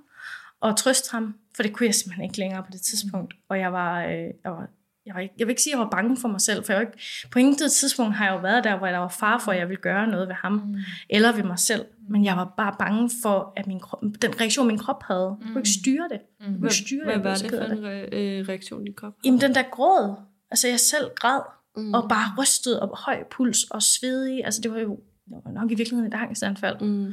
og 0.61 0.77
trøste 0.77 1.11
ham, 1.13 1.39
for 1.57 1.63
det 1.63 1.73
kunne 1.73 1.87
jeg 1.87 1.95
simpelthen 1.95 2.25
ikke 2.25 2.39
længere 2.39 2.63
på 2.63 2.71
det 2.73 2.81
tidspunkt. 2.81 3.35
Og 3.49 3.59
jeg 3.59 3.73
var, 3.73 4.03
øh, 4.05 4.31
jeg 4.45 4.53
var, 4.53 4.69
jeg 5.07 5.15
var 5.15 5.21
ikke, 5.21 5.35
jeg 5.39 5.47
vil 5.47 5.53
ikke 5.53 5.63
sige, 5.63 5.73
at 5.73 5.79
jeg 5.79 5.85
var 5.85 5.91
bange 5.91 6.17
for 6.17 6.29
mig 6.29 6.41
selv, 6.41 6.65
for 6.65 6.73
jeg 6.73 6.81
var 6.81 6.87
ikke, 6.87 6.99
på 7.31 7.39
intet 7.39 7.73
tidspunkt 7.73 8.15
har 8.17 8.25
jeg 8.27 8.33
jo 8.35 8.39
været 8.39 8.65
der, 8.65 8.77
hvor 8.79 8.87
der 8.87 8.99
var 8.99 9.09
far 9.09 9.39
for, 9.39 9.53
at 9.53 9.59
jeg 9.59 9.69
ville 9.69 9.81
gøre 9.83 10.07
noget 10.07 10.29
ved 10.29 10.35
ham, 10.35 10.53
Mm. 10.53 10.77
eller 11.11 11.33
ved 11.37 11.43
mig 11.43 11.59
selv. 11.59 11.85
Men 12.09 12.25
jeg 12.25 12.37
var 12.37 12.55
bare 12.57 12.75
bange 12.79 13.11
for, 13.23 13.53
at 13.57 13.67
min 13.67 13.81
krop, 13.81 14.03
den 14.23 14.41
reaktion, 14.41 14.67
min 14.67 14.79
krop 14.79 15.03
havde, 15.03 15.37
jeg 15.41 15.47
kunne 15.47 15.61
ikke 15.61 15.71
styre 15.81 16.09
det. 16.11 16.21
Jeg 16.41 16.47
kunne 16.47 16.57
Mm. 16.59 16.65
ikke 16.65 16.75
styre 16.77 17.05
Hvad 17.05 17.13
jeg 17.15 17.21
blev 17.23 17.31
var 17.31 17.37
det 17.39 17.51
for 17.51 17.57
en 17.59 17.85
re- 17.85 18.15
øh, 18.15 18.49
reaktion, 18.49 18.85
din 18.85 18.95
krop? 18.95 19.13
Jamen 19.25 19.41
den 19.41 19.55
der 19.55 19.63
gråd, 19.71 20.15
altså 20.51 20.69
jeg 20.69 20.81
selv 20.81 21.05
græd, 21.17 21.41
Mm. 21.77 21.95
og 21.95 22.09
bare 22.09 22.35
rystet 22.43 22.81
og 22.81 22.99
høj 22.99 23.25
puls 23.31 23.65
og 23.65 23.83
svedig, 23.83 24.45
altså 24.45 24.61
det 24.61 24.71
var 24.73 24.79
jo 24.79 25.01
det 25.29 25.37
var 25.45 25.51
nok 25.51 25.71
i 25.71 25.75
virkeligheden 25.75 26.13
et 26.13 26.19
angstanfald. 26.19 26.81
Mm. 26.81 27.05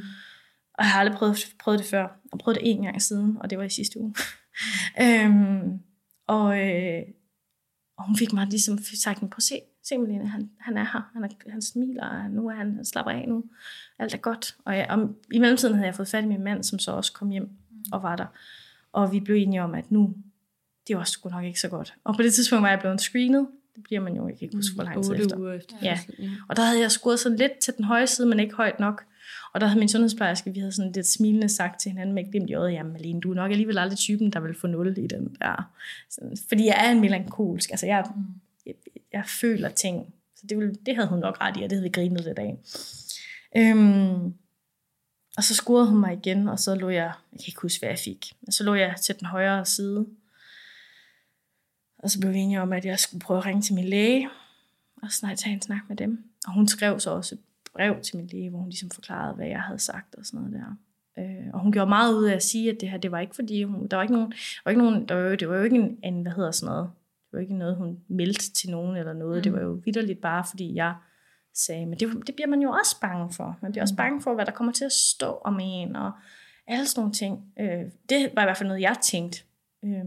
Og 0.74 0.84
jeg 0.84 0.86
har 0.90 1.00
aldrig 1.00 1.16
prøvet, 1.18 1.46
prøvet 1.60 1.78
det 1.78 1.86
før. 1.86 2.00
Jeg 2.32 2.38
prøvet 2.40 2.58
det 2.60 2.70
en 2.70 2.82
gang 2.82 3.02
siden, 3.02 3.36
og 3.40 3.50
det 3.50 3.58
var 3.58 3.64
i 3.64 3.68
sidste 3.68 4.00
uge. 4.00 4.14
øhm, 5.02 5.78
og, 6.28 6.58
øh, 6.60 7.02
og 8.00 8.06
hun 8.06 8.16
fik 8.16 8.32
mig 8.32 8.46
ligesom 8.46 8.78
sagt, 9.02 9.20
prøv 9.20 9.30
at 9.36 9.42
se, 9.42 9.60
se 9.82 9.98
Malene, 9.98 10.28
han, 10.28 10.50
han 10.60 10.76
er 10.76 10.84
her, 10.92 11.10
han, 11.12 11.24
er, 11.24 11.50
han 11.50 11.62
smiler, 11.62 12.06
og 12.06 12.30
nu 12.30 12.48
er 12.48 12.54
han, 12.54 12.74
han 12.74 12.84
slapper 12.84 13.12
af 13.12 13.24
nu, 13.28 13.44
alt 13.98 14.14
er 14.14 14.18
godt. 14.18 14.56
Og, 14.64 14.76
jeg, 14.76 14.86
og 14.90 15.14
i 15.32 15.38
mellemtiden 15.38 15.74
havde 15.74 15.86
jeg 15.86 15.94
fået 15.94 16.08
fat 16.08 16.24
i 16.24 16.26
min 16.26 16.44
mand, 16.44 16.62
som 16.62 16.78
så 16.78 16.92
også 16.92 17.12
kom 17.12 17.30
hjem 17.30 17.48
og 17.92 18.02
var 18.02 18.16
der. 18.16 18.26
Og 18.92 19.12
vi 19.12 19.20
blev 19.20 19.36
enige 19.36 19.62
om, 19.62 19.74
at 19.74 19.90
nu, 19.90 20.14
det 20.88 20.96
var 20.96 21.04
sgu 21.04 21.28
nok 21.28 21.44
ikke 21.44 21.60
så 21.60 21.68
godt. 21.68 21.94
Og 22.04 22.16
på 22.16 22.22
det 22.22 22.34
tidspunkt 22.34 22.62
var 22.62 22.68
jeg 22.68 22.80
blevet 22.80 23.00
screenet. 23.00 23.46
Det 23.74 23.82
bliver 23.82 24.00
man 24.00 24.16
jo 24.16 24.26
ikke, 24.26 24.32
jeg 24.32 24.38
kan 24.38 24.46
ikke 24.46 24.56
huske, 24.56 24.74
hvor 24.74 24.84
lang 24.84 25.04
tid 25.04 25.14
efter. 25.14 25.52
efter. 25.52 25.76
Ja. 25.82 25.98
Og 26.48 26.56
der 26.56 26.62
havde 26.62 26.80
jeg 26.80 26.90
skruet 26.90 27.18
sådan 27.18 27.38
lidt 27.38 27.58
til 27.58 27.74
den 27.76 27.84
høje 27.84 28.06
side, 28.06 28.28
men 28.28 28.40
ikke 28.40 28.54
højt 28.54 28.80
nok. 28.80 29.04
Og 29.54 29.60
der 29.60 29.66
havde 29.66 29.78
min 29.78 29.88
sundhedsplejerske, 29.88 30.54
vi 30.54 30.60
havde 30.60 30.72
sådan 30.72 30.92
lidt 30.92 31.06
smilende 31.06 31.48
sagt 31.48 31.80
til 31.80 31.90
hinanden 31.90 32.14
med 32.14 32.24
et 32.24 32.30
glimt 32.30 32.50
i 32.50 32.54
øjet, 32.54 32.72
jamen 32.72 32.92
Malene, 32.92 33.20
du 33.20 33.30
er 33.30 33.34
nok 33.34 33.50
alligevel 33.50 33.78
aldrig 33.78 33.98
typen, 33.98 34.32
der 34.32 34.40
vil 34.40 34.54
få 34.54 34.66
nul 34.66 34.98
i 34.98 35.06
den 35.06 35.36
der. 35.40 35.72
Sådan, 36.10 36.36
fordi 36.48 36.66
jeg 36.66 36.86
er 36.86 36.90
en 36.90 37.00
melankolsk, 37.00 37.70
altså 37.70 37.86
jeg, 37.86 38.04
Mm. 38.16 38.24
jeg, 38.66 38.74
jeg 39.12 39.24
føler 39.40 39.68
ting. 39.68 40.14
Så 40.36 40.46
det, 40.48 40.58
ville, 40.58 40.74
det 40.86 40.94
havde 40.94 41.08
hun 41.08 41.18
nok 41.18 41.40
ret 41.40 41.56
i, 41.56 41.62
og 41.62 41.70
det 41.70 41.72
havde 41.72 41.82
vi 41.82 41.88
grinet 41.88 42.24
lidt 42.24 42.38
af. 42.38 42.58
Øhm, 43.56 44.34
og 45.36 45.44
så 45.44 45.54
scorede 45.54 45.88
hun 45.88 46.00
mig 46.00 46.12
igen, 46.12 46.48
og 46.48 46.58
så 46.58 46.74
lå 46.74 46.88
jeg, 46.88 47.12
jeg 47.32 47.40
kan 47.40 47.44
ikke 47.46 47.62
huske, 47.62 47.80
hvad 47.80 47.88
jeg 47.88 47.98
fik, 47.98 48.32
men 48.40 48.52
så 48.52 48.64
lå 48.64 48.74
jeg 48.74 48.94
til 49.02 49.18
den 49.18 49.26
højre 49.26 49.66
side. 49.66 50.06
Og 51.98 52.10
så 52.10 52.20
blev 52.20 52.32
vi 52.32 52.38
enige 52.38 52.60
om, 52.60 52.72
at 52.72 52.84
jeg 52.84 52.98
skulle 52.98 53.20
prøve 53.20 53.38
at 53.38 53.46
ringe 53.46 53.62
til 53.62 53.74
min 53.74 53.84
læge, 53.84 54.28
og 55.02 55.12
snart 55.12 55.38
tage 55.38 55.54
en 55.54 55.62
snak 55.62 55.82
med 55.88 55.96
dem. 55.96 56.24
Og 56.46 56.52
hun 56.54 56.68
skrev 56.68 57.00
så 57.00 57.10
også 57.10 57.34
et 57.34 57.40
brev 57.74 58.00
til 58.00 58.16
min 58.16 58.26
læge, 58.26 58.50
hvor 58.50 58.58
hun 58.58 58.68
ligesom 58.68 58.90
forklarede, 58.90 59.34
hvad 59.34 59.46
jeg 59.46 59.60
havde 59.60 59.78
sagt 59.78 60.14
og 60.14 60.26
sådan 60.26 60.40
noget 60.40 60.52
der. 60.52 60.76
Øh, 61.18 61.46
og 61.54 61.60
hun 61.60 61.72
gjorde 61.72 61.88
meget 61.88 62.14
ud 62.14 62.24
af 62.24 62.34
at 62.34 62.42
sige, 62.42 62.70
at 62.70 62.76
det 62.80 62.90
her, 62.90 62.98
det 62.98 63.10
var 63.10 63.20
ikke 63.20 63.34
fordi, 63.34 63.62
hun, 63.62 63.86
der 63.88 63.96
var 63.96 64.02
ikke 64.02 64.14
nogen, 64.14 64.30
der 64.30 64.60
var 64.64 64.70
ikke 64.70 64.82
nogen, 64.82 65.08
der 65.08 65.14
var, 65.14 65.22
jo- 65.22 65.34
det 65.34 65.48
var 65.48 65.56
jo 65.56 65.62
ikke 65.62 65.76
en, 65.76 65.98
en, 66.04 66.22
hvad 66.22 66.32
hedder 66.32 66.50
sådan 66.50 66.72
noget, 66.72 66.90
det 67.30 67.36
var 67.36 67.40
ikke 67.40 67.54
noget, 67.54 67.76
hun 67.76 67.98
meldte 68.08 68.52
til 68.52 68.70
nogen 68.70 68.96
eller 68.96 69.12
noget, 69.12 69.36
mm. 69.36 69.42
det 69.42 69.52
var 69.52 69.60
jo 69.60 69.82
vidderligt 69.84 70.20
bare, 70.20 70.44
fordi 70.50 70.74
jeg 70.74 70.94
sagde. 71.54 71.86
Men 71.86 71.98
det, 71.98 72.26
det 72.26 72.34
bliver 72.34 72.48
man 72.48 72.62
jo 72.62 72.70
også 72.70 73.00
bange 73.00 73.32
for. 73.32 73.58
Man 73.62 73.72
bliver 73.72 73.82
også 73.82 73.96
bange 73.96 74.20
for, 74.20 74.34
hvad 74.34 74.46
der 74.46 74.52
kommer 74.52 74.72
til 74.72 74.84
at 74.84 74.92
stå 74.92 75.26
om 75.44 75.58
en, 75.62 75.96
og 75.96 76.12
alle 76.66 76.86
sådan 76.86 77.00
nogle 77.00 77.12
ting. 77.12 77.52
Øh, 77.60 77.84
det 78.08 78.30
var 78.34 78.42
i 78.42 78.46
hvert 78.46 78.56
fald 78.56 78.68
noget, 78.68 78.82
jeg 78.82 78.96
tænkte. 79.02 79.38
Øh, 79.84 80.04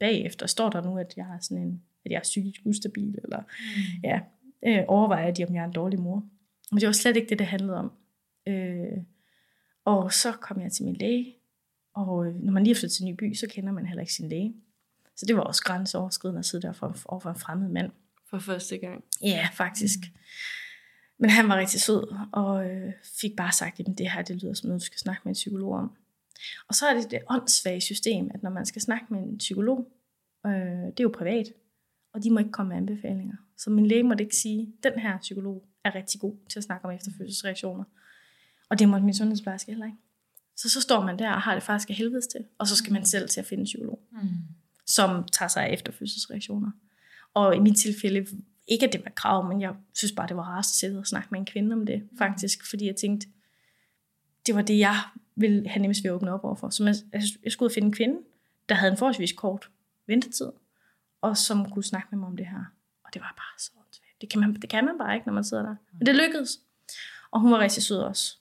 bagefter 0.00 0.46
står 0.46 0.70
der 0.70 0.82
nu, 0.82 0.98
at 0.98 1.14
jeg 1.16 1.26
er 1.34 1.38
sådan 1.40 1.62
en, 1.62 1.82
at 2.04 2.10
jeg 2.10 2.16
er 2.16 2.22
psykisk 2.22 2.60
ustabil, 2.64 3.18
eller 3.24 3.38
mm. 3.38 4.00
ja, 4.04 4.20
øh, 4.66 4.84
overvejer 4.88 5.30
de, 5.30 5.44
om 5.44 5.54
jeg 5.54 5.60
er 5.60 5.64
en 5.66 5.72
dårlig 5.72 6.00
mor. 6.00 6.24
Men 6.70 6.80
det 6.80 6.86
var 6.86 6.92
slet 6.92 7.16
ikke 7.16 7.28
det, 7.28 7.38
det 7.38 7.46
handlede 7.46 7.78
om. 7.78 7.92
Øh, 8.48 8.98
og 9.84 10.12
så 10.12 10.32
kom 10.32 10.60
jeg 10.60 10.72
til 10.72 10.84
min 10.84 10.96
læge, 10.96 11.36
og 11.94 12.26
øh, 12.26 12.34
når 12.34 12.52
man 12.52 12.64
lige 12.64 12.70
er 12.70 12.78
flyttet 12.78 12.92
til 12.92 13.04
en 13.04 13.12
ny 13.12 13.16
by, 13.16 13.34
så 13.34 13.46
kender 13.50 13.72
man 13.72 13.86
heller 13.86 14.00
ikke 14.00 14.14
sin 14.14 14.28
læge. 14.28 14.54
Så 15.16 15.26
det 15.26 15.36
var 15.36 15.42
også 15.42 15.62
grænseoverskridende 15.64 16.38
at 16.38 16.44
sidde 16.44 16.66
der 16.66 16.72
for, 16.72 16.96
overfor 17.04 17.30
en 17.30 17.36
fremmed 17.36 17.68
mand. 17.68 17.92
For 18.30 18.38
første 18.38 18.78
gang? 18.78 19.04
Ja, 19.22 19.48
faktisk. 19.52 19.98
Mm. 19.98 20.16
Men 21.18 21.30
han 21.30 21.48
var 21.48 21.56
rigtig 21.56 21.80
sød, 21.80 22.16
og 22.32 22.70
øh, 22.70 22.92
fik 23.20 23.36
bare 23.36 23.52
sagt, 23.52 23.80
at 23.80 23.86
det 23.98 24.10
her 24.10 24.22
det 24.22 24.42
lyder 24.42 24.54
som 24.54 24.68
noget, 24.68 24.80
du 24.80 24.86
skal 24.86 24.98
snakke 24.98 25.22
med 25.24 25.30
en 25.30 25.34
psykolog 25.34 25.72
om. 25.72 25.96
Og 26.68 26.74
så 26.74 26.86
er 26.86 26.94
det 26.94 27.10
det 27.10 27.20
åndssvage 27.28 27.80
system, 27.80 28.30
at 28.34 28.42
når 28.42 28.50
man 28.50 28.66
skal 28.66 28.82
snakke 28.82 29.06
med 29.10 29.20
en 29.20 29.38
psykolog, 29.38 29.92
øh, 30.46 30.52
det 30.52 31.00
er 31.00 31.04
jo 31.04 31.14
privat, 31.14 31.52
og 32.12 32.24
de 32.24 32.30
må 32.30 32.38
ikke 32.38 32.52
komme 32.52 32.68
med 32.68 32.76
anbefalinger. 32.76 33.36
Så 33.56 33.70
min 33.70 33.86
læge 33.86 34.02
måtte 34.02 34.24
ikke 34.24 34.36
sige, 34.36 34.74
den 34.82 34.98
her 34.98 35.18
psykolog 35.18 35.64
er 35.84 35.94
rigtig 35.94 36.20
god 36.20 36.36
til 36.50 36.58
at 36.58 36.64
snakke 36.64 36.84
om 36.84 36.90
efterfødselsreaktioner. 36.90 37.84
Og 38.68 38.78
det 38.78 38.88
måtte 38.88 39.04
min 39.04 39.14
sundhedsplejerske 39.14 39.70
heller 39.72 39.86
ikke. 39.86 39.98
Så 40.56 40.68
så 40.68 40.80
står 40.80 41.04
man 41.04 41.18
der 41.18 41.32
og 41.32 41.42
har 41.42 41.54
det 41.54 41.62
faktisk 41.62 41.90
af 41.90 41.96
helvedes 41.96 42.26
til, 42.26 42.44
og 42.58 42.66
så 42.66 42.76
skal 42.76 42.92
man 42.92 43.04
selv 43.04 43.28
til 43.28 43.40
at 43.40 43.46
finde 43.46 43.60
en 43.60 43.64
psykolog, 43.64 44.00
mm. 44.12 44.28
som 44.86 45.24
tager 45.32 45.48
sig 45.48 45.66
af 45.66 45.72
efterfødselsreaktioner. 45.72 46.70
Og 47.34 47.56
i 47.56 47.58
mit 47.58 47.76
tilfælde, 47.76 48.26
ikke 48.68 48.86
at 48.86 48.92
det 48.92 49.04
var 49.04 49.10
krav, 49.10 49.48
men 49.48 49.60
jeg 49.60 49.74
synes 49.94 50.12
bare, 50.12 50.28
det 50.28 50.36
var 50.36 50.42
rart 50.42 50.58
at 50.58 50.64
sidde 50.64 50.98
og 50.98 51.06
snakke 51.06 51.28
med 51.30 51.40
en 51.40 51.46
kvinde 51.46 51.72
om 51.74 51.86
det, 51.86 52.08
faktisk, 52.18 52.70
fordi 52.70 52.86
jeg 52.86 52.96
tænkte, 52.96 53.28
det 54.46 54.54
var 54.54 54.62
det, 54.62 54.78
jeg 54.78 54.96
ville 55.36 55.68
have 55.68 55.80
nemmest 55.80 56.04
ved 56.04 56.10
at 56.10 56.14
åbne 56.14 56.32
op 56.32 56.44
overfor. 56.44 56.70
Så 56.70 57.02
jeg, 57.12 57.22
jeg 57.44 57.52
skulle 57.52 57.74
finde 57.74 57.86
en 57.86 57.92
kvinde, 57.92 58.20
der 58.68 58.74
havde 58.74 58.92
en 58.92 58.98
forholdsvis 58.98 59.32
kort 59.32 59.70
ventetid, 60.06 60.50
og 61.20 61.36
som 61.36 61.70
kunne 61.70 61.84
snakke 61.84 62.08
med 62.10 62.18
mig 62.18 62.28
om 62.28 62.36
det 62.36 62.46
her. 62.46 62.64
Og 63.04 63.14
det 63.14 63.22
var 63.22 63.34
bare 63.36 63.58
så 63.58 63.70
det 64.20 64.30
kan, 64.30 64.40
man, 64.40 64.54
det 64.54 64.70
kan 64.70 64.84
man 64.84 64.98
bare 64.98 65.14
ikke, 65.14 65.26
når 65.26 65.34
man 65.34 65.44
sidder 65.44 65.62
der. 65.62 65.76
Men 65.92 66.06
det 66.06 66.14
lykkedes. 66.14 66.60
Og 67.30 67.40
hun 67.40 67.52
var 67.52 67.58
rigtig 67.58 67.82
sød 67.82 67.98
også. 67.98 68.38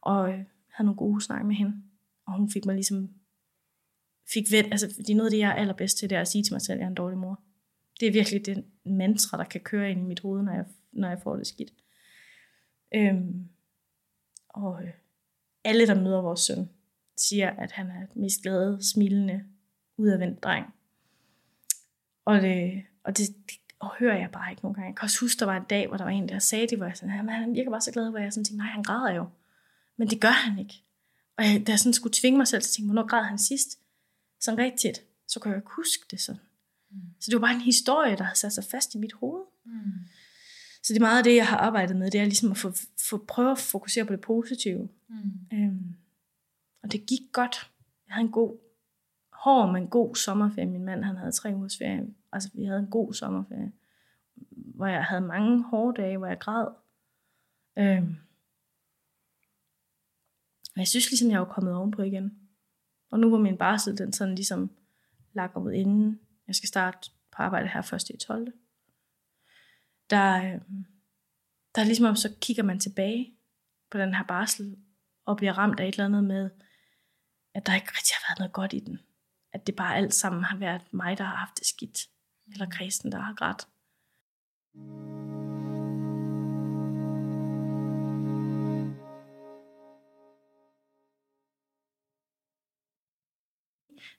Og 0.00 0.28
øh, 0.28 0.44
havde 0.68 0.86
nogle 0.86 0.96
gode 0.96 1.20
snak 1.20 1.44
med 1.44 1.56
hende. 1.56 1.82
Og 2.26 2.36
hun 2.36 2.50
fik 2.50 2.66
mig 2.66 2.74
ligesom 2.74 3.10
fik 4.32 4.44
ved, 4.50 4.64
altså 4.64 4.94
fordi 4.94 5.14
noget 5.14 5.26
af 5.26 5.30
det, 5.30 5.38
jeg 5.38 5.50
er 5.50 5.54
allerbedst 5.54 5.98
til, 5.98 6.10
det 6.10 6.16
er 6.16 6.20
at 6.20 6.28
sige 6.28 6.44
til 6.44 6.54
mig 6.54 6.62
selv, 6.62 6.74
at 6.74 6.78
jeg 6.78 6.84
er 6.84 6.90
en 6.90 6.94
dårlig 6.94 7.18
mor. 7.18 7.40
Det 8.00 8.08
er 8.08 8.12
virkelig 8.12 8.46
den 8.46 8.64
mantra, 8.84 9.38
der 9.38 9.44
kan 9.44 9.60
køre 9.60 9.90
ind 9.90 10.00
i 10.00 10.04
mit 10.04 10.20
hoved, 10.20 10.42
når 10.42 10.52
jeg, 10.52 10.64
når 10.92 11.08
jeg 11.08 11.20
får 11.22 11.36
det 11.36 11.46
skidt. 11.46 11.72
Øhm, 12.94 13.48
og 14.48 14.82
øh, 14.82 14.90
alle, 15.64 15.86
der 15.86 16.02
møder 16.02 16.22
vores 16.22 16.40
søn, 16.40 16.68
siger, 17.16 17.50
at 17.50 17.72
han 17.72 17.86
er 17.86 18.06
den 18.06 18.20
mest 18.20 18.42
glade, 18.42 18.78
smilende, 18.92 19.44
udadvendt 19.96 20.42
dreng. 20.42 20.74
Og 22.24 22.40
det, 22.40 22.82
og 23.04 23.18
det, 23.18 23.28
det 23.28 23.57
og 23.80 23.96
hører 23.98 24.18
jeg 24.18 24.30
bare 24.30 24.50
ikke 24.50 24.62
nogen 24.62 24.74
gange. 24.74 24.88
Jeg 24.88 24.96
kan 24.96 25.04
også 25.04 25.20
huske, 25.20 25.40
der 25.40 25.46
var 25.46 25.56
en 25.56 25.64
dag, 25.70 25.88
hvor 25.88 25.96
der 25.96 26.04
var 26.04 26.10
en, 26.10 26.28
der 26.28 26.38
sagde 26.38 26.66
det, 26.66 26.78
hvor 26.78 26.86
jeg 26.86 26.96
sådan, 26.96 27.10
han, 27.10 27.28
han 27.28 27.54
virker 27.54 27.70
bare 27.70 27.80
så 27.80 27.92
glad, 27.92 28.10
hvor 28.10 28.18
jeg 28.18 28.32
sådan 28.32 28.44
tænkte, 28.44 28.64
nej, 28.64 28.72
han 28.72 28.82
græder 28.82 29.14
jo. 29.14 29.26
Men 29.98 30.10
det 30.10 30.20
gør 30.20 30.28
han 30.28 30.58
ikke. 30.58 30.82
Og 31.36 31.44
jeg, 31.44 31.66
da 31.66 31.72
jeg 31.72 31.78
sådan 31.78 31.92
skulle 31.92 32.14
tvinge 32.14 32.36
mig 32.36 32.48
selv 32.48 32.62
til 32.62 32.68
at 32.68 32.72
tænke, 32.72 32.86
hvornår 32.86 33.06
græd 33.06 33.24
han 33.24 33.38
sidst? 33.38 33.78
Sådan 34.40 34.58
rigtigt, 34.58 35.02
så 35.28 35.40
kunne 35.40 35.50
jeg 35.50 35.58
ikke 35.58 35.70
huske 35.76 36.04
det 36.10 36.20
sådan. 36.20 36.40
Mm. 36.90 37.00
Så 37.20 37.30
det 37.30 37.40
var 37.40 37.46
bare 37.46 37.54
en 37.54 37.60
historie, 37.60 38.16
der 38.16 38.22
havde 38.22 38.38
sat 38.38 38.52
sig 38.52 38.64
fast 38.64 38.94
i 38.94 38.98
mit 38.98 39.12
hoved. 39.12 39.44
Mm. 39.64 39.92
Så 40.82 40.92
det 40.92 40.96
er 40.96 41.00
meget 41.00 41.18
af 41.18 41.24
det, 41.24 41.36
jeg 41.36 41.46
har 41.46 41.56
arbejdet 41.56 41.96
med, 41.96 42.10
det 42.10 42.20
er 42.20 42.24
ligesom 42.24 42.50
at 42.50 42.56
få, 42.56 42.72
få 43.08 43.24
prøve 43.28 43.50
at 43.50 43.58
fokusere 43.58 44.04
på 44.04 44.12
det 44.12 44.20
positive. 44.20 44.88
Mm. 45.08 45.58
Øhm, 45.58 45.94
og 46.82 46.92
det 46.92 47.06
gik 47.06 47.20
godt. 47.32 47.70
Jeg 48.06 48.14
havde 48.14 48.26
en 48.26 48.32
god, 48.32 48.56
hård, 49.44 49.72
men 49.72 49.88
god 49.88 50.14
sommerferie. 50.14 50.70
Min 50.70 50.84
mand, 50.84 51.04
han 51.04 51.16
havde 51.16 51.32
tre 51.32 51.54
ugers 51.54 51.78
ferie. 51.78 52.14
Altså, 52.32 52.50
vi 52.54 52.64
havde 52.64 52.80
en 52.80 52.90
god 52.90 53.14
sommerferie, 53.14 53.72
hvor 54.50 54.86
jeg 54.86 55.04
havde 55.04 55.20
mange 55.20 55.62
hårde 55.62 56.02
dage, 56.02 56.18
hvor 56.18 56.26
jeg 56.26 56.38
græd. 56.38 56.66
Øhm, 57.78 58.16
og 60.74 60.78
jeg 60.78 60.88
synes 60.88 61.10
ligesom, 61.10 61.30
jeg 61.30 61.40
var 61.40 61.52
kommet 61.52 61.74
ovenpå 61.74 62.02
igen. 62.02 62.38
Og 63.10 63.20
nu 63.20 63.30
var 63.30 63.38
min 63.38 63.58
barsel, 63.58 63.98
den 63.98 64.12
sådan 64.12 64.34
ligesom 64.34 64.70
lagt 65.32 65.56
inden 65.74 66.20
jeg 66.46 66.54
skal 66.54 66.68
starte 66.68 67.10
på 67.36 67.42
arbejde 67.42 67.68
her 67.68 67.82
først 67.82 68.10
i 68.10 68.16
12. 68.16 68.52
Der, 70.10 70.36
øh, 70.36 70.60
der 71.74 71.80
er 71.80 71.84
ligesom 71.84 72.06
om, 72.06 72.16
så 72.16 72.36
kigger 72.40 72.62
man 72.62 72.80
tilbage 72.80 73.34
på 73.90 73.98
den 73.98 74.14
her 74.14 74.24
barsel, 74.24 74.76
og 75.24 75.36
bliver 75.36 75.58
ramt 75.58 75.80
af 75.80 75.88
et 75.88 75.94
eller 75.94 76.04
andet 76.04 76.24
med, 76.24 76.50
at 77.54 77.66
der 77.66 77.74
ikke 77.74 77.88
rigtig 77.88 78.14
har 78.14 78.30
været 78.30 78.38
noget 78.38 78.52
godt 78.52 78.72
i 78.72 78.78
den. 78.78 78.98
At 79.58 79.66
det 79.66 79.76
bare 79.76 79.96
alt 79.96 80.14
sammen 80.14 80.44
har 80.44 80.56
været 80.56 80.80
mig, 80.90 81.18
der 81.18 81.24
har 81.24 81.36
haft 81.36 81.58
det 81.58 81.66
skidt. 81.66 81.98
Eller 82.52 82.66
kristen, 82.70 83.12
der 83.12 83.18
har 83.18 83.34
grædt. 83.34 83.66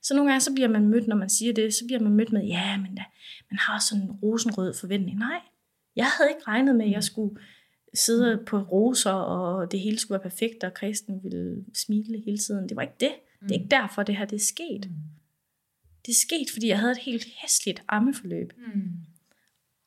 Så 0.02 0.14
nogle 0.14 0.30
gange 0.30 0.40
så 0.40 0.52
bliver 0.54 0.68
man 0.68 0.88
mødt, 0.88 1.06
når 1.08 1.16
man 1.16 1.28
siger 1.28 1.52
det, 1.52 1.74
så 1.74 1.84
bliver 1.86 2.00
man 2.00 2.12
mødt 2.12 2.32
med, 2.32 2.44
ja, 2.44 2.76
men 2.76 2.94
da, 2.94 3.04
man 3.50 3.58
har 3.58 3.78
sådan 3.78 4.04
en 4.04 4.12
rosenrød 4.12 4.74
forventning. 4.74 5.18
Nej, 5.18 5.40
jeg 5.96 6.06
havde 6.06 6.30
ikke 6.30 6.48
regnet 6.48 6.76
med, 6.76 6.86
at 6.86 6.92
jeg 6.92 7.04
skulle 7.04 7.40
sidde 7.94 8.44
på 8.46 8.58
roser, 8.58 9.12
og 9.12 9.72
det 9.72 9.80
hele 9.80 9.98
skulle 9.98 10.18
være 10.18 10.30
perfekt, 10.30 10.64
og 10.64 10.74
kristen 10.74 11.24
ville 11.24 11.64
smile 11.74 12.22
hele 12.24 12.38
tiden. 12.38 12.68
Det 12.68 12.76
var 12.76 12.82
ikke 12.82 13.00
det. 13.00 13.12
Det 13.40 13.50
er 13.50 13.54
ikke 13.54 13.70
derfor, 13.70 14.02
det 14.02 14.16
her 14.16 14.24
det 14.24 14.36
er 14.36 14.44
sket. 14.44 14.90
Det 16.06 16.12
er 16.12 16.16
sket, 16.16 16.50
fordi 16.52 16.68
jeg 16.68 16.78
havde 16.78 16.92
et 16.92 16.98
helt 16.98 17.26
hæsligt 17.42 17.82
ammeforløb. 17.88 18.52
Mm. 18.56 18.92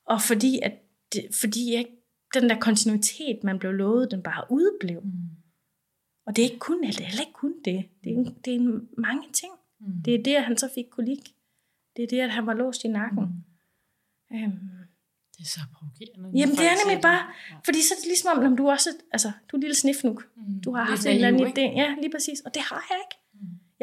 Og 0.05 0.21
fordi, 0.21 0.59
at 0.63 0.73
det, 1.13 1.27
fordi 1.41 1.73
jeg, 1.73 1.85
den 2.33 2.49
der 2.49 2.59
kontinuitet, 2.59 3.43
man 3.43 3.59
blev 3.59 3.71
lovet, 3.71 4.11
den 4.11 4.23
bare 4.23 4.45
udeblev. 4.49 5.01
Mm. 5.01 5.11
Og 6.25 6.35
det 6.35 6.41
er 6.41 6.49
ikke 6.49 6.59
kun, 6.59 6.83
det 6.83 6.99
er 6.99 7.03
heller 7.03 7.21
ikke 7.21 7.33
kun 7.33 7.53
det. 7.65 7.85
Det 8.03 8.11
er, 8.11 8.31
det 8.45 8.55
er 8.55 8.79
mange 8.97 9.23
ting. 9.33 9.53
Mm. 9.79 10.03
Det 10.05 10.15
er 10.15 10.23
det, 10.23 10.35
at 10.35 10.43
han 10.43 10.57
så 10.57 10.69
fik 10.75 10.85
kolik. 10.91 11.35
Det 11.95 12.03
er 12.03 12.07
det, 12.07 12.19
at 12.19 12.31
han 12.31 12.45
var 12.45 12.53
låst 12.53 12.83
i 12.83 12.87
nakken. 12.87 13.23
Mm. 14.31 14.37
Øhm. 14.37 14.59
Det 15.37 15.39
er 15.39 15.49
så 15.49 15.59
provokerende. 15.73 16.39
Jamen 16.39 16.55
det 16.55 16.65
er 16.65 16.85
nemlig 16.85 17.01
bare, 17.01 17.21
ja. 17.49 17.55
fordi 17.65 17.81
så 17.81 17.93
er 17.93 17.99
det 17.99 18.07
ligesom 18.07 18.37
om, 18.37 18.57
du 18.57 18.69
også, 18.69 18.89
altså, 19.11 19.31
du 19.47 19.55
er 19.55 19.57
en 19.57 19.61
lille 19.61 19.75
snifnuk. 19.75 20.29
Mm. 20.35 20.61
Du 20.61 20.73
har 20.75 20.83
haft 20.83 21.05
en 21.05 21.11
eller 21.11 21.27
anden 21.27 21.47
idé. 21.47 21.61
Ja, 21.81 21.95
lige 22.01 22.11
præcis. 22.11 22.39
Og 22.41 22.53
det 22.53 22.61
har 22.61 22.85
jeg 22.89 22.97
ikke. 23.05 23.22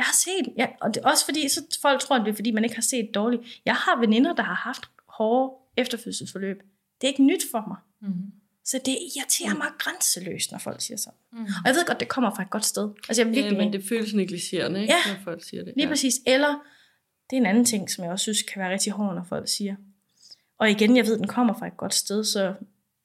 Mm. 0.00 0.02
Jeg 0.02 0.04
har 0.04 0.14
set, 0.14 0.54
ja, 0.56 0.66
og 0.80 0.94
det, 0.94 1.02
også 1.02 1.24
fordi, 1.24 1.48
så 1.48 1.78
folk 1.82 2.00
tror, 2.00 2.18
det 2.18 2.28
er 2.28 2.34
fordi, 2.34 2.50
man 2.50 2.64
ikke 2.64 2.76
har 2.76 2.82
set 2.82 3.10
dårligt. 3.14 3.42
Jeg 3.64 3.74
har 3.74 4.00
veninder, 4.00 4.34
der 4.34 4.42
har 4.42 4.54
haft 4.54 4.82
hårde 5.08 5.54
efterfødselsforløb. 5.76 6.56
Det 7.00 7.06
er 7.06 7.08
ikke 7.08 7.22
nyt 7.22 7.42
for 7.50 7.64
mig. 7.68 7.76
Mm. 8.00 8.32
Så 8.64 8.80
det 8.84 8.98
irriterer 9.16 9.54
mig 9.58 9.66
grænseløst, 9.78 10.52
når 10.52 10.58
folk 10.58 10.80
siger 10.80 10.98
sådan. 10.98 11.18
Mm. 11.32 11.38
Og 11.38 11.66
jeg 11.66 11.74
ved 11.74 11.86
godt, 11.86 12.00
det 12.00 12.08
kommer 12.08 12.34
fra 12.34 12.42
et 12.42 12.50
godt 12.50 12.64
sted. 12.64 12.90
Altså, 13.08 13.22
jeg 13.22 13.34
virkelig, 13.34 13.52
ja, 13.52 13.64
men 13.64 13.72
det 13.72 13.84
føles 13.88 14.14
negligerende, 14.14 14.80
ikke, 14.80 14.94
ja, 14.94 15.12
når 15.14 15.20
folk 15.24 15.44
siger 15.44 15.64
det. 15.64 15.72
lige 15.76 15.86
ja. 15.86 15.92
præcis. 15.92 16.14
Eller, 16.26 16.48
det 17.30 17.36
er 17.36 17.40
en 17.40 17.46
anden 17.46 17.64
ting, 17.64 17.90
som 17.90 18.04
jeg 18.04 18.12
også 18.12 18.22
synes 18.22 18.42
kan 18.42 18.62
være 18.62 18.72
rigtig 18.72 18.92
hård, 18.92 19.14
når 19.14 19.24
folk 19.28 19.48
siger. 19.48 19.76
Og 20.58 20.70
igen, 20.70 20.96
jeg 20.96 21.06
ved, 21.06 21.18
den 21.18 21.26
kommer 21.26 21.54
fra 21.58 21.66
et 21.66 21.76
godt 21.76 21.94
sted, 21.94 22.24
så 22.24 22.54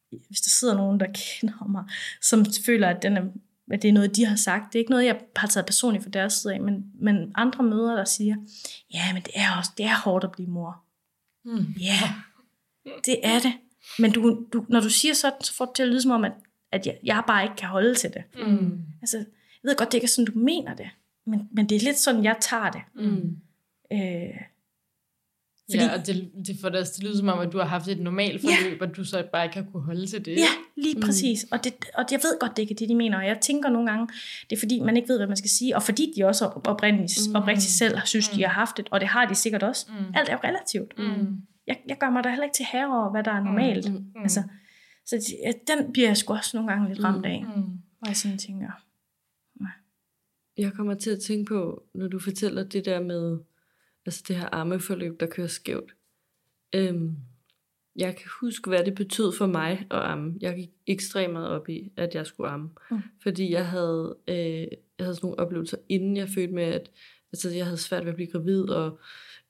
hvis 0.09 0.41
der 0.41 0.49
sidder 0.49 0.75
nogen, 0.75 0.99
der 0.99 1.05
kender 1.21 1.67
mig, 1.67 1.83
som 2.21 2.45
føler, 2.65 2.89
at, 2.89 3.03
den 3.03 3.17
er, 3.17 3.23
at 3.72 3.82
det 3.82 3.88
er 3.88 3.93
noget, 3.93 4.16
de 4.16 4.26
har 4.26 4.36
sagt, 4.36 4.74
det 4.74 4.80
er 4.80 4.82
ikke 4.82 4.91
noget, 4.91 5.05
jeg 5.05 5.20
har 5.36 5.47
taget 5.47 5.66
personligt 5.66 6.03
fra 6.03 6.11
deres 6.11 6.34
side 6.34 6.53
af, 6.53 6.61
men, 6.61 6.86
men 6.99 7.32
andre 7.36 7.63
møder, 7.63 7.95
der 7.95 8.05
siger, 8.05 8.36
ja, 8.93 9.13
men 9.13 9.24
det 9.24 9.32
er 9.36 9.57
også 9.57 9.72
det 9.78 9.86
er 9.86 10.01
hårdt 10.03 10.24
at 10.24 10.32
blive 10.32 10.49
mor. 10.49 10.84
Mm. 11.45 11.74
Ja, 11.80 11.99
det 13.05 13.20
er 13.24 13.39
det. 13.39 13.53
Men 13.99 14.11
du, 14.11 14.45
du, 14.53 14.66
når 14.70 14.80
du 14.80 14.89
siger 14.89 15.13
sådan, 15.13 15.41
så 15.41 15.53
får 15.53 15.66
det 15.66 15.76
til 15.76 15.84
at 15.84 15.89
lyde 15.89 16.01
som 16.01 16.11
om, 16.11 16.24
at, 16.24 16.32
at 16.72 16.88
jeg, 16.88 16.97
jeg 17.03 17.24
bare 17.28 17.43
ikke 17.43 17.55
kan 17.55 17.70
holde 17.70 17.95
til 17.95 18.13
det. 18.13 18.24
Mm. 18.47 18.82
Altså, 19.01 19.18
jeg 19.18 19.70
ved 19.70 19.76
godt, 19.76 19.91
det 19.91 19.97
ikke 19.97 20.05
er 20.05 20.09
sådan, 20.09 20.34
du 20.34 20.39
mener 20.39 20.74
det. 20.74 20.89
Men, 21.26 21.49
men 21.51 21.70
det 21.70 21.76
er 21.76 21.80
lidt 21.80 21.97
sådan, 21.97 22.24
jeg 22.24 22.38
tager 22.41 22.72
det. 22.72 22.82
Mm. 22.95 23.38
Øh, 23.91 24.41
fordi, 25.72 25.84
ja, 25.84 25.93
og 25.99 26.07
det, 26.07 26.32
det 26.47 26.55
får 26.61 26.70
det 26.70 26.80
også 26.80 26.93
til 26.93 27.01
at 27.01 27.07
lyde 27.07 27.18
som 27.18 27.28
om, 27.28 27.39
at 27.39 27.53
du 27.53 27.57
har 27.57 27.66
haft 27.66 27.88
et 27.88 27.99
normalt 27.99 28.41
forløb, 28.41 28.82
ja. 28.82 28.88
og 28.88 28.95
du 28.95 29.03
så 29.03 29.24
bare 29.32 29.45
ikke 29.45 29.55
har 29.55 29.66
kunne 29.72 29.84
holde 29.84 30.07
til 30.07 30.26
det. 30.26 30.38
Ja, 30.38 30.47
lige 30.76 30.95
mm. 30.95 31.01
præcis. 31.01 31.45
Og, 31.51 31.63
det, 31.63 31.74
og 31.93 32.05
jeg 32.11 32.20
ved 32.24 32.39
godt, 32.39 32.51
det 32.55 32.61
ikke 32.61 32.74
er 32.74 32.76
det, 32.76 32.89
de 32.89 32.95
mener. 32.95 33.18
Og 33.18 33.26
jeg 33.26 33.38
tænker 33.41 33.70
nogle 33.70 33.91
gange, 33.91 34.07
det 34.49 34.55
er 34.55 34.59
fordi, 34.59 34.80
man 34.80 34.97
ikke 34.97 35.09
ved, 35.09 35.18
hvad 35.18 35.28
man 35.28 35.38
skal 35.38 35.49
sige. 35.49 35.76
Og 35.76 35.84
fordi 35.84 36.13
de 36.18 36.24
også 36.26 36.45
oprindeligt, 36.45 37.20
mm. 37.30 37.36
oprindeligt 37.36 37.72
selv 37.72 37.97
synes, 38.05 38.32
mm. 38.32 38.38
de 38.38 38.43
har 38.43 38.51
haft 38.51 38.78
det. 38.78 38.88
Og 38.91 38.99
det 38.99 39.07
har 39.07 39.26
de 39.26 39.36
sikkert 39.36 39.63
også. 39.63 39.86
Mm. 39.89 40.13
Alt 40.16 40.30
er 40.30 40.34
jo 40.34 40.39
relativt. 40.43 40.93
Mm 40.97 41.41
jeg, 41.68 41.84
jeg 41.88 41.97
gør 41.99 42.09
mig 42.09 42.24
da 42.24 42.30
heller 42.30 42.43
ikke 42.43 42.55
til 42.55 42.66
herre 42.72 43.01
over, 43.01 43.11
hvad 43.11 43.24
der 43.24 43.32
er 43.32 43.43
normalt. 43.43 43.91
Mm, 43.91 43.97
mm, 43.97 44.22
Altså, 44.22 44.43
så 45.05 45.36
ja, 45.43 45.51
den 45.74 45.93
bliver 45.93 46.07
jeg 46.07 46.18
sgu 46.18 46.34
også 46.34 46.57
nogle 46.57 46.72
gange 46.72 46.89
lidt 46.89 47.03
ramt 47.03 47.26
af. 47.26 47.45
Mm, 47.47 47.61
mm. 47.61 47.80
Hvor 47.99 48.07
jeg 48.07 48.18
sådan 48.18 48.38
tænker, 48.38 48.72
nej. 49.59 49.72
Jeg 50.57 50.74
kommer 50.74 50.93
til 50.93 51.09
at 51.09 51.20
tænke 51.20 51.45
på, 51.45 51.84
når 51.93 52.07
du 52.07 52.20
fortæller 52.20 52.63
det 52.63 52.86
der 52.86 52.99
med, 52.99 53.39
altså 54.05 54.23
det 54.27 54.35
her 54.35 54.49
armeforløb, 54.51 55.19
der 55.19 55.25
kører 55.25 55.47
skævt. 55.47 55.95
Øhm, 56.75 57.15
jeg 57.95 58.15
kan 58.15 58.29
huske, 58.41 58.69
hvad 58.69 58.85
det 58.85 58.95
betød 58.95 59.31
for 59.31 59.47
mig 59.47 59.87
at 59.91 60.01
amme. 60.01 60.37
Jeg 60.41 60.55
gik 60.55 60.69
ekstremt 60.87 61.33
meget 61.33 61.49
op 61.49 61.69
i, 61.69 61.91
at 61.97 62.15
jeg 62.15 62.25
skulle 62.25 62.49
amme. 62.49 62.69
Mm. 62.91 63.01
Fordi 63.23 63.51
jeg 63.51 63.67
havde, 63.67 64.15
øh, 64.27 64.35
jeg 64.37 64.67
havde 64.99 65.15
sådan 65.15 65.27
nogle 65.27 65.39
oplevelser, 65.39 65.77
inden 65.89 66.17
jeg 66.17 66.29
fødte 66.29 66.53
med, 66.53 66.63
at 66.63 66.91
altså, 67.33 67.49
jeg 67.49 67.65
havde 67.65 67.77
svært 67.77 68.03
ved 68.03 68.09
at 68.09 68.15
blive 68.15 68.31
gravid, 68.31 68.69
og 68.69 68.99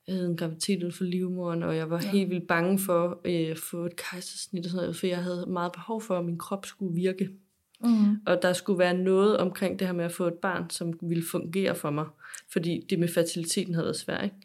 jeg 0.06 0.14
havde 0.14 0.28
en 0.28 0.36
graviditet 0.36 0.82
ud 0.82 0.92
for 0.92 1.04
livmoderen, 1.04 1.62
og 1.62 1.76
jeg 1.76 1.90
var 1.90 2.00
ja. 2.02 2.10
helt 2.10 2.30
vildt 2.30 2.46
bange 2.46 2.78
for 2.78 3.20
øh, 3.24 3.50
at 3.50 3.58
få 3.58 3.86
et 3.86 3.96
kejsersnit 3.96 4.64
og 4.64 4.70
sådan 4.70 4.82
noget, 4.82 4.96
for 4.96 5.06
jeg 5.06 5.22
havde 5.22 5.46
meget 5.48 5.72
behov 5.72 6.02
for, 6.02 6.18
at 6.18 6.24
min 6.24 6.38
krop 6.38 6.66
skulle 6.66 6.94
virke. 6.94 7.30
Mm. 7.84 8.16
Og 8.26 8.42
der 8.42 8.52
skulle 8.52 8.78
være 8.78 8.94
noget 8.94 9.36
omkring 9.36 9.78
det 9.78 9.86
her 9.86 9.94
med 9.94 10.04
at 10.04 10.12
få 10.12 10.26
et 10.26 10.34
barn, 10.42 10.70
som 10.70 10.98
ville 11.02 11.24
fungere 11.30 11.74
for 11.74 11.90
mig. 11.90 12.06
Fordi 12.52 12.86
det 12.90 12.98
med 12.98 13.08
fertiliteten 13.08 13.74
havde 13.74 13.84
været 13.84 13.96
svært. 13.96 14.24
Ikke? 14.24 14.36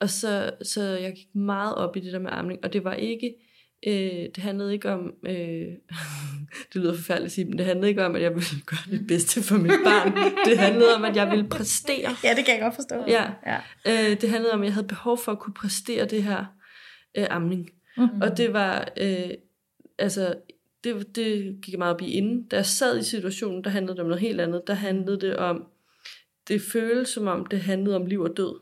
Og 0.00 0.10
så, 0.10 0.50
så 0.62 0.82
jeg 0.82 1.12
gik 1.14 1.34
meget 1.34 1.74
op 1.74 1.96
i 1.96 2.00
det 2.00 2.12
der 2.12 2.18
med 2.18 2.30
amning, 2.32 2.60
og 2.62 2.72
det 2.72 2.84
var 2.84 2.92
ikke, 2.92 3.34
øh, 3.86 4.28
det 4.34 4.36
handlede 4.36 4.72
ikke 4.72 4.90
om, 4.90 5.12
øh, 5.26 5.34
det 6.72 6.74
lyder 6.74 6.96
forfærdeligt 6.96 7.26
at 7.26 7.32
sige, 7.32 7.44
men 7.44 7.58
det 7.58 7.66
handlede 7.66 7.88
ikke 7.88 8.04
om, 8.06 8.14
at 8.14 8.22
jeg 8.22 8.30
ville 8.30 8.60
gøre 8.66 8.98
det 8.98 9.06
bedste 9.06 9.42
for 9.42 9.56
mit 9.56 9.80
barn. 9.84 10.12
Det 10.48 10.58
handlede 10.58 10.94
om, 10.94 11.04
at 11.04 11.16
jeg 11.16 11.30
ville 11.30 11.48
præstere. 11.48 12.16
Ja, 12.24 12.34
det 12.34 12.44
kan 12.44 12.54
jeg 12.54 12.62
godt 12.62 12.74
forstå. 12.74 13.04
Ja, 13.08 13.30
ja. 13.46 13.58
Øh, 13.86 14.20
det 14.20 14.30
handlede 14.30 14.52
om, 14.52 14.60
at 14.60 14.66
jeg 14.66 14.74
havde 14.74 14.86
behov 14.86 15.18
for 15.18 15.32
at 15.32 15.38
kunne 15.38 15.54
præstere 15.54 16.04
det 16.06 16.22
her 16.22 16.44
øh, 17.14 17.26
amning. 17.30 17.70
Mm-hmm. 17.96 18.22
Og 18.22 18.36
det 18.36 18.52
var, 18.52 18.88
øh, 19.00 19.30
altså, 19.98 20.34
det, 20.84 21.16
det 21.16 21.58
gik 21.62 21.72
jeg 21.72 21.78
meget 21.78 21.94
op 21.94 22.02
i 22.02 22.10
inden. 22.10 22.42
Da 22.42 22.56
jeg 22.56 22.66
sad 22.66 22.98
i 22.98 23.02
situationen, 23.02 23.64
der 23.64 23.70
handlede 23.70 23.96
det 23.96 24.00
om 24.00 24.06
noget 24.06 24.20
helt 24.20 24.40
andet. 24.40 24.62
Der 24.66 24.74
handlede 24.74 25.20
det 25.20 25.36
om, 25.36 25.66
det 26.48 26.60
føles 26.60 27.08
som 27.08 27.26
om, 27.26 27.46
det 27.46 27.60
handlede 27.60 27.96
om 27.96 28.06
liv 28.06 28.20
og 28.20 28.36
død. 28.36 28.60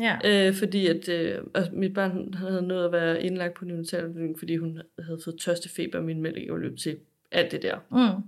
Ja. 0.00 0.18
Øh, 0.24 0.54
fordi 0.54 0.86
at 0.86 1.08
øh, 1.08 1.38
altså, 1.54 1.72
mit 1.74 1.94
barn 1.94 2.34
havde 2.34 2.62
nået 2.62 2.84
at 2.84 2.92
være 2.92 3.22
indlagt 3.22 3.54
på 3.54 3.64
neonatalafdelingen, 3.64 4.38
fordi 4.38 4.56
hun 4.56 4.80
havde 4.98 5.20
fået 5.24 5.40
tørstefeber, 5.40 5.98
og 5.98 6.04
min 6.04 6.22
mælk 6.22 6.50
var 6.50 6.56
løbet 6.56 6.78
til 6.78 6.98
alt 7.30 7.52
det 7.52 7.62
der. 7.62 7.78
Mm. 7.90 8.22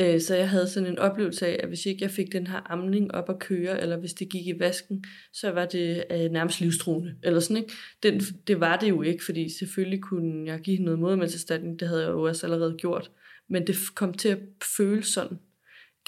Øh, 0.00 0.20
så 0.20 0.34
jeg 0.36 0.50
havde 0.50 0.68
sådan 0.68 0.88
en 0.88 0.98
oplevelse 0.98 1.46
af, 1.46 1.60
at 1.62 1.68
hvis 1.68 1.86
ikke 1.86 2.02
jeg 2.02 2.10
fik 2.10 2.32
den 2.32 2.46
her 2.46 2.72
amning 2.72 3.14
op 3.14 3.30
at 3.30 3.38
køre, 3.38 3.80
eller 3.80 3.96
hvis 3.96 4.12
det 4.12 4.28
gik 4.28 4.46
i 4.46 4.58
vasken, 4.58 5.04
så 5.32 5.50
var 5.50 5.66
det 5.66 6.04
øh, 6.10 6.30
nærmest 6.30 6.60
livstruende. 6.60 7.14
Eller 7.22 7.40
sådan, 7.40 7.56
ikke? 7.56 7.72
Den, 8.02 8.20
det 8.20 8.60
var 8.60 8.76
det 8.76 8.88
jo 8.88 9.02
ikke, 9.02 9.24
fordi 9.24 9.58
selvfølgelig 9.58 10.00
kunne 10.00 10.46
jeg 10.46 10.60
give 10.60 10.82
noget 10.82 10.98
modermælserstatning, 10.98 11.80
det 11.80 11.88
havde 11.88 12.02
jeg 12.02 12.10
jo 12.10 12.22
også 12.22 12.46
allerede 12.46 12.74
gjort. 12.78 13.10
Men 13.48 13.66
det 13.66 13.76
kom 13.94 14.14
til 14.14 14.28
at 14.28 14.38
føles 14.76 15.06
sådan. 15.06 15.38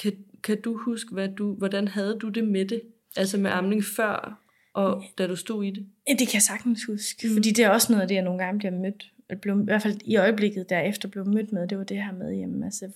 Kan, 0.02 0.12
kan 0.44 0.60
du 0.60 0.76
huske, 0.76 1.12
hvad 1.12 1.28
du, 1.28 1.54
hvordan 1.54 1.88
havde 1.88 2.18
du 2.20 2.28
det 2.28 2.48
med 2.48 2.64
det? 2.64 2.82
Altså 3.16 3.38
med 3.38 3.50
amning 3.50 3.84
før, 3.84 4.44
og 4.74 5.04
da 5.18 5.26
du 5.26 5.36
stod 5.36 5.64
i 5.64 5.70
det? 5.70 5.86
Det 6.08 6.28
kan 6.28 6.34
jeg 6.34 6.42
sagtens 6.42 6.84
huske, 6.84 7.28
mm. 7.28 7.34
fordi 7.34 7.50
det 7.50 7.64
er 7.64 7.68
også 7.68 7.92
noget 7.92 8.02
af 8.02 8.08
det, 8.08 8.14
jeg 8.14 8.24
nogle 8.24 8.44
gange 8.44 8.58
bliver 8.58 8.72
mødt, 8.72 9.12
blev, 9.42 9.60
i 9.60 9.64
hvert 9.64 9.82
fald 9.82 10.00
i 10.04 10.16
øjeblikket 10.16 10.70
derefter 10.70 11.08
blev 11.08 11.26
mødt 11.26 11.52
med, 11.52 11.68
det 11.68 11.78
var 11.78 11.84
det 11.84 11.96
her 11.96 12.12
med, 12.12 12.32
jamen 12.32 12.64
altså, 12.64 12.90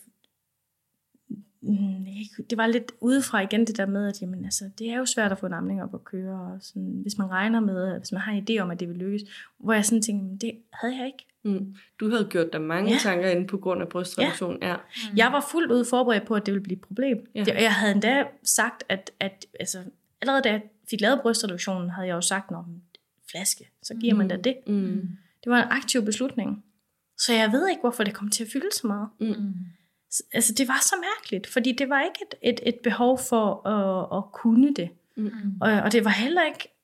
det 2.50 2.58
var 2.58 2.66
lidt 2.66 2.92
udefra 3.00 3.40
igen 3.40 3.66
det 3.66 3.76
der 3.76 3.86
med, 3.86 4.08
at 4.08 4.22
jamen, 4.22 4.44
altså, 4.44 4.70
det 4.78 4.90
er 4.90 4.96
jo 4.96 5.06
svært 5.06 5.32
at 5.32 5.38
få 5.38 5.46
en 5.46 5.52
amning 5.52 5.82
op 5.82 5.94
at 5.94 6.04
køre, 6.04 6.40
og 6.40 6.58
sådan, 6.60 6.98
hvis 7.02 7.18
man 7.18 7.30
regner 7.30 7.60
med, 7.60 7.98
hvis 7.98 8.12
man 8.12 8.20
har 8.20 8.32
en 8.32 8.46
idé 8.50 8.58
om, 8.58 8.70
at 8.70 8.80
det 8.80 8.88
vil 8.88 8.96
lykkes, 8.96 9.22
hvor 9.58 9.72
jeg 9.72 9.84
sådan 9.84 10.02
tænkte, 10.02 10.46
det 10.46 10.58
havde 10.72 10.96
jeg 10.96 11.06
ikke. 11.06 11.26
Mm. 11.44 11.74
Du 12.00 12.10
havde 12.10 12.24
gjort 12.30 12.52
dig 12.52 12.60
mange 12.60 12.92
ja. 12.92 12.98
tanker 12.98 13.28
inde 13.28 13.46
på 13.46 13.56
grund 13.56 13.82
af 13.82 13.88
brystreduktion. 13.88 14.58
Ja. 14.62 14.68
ja. 14.68 14.76
Mm. 14.76 15.16
Jeg 15.16 15.32
var 15.32 15.46
fuldt 15.50 15.72
ud 15.72 15.84
forberedt 15.84 16.26
på, 16.26 16.34
at 16.34 16.46
det 16.46 16.54
ville 16.54 16.62
blive 16.62 16.76
et 16.76 16.82
problem. 16.82 17.26
Ja. 17.34 17.44
Jeg 17.48 17.72
havde 17.72 17.92
endda 17.92 18.24
sagt, 18.42 18.84
at, 18.88 19.10
at 19.20 19.46
altså, 19.60 19.78
allerede 20.20 20.42
da 20.42 20.50
jeg 20.50 20.62
fik 20.90 21.00
lavet 21.00 21.20
brystreduktionen, 21.22 21.90
havde 21.90 22.08
jeg 22.08 22.14
jo 22.14 22.20
sagt, 22.20 22.50
når 22.50 22.68
flaske, 23.30 23.70
så 23.82 23.94
giver 23.94 24.14
mm. 24.14 24.18
man 24.18 24.28
da 24.28 24.36
det. 24.36 24.56
Mm. 24.66 25.08
Det 25.44 25.50
var 25.50 25.62
en 25.62 25.68
aktiv 25.70 26.04
beslutning. 26.04 26.64
Så 27.18 27.32
jeg 27.32 27.52
ved 27.52 27.68
ikke, 27.68 27.80
hvorfor 27.80 28.04
det 28.04 28.14
kom 28.14 28.30
til 28.30 28.44
at 28.44 28.50
fylde 28.52 28.74
så 28.74 28.86
meget. 28.86 29.08
Mm. 29.20 29.54
Altså, 30.34 30.54
det 30.54 30.68
var 30.68 30.78
så 30.82 30.94
mærkeligt, 31.00 31.46
fordi 31.46 31.72
det 31.72 31.88
var 31.88 32.00
ikke 32.00 32.18
et, 32.22 32.34
et, 32.50 32.68
et 32.68 32.78
behov 32.82 33.18
for 33.28 33.68
at, 33.68 34.18
at 34.18 34.32
kunne 34.32 34.74
det. 34.74 34.88
Mm. 35.16 35.30
Og, 35.60 35.72
og 35.72 35.92
det 35.92 36.04
var 36.04 36.10
heller 36.10 36.42
ikke, 36.44 36.74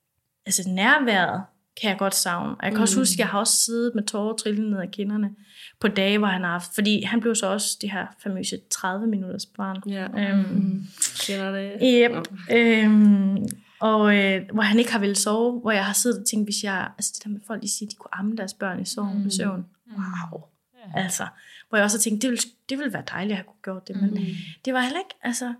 altså 0.45 0.69
nærværet 0.69 1.43
kan 1.81 1.89
jeg 1.89 1.97
godt 1.97 2.15
savne. 2.15 2.49
Og 2.51 2.63
jeg 2.63 2.71
kan 2.71 2.77
mm. 2.77 2.81
også 2.81 2.99
huske, 2.99 3.13
at 3.13 3.19
jeg 3.19 3.27
har 3.27 3.39
også 3.39 3.57
siddet 3.57 3.95
med 3.95 4.03
tårer 4.03 4.35
trillende 4.35 4.69
ned 4.69 4.79
af 4.79 4.91
kinderne 4.91 5.29
på 5.79 5.87
dage, 5.87 6.17
hvor 6.17 6.27
han 6.27 6.41
har 6.41 6.51
haft, 6.51 6.73
fordi 6.73 7.03
han 7.03 7.21
blev 7.21 7.35
så 7.35 7.47
også 7.47 7.77
det 7.81 7.91
her 7.91 8.07
famøse 8.23 8.59
30 8.71 9.07
minutters 9.07 9.45
barn. 9.45 9.83
Ja. 9.89 10.03
Øhm, 10.03 10.39
mm. 10.39 10.87
Kender 11.19 11.51
det? 11.51 11.71
Yep. 11.83 12.27
Øhm, 12.51 13.37
og 13.79 14.17
øh, 14.17 14.41
hvor 14.53 14.61
han 14.61 14.79
ikke 14.79 14.91
har 14.91 14.99
vel 14.99 15.15
sove, 15.15 15.59
hvor 15.59 15.71
jeg 15.71 15.85
har 15.85 15.93
siddet 15.93 16.19
og 16.19 16.25
tænkt, 16.25 16.45
hvis 16.45 16.63
jeg, 16.63 16.89
altså 16.97 17.11
det 17.15 17.23
der 17.23 17.29
med 17.29 17.39
folk, 17.47 17.61
de 17.61 17.77
siger, 17.77 17.89
de 17.89 17.95
kunne 17.95 18.15
amme 18.15 18.35
deres 18.35 18.53
børn 18.53 18.81
i 18.81 18.85
søvn, 18.85 19.23
mm. 19.23 19.29
søvn. 19.29 19.65
Mm. 19.87 19.93
Wow. 19.93 20.41
Ja. 20.79 21.03
Altså, 21.03 21.27
hvor 21.69 21.77
jeg 21.77 21.85
også 21.85 21.97
har 21.97 22.01
tænkt, 22.01 22.21
det 22.21 22.29
ville, 22.29 22.43
det 22.69 22.77
ville 22.77 22.93
være 22.93 23.03
dejligt 23.09 23.31
at 23.31 23.37
have 23.37 23.43
kunne 23.43 23.63
gjort 23.63 23.87
det, 23.87 23.95
men 24.01 24.09
mm. 24.09 24.25
det 24.65 24.73
var 24.73 24.81
heller 24.81 24.99
ikke, 24.99 25.15
altså, 25.21 25.53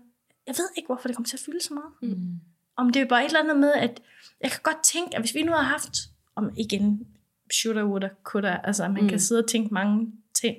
jeg 0.46 0.54
ved 0.58 0.68
ikke, 0.76 0.86
hvorfor 0.86 1.08
det 1.08 1.16
kom 1.16 1.24
til 1.24 1.36
at 1.36 1.42
fylde 1.46 1.62
så 1.62 1.74
meget. 1.74 2.16
Mm. 2.16 2.40
Om 2.76 2.90
det 2.90 3.02
er 3.02 3.06
bare 3.06 3.24
et 3.24 3.26
eller 3.26 3.40
andet 3.40 3.58
med, 3.58 3.72
at 3.72 4.00
jeg 4.40 4.50
kan 4.50 4.60
godt 4.62 4.84
tænke, 4.84 5.16
at 5.16 5.22
hvis 5.22 5.34
vi 5.34 5.42
nu 5.42 5.52
havde 5.52 5.64
haft, 5.64 5.96
om 6.36 6.52
igen, 6.56 7.06
shooter, 7.52 7.84
wooder, 7.84 8.08
kutter, 8.22 8.56
altså 8.56 8.88
man 8.88 9.02
mm. 9.02 9.08
kan 9.08 9.18
sidde 9.18 9.44
og 9.44 9.48
tænke 9.48 9.74
mange 9.74 10.12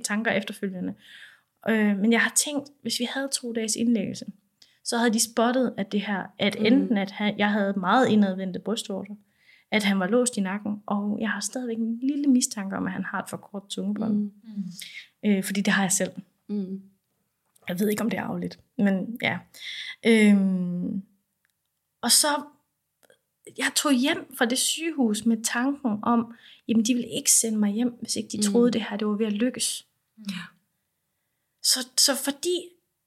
tanker 0.06 0.32
efterfølgende. 0.32 0.94
Øh, 1.70 1.98
men 1.98 2.12
jeg 2.12 2.22
har 2.22 2.34
tænkt, 2.36 2.70
hvis 2.82 3.00
vi 3.00 3.08
havde 3.14 3.30
to 3.34 3.54
dages 3.54 3.76
indlæggelse, 3.76 4.26
så 4.84 4.98
havde 4.98 5.14
de 5.14 5.32
spottet, 5.32 5.74
at 5.78 5.92
det 5.92 6.02
her, 6.02 6.24
at 6.40 6.60
mm. 6.60 6.66
enten 6.66 6.98
at 6.98 7.14
jeg 7.38 7.52
havde 7.52 7.74
meget 7.78 8.08
indadvendte 8.08 8.60
brystvorter, 8.60 9.16
at 9.72 9.84
han 9.84 10.00
var 10.00 10.08
låst 10.08 10.38
i 10.38 10.42
nakken, 10.42 10.84
og 10.86 11.18
jeg 11.22 11.30
har 11.30 11.40
stadigvæk 11.40 11.78
en 11.78 12.00
lille 12.00 12.28
mistanke 12.28 12.78
om, 12.78 12.86
at 12.86 12.94
han 12.94 13.04
har 13.04 13.22
et 13.22 13.30
for 13.30 13.38
kort 13.38 13.70
tungebånd. 13.70 14.14
Mm. 14.14 14.32
Øh, 15.26 15.44
fordi 15.44 15.62
det 15.62 15.74
har 15.74 15.84
jeg 15.84 15.92
selv. 15.92 16.12
Mm. 16.50 16.82
Jeg 17.68 17.80
ved 17.80 17.90
ikke, 17.90 18.04
om 18.04 18.10
det 18.10 18.20
er 18.20 18.24
afligt, 18.24 18.60
men 18.78 19.18
ja. 19.22 19.40
Øhm, 20.06 21.02
og 22.02 22.12
så, 22.12 22.44
jeg 23.58 23.72
tog 23.76 23.94
hjem 23.94 24.36
fra 24.38 24.46
det 24.46 24.58
sygehus 24.58 25.26
med 25.26 25.44
tanken 25.44 26.00
om, 26.04 26.36
jamen 26.68 26.86
de 26.86 26.94
ville 26.94 27.10
ikke 27.10 27.32
sende 27.32 27.58
mig 27.58 27.72
hjem, 27.72 27.94
hvis 28.02 28.16
ikke 28.16 28.30
de 28.32 28.38
mm. 28.38 28.44
troede, 28.44 28.72
det 28.72 28.86
her 28.90 28.98
det 28.98 29.08
var 29.08 29.14
ved 29.14 29.26
at 29.26 29.34
lykkes. 29.34 29.88
Mm. 30.18 30.24
Så, 31.64 31.88
så 31.98 32.16
fordi, 32.24 32.58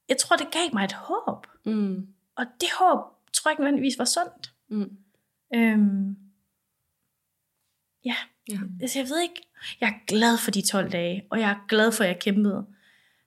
jeg 0.09 0.17
tror, 0.17 0.35
det 0.35 0.47
gav 0.51 0.73
mig 0.73 0.83
et 0.83 0.93
håb. 0.93 1.47
Mm. 1.65 2.07
Og 2.35 2.45
det 2.61 2.69
håb, 2.79 2.99
tror 3.33 3.49
jeg 3.49 3.53
ikke 3.53 3.61
nødvendigvis 3.61 3.97
var 3.97 4.05
sundt. 4.05 4.53
Mm. 4.69 4.97
Øhm, 5.55 6.24
ja, 8.05 8.15
ja. 8.49 8.59
Altså, 8.81 8.99
jeg 8.99 9.07
ved 9.09 9.21
ikke, 9.21 9.41
jeg 9.81 9.89
er 9.89 10.05
glad 10.07 10.37
for 10.37 10.51
de 10.51 10.61
12 10.61 10.91
dage, 10.91 11.23
og 11.29 11.39
jeg 11.39 11.51
er 11.51 11.65
glad 11.67 11.91
for, 11.91 12.03
at 12.03 12.07
jeg 12.07 12.19
kæmpede. 12.19 12.65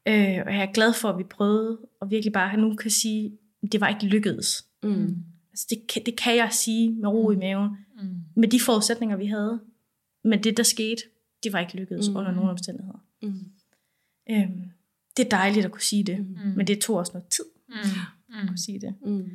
Øh, 0.09 0.39
og 0.47 0.55
jeg 0.55 0.63
er 0.63 0.73
glad 0.73 0.93
for, 0.93 1.09
at 1.09 1.19
vi 1.19 1.25
prøvede, 1.25 1.79
og 2.01 2.11
virkelig 2.11 2.33
bare 2.33 2.57
nu 2.57 2.77
kan 2.77 2.91
sige, 2.91 3.39
at 3.63 3.73
det 3.73 3.81
var 3.81 3.89
ikke 3.89 4.07
lykkedes. 4.07 4.67
Mm. 4.83 5.17
Altså, 5.51 5.67
det, 5.71 5.87
kan, 5.87 6.03
det 6.07 6.17
kan 6.17 6.37
jeg 6.37 6.49
sige 6.53 6.91
med 6.91 7.09
ro 7.09 7.31
i 7.31 7.35
mm. 7.35 7.41
maven, 7.41 7.71
mm. 8.03 8.09
med 8.37 8.49
de 8.49 8.61
forudsætninger, 8.61 9.17
vi 9.17 9.27
havde. 9.27 9.61
Men 10.25 10.43
det, 10.43 10.57
der 10.57 10.63
skete, 10.63 11.03
det 11.43 11.53
var 11.53 11.59
ikke 11.59 11.77
lykkedes 11.77 12.09
mm. 12.09 12.17
under 12.17 12.33
nogen 12.33 12.51
omstændigheder. 12.51 13.05
Mm. 13.23 13.53
Øhm, 14.31 14.71
det 15.17 15.25
er 15.25 15.29
dejligt 15.29 15.67
at 15.67 15.73
kunne 15.73 15.83
sige 15.83 16.05
det, 16.05 16.19
mm. 16.19 16.53
men 16.57 16.67
det 16.67 16.81
tog 16.81 16.97
også 16.97 17.13
noget 17.15 17.29
tid 17.29 17.45
mm. 17.69 17.75
at 18.35 18.49
kunne 18.49 18.59
sige 18.59 18.81
det. 18.81 18.95
Mm. 19.07 19.31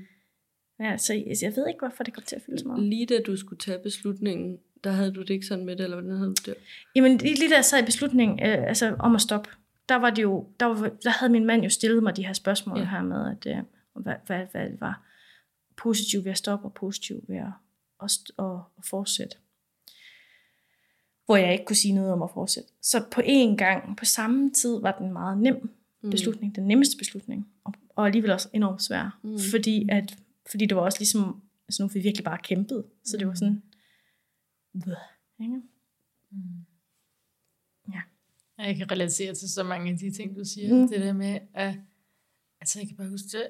Ja, 0.80 0.98
så 0.98 1.14
jeg, 1.14 1.36
jeg 1.42 1.54
ved 1.56 1.68
ikke, 1.68 1.80
hvorfor 1.80 2.04
det 2.04 2.14
kom 2.14 2.24
til 2.24 2.36
at 2.36 2.42
fylde 2.42 2.60
så 2.60 2.68
meget. 2.68 2.84
Lige 2.84 3.06
da 3.06 3.20
du 3.26 3.38
skulle 3.38 3.60
tage 3.60 3.80
beslutningen, 3.84 4.58
der 4.84 4.92
havde 4.92 5.12
du 5.12 5.22
det 5.22 5.30
ikke 5.30 5.46
sådan 5.46 5.66
med 5.66 5.76
det, 5.76 5.84
eller 5.84 6.02
hvordan 6.02 6.18
havde 6.18 6.30
du 6.30 6.42
det? 6.46 6.56
Jamen 6.96 7.18
lige 7.18 7.50
da 7.50 7.56
jeg 7.56 7.66
sad 7.66 7.82
i 7.82 7.86
beslutningen 7.86 8.40
øh, 8.40 8.68
altså, 8.68 8.96
om 9.00 9.16
at 9.16 9.22
stoppe, 9.22 9.50
der, 9.90 9.96
var 9.96 10.10
det 10.10 10.22
jo, 10.22 10.48
der, 10.60 10.66
var, 10.66 10.92
der 11.04 11.10
havde 11.10 11.32
min 11.32 11.46
mand 11.46 11.64
jo 11.64 11.70
stillet 11.70 12.04
mig 12.04 12.16
de 12.16 12.26
her 12.26 12.34
spørgsmål 12.34 12.80
ja. 12.80 12.86
her 12.86 13.02
med, 13.02 13.32
at, 13.32 13.58
øh, 13.58 13.64
hvad, 14.04 14.16
hvad, 14.26 14.46
hvad 14.52 14.70
var 14.80 15.02
positivt 15.78 16.26
ved 16.26 16.32
at 16.32 16.38
stoppe, 16.38 16.66
og 16.66 16.74
positivt 16.74 17.30
ved 17.30 17.38
at, 17.38 17.54
at, 18.04 18.12
at, 18.40 18.60
at 18.78 18.86
fortsætte 18.86 19.36
hvor 21.26 21.36
jeg 21.38 21.52
ikke 21.54 21.66
kunne 21.66 21.76
sige 21.76 21.94
noget 21.94 22.12
om 22.12 22.22
at 22.22 22.30
fortsætte. 22.34 22.70
Så 22.82 23.04
på 23.12 23.22
én 23.22 23.56
gang, 23.56 23.98
på 23.98 24.06
samme 24.06 24.52
tid, 24.52 24.82
var 24.82 24.98
den 25.00 25.14
meget 25.14 25.38
nem 25.38 25.70
mm. 26.02 26.10
beslutning, 26.10 26.52
mm. 26.52 26.54
den 26.54 26.68
nemmeste 26.68 26.98
beslutning, 26.98 27.48
og, 27.64 27.74
og 27.96 28.06
alligevel 28.06 28.32
også 28.32 28.50
enormt 28.54 28.82
svær, 28.82 29.20
mm. 29.24 29.38
fordi, 29.52 29.88
at, 29.92 30.18
fordi 30.52 30.66
det 30.66 30.76
var 30.76 30.84
også 30.84 31.00
ligesom, 31.00 31.42
altså 31.68 31.84
nu 31.84 31.90
vi 31.94 32.00
virkelig 32.00 32.24
bare 32.24 32.38
kæmpede, 32.44 32.84
så 33.06 33.18
det 33.18 33.28
var 33.28 33.34
sådan, 33.34 33.54
Bleh, 33.54 33.73
ikke? 35.40 35.62
Mm. 36.32 36.66
Ja. 37.94 38.02
Jeg 38.58 38.76
kan 38.76 38.92
relatere 38.92 39.34
til 39.34 39.50
så 39.52 39.64
mange 39.64 39.92
af 39.92 39.98
de 39.98 40.12
ting, 40.12 40.36
du 40.36 40.46
siger. 40.46 40.76
Mm. 40.76 40.88
Det 40.88 41.02
der 41.02 41.14
med, 41.14 41.40
at 41.54 41.76
altså 42.62 42.80
jeg 42.80 42.88
kan 42.88 42.98
bare 42.98 43.10
huske 43.10 43.28
det, 43.38 43.48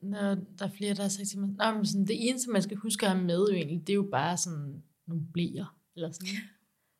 når 0.00 0.34
der 0.58 0.64
er 0.64 0.70
flere, 0.70 0.94
der 0.94 1.02
har 1.02 1.08
sagt 1.08 1.28
til 1.28 1.38
mig, 1.38 1.74
men 1.74 1.86
sådan, 1.86 2.06
det 2.06 2.28
eneste, 2.28 2.50
man 2.50 2.62
skal 2.62 2.76
huske 2.76 3.06
at 3.06 3.12
have 3.12 3.24
med, 3.24 3.48
jo 3.48 3.54
egentlig, 3.54 3.80
det 3.80 3.90
er 3.90 3.94
jo 3.94 4.08
bare 4.12 4.36
sådan 4.36 4.82
nogle 5.06 5.22
blæer, 5.32 5.78
eller 5.96 6.12
sådan. 6.12 6.28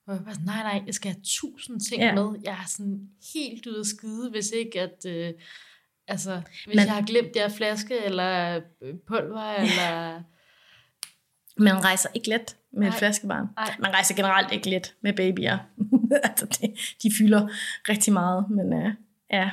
Og 0.07 0.14
jeg 0.14 0.24
var 0.27 0.33
sådan, 0.33 0.47
nej, 0.47 0.62
nej, 0.62 0.83
jeg 0.87 0.95
skal 0.95 1.12
have 1.12 1.20
tusind 1.24 1.81
ting 1.81 2.03
ja. 2.03 2.14
med. 2.14 2.41
Jeg 2.45 2.53
er 2.53 2.66
sådan 2.66 3.11
helt 3.35 3.66
ude 3.66 3.79
af 3.79 3.87
skide, 3.87 4.31
hvis 4.31 4.51
ikke 4.51 4.81
at... 4.81 5.07
Øh, 5.09 5.33
altså, 6.09 6.43
hvis 6.47 6.66
Men, 6.66 6.77
jeg 6.77 6.95
har 6.95 7.07
glemt 7.07 7.35
der 7.35 7.49
flaske, 7.49 8.05
eller 8.05 8.61
øh, 8.83 8.95
pulver, 9.07 9.51
ja. 9.51 9.62
eller... 9.62 10.22
Man 11.59 11.85
rejser 11.85 12.09
ikke 12.15 12.29
let 12.29 12.57
med 12.73 12.81
Nej. 12.81 12.89
et 12.89 12.95
flaskebarn. 12.95 13.47
Nej. 13.57 13.75
Man 13.79 13.93
rejser 13.93 14.15
generelt 14.15 14.53
ikke 14.53 14.71
let 14.71 14.95
med 15.01 15.13
babyer. 15.13 15.59
altså 16.29 16.47
det, 16.47 16.75
de 17.03 17.13
fylder 17.19 17.49
rigtig 17.89 18.13
meget, 18.13 18.51
men 18.51 18.73
uh, 18.73 18.91
ja. 19.33 19.51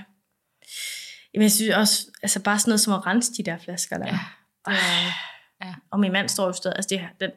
Jamen, 1.34 1.43
jeg 1.43 1.51
synes 1.51 1.76
også, 1.76 2.08
altså 2.24 2.43
bare 2.43 2.60
sådan 2.60 2.70
noget 2.70 2.80
som 2.82 2.93
at 2.93 3.06
rense 3.06 3.34
de 3.34 3.43
der 3.43 3.58
flasker 3.58 3.97
der. 3.97 4.06
Ja, 4.08 4.20
det 4.66 4.74
er, 4.74 5.66
ja. 5.66 5.74
Og 5.91 5.99
min 5.99 6.12
mand 6.12 6.30
står 6.30 6.45
jo 6.45 6.51
stadig, 6.54 6.76
altså 6.76 6.89
det, 6.89 6.99
her- 6.99 7.08
den 7.20 7.32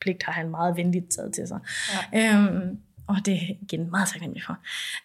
pligt 0.00 0.22
har 0.22 0.32
han 0.32 0.48
meget 0.50 0.76
venligt 0.76 1.10
taget 1.10 1.34
til 1.34 1.48
sig. 1.48 1.58
Ja. 2.12 2.34
Øhm, 2.36 2.78
og 3.08 3.16
det 3.26 3.34
er 3.34 3.54
igen 3.62 3.90
meget 3.90 4.08
taknemmelig 4.08 4.42
for. 4.46 4.58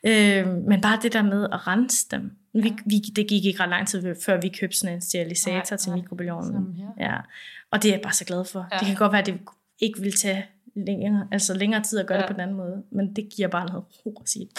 Øhm, 0.04 0.64
men 0.68 0.82
bare 0.82 1.00
det 1.02 1.14
der 1.14 1.22
med 1.22 1.44
at 1.54 1.68
rense 1.68 2.08
dem. 2.12 2.38
Vi, 2.54 2.74
vi, 2.86 2.98
det 3.00 3.28
gik 3.28 3.46
ikke 3.46 3.64
ret 3.64 3.70
lang 3.70 3.88
tid, 3.88 4.16
før 4.26 4.42
vi 4.42 4.50
købte 4.60 4.78
sådan 4.78 4.96
en 4.96 5.02
sterilisator 5.02 5.72
Nej, 5.72 5.78
til 5.78 5.92
mikrobølgeovnen. 5.92 6.84
Ja. 7.00 7.16
Og 7.72 7.84
det 7.84 7.90
er 7.90 7.94
jeg 7.94 8.02
bare 8.02 8.14
så 8.14 8.26
glad 8.26 8.46
for. 8.46 8.68
Ja. 8.72 8.78
Det 8.78 8.88
kan 8.88 8.96
godt 8.96 9.12
være, 9.12 9.22
at 9.22 9.26
det 9.26 9.40
ikke 9.80 10.02
vil 10.02 10.14
tage 10.14 10.46
længere, 10.76 11.28
altså 11.32 11.54
længere 11.54 11.84
tid 11.84 12.00
at 12.00 12.08
gøre 12.08 12.18
ja. 12.18 12.22
Det 12.22 12.30
på 12.30 12.34
den 12.34 12.42
anden 12.42 12.58
måde. 12.58 12.84
Men 12.92 13.16
det 13.16 13.30
giver 13.36 13.48
bare 13.48 13.66
noget 13.66 13.84
ro 14.06 14.18
at 14.22 14.30
sige. 14.30 14.50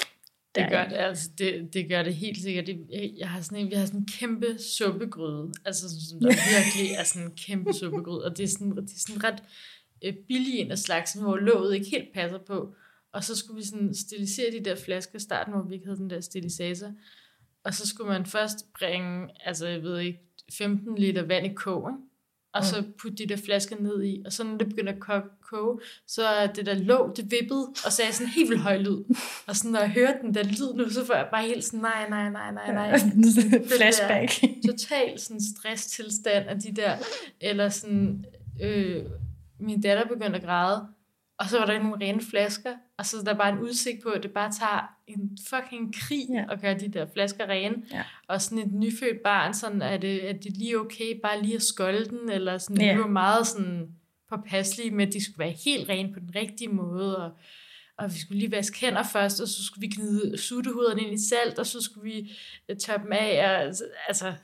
Det 0.54 0.70
gør 0.70 0.88
det, 0.88 0.96
altså 0.96 1.30
det, 1.38 1.74
det 1.74 1.88
gør 1.88 2.02
det 2.02 2.14
helt 2.14 2.42
sikkert. 2.42 2.66
Det, 2.66 2.86
jeg, 2.90 3.12
jeg 3.18 3.28
har 3.28 3.40
sådan 3.40 3.58
en, 3.58 3.70
vi 3.70 3.74
har 3.74 3.86
sådan 3.86 4.00
en 4.00 4.06
kæmpe 4.06 4.58
suppegryde, 4.58 5.52
altså 5.64 5.88
som 6.10 6.20
der 6.20 6.28
virkelig 6.56 6.96
er 6.98 7.04
sådan 7.04 7.28
en 7.28 7.36
kæmpe 7.36 7.72
suppegryde, 7.72 8.24
og 8.24 8.36
det 8.36 8.44
er 8.44 8.48
sådan, 8.48 8.70
det 8.70 8.78
er 8.78 8.98
sådan 9.08 9.24
ret 9.24 9.42
øh, 10.04 10.14
billig 10.28 10.58
en 10.58 10.70
af 10.70 10.78
slagsen, 10.78 11.22
hvor 11.22 11.36
låget 11.36 11.74
ikke 11.74 11.90
helt 11.90 12.14
passer 12.14 12.38
på. 12.38 12.74
Og 13.12 13.24
så 13.24 13.36
skulle 13.36 13.56
vi 13.56 13.66
sådan 13.66 13.94
stilisere 13.94 14.52
de 14.52 14.64
der 14.64 14.76
flasker 14.76 15.16
i 15.16 15.20
starten, 15.20 15.52
hvor 15.52 15.62
vi 15.62 15.74
ikke 15.74 15.86
havde 15.86 15.98
den 15.98 16.10
der 16.10 16.20
stilisator. 16.20 16.92
Og 17.64 17.74
så 17.74 17.86
skulle 17.86 18.10
man 18.12 18.26
først 18.26 18.72
bringe, 18.78 19.28
altså 19.44 19.66
jeg 19.66 19.82
ved 19.82 19.98
ikke, 19.98 20.20
15 20.52 20.98
liter 20.98 21.22
vand 21.22 21.46
i 21.46 21.52
kog, 21.54 21.90
ikke? 21.90 22.07
Og 22.58 22.64
så 22.64 22.82
putte 22.98 23.16
de 23.16 23.26
der 23.28 23.36
flasker 23.44 23.76
ned 23.80 24.04
i, 24.04 24.22
og 24.26 24.32
så 24.32 24.44
når 24.44 24.56
det 24.58 24.68
begynder 24.68 24.92
at 24.92 25.00
ko- 25.00 25.30
koge, 25.50 25.80
så 26.06 26.26
er 26.26 26.46
det 26.46 26.66
der 26.66 26.74
låg, 26.74 27.12
det 27.16 27.24
vippede, 27.30 27.66
og 27.84 27.92
så 27.92 28.02
er 28.02 28.06
jeg 28.06 28.14
sådan 28.14 28.32
helt 28.32 28.50
vildt 28.50 28.62
høj 28.62 28.76
lyd. 28.78 29.04
Og 29.46 29.56
sådan, 29.56 29.70
når 29.70 29.80
jeg 29.80 29.90
hører 29.90 30.20
den 30.22 30.34
der 30.34 30.42
lyd 30.42 30.74
nu, 30.74 30.90
så 30.90 31.04
får 31.04 31.14
jeg 31.14 31.28
bare 31.32 31.42
helt 31.46 31.64
sådan, 31.64 31.80
nej, 31.80 32.08
nej, 32.08 32.30
nej, 32.30 32.52
nej, 32.52 32.72
nej. 32.72 32.98
Flashback. 33.78 34.30
Total 34.66 35.18
sådan 35.18 35.40
stresstilstand 35.40 36.48
af 36.48 36.60
de 36.60 36.72
der, 36.76 36.96
eller 37.40 37.68
sådan, 37.68 38.24
øh, 38.62 39.02
min 39.60 39.80
datter 39.80 40.04
begyndte 40.08 40.36
at 40.38 40.42
græde, 40.44 40.86
og 41.38 41.46
så 41.46 41.58
var 41.58 41.66
der 41.66 41.78
nogen 41.82 42.00
rene 42.00 42.20
flasker, 42.22 42.74
og 42.98 43.06
så 43.06 43.18
er 43.18 43.24
der 43.24 43.34
bare 43.34 43.52
en 43.52 43.58
udsigt 43.58 44.02
på, 44.02 44.08
at 44.08 44.22
det 44.22 44.30
bare 44.30 44.52
tager 44.52 44.94
en 45.06 45.38
fucking 45.50 45.94
krig 45.94 46.26
Ja. 46.34 46.44
at 46.52 46.60
gøre 46.60 46.78
de 46.78 46.88
der 46.88 47.06
flasker 47.14 47.46
rene. 47.48 47.76
Ja. 47.92 48.02
Og 48.28 48.42
sådan 48.42 48.58
et 48.58 48.72
nyfødt 48.72 49.22
barn, 49.24 49.54
sådan, 49.54 49.82
er, 49.82 49.96
det, 49.96 50.28
er 50.28 50.32
det 50.32 50.56
lige 50.56 50.78
okay 50.80 51.20
bare 51.22 51.42
lige 51.42 51.54
at 51.54 51.62
skolde 51.62 52.04
den, 52.04 52.30
eller 52.30 52.58
sådan, 52.58 52.80
Ja. 52.80 52.94
vi 52.94 53.00
var 53.00 53.06
meget 53.06 53.46
sådan 53.46 53.88
påpasselige 54.28 54.90
med, 54.90 55.06
at 55.06 55.12
de 55.12 55.24
skulle 55.24 55.38
være 55.38 55.54
helt 55.64 55.88
rene 55.88 56.12
på 56.14 56.20
den 56.20 56.30
rigtige 56.34 56.68
måde, 56.68 57.16
og, 57.18 57.30
og 57.98 58.14
vi 58.14 58.18
skulle 58.20 58.38
lige 58.38 58.50
vaske 58.52 58.80
hænder 58.80 59.02
først, 59.02 59.40
og 59.40 59.48
så 59.48 59.64
skulle 59.64 59.80
vi 59.88 59.94
gnide 59.96 60.38
suttehuderne 60.38 61.00
ind 61.02 61.12
i 61.14 61.28
salt, 61.28 61.58
og 61.58 61.66
så 61.66 61.80
skulle 61.80 62.12
vi 62.12 62.32
øh, 62.68 62.76
tørre 62.76 62.98
dem 63.02 63.12
af, 63.12 63.44
og, 63.66 63.74
altså, 64.08 64.34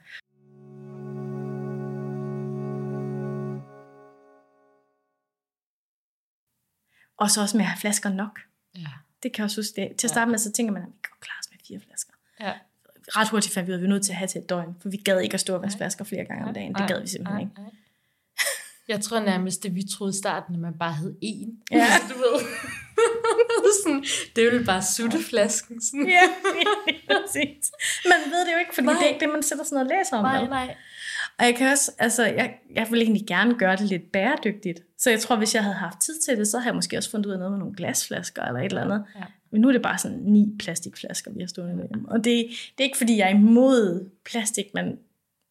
Og 7.16 7.30
så 7.30 7.40
også 7.40 7.56
med 7.56 7.64
at 7.64 7.70
have 7.70 7.78
flasker 7.80 8.08
nok. 8.08 8.40
ja. 8.76 8.86
Det 9.22 9.32
kan 9.32 9.38
jeg 9.42 9.44
også 9.44 9.60
huske. 9.60 9.80
Det. 9.80 9.96
Til 9.96 10.06
at 10.06 10.10
starte 10.10 10.30
med, 10.30 10.38
så 10.38 10.52
tænker 10.52 10.72
man, 10.72 10.82
at 10.82 10.88
vi 10.88 10.94
kan 11.04 11.12
klare 11.20 11.38
os 11.40 11.50
med 11.50 11.58
fire 11.68 11.80
flasker. 11.86 12.12
Ja. 12.40 12.52
Ret 13.08 13.28
hurtigt 13.28 13.54
fandt 13.54 13.66
vi 13.66 13.72
ud 13.72 13.74
af, 13.74 13.78
at 13.78 13.82
vi 13.82 13.86
var 13.86 13.92
nødt 13.94 14.04
til 14.04 14.12
at 14.12 14.16
have 14.16 14.28
til 14.28 14.40
et 14.40 14.48
døgn, 14.48 14.76
for 14.82 14.88
vi 14.88 14.96
gad 14.96 15.20
ikke 15.20 15.34
at 15.34 15.40
stå 15.40 15.54
og 15.54 15.62
vaske 15.62 15.76
flasker 15.76 16.04
flere 16.04 16.24
gange 16.24 16.44
om 16.46 16.54
dagen. 16.54 16.74
Det 16.74 16.88
gad 16.88 17.00
vi 17.00 17.06
simpelthen 17.06 17.40
ikke. 17.40 17.54
Jeg 18.88 19.00
tror 19.00 19.20
nærmest, 19.20 19.62
det 19.62 19.74
vi 19.74 19.82
troede 19.96 20.10
i 20.10 20.18
starten, 20.18 20.54
at 20.54 20.60
man 20.60 20.78
bare 20.78 20.92
havde 20.92 21.14
én. 21.24 21.48
Ja. 21.70 21.86
Du 22.10 22.14
ved. 22.18 22.36
sådan, 23.84 24.04
det 24.36 24.46
er 24.46 24.58
jo 24.58 24.64
bare 24.66 24.82
sutteflasken. 24.82 25.82
Sådan. 25.82 26.08
Ja, 26.08 26.22
præcis. 27.10 27.72
Man 28.06 28.18
ved 28.32 28.46
det 28.46 28.52
jo 28.52 28.58
ikke, 28.58 28.74
fordi 28.74 28.86
Nej. 28.86 28.94
det 28.94 29.02
er 29.04 29.08
ikke 29.08 29.20
det, 29.20 29.28
man 29.32 29.42
sætter 29.42 29.64
sådan 29.64 29.76
noget 29.76 29.90
og 29.90 29.96
læser 29.98 30.16
om. 30.16 30.24
Nej, 30.24 30.46
nej. 30.46 30.76
Og 31.38 31.44
jeg 31.44 31.54
kan 31.54 31.72
også, 31.72 31.92
altså, 31.98 32.24
jeg, 32.24 32.54
jeg 32.74 32.86
vil 32.90 33.02
egentlig 33.02 33.26
gerne 33.26 33.54
gøre 33.54 33.76
det 33.76 33.86
lidt 33.86 34.12
bæredygtigt. 34.12 34.82
Så 34.98 35.10
jeg 35.10 35.20
tror, 35.20 35.36
hvis 35.36 35.54
jeg 35.54 35.62
havde 35.62 35.76
haft 35.76 35.98
tid 36.00 36.14
til 36.20 36.38
det, 36.38 36.48
så 36.48 36.58
havde 36.58 36.68
jeg 36.68 36.74
måske 36.74 36.96
også 36.96 37.10
fundet 37.10 37.26
ud 37.26 37.32
af 37.32 37.38
noget 37.38 37.52
med 37.52 37.58
nogle 37.58 37.74
glasflasker 37.74 38.42
eller 38.42 38.60
et 38.60 38.64
eller 38.64 38.82
andet. 38.82 39.04
Ja. 39.16 39.22
Men 39.50 39.60
nu 39.60 39.68
er 39.68 39.72
det 39.72 39.82
bare 39.82 39.98
sådan 39.98 40.18
ni 40.18 40.56
plastikflasker, 40.58 41.30
vi 41.30 41.40
har 41.40 41.46
stående 41.46 41.82
derhjemme. 41.82 42.08
Og 42.08 42.16
det, 42.16 42.24
det 42.24 42.78
er 42.78 42.84
ikke, 42.84 42.98
fordi 42.98 43.18
jeg 43.18 43.26
er 43.30 43.34
imod 43.34 44.10
plastik, 44.24 44.64
men 44.74 44.98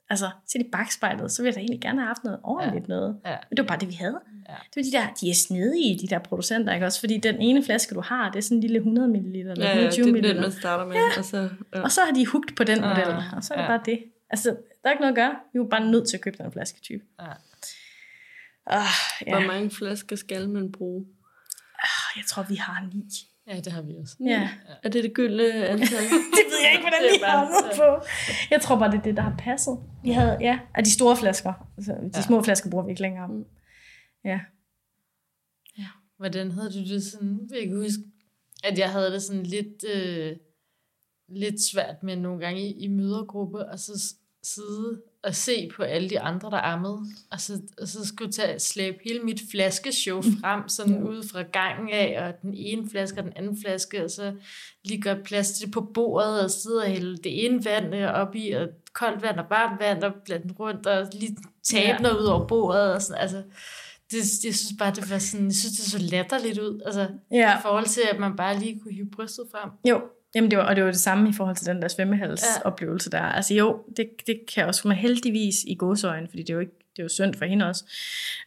altså, 0.09 0.29
til 0.47 0.61
i 0.61 0.69
bagspejlet, 0.71 1.31
så 1.31 1.41
ville 1.41 1.47
jeg 1.49 1.55
da 1.55 1.59
egentlig 1.59 1.81
gerne 1.81 1.99
have 1.99 2.07
haft 2.07 2.23
noget 2.23 2.39
ordentligt 2.43 2.83
ja. 2.89 2.93
noget. 2.93 3.17
Ja. 3.25 3.35
Men 3.49 3.57
det 3.57 3.63
var 3.63 3.67
bare 3.67 3.79
det, 3.79 3.87
vi 3.89 3.93
havde. 3.93 4.19
Ja. 4.49 4.53
Det 4.53 4.75
var 4.75 4.83
de 4.83 4.91
der, 4.91 5.13
de 5.21 5.29
er 5.29 5.33
snedige, 5.33 5.99
de 5.99 6.07
der 6.07 6.19
producenter, 6.19 6.73
ikke 6.73 6.85
også? 6.85 6.99
Fordi 6.99 7.17
den 7.17 7.35
ene 7.41 7.63
flaske, 7.63 7.95
du 7.95 8.01
har, 8.01 8.29
det 8.31 8.37
er 8.37 8.43
sådan 8.43 8.57
en 8.57 8.61
lille 8.61 8.77
100 8.77 9.07
ml 9.07 9.15
eller 9.35 9.53
Ja, 9.57 9.77
ja, 9.77 9.81
det 9.81 9.97
120 9.97 10.07
er 10.07 10.11
ml. 10.21 10.27
den, 10.27 10.41
man 10.41 10.51
starter 10.51 10.85
med. 10.85 10.95
Ja. 10.95 11.09
Og 11.17 11.25
så, 11.25 11.49
ja. 11.75 11.81
Og 11.81 11.91
så 11.91 12.01
har 12.07 12.13
de 12.13 12.25
hugt 12.27 12.55
på 12.55 12.63
den 12.63 12.83
Ah, 12.83 12.89
model, 12.97 13.15
og 13.35 13.43
så 13.43 13.53
er 13.53 13.57
det 13.57 13.63
ja. 13.63 13.69
bare 13.69 13.81
det. 13.85 13.99
Altså, 14.29 14.55
der 14.83 14.89
er 14.89 14.91
ikke 14.91 15.01
noget 15.01 15.11
at 15.11 15.15
gøre. 15.15 15.35
Vi 15.53 15.59
er 15.59 15.63
jo 15.63 15.67
bare 15.69 15.91
nødt 15.91 16.09
til 16.09 16.17
at 16.17 16.21
købe 16.21 16.37
den 16.37 16.51
flasketype. 16.51 17.03
Ja. 17.19 17.31
Ah, 18.65 18.85
ja. 19.27 19.31
Hvor 19.31 19.47
mange 19.47 19.69
flasker 19.71 20.15
skal 20.15 20.49
man 20.49 20.71
bruge? 20.71 21.05
Jeg 22.15 22.23
tror, 22.27 22.43
vi 22.43 22.55
har 22.55 22.89
ni. 22.93 23.03
ja, 23.47 23.59
det 23.59 23.71
har 23.73 23.81
vi 23.81 23.93
også. 24.01 24.15
Ja. 24.25 24.49
Er 24.83 24.89
det 24.89 25.03
det 25.03 25.13
gyldne 25.13 25.67
antal? 25.67 25.87
Det 26.37 26.45
ved 26.51 26.59
jeg 26.63 26.71
ikke, 26.71 26.83
hvordan 26.83 27.01
Det 27.03 27.09
er 27.09 27.19
vi 27.19 27.23
har 27.25 27.73
på. 27.99 28.05
Jeg 28.51 28.61
tror 28.61 28.79
bare, 28.79 28.91
det 28.91 28.97
er 28.97 29.01
det, 29.03 29.15
der 29.17 29.21
har 29.23 29.35
passet. 29.39 29.77
Vi 30.03 30.11
havde, 30.11 30.37
ja, 30.41 30.59
af 30.75 30.83
de 30.83 30.91
store 30.91 31.17
flasker. 31.17 31.53
Altså, 31.77 31.91
de 31.91 32.11
Ja. 32.15 32.21
små 32.21 32.41
flasker 32.43 32.69
bruger 32.69 32.85
vi 32.85 32.91
ikke 32.91 33.01
længere. 33.01 33.27
Mm. 33.27 33.45
Ja. 34.25 34.39
Hvordan 36.17 36.51
havde 36.51 36.69
du 36.71 36.79
det 36.93 37.03
sådan? 37.03 37.49
Jeg 37.53 37.67
kan 37.67 37.77
huske, 37.77 38.03
at 38.63 38.77
jeg 38.79 38.91
havde 38.91 39.11
det 39.11 39.21
sådan 39.23 39.43
lidt, 39.43 39.83
øh, 39.95 40.35
lidt 41.29 41.61
svært 41.71 42.03
med 42.03 42.15
nogle 42.15 42.39
gange 42.45 42.61
i, 42.61 42.83
i 42.83 42.87
mødergruppe, 42.87 43.65
og 43.69 43.79
så 43.79 44.15
sidde 44.43 45.01
og 45.23 45.35
se 45.35 45.69
på 45.75 45.83
alle 45.83 46.09
de 46.09 46.19
andre, 46.19 46.49
der 46.51 46.57
ammede, 46.61 46.99
og 47.31 47.41
så, 47.41 47.61
og 47.81 47.87
så 47.87 48.07
skulle 48.07 48.31
tage, 48.31 48.59
slæbe 48.59 48.97
hele 49.05 49.19
mit 49.19 49.41
flaskeshow 49.51 50.21
frem, 50.21 50.69
sådan 50.69 50.93
Ja. 50.93 51.01
ud 51.09 51.23
fra 51.31 51.41
gangen 51.41 51.89
af, 51.89 52.27
og 52.27 52.41
den 52.41 52.53
ene 52.53 52.89
flaske 52.89 53.19
og 53.19 53.23
den 53.23 53.33
anden 53.35 53.57
flaske, 53.65 54.03
og 54.03 54.09
så 54.11 54.33
lige 54.83 55.01
gøre 55.01 55.23
plads 55.23 55.51
til 55.51 55.65
det 55.65 55.73
på 55.73 55.81
bordet, 55.81 56.43
og 56.43 56.51
sidde 56.51 56.77
og 56.77 56.87
hælde 56.87 57.17
det 57.17 57.45
ene 57.45 57.65
vand 57.65 57.95
øh, 57.95 58.07
op 58.13 58.35
i, 58.35 58.51
og 58.51 58.67
koldt 58.93 59.21
vand 59.21 59.39
og 59.39 59.45
varmt 59.49 59.79
vand, 59.81 60.03
og 60.03 60.13
blande 60.25 60.53
rundt, 60.59 60.87
og 60.87 61.07
lige 61.13 61.37
tabe 61.63 61.87
ja. 61.87 61.97
noget 61.97 62.19
ud 62.19 62.25
over 62.25 62.47
bordet, 62.47 62.93
og 62.93 63.01
sådan, 63.01 63.21
altså, 63.21 63.43
det, 64.11 64.45
jeg 64.45 64.55
synes 64.55 64.73
bare, 64.79 64.91
det 64.95 65.09
var 65.09 65.17
sådan, 65.17 65.45
jeg 65.45 65.53
synes, 65.55 65.75
det 65.77 65.85
så 65.85 65.97
latterligt 65.99 66.59
ud, 66.59 66.81
altså, 66.85 67.07
ja. 67.31 67.57
i 67.57 67.61
forhold 67.61 67.85
til, 67.85 68.01
at 68.11 68.19
man 68.19 68.35
bare 68.35 68.59
lige 68.59 68.79
kunne 68.79 68.93
hive 68.93 69.09
brystet 69.15 69.45
frem. 69.51 69.69
Jo, 69.89 70.01
Jamen 70.35 70.51
det 70.51 70.59
var, 70.59 70.65
og 70.65 70.75
det 70.75 70.83
var 70.83 70.91
det 70.91 70.99
samme 70.99 71.29
i 71.29 71.33
forhold 71.33 71.55
til 71.55 71.65
den 71.67 71.81
der 71.81 71.87
svømmehalsoplevelse 71.87 73.09
der. 73.11 73.21
Altså 73.21 73.53
jo, 73.53 73.83
det, 73.97 74.09
det 74.27 74.39
kan 74.53 74.65
også, 74.65 74.87
men 74.87 74.97
heldigvis 74.97 75.63
i 75.67 75.75
godsøjen, 75.75 76.27
fordi 76.27 76.41
det 76.41 76.49
er 76.49 76.53
jo 76.53 76.59
ikke, 76.59 76.73
det 76.95 76.99
er 76.99 77.03
jo 77.03 77.09
synd 77.09 77.33
for 77.35 77.45
hende 77.45 77.65
også. 77.69 77.83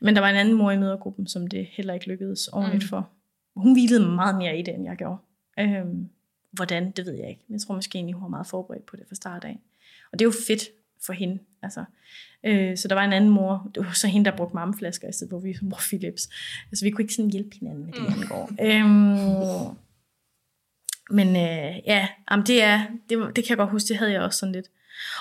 Men 0.01 0.15
der 0.15 0.21
var 0.21 0.29
en 0.31 0.37
anden 0.37 0.55
mor 0.55 0.71
i 0.71 0.79
mødergruppen, 0.79 1.27
som 1.27 1.47
det 1.47 1.67
heller 1.71 1.95
ikke 1.95 2.09
lykkedes 2.09 2.49
ordentligt 2.49 2.85
Mm. 2.85 2.89
for. 2.89 3.09
Hun 3.57 3.73
hvilede 3.73 4.07
meget 4.09 4.37
mere 4.37 4.59
i 4.59 4.63
det, 4.63 4.75
end 4.75 4.85
jeg 4.85 4.97
gjorde. 4.97 5.17
Øhm, 5.61 6.09
hvordan, 6.51 6.91
det 6.91 7.07
ved 7.07 7.15
jeg 7.15 7.29
ikke. 7.29 7.43
Men 7.49 7.53
jeg 7.55 7.61
tror 7.67 7.75
måske 7.75 7.97
egentlig, 7.97 8.15
hun 8.15 8.23
var 8.23 8.29
meget 8.29 8.47
forberedt 8.47 8.87
på 8.87 8.97
det 8.97 9.05
fra 9.09 9.15
start 9.15 9.45
af. 9.45 9.59
Og 10.13 10.19
det 10.19 10.25
er 10.25 10.27
jo 10.29 10.33
fedt 10.47 10.63
for 11.07 11.13
hende. 11.13 11.39
Altså. 11.63 11.85
Øh, 12.45 12.77
så 12.77 12.89
der 12.89 12.95
var 12.95 13.05
en 13.05 13.13
anden 13.13 13.31
mor, 13.31 13.71
det 13.75 13.87
var 13.87 13.93
så 13.93 14.07
hende, 14.07 14.31
der 14.31 14.37
brugte 14.37 14.55
mammeflasker, 14.55 15.09
i 15.09 15.13
stedet 15.13 15.31
hvor 15.31 15.39
vi 15.39 15.57
brugte 15.71 15.85
Philips. 15.89 16.29
Altså 16.73 16.85
vi 16.85 16.91
kunne 16.91 17.03
ikke 17.03 17.15
sådan 17.15 17.31
hjælpe 17.31 17.57
hinanden 17.61 17.85
med 17.85 17.93
det, 17.93 18.17
mm. 18.17 18.27
går. 18.29 18.51
Øhm, 18.63 19.77
men 21.11 21.29
øh, 21.29 21.77
ja, 21.87 22.09
jamen 22.31 22.47
det, 22.47 22.63
er, 22.63 22.81
det, 23.11 23.19
det 23.37 23.45
kan 23.45 23.49
jeg 23.49 23.57
godt 23.57 23.71
huske, 23.71 23.89
det 23.89 23.97
havde 23.97 24.13
jeg 24.13 24.21
også 24.21 24.39
sådan 24.39 24.53
lidt. 24.53 24.67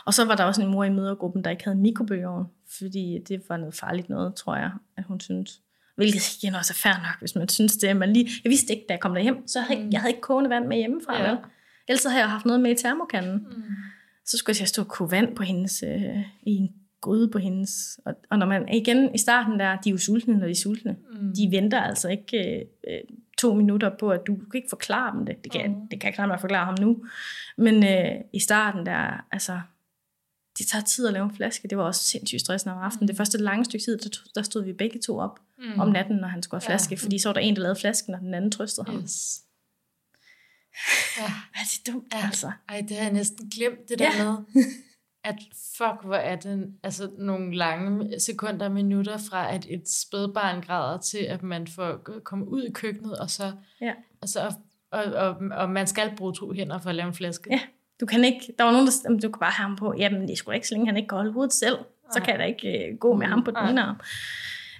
Og 0.06 0.14
så 0.14 0.26
var 0.26 0.36
der 0.36 0.44
også 0.44 0.62
en 0.62 0.68
mor 0.72 0.84
i 0.84 0.90
mødergruppen, 0.90 1.44
der 1.44 1.50
ikke 1.50 1.64
havde 1.64 1.78
mikrobølgeovn, 1.78 2.46
fordi 2.78 3.20
det 3.28 3.42
var 3.50 3.58
noget 3.58 3.76
farligt 3.76 4.10
noget, 4.10 4.36
tror 4.36 4.56
jeg, 4.56 4.72
at 4.98 5.04
hun 5.04 5.20
synes. 5.20 5.62
Hvilket 5.96 6.38
igen 6.44 6.56
også 6.56 6.74
er 6.74 6.90
fair 6.90 6.94
nok, 7.02 7.20
hvis 7.20 7.36
man 7.36 7.50
synes 7.50 7.78
det. 7.78 7.98
Man 7.98 8.14
lige, 8.14 8.30
jeg 8.44 8.50
vidste 8.50 8.74
ikke, 8.74 8.86
da 8.90 8.94
jeg 8.94 9.00
kom 9.02 9.14
derhjem, 9.14 9.48
så 9.48 9.60
havde 9.60 9.80
jeg, 9.80 9.86
Mm. 9.86 9.92
jeg 9.92 10.00
havde 10.02 10.10
ikke 10.12 10.22
kogende 10.22 10.50
vand 10.50 10.66
med 10.68 10.78
hjemmefra. 10.78 11.18
Ja. 11.18 11.30
Ja. 11.30 11.36
Ellers 11.88 12.02
så 12.02 12.10
havde 12.10 12.22
jeg 12.22 12.30
haft 12.30 12.46
noget 12.46 12.62
med 12.62 12.72
i 12.72 12.76
termokanden. 12.76 13.34
Mm. 13.36 13.64
Så 14.26 14.38
skulle 14.38 14.56
jeg 14.60 14.68
stå 14.68 14.82
og 14.82 14.88
koge 14.88 15.12
vand 15.12 15.36
på 15.36 15.44
hendes, 15.44 15.84
øh, 15.88 16.18
i 16.44 16.52
en 16.56 16.70
gryde 17.02 17.28
på 17.30 17.40
hendes. 17.40 18.00
Og, 18.06 18.14
og 18.30 18.38
når 18.40 18.46
man 18.46 18.70
igen 18.74 19.16
i 19.16 19.18
starten 19.18 19.60
der, 19.60 19.78
de 19.78 19.90
er 19.90 19.92
jo 19.92 19.98
sultne, 19.98 20.38
når 20.38 20.46
de 20.46 20.52
er 20.52 20.56
sultne. 20.56 20.96
Mm. 21.22 21.34
De 21.36 21.48
venter 21.52 21.82
altså 21.82 22.10
ikke 22.10 22.38
øh, 22.38 22.62
øh, 22.88 23.00
to 23.38 23.54
minutter 23.54 23.92
på, 24.00 24.10
at 24.12 24.22
du, 24.28 24.36
kan 24.36 24.46
ikke 24.56 24.70
forklare 24.70 25.18
dem 25.18 25.26
det. 25.26 25.44
Det 25.44 25.52
kan, 25.52 25.72
Mm. 25.72 25.78
mm. 25.78 25.88
det 25.92 26.00
kan 26.02 26.08
jeg 26.08 26.16
knap 26.16 26.28
nok 26.28 26.40
forklare 26.40 26.66
ham 26.66 26.76
nu. 26.80 27.06
Men 27.58 27.84
øh, 27.86 28.22
i 28.34 28.40
starten 28.40 28.86
der, 28.86 29.26
altså, 29.32 29.62
det 30.58 30.68
tager 30.68 30.84
tid 30.84 31.08
at 31.08 31.14
lave 31.14 31.24
en 31.26 31.36
flaske. 31.36 31.68
Det 31.68 31.78
var 31.78 31.84
også 31.84 32.02
sindssygt 32.04 32.42
stressende 32.42 32.76
om 32.76 32.82
aftenen. 32.82 33.08
Det 33.08 33.18
første 33.18 33.38
lange 33.38 33.66
stykke 33.66 33.84
tid, 33.86 33.98
der, 33.98 34.10
der 34.36 34.42
stod 34.42 34.64
vi 34.64 34.74
begge 34.74 35.00
to 35.00 35.18
op 35.18 35.40
Mm. 35.58 35.64
mm. 35.66 35.80
om 35.80 35.90
natten, 35.90 36.16
når 36.16 36.28
han 36.28 36.44
skulle 36.44 36.62
have 36.62 36.72
Ja. 36.72 36.76
flaske. 36.76 36.98
Fordi 36.98 37.20
så 37.20 37.30
var 37.30 37.34
der 37.34 37.42
en, 37.42 37.56
der 37.56 37.62
lavede 37.62 37.80
flasken, 37.80 38.14
og 38.14 38.20
den 38.22 38.34
anden 38.34 38.52
trøstede 38.52 38.86
ham. 38.92 39.02
Yes. 39.02 39.42
Ja. 41.18 41.22
Hvad 41.52 41.62
er 41.62 41.68
det 41.78 41.94
dumt, 41.94 42.14
Ja. 42.14 42.26
altså. 42.26 42.52
Ej, 42.70 42.82
det 42.90 42.98
har 42.98 43.04
jeg 43.04 43.14
næsten 43.14 43.50
glemt, 43.50 43.90
det 43.90 44.00
der 44.00 44.12
Ja. 44.18 44.24
med, 44.24 44.38
at 45.26 45.36
fuck, 45.78 46.04
hvor 46.04 46.16
er 46.16 46.36
det 46.36 46.74
altså, 46.84 47.10
nogle 47.18 47.56
lange 47.58 48.20
sekunder 48.20 48.66
og 48.66 48.72
minutter 48.72 49.18
fra, 49.30 49.54
at 49.54 49.66
et 49.70 49.84
spædbarn 49.90 50.62
græder 50.62 50.98
til, 50.98 51.18
at 51.18 51.44
man 51.44 51.68
får 51.68 51.98
komme 52.24 52.48
ud 52.48 52.64
i 52.64 52.72
køkkenet, 52.72 53.18
og 53.20 53.30
så, 53.30 53.52
Ja. 53.82 53.92
altså, 54.22 54.40
og, 54.92 55.04
og, 55.04 55.36
og, 55.52 55.70
man 55.70 55.88
skal 55.88 56.12
bruge 56.18 56.34
to 56.34 56.52
hænder 56.52 56.80
for 56.80 56.90
at 56.90 56.96
lave 56.96 57.08
en 57.08 57.14
flaske. 57.14 57.48
Ja. 57.52 57.60
Du 58.00 58.06
kan 58.06 58.24
ikke, 58.24 58.54
der 58.58 58.64
var 58.64 58.72
nogen, 58.72 58.88
der 58.88 58.92
"Jamen, 59.06 59.20
du 59.20 59.30
kan 59.30 59.40
bare 59.40 59.52
have 59.52 59.68
ham 59.68 59.76
på. 59.76 59.94
Jamen, 59.98 60.28
det 60.28 60.38
da 60.38 60.52
ikke, 60.52 60.68
så 60.68 60.74
længe 60.74 60.88
han 60.88 60.98
ikke 60.98 61.08
kan 61.08 61.16
holde 61.18 61.32
hovedet 61.34 61.54
selv. 61.54 61.78
Så 62.14 62.20
kan 62.22 62.30
jeg 62.32 62.40
da 62.40 62.44
ikke 62.46 62.88
øh, 62.92 62.98
gå 62.98 63.16
med 63.16 63.28
ham 63.28 63.44
på 63.44 63.52
den 63.52 63.70
ene 63.70 63.82
arm. 63.84 64.00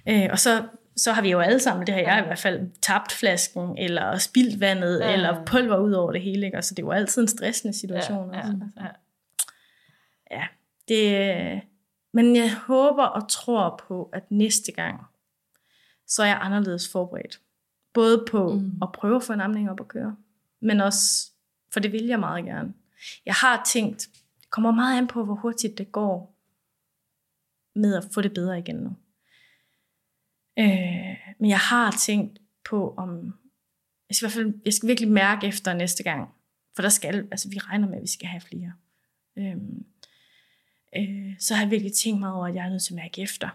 Øh, 0.08 0.28
og 0.32 0.38
så, 0.38 0.62
så 0.96 1.12
har 1.12 1.22
vi 1.22 1.30
jo 1.30 1.40
alle 1.40 1.60
sammen, 1.60 1.86
det 1.86 1.94
har 1.94 2.00
jeg 2.02 2.22
i 2.22 2.26
hvert 2.26 2.38
fald, 2.38 2.60
tabt 2.82 3.12
flasken, 3.12 3.78
eller 3.78 4.18
spildt 4.18 4.60
vandet, 4.60 5.00
Ja. 5.00 5.12
eller 5.12 5.44
pulver 5.44 5.76
ud 5.78 5.92
over 5.92 6.12
det 6.12 6.20
hele. 6.20 6.46
Ikke? 6.46 6.58
Og 6.58 6.64
så 6.64 6.74
det 6.74 6.82
er 6.82 6.86
jo 6.86 6.90
altid 6.90 7.22
en 7.22 7.28
stressende 7.28 7.78
situation. 7.78 8.34
Ja, 8.34 8.40
også. 8.40 8.52
ja, 8.76 8.82
ja. 8.84 8.88
Ja. 10.30 10.46
Det, 10.88 11.60
men 12.12 12.36
jeg 12.36 12.54
håber 12.56 13.04
og 13.04 13.28
tror 13.28 13.82
på, 13.88 14.10
at 14.12 14.30
næste 14.30 14.72
gang, 14.72 15.00
så 16.06 16.22
er 16.22 16.26
jeg 16.26 16.38
anderledes 16.40 16.92
forberedt. 16.92 17.40
Både 17.92 18.24
på 18.30 18.52
Mm. 18.52 18.78
at 18.82 18.92
prøve 18.92 19.16
at 19.16 19.22
få 19.22 19.32
en 19.32 19.40
amning 19.40 19.70
op 19.70 19.80
at 19.80 19.88
køre, 19.88 20.16
men 20.60 20.80
også, 20.80 21.30
for 21.72 21.80
det 21.80 21.92
vil 21.92 22.04
jeg 22.04 22.20
meget 22.20 22.44
gerne. 22.44 22.74
Jeg 23.26 23.34
har 23.34 23.62
tænkt, 23.66 24.08
det 24.40 24.50
kommer 24.50 24.70
meget 24.70 24.98
an 24.98 25.06
på, 25.06 25.24
hvor 25.24 25.34
hurtigt 25.34 25.78
det 25.78 25.92
går 25.92 26.36
med 27.74 27.94
at 27.96 28.04
få 28.14 28.20
det 28.20 28.34
bedre 28.34 28.58
igen 28.58 28.76
nu. 28.76 28.96
Øh, 30.58 31.16
men 31.38 31.50
jeg 31.50 31.58
har 31.58 31.90
tænkt 31.90 32.38
på, 32.64 32.94
om 32.96 33.38
jeg 34.08 34.16
skal, 34.16 34.26
i 34.26 34.32
hvert 34.32 34.42
fald, 34.44 34.54
jeg 34.64 34.72
skal 34.72 34.88
virkelig 34.88 35.10
mærke 35.10 35.46
efter 35.46 35.74
næste 35.74 36.02
gang, 36.02 36.28
for 36.74 36.82
der 36.82 36.88
skal, 36.88 37.28
altså 37.30 37.48
vi 37.48 37.58
regner 37.58 37.88
med, 37.88 37.96
at 37.96 38.02
vi 38.02 38.06
skal 38.08 38.28
have 38.28 38.40
flere. 38.40 38.72
Øhm, 39.36 39.86
øh, 41.00 41.34
så 41.38 41.54
har 41.54 41.62
jeg 41.62 41.70
virkelig 41.70 41.92
tænkt 41.92 42.20
mig 42.20 42.32
over, 42.32 42.46
at 42.46 42.54
jeg 42.54 42.64
er 42.66 42.70
nødt 42.70 42.82
til 42.82 42.92
at 42.92 42.96
mærke 42.96 43.22
efter. 43.22 43.48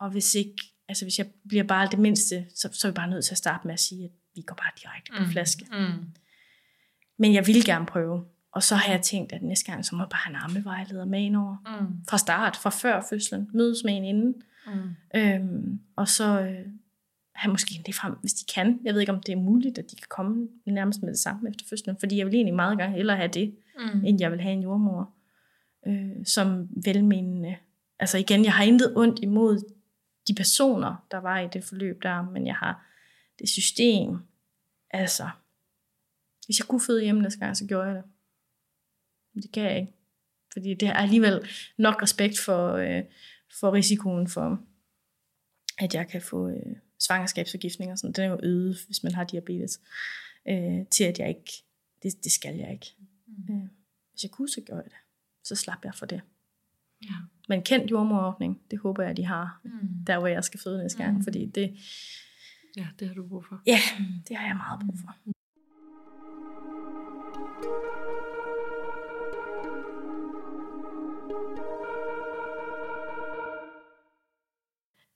Og 0.00 0.10
hvis 0.10 0.34
ikke, 0.34 0.56
altså 0.88 1.04
hvis 1.04 1.18
jeg 1.18 1.26
bliver 1.48 1.64
bare 1.64 1.88
det 1.90 1.98
mindste, 1.98 2.46
så, 2.54 2.68
så 2.72 2.86
er 2.88 2.92
vi 2.92 2.94
bare 2.94 3.10
nødt 3.10 3.24
til 3.24 3.34
at 3.34 3.38
starte 3.38 3.66
med 3.66 3.74
at 3.74 3.80
sige, 3.80 4.04
at 4.04 4.10
vi 4.34 4.42
går 4.42 4.54
bare 4.54 4.70
direkte 4.82 5.12
på 5.18 5.24
flaske. 5.30 5.66
Mm. 5.72 6.04
Men 7.18 7.34
jeg 7.34 7.46
vil 7.46 7.64
gerne 7.64 7.86
prøve. 7.86 8.24
Og 8.52 8.62
så 8.62 8.74
har 8.76 8.92
jeg 8.92 9.02
tænkt, 9.02 9.32
at 9.32 9.42
næste 9.42 9.72
gang, 9.72 9.84
så 9.84 9.94
må 9.96 10.02
jeg 10.02 10.08
bare 10.10 10.20
have 10.24 10.36
en 10.36 10.40
ammevejleder 10.42 11.04
med 11.04 11.20
ind 11.20 11.36
over. 11.36 11.80
Mm. 11.80 11.86
Fra 12.08 12.18
start, 12.18 12.56
fra 12.56 12.70
før 12.70 13.06
fødslen. 13.10 13.48
Mødes 13.52 13.84
med 13.84 13.96
en 13.96 14.04
inden. 14.04 14.34
Mm. 14.66 14.94
Øhm, 15.20 15.80
og 15.96 16.08
så 16.08 16.40
øh, 16.40 16.66
have 17.34 17.50
måske 17.50 17.82
det 17.86 17.94
frem, 17.94 18.12
hvis 18.20 18.32
de 18.32 18.52
kan. 18.54 18.80
Jeg 18.84 18.94
ved 18.94 19.00
ikke, 19.00 19.12
om 19.12 19.20
det 19.20 19.32
er 19.32 19.36
muligt, 19.36 19.78
at 19.78 19.90
de 19.90 19.96
kan 19.96 20.06
komme 20.08 20.48
nærmest 20.66 21.02
med 21.02 21.08
det 21.10 21.18
samme 21.18 21.48
efter 21.50 21.64
fødslen. 21.70 21.96
Fordi 21.98 22.16
jeg 22.18 22.26
vil 22.26 22.34
egentlig 22.34 22.54
meget 22.54 22.78
gerne 22.78 22.92
hellere 22.94 23.16
have 23.16 23.28
det, 23.28 23.54
Mm. 23.78 24.04
end 24.04 24.20
jeg 24.20 24.30
vil 24.32 24.40
have 24.40 24.52
en 24.52 24.62
jordmor, 24.62 25.10
øh, 25.86 26.26
som 26.26 26.68
velmenende. 26.84 27.56
Altså 27.98 28.18
igen, 28.18 28.44
jeg 28.44 28.52
har 28.52 28.64
intet 28.64 28.96
ondt 28.96 29.18
imod 29.18 29.74
de 30.28 30.34
personer, 30.34 31.06
der 31.10 31.18
var 31.18 31.40
i 31.40 31.48
det 31.52 31.64
forløb 31.64 32.02
der, 32.02 32.22
men 32.22 32.46
jeg 32.46 32.54
har 32.54 32.86
det 33.38 33.48
system. 33.48 34.18
Altså, 34.90 35.30
hvis 36.46 36.58
jeg 36.58 36.66
kunne 36.66 36.80
føde 36.80 37.02
hjemme 37.02 37.22
næste 37.22 37.38
gang, 37.38 37.56
så 37.56 37.66
gjorde 37.66 37.86
jeg 37.86 37.94
det. 37.94 38.04
Men 39.34 39.42
det 39.42 39.52
kan 39.52 39.62
jeg 39.62 39.78
ikke. 39.78 39.92
Fordi 40.52 40.74
det 40.74 40.88
er 40.88 40.92
alligevel 40.92 41.48
nok 41.78 42.02
respekt 42.02 42.38
for, 42.38 42.72
øh, 42.72 43.02
for 43.60 43.72
risikoen 43.72 44.28
for, 44.28 44.60
at 45.78 45.94
jeg 45.94 46.08
kan 46.08 46.22
få 46.22 46.48
øh, 46.48 46.76
svangerskabsforgiftning 46.98 47.92
og 47.92 47.98
sådan. 47.98 48.12
Den 48.12 48.24
er 48.24 48.28
jo 48.28 48.40
øget, 48.42 48.76
hvis 48.86 49.02
man 49.02 49.14
har 49.14 49.24
diabetes. 49.24 49.80
Øh, 50.48 50.86
til 50.90 51.04
at 51.04 51.18
jeg 51.18 51.28
ikke, 51.28 51.52
det, 52.02 52.24
det 52.24 52.32
skal 52.32 52.56
jeg 52.56 52.72
ikke. 52.72 52.94
Øh, 53.50 53.68
hvis 54.10 54.22
jeg 54.22 54.30
kunne, 54.30 54.48
så 54.48 54.60
gjorde 54.60 54.82
jeg 54.82 54.90
det. 54.90 55.03
Så 55.44 55.54
slap 55.54 55.84
jeg 55.84 55.94
for 55.94 56.06
det. 56.06 56.20
Ja. 57.02 57.14
Men 57.48 57.62
kendt 57.62 57.90
jordmorordning, 57.90 58.60
det 58.70 58.78
håber 58.78 59.02
jeg, 59.02 59.16
de 59.16 59.24
har, 59.24 59.60
Mm. 59.64 60.04
der 60.06 60.18
hvor 60.18 60.26
jeg 60.28 60.44
skal 60.44 60.60
føde 60.60 60.78
næste 60.78 61.02
gang. 61.02 61.16
Mm. 61.16 61.22
Fordi 61.22 61.46
det, 61.46 61.76
Ja, 62.76 62.86
det 62.98 63.08
har 63.08 63.14
du 63.14 63.28
brug 63.28 63.44
for. 63.44 63.62
ja, 63.66 63.78
det 64.28 64.36
har 64.36 64.46
jeg 64.46 64.56
meget 64.56 64.80
brug 64.80 64.94
for. 64.98 65.16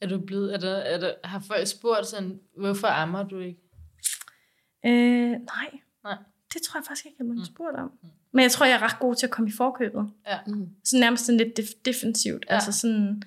Er 0.00 0.06
du 0.09 0.20
blevet, 0.26 0.55
er 0.55 0.59
der, 0.59 0.76
er 0.76 0.98
der, 1.00 1.14
har 1.24 1.40
folk 1.40 1.66
spurgt 1.66 2.06
sådan, 2.06 2.40
hvorfor 2.56 2.86
ammer 2.86 3.22
du 3.22 3.38
ikke? 3.38 3.60
Øh, 4.86 5.30
nej. 5.30 5.80
Nej. 6.05 6.18
Det 6.55 6.62
tror 6.62 6.80
jeg 6.80 6.84
faktisk 6.86 7.06
ikke, 7.06 7.16
jeg 7.18 7.24
er 7.24 7.28
blevet 7.28 7.48
Mm. 7.48 7.55
spurgt 7.55 7.76
om. 7.76 7.92
Men 8.32 8.42
jeg 8.42 8.50
tror, 8.50 8.66
jeg 8.66 8.74
er 8.74 8.82
ret 8.82 8.98
god 9.00 9.14
til 9.14 9.26
at 9.26 9.30
komme 9.30 9.48
i 9.50 9.52
forkøbet. 9.56 10.10
Ja. 10.26 10.38
Mm. 10.46 10.68
Så 10.84 10.96
nærmest 11.00 11.26
sådan 11.26 11.38
lidt 11.38 11.59
def- 11.60 11.80
defensivt. 11.84 12.46
Ja. 12.48 12.55
Altså 12.55 12.72
sådan, 12.72 13.22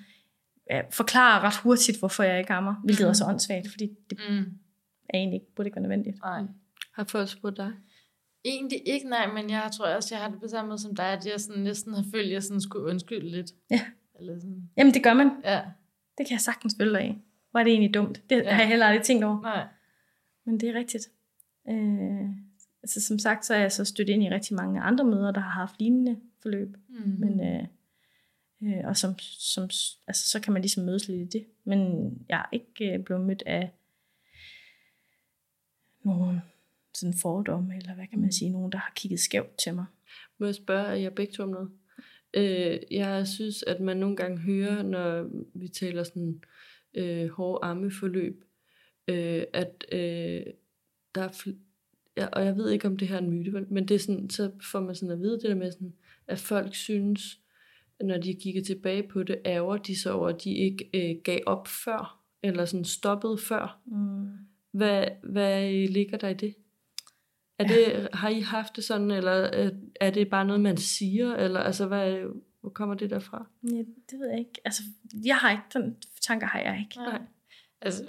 ja, 0.70 0.82
forklare 0.92 1.40
ret 1.42 1.56
hurtigt, 1.58 2.00
hvorfor 2.00 2.24
jeg 2.24 2.40
ikke 2.40 2.54
ammer. 2.54 2.76
Hvilket 2.84 3.06
Mm. 3.06 3.10
også 3.10 3.24
er 3.26 3.30
åndssvagt, 3.30 3.68
fordi 3.72 3.90
det 4.10 4.18
Mm. 4.30 4.38
er 5.10 5.18
egentlig 5.18 5.42
ikke, 5.42 5.56
burde 5.56 5.68
ikke 5.68 5.76
være 5.76 5.82
nødvendigt. 5.84 6.18
Nej. 6.24 6.42
Har 6.94 7.04
folk 7.04 7.30
spurgt 7.30 7.58
dig? 7.58 7.72
Egentlig 8.46 8.82
ikke, 8.86 9.10
nej, 9.10 9.28
men 9.34 9.50
jeg 9.50 9.70
tror 9.78 9.86
også, 9.86 10.16
jeg 10.16 10.24
har 10.24 10.30
det 10.32 10.40
på 10.42 10.48
samme 10.48 10.70
måde 10.70 10.80
som 10.80 10.96
dig, 10.96 11.06
at 11.14 11.26
jeg 11.26 11.40
sådan 11.40 11.64
næsten 11.64 11.94
har 11.94 12.04
følt, 12.14 12.26
at 12.28 12.32
jeg 12.34 12.44
sådan 12.44 12.62
skulle 12.62 12.86
undskylde 12.90 13.30
lidt. 13.32 13.52
Ja. 13.72 13.82
Eller 14.20 14.40
sådan. 14.40 14.70
Jamen, 14.78 14.94
det 14.94 15.04
gør 15.04 15.14
man. 15.14 15.32
Ja, 15.44 15.62
Det 16.18 16.28
kan 16.28 16.32
jeg 16.34 16.42
sagtens 16.42 16.76
følge 16.80 16.92
dig 16.92 17.02
af. 17.02 17.18
Hvor 17.52 17.60
er 17.60 17.64
det 17.64 17.72
egentlig 17.74 17.94
dumt? 17.94 18.22
Det 18.30 18.36
ja. 18.38 18.52
har 18.52 18.60
jeg 18.62 18.68
heller 18.68 18.86
aldrig 18.86 19.04
tænkt 19.06 19.24
over. 19.24 19.42
nej. 19.42 19.68
Men 20.46 20.60
det 20.60 20.70
er 20.70 20.74
rigtigt. 20.74 21.04
Øh, 21.70 22.30
altså 22.84 23.02
som 23.02 23.20
sagt, 23.20 23.46
så 23.46 23.54
er 23.54 23.60
jeg 23.60 23.72
så 23.72 23.86
stødt 23.86 24.10
ind 24.10 24.24
i 24.24 24.30
rigtig 24.30 24.56
mange 24.56 24.82
andre 24.82 25.06
møder, 25.06 25.32
der 25.32 25.42
har 25.42 25.50
haft 25.50 25.80
lignende 25.80 26.20
forløb. 26.42 26.78
Mm. 26.90 27.16
Men, 27.20 27.40
øh, 27.40 27.68
øh, 28.64 28.88
og 28.88 28.98
som, 28.98 29.20
som, 29.20 29.64
altså, 30.08 30.30
så 30.30 30.40
kan 30.40 30.54
man 30.54 30.62
ligesom 30.62 30.86
mødes 30.86 31.08
lidt 31.08 31.36
i 31.36 31.38
det. 31.38 31.46
Men 31.64 32.12
jeg 32.30 32.40
er 32.40 32.50
ikke 32.52 32.94
øh, 32.94 33.04
blevet 33.04 33.26
mødt 33.26 33.44
af 33.46 33.72
nogen 36.04 36.40
sådan 36.94 37.14
fordomme, 37.14 37.78
eller 37.78 37.94
hvad 37.96 38.08
kan 38.08 38.20
man 38.20 38.32
sige, 38.32 38.52
nogen, 38.52 38.72
der 38.72 38.78
har 38.78 38.94
kigget 38.96 39.20
skævt 39.20 39.58
til 39.58 39.74
mig. 39.74 39.86
Må 40.38 40.46
jeg 40.46 40.56
spørge 40.56 41.02
jer 41.02 41.10
begge 41.10 41.34
to 41.34 41.44
om 41.44 41.50
noget? 41.50 41.72
Øh, 42.34 42.80
jeg 42.92 43.28
synes, 43.28 43.64
at 43.64 43.80
man 43.80 43.98
nogle 43.98 44.16
gange 44.16 44.38
hører, 44.38 44.84
når 44.84 45.30
vi 45.54 45.68
taler 45.68 46.04
sådan 46.04 46.44
øh, 46.94 47.30
hårde 47.30 47.66
armeforløb, 47.66 48.44
øh, 49.08 49.44
at 49.54 49.86
øh, 49.92 50.44
der 51.16 51.22
er 51.22 51.52
ja, 52.18 52.28
og 52.28 52.46
jeg 52.46 52.56
ved 52.58 52.70
ikke, 52.70 52.88
om 52.88 52.98
det 52.98 53.08
her 53.08 53.16
er 53.16 53.20
en 53.22 53.30
myte, 53.30 53.52
men 53.70 53.88
det 53.88 53.96
er 53.96 54.00
sådan, 54.00 54.30
så 54.30 54.52
får 54.72 54.80
man 54.80 54.96
sådan 54.96 55.12
at 55.12 55.20
vide 55.20 55.34
det 55.34 55.44
der 55.44 55.56
med, 55.56 55.72
sådan, 55.72 55.94
at 56.28 56.40
folk 56.40 56.76
synes, 56.76 57.40
når 58.04 58.18
de 58.18 58.34
kigger 58.34 58.64
tilbage 58.64 59.04
på 59.04 59.24
det, 59.24 59.42
ærger 59.46 59.78
de 59.78 60.00
så 60.02 60.12
over, 60.14 60.28
at 60.30 60.44
de 60.44 60.54
ikke 60.54 60.90
øh, 60.94 61.22
gav 61.24 61.40
op 61.46 61.68
før, 61.68 62.24
eller 62.44 62.66
sådan 62.66 62.86
stoppede 62.86 63.38
før. 63.38 63.82
Mm. 63.86 64.30
Hvad, 64.72 65.06
hvad 65.24 65.72
ligger 65.88 66.18
der 66.18 66.28
i 66.30 66.34
det? 66.34 66.56
Er 67.60 67.68
det, 67.68 68.10
har 68.14 68.30
I 68.30 68.40
haft 68.40 68.76
det 68.76 68.84
sådan, 68.84 69.12
eller 69.12 69.32
er- 69.32 69.72
er 70.02 70.12
det 70.12 70.30
bare 70.30 70.46
noget, 70.46 70.62
man 70.62 70.78
siger, 70.78 71.36
eller 71.36 71.60
altså, 71.60 71.88
hvad, 71.88 72.20
hvor 72.62 72.70
kommer 72.70 72.96
det 72.96 73.10
derfra? 73.10 73.48
Ja, 73.64 73.78
det 73.78 74.20
ved 74.20 74.30
jeg 74.30 74.40
ikke. 74.40 74.62
Altså, 74.66 74.84
jeg 75.26 75.36
har 75.36 75.52
ikke, 75.52 75.64
den 75.74 75.96
tanker 76.22 76.48
har 76.48 76.60
jeg 76.60 76.80
ikke. 76.80 76.96
Nej. 76.96 77.22
Altså, 77.82 78.08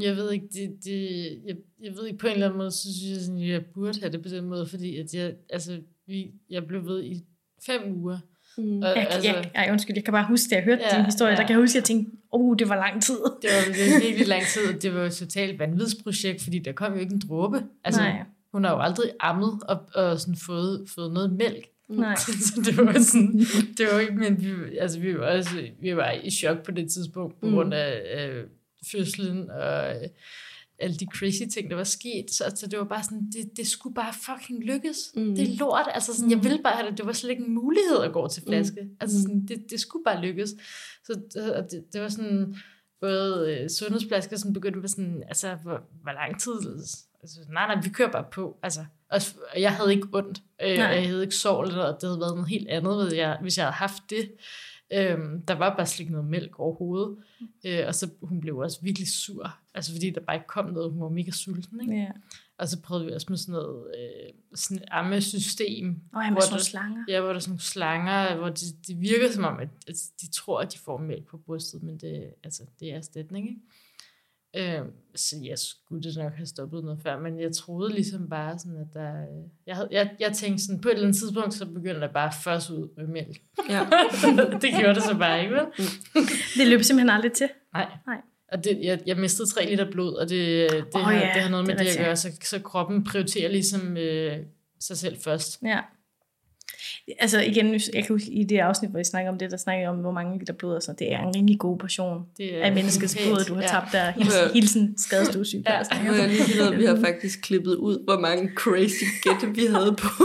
jeg 0.00 0.16
ved 0.16 0.32
ikke, 0.32 0.46
det, 0.52 0.70
det, 0.84 1.02
jeg, 1.46 1.56
jeg 1.82 1.92
ved 1.96 2.06
ikke, 2.06 2.18
på 2.18 2.26
en 2.26 2.32
eller 2.32 2.46
anden 2.46 2.58
måde, 2.58 2.70
så 2.70 2.82
synes 2.98 3.10
jeg, 3.16 3.20
sådan, 3.20 3.40
jeg 3.48 3.62
burde 3.74 4.00
have 4.00 4.12
det 4.12 4.22
på 4.22 4.28
den 4.28 4.44
måde, 4.44 4.66
fordi 4.66 4.96
at 4.96 5.14
jeg, 5.14 5.32
altså, 5.50 5.80
vi, 6.06 6.30
jeg 6.50 6.66
blev 6.66 6.86
ved 6.86 7.04
i 7.04 7.24
fem 7.66 7.80
uger. 8.02 8.18
Mm. 8.58 8.78
Og, 8.82 8.88
Jeg, 8.88 9.06
altså, 9.10 9.28
jeg, 9.30 9.50
jeg, 9.54 9.68
undskyld, 9.72 9.96
jeg 9.96 10.04
kan 10.04 10.12
bare 10.12 10.26
huske, 10.28 10.50
da 10.50 10.54
jeg 10.54 10.64
hørte 10.64 10.82
Ja, 10.92 10.96
din 10.96 11.04
historie, 11.04 11.30
ja. 11.32 11.36
der 11.36 11.46
kan 11.46 11.50
jeg 11.54 11.60
huske, 11.62 11.72
at 11.72 11.80
jeg 11.80 11.84
tænkte, 11.84 12.12
oh, 12.32 12.56
det 12.58 12.68
var 12.68 12.76
lang 12.76 13.02
tid. 13.02 13.14
det 13.42 13.50
var 13.50 13.74
det 13.74 13.92
var 13.92 14.00
virkelig 14.00 14.28
lang 14.28 14.42
tid, 14.44 14.80
det 14.80 14.94
var 14.94 15.00
jo 15.00 15.06
et 15.06 15.12
totalt 15.12 15.58
vanvidsprojekt, 15.58 16.42
fordi 16.42 16.58
der 16.58 16.72
kom 16.72 16.92
jo 16.94 16.98
ikke 17.00 17.12
en 17.14 17.22
dråbe. 17.28 17.62
Altså, 17.84 18.00
Nej. 18.00 18.22
hun 18.52 18.64
har 18.64 18.70
jo 18.72 18.80
aldrig 18.80 19.10
ammet 19.20 19.58
og, 19.68 19.78
og 19.94 20.20
sådan 20.20 20.36
fået, 20.46 20.84
fået 20.94 21.12
noget 21.12 21.32
mælk. 21.32 21.66
Nej. 21.88 22.14
så 22.46 22.60
det 22.64 22.76
var 22.76 22.98
sådan, 23.00 23.38
det 23.78 23.86
var 23.92 23.98
ikke, 24.00 24.12
men 24.14 24.40
vi, 24.44 24.76
altså, 24.78 25.00
vi 25.00 25.18
var 25.18 25.26
også, 25.36 25.68
vi 25.80 25.96
var 25.96 26.10
i 26.24 26.30
chok 26.30 26.62
på 26.64 26.70
det 26.70 26.90
tidspunkt, 26.90 27.40
på 27.40 27.46
Mm. 27.46 27.52
grund 27.52 27.74
af 27.74 28.02
øh, 28.28 28.44
fødslen, 28.92 29.50
og 29.50 29.90
øh, 29.96 30.08
alle 30.78 30.96
de 30.96 31.06
crazy 31.14 31.42
ting, 31.54 31.70
der 31.70 31.76
var 31.76 31.84
sket, 31.84 32.30
så 32.30 32.44
altså, 32.44 32.66
det 32.66 32.78
var 32.78 32.84
bare 32.84 33.02
sådan, 33.02 33.30
det, 33.32 33.56
det 33.56 33.66
skulle 33.66 33.94
bare 33.94 34.12
fucking 34.12 34.64
lykkes. 34.64 34.98
Mm. 35.16 35.34
Det 35.34 35.50
er 35.52 35.56
lort, 35.58 35.88
altså 35.94 36.14
sådan, 36.16 36.30
jeg 36.30 36.38
Mm. 36.38 36.44
ville 36.44 36.62
bare 36.62 36.76
have 36.76 36.90
det, 36.90 36.98
det 36.98 37.06
var 37.06 37.12
slet 37.12 37.30
ikke 37.30 37.44
en 37.44 37.54
mulighed 37.54 37.98
at 38.04 38.12
gå 38.12 38.28
til 38.28 38.42
flaske. 38.46 38.82
Mm. 38.82 38.96
Altså 39.00 39.22
sådan, 39.22 39.46
det, 39.46 39.64
det 39.70 39.80
skulle 39.80 40.04
bare 40.04 40.20
lykkes. 40.20 40.54
Så 41.04 41.12
det, 41.34 41.84
det, 41.92 42.00
var 42.00 42.08
sådan, 42.08 42.56
både 43.00 43.56
øh, 43.58 43.70
sundhedspladser 43.70 44.36
sådan 44.36 44.52
begyndte 44.52 44.76
at 44.76 44.82
være 44.82 44.88
sådan, 44.88 45.22
altså, 45.28 45.54
hvor, 45.54 45.80
hvor 46.02 46.12
lang 46.12 46.40
tid, 46.40 46.52
altså, 47.22 47.38
nej, 47.52 47.74
nej, 47.74 47.82
vi 47.82 47.88
kører 47.88 48.10
bare 48.10 48.24
på, 48.32 48.58
altså, 48.62 48.84
og 49.10 49.20
jeg 49.56 49.72
havde 49.72 49.94
ikke 49.94 50.08
ondt, 50.12 50.42
øh, 50.62 50.70
jeg 50.74 51.08
havde 51.08 51.22
ikke 51.22 51.34
sovl, 51.34 51.64
eller 51.64 51.78
noget, 51.78 51.96
det 52.00 52.08
havde 52.08 52.20
været 52.20 52.34
noget 52.34 52.48
helt 52.48 52.68
andet, 52.68 53.04
hvis 53.08 53.18
jeg, 53.18 53.38
hvis 53.42 53.56
jeg 53.58 53.64
havde 53.66 53.74
haft 53.74 54.02
det. 54.10 54.30
Øhm, 54.94 55.42
der 55.42 55.54
var 55.54 55.76
bare 55.76 55.86
slet 55.86 56.00
ikke 56.00 56.12
noget 56.12 56.28
mælk 56.28 56.58
overhovedet, 56.58 57.16
øh, 57.64 57.84
og 57.86 57.94
så 57.94 58.10
hun 58.22 58.40
blev 58.40 58.58
også 58.58 58.78
virkelig 58.82 59.08
sur, 59.08 59.58
altså 59.74 59.92
fordi 59.92 60.10
der 60.10 60.20
bare 60.20 60.36
ikke 60.36 60.46
kom 60.46 60.70
noget, 60.70 60.92
hun 60.92 61.02
var 61.02 61.08
mega 61.08 61.30
sulten, 61.30 61.80
ikke? 61.80 61.94
Ja. 61.94 62.10
Og 62.58 62.68
så 62.68 62.80
prøvede 62.80 63.06
vi 63.06 63.12
også 63.12 63.26
med 63.30 63.38
sådan 63.38 63.52
noget 63.52 63.86
øh, 63.98 64.32
sådan 64.54 64.84
ammesystem. 64.90 66.00
Og 66.12 66.22
oh, 66.26 66.32
med 66.32 66.42
sådan 66.42 66.60
slanger. 66.60 67.04
Ja, 67.08 67.20
hvor 67.20 67.28
der 67.28 67.34
er 67.34 67.38
sådan 67.38 67.50
nogle 67.50 67.60
slanger, 67.60 68.36
hvor 68.36 68.48
de, 68.48 68.66
de 68.86 68.94
virker 68.94 69.30
som 69.30 69.44
om, 69.44 69.58
at, 69.58 69.68
at 69.88 69.96
de 70.20 70.30
tror, 70.30 70.60
at 70.60 70.72
de 70.72 70.78
får 70.78 70.98
mælk 70.98 71.26
på 71.26 71.36
brystet, 71.36 71.82
men 71.82 71.98
det, 71.98 72.34
altså, 72.44 72.62
det 72.80 72.92
er 72.92 72.96
erstatning, 72.96 73.48
ikke? 73.48 73.60
Øh, 74.56 74.80
så 75.14 75.36
jeg 75.44 75.58
skulle 75.58 76.02
det 76.02 76.16
nok 76.16 76.32
have 76.36 76.46
stoppet 76.46 76.84
noget 76.84 77.00
før, 77.02 77.18
men 77.18 77.40
jeg 77.40 77.52
troede 77.52 77.92
ligesom 77.92 78.28
bare 78.28 78.58
sådan, 78.58 78.76
at 78.76 78.94
der... 78.94 79.12
Øh, 79.12 79.44
jeg, 79.66 79.76
havde, 79.76 79.88
jeg, 79.90 80.10
jeg 80.20 80.32
tænkte 80.32 80.64
sådan, 80.64 80.80
på 80.80 80.88
et 80.88 80.92
eller 80.92 81.06
andet 81.06 81.18
tidspunkt, 81.18 81.54
så 81.54 81.66
begyndte 81.66 82.00
jeg 82.00 82.10
bare 82.10 82.32
først 82.44 82.70
ud 82.70 82.88
med 82.96 83.06
mælk. 83.06 83.40
Ja. 83.68 83.86
det 84.62 84.70
gjorde 84.80 84.94
det 84.94 85.02
så 85.02 85.16
bare 85.18 85.42
ikke, 85.42 85.54
vel? 85.54 85.64
det 86.56 86.66
løb 86.66 86.82
simpelthen 86.82 87.10
aldrig 87.10 87.32
til. 87.32 87.48
Nej. 87.72 87.86
Nej. 88.06 88.20
Og 88.52 88.64
det, 88.64 88.78
jeg, 88.82 89.00
jeg 89.06 89.16
mistede 89.16 89.50
3 89.50 89.70
liter 89.70 89.90
blod, 89.90 90.14
og 90.14 90.28
det, 90.28 90.70
det, 90.70 90.84
oh, 90.94 91.00
har, 91.00 91.12
ja, 91.12 91.30
det 91.34 91.42
har 91.42 91.50
noget 91.50 91.66
med 91.66 91.76
det, 91.76 91.86
det 91.86 91.96
at 91.96 92.04
gøre, 92.04 92.16
så, 92.16 92.28
så 92.44 92.58
kroppen 92.58 93.04
prioriterer 93.04 93.50
ligesom 93.50 93.96
øh, 93.96 94.38
sig 94.80 94.98
selv 94.98 95.16
først. 95.24 95.62
Ja. 95.62 95.80
Altså 97.18 97.40
igen, 97.40 97.72
jeg 97.74 98.04
kan 98.04 98.06
huske 98.08 98.30
i 98.30 98.44
det 98.44 98.58
afsnit, 98.58 98.90
hvor 98.90 98.98
vi 98.98 99.04
snakker 99.04 99.30
om 99.30 99.38
det, 99.38 99.50
der 99.50 99.56
snakker 99.56 99.88
om, 99.88 99.96
hvor 99.96 100.10
mange 100.10 100.38
liter 100.38 100.52
blod 100.52 100.74
og 100.74 100.82
så. 100.82 100.94
Det 100.98 101.12
er 101.12 101.18
en 101.18 101.36
rimelig 101.36 101.58
god 101.58 101.78
portion 101.78 102.22
det 102.38 102.58
er 102.58 102.64
af 102.64 102.72
menneskets 102.72 103.16
blod, 103.26 103.44
du 103.48 103.54
har 103.54 103.62
ja. 103.62 103.68
tabt 103.68 103.92
der. 103.92 104.10
Hilsen, 104.10 104.50
hilsen 104.54 104.98
skadestue 104.98 105.44
sygeplejerske. 105.44 105.94
Ja, 105.94 106.12
jeg 106.12 106.28
lige 106.28 106.58
ved, 106.58 106.76
vi 106.76 106.84
har 106.84 106.98
faktisk 107.04 107.42
klippet 107.42 107.74
ud, 107.74 108.04
hvor 108.04 108.18
mange 108.20 108.50
crazy 108.54 109.04
gætte 109.22 109.54
vi 109.54 109.66
havde 109.66 109.96
på. 109.98 110.24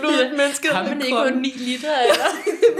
Blod, 0.00 0.22
ja. 0.22 0.36
mennesket 0.36 0.70
har 0.70 0.82
man 0.84 1.02
ikke 1.02 1.16
kun 1.16 1.32
9 1.32 1.52
liter, 1.56 1.88
eller? 2.10 2.28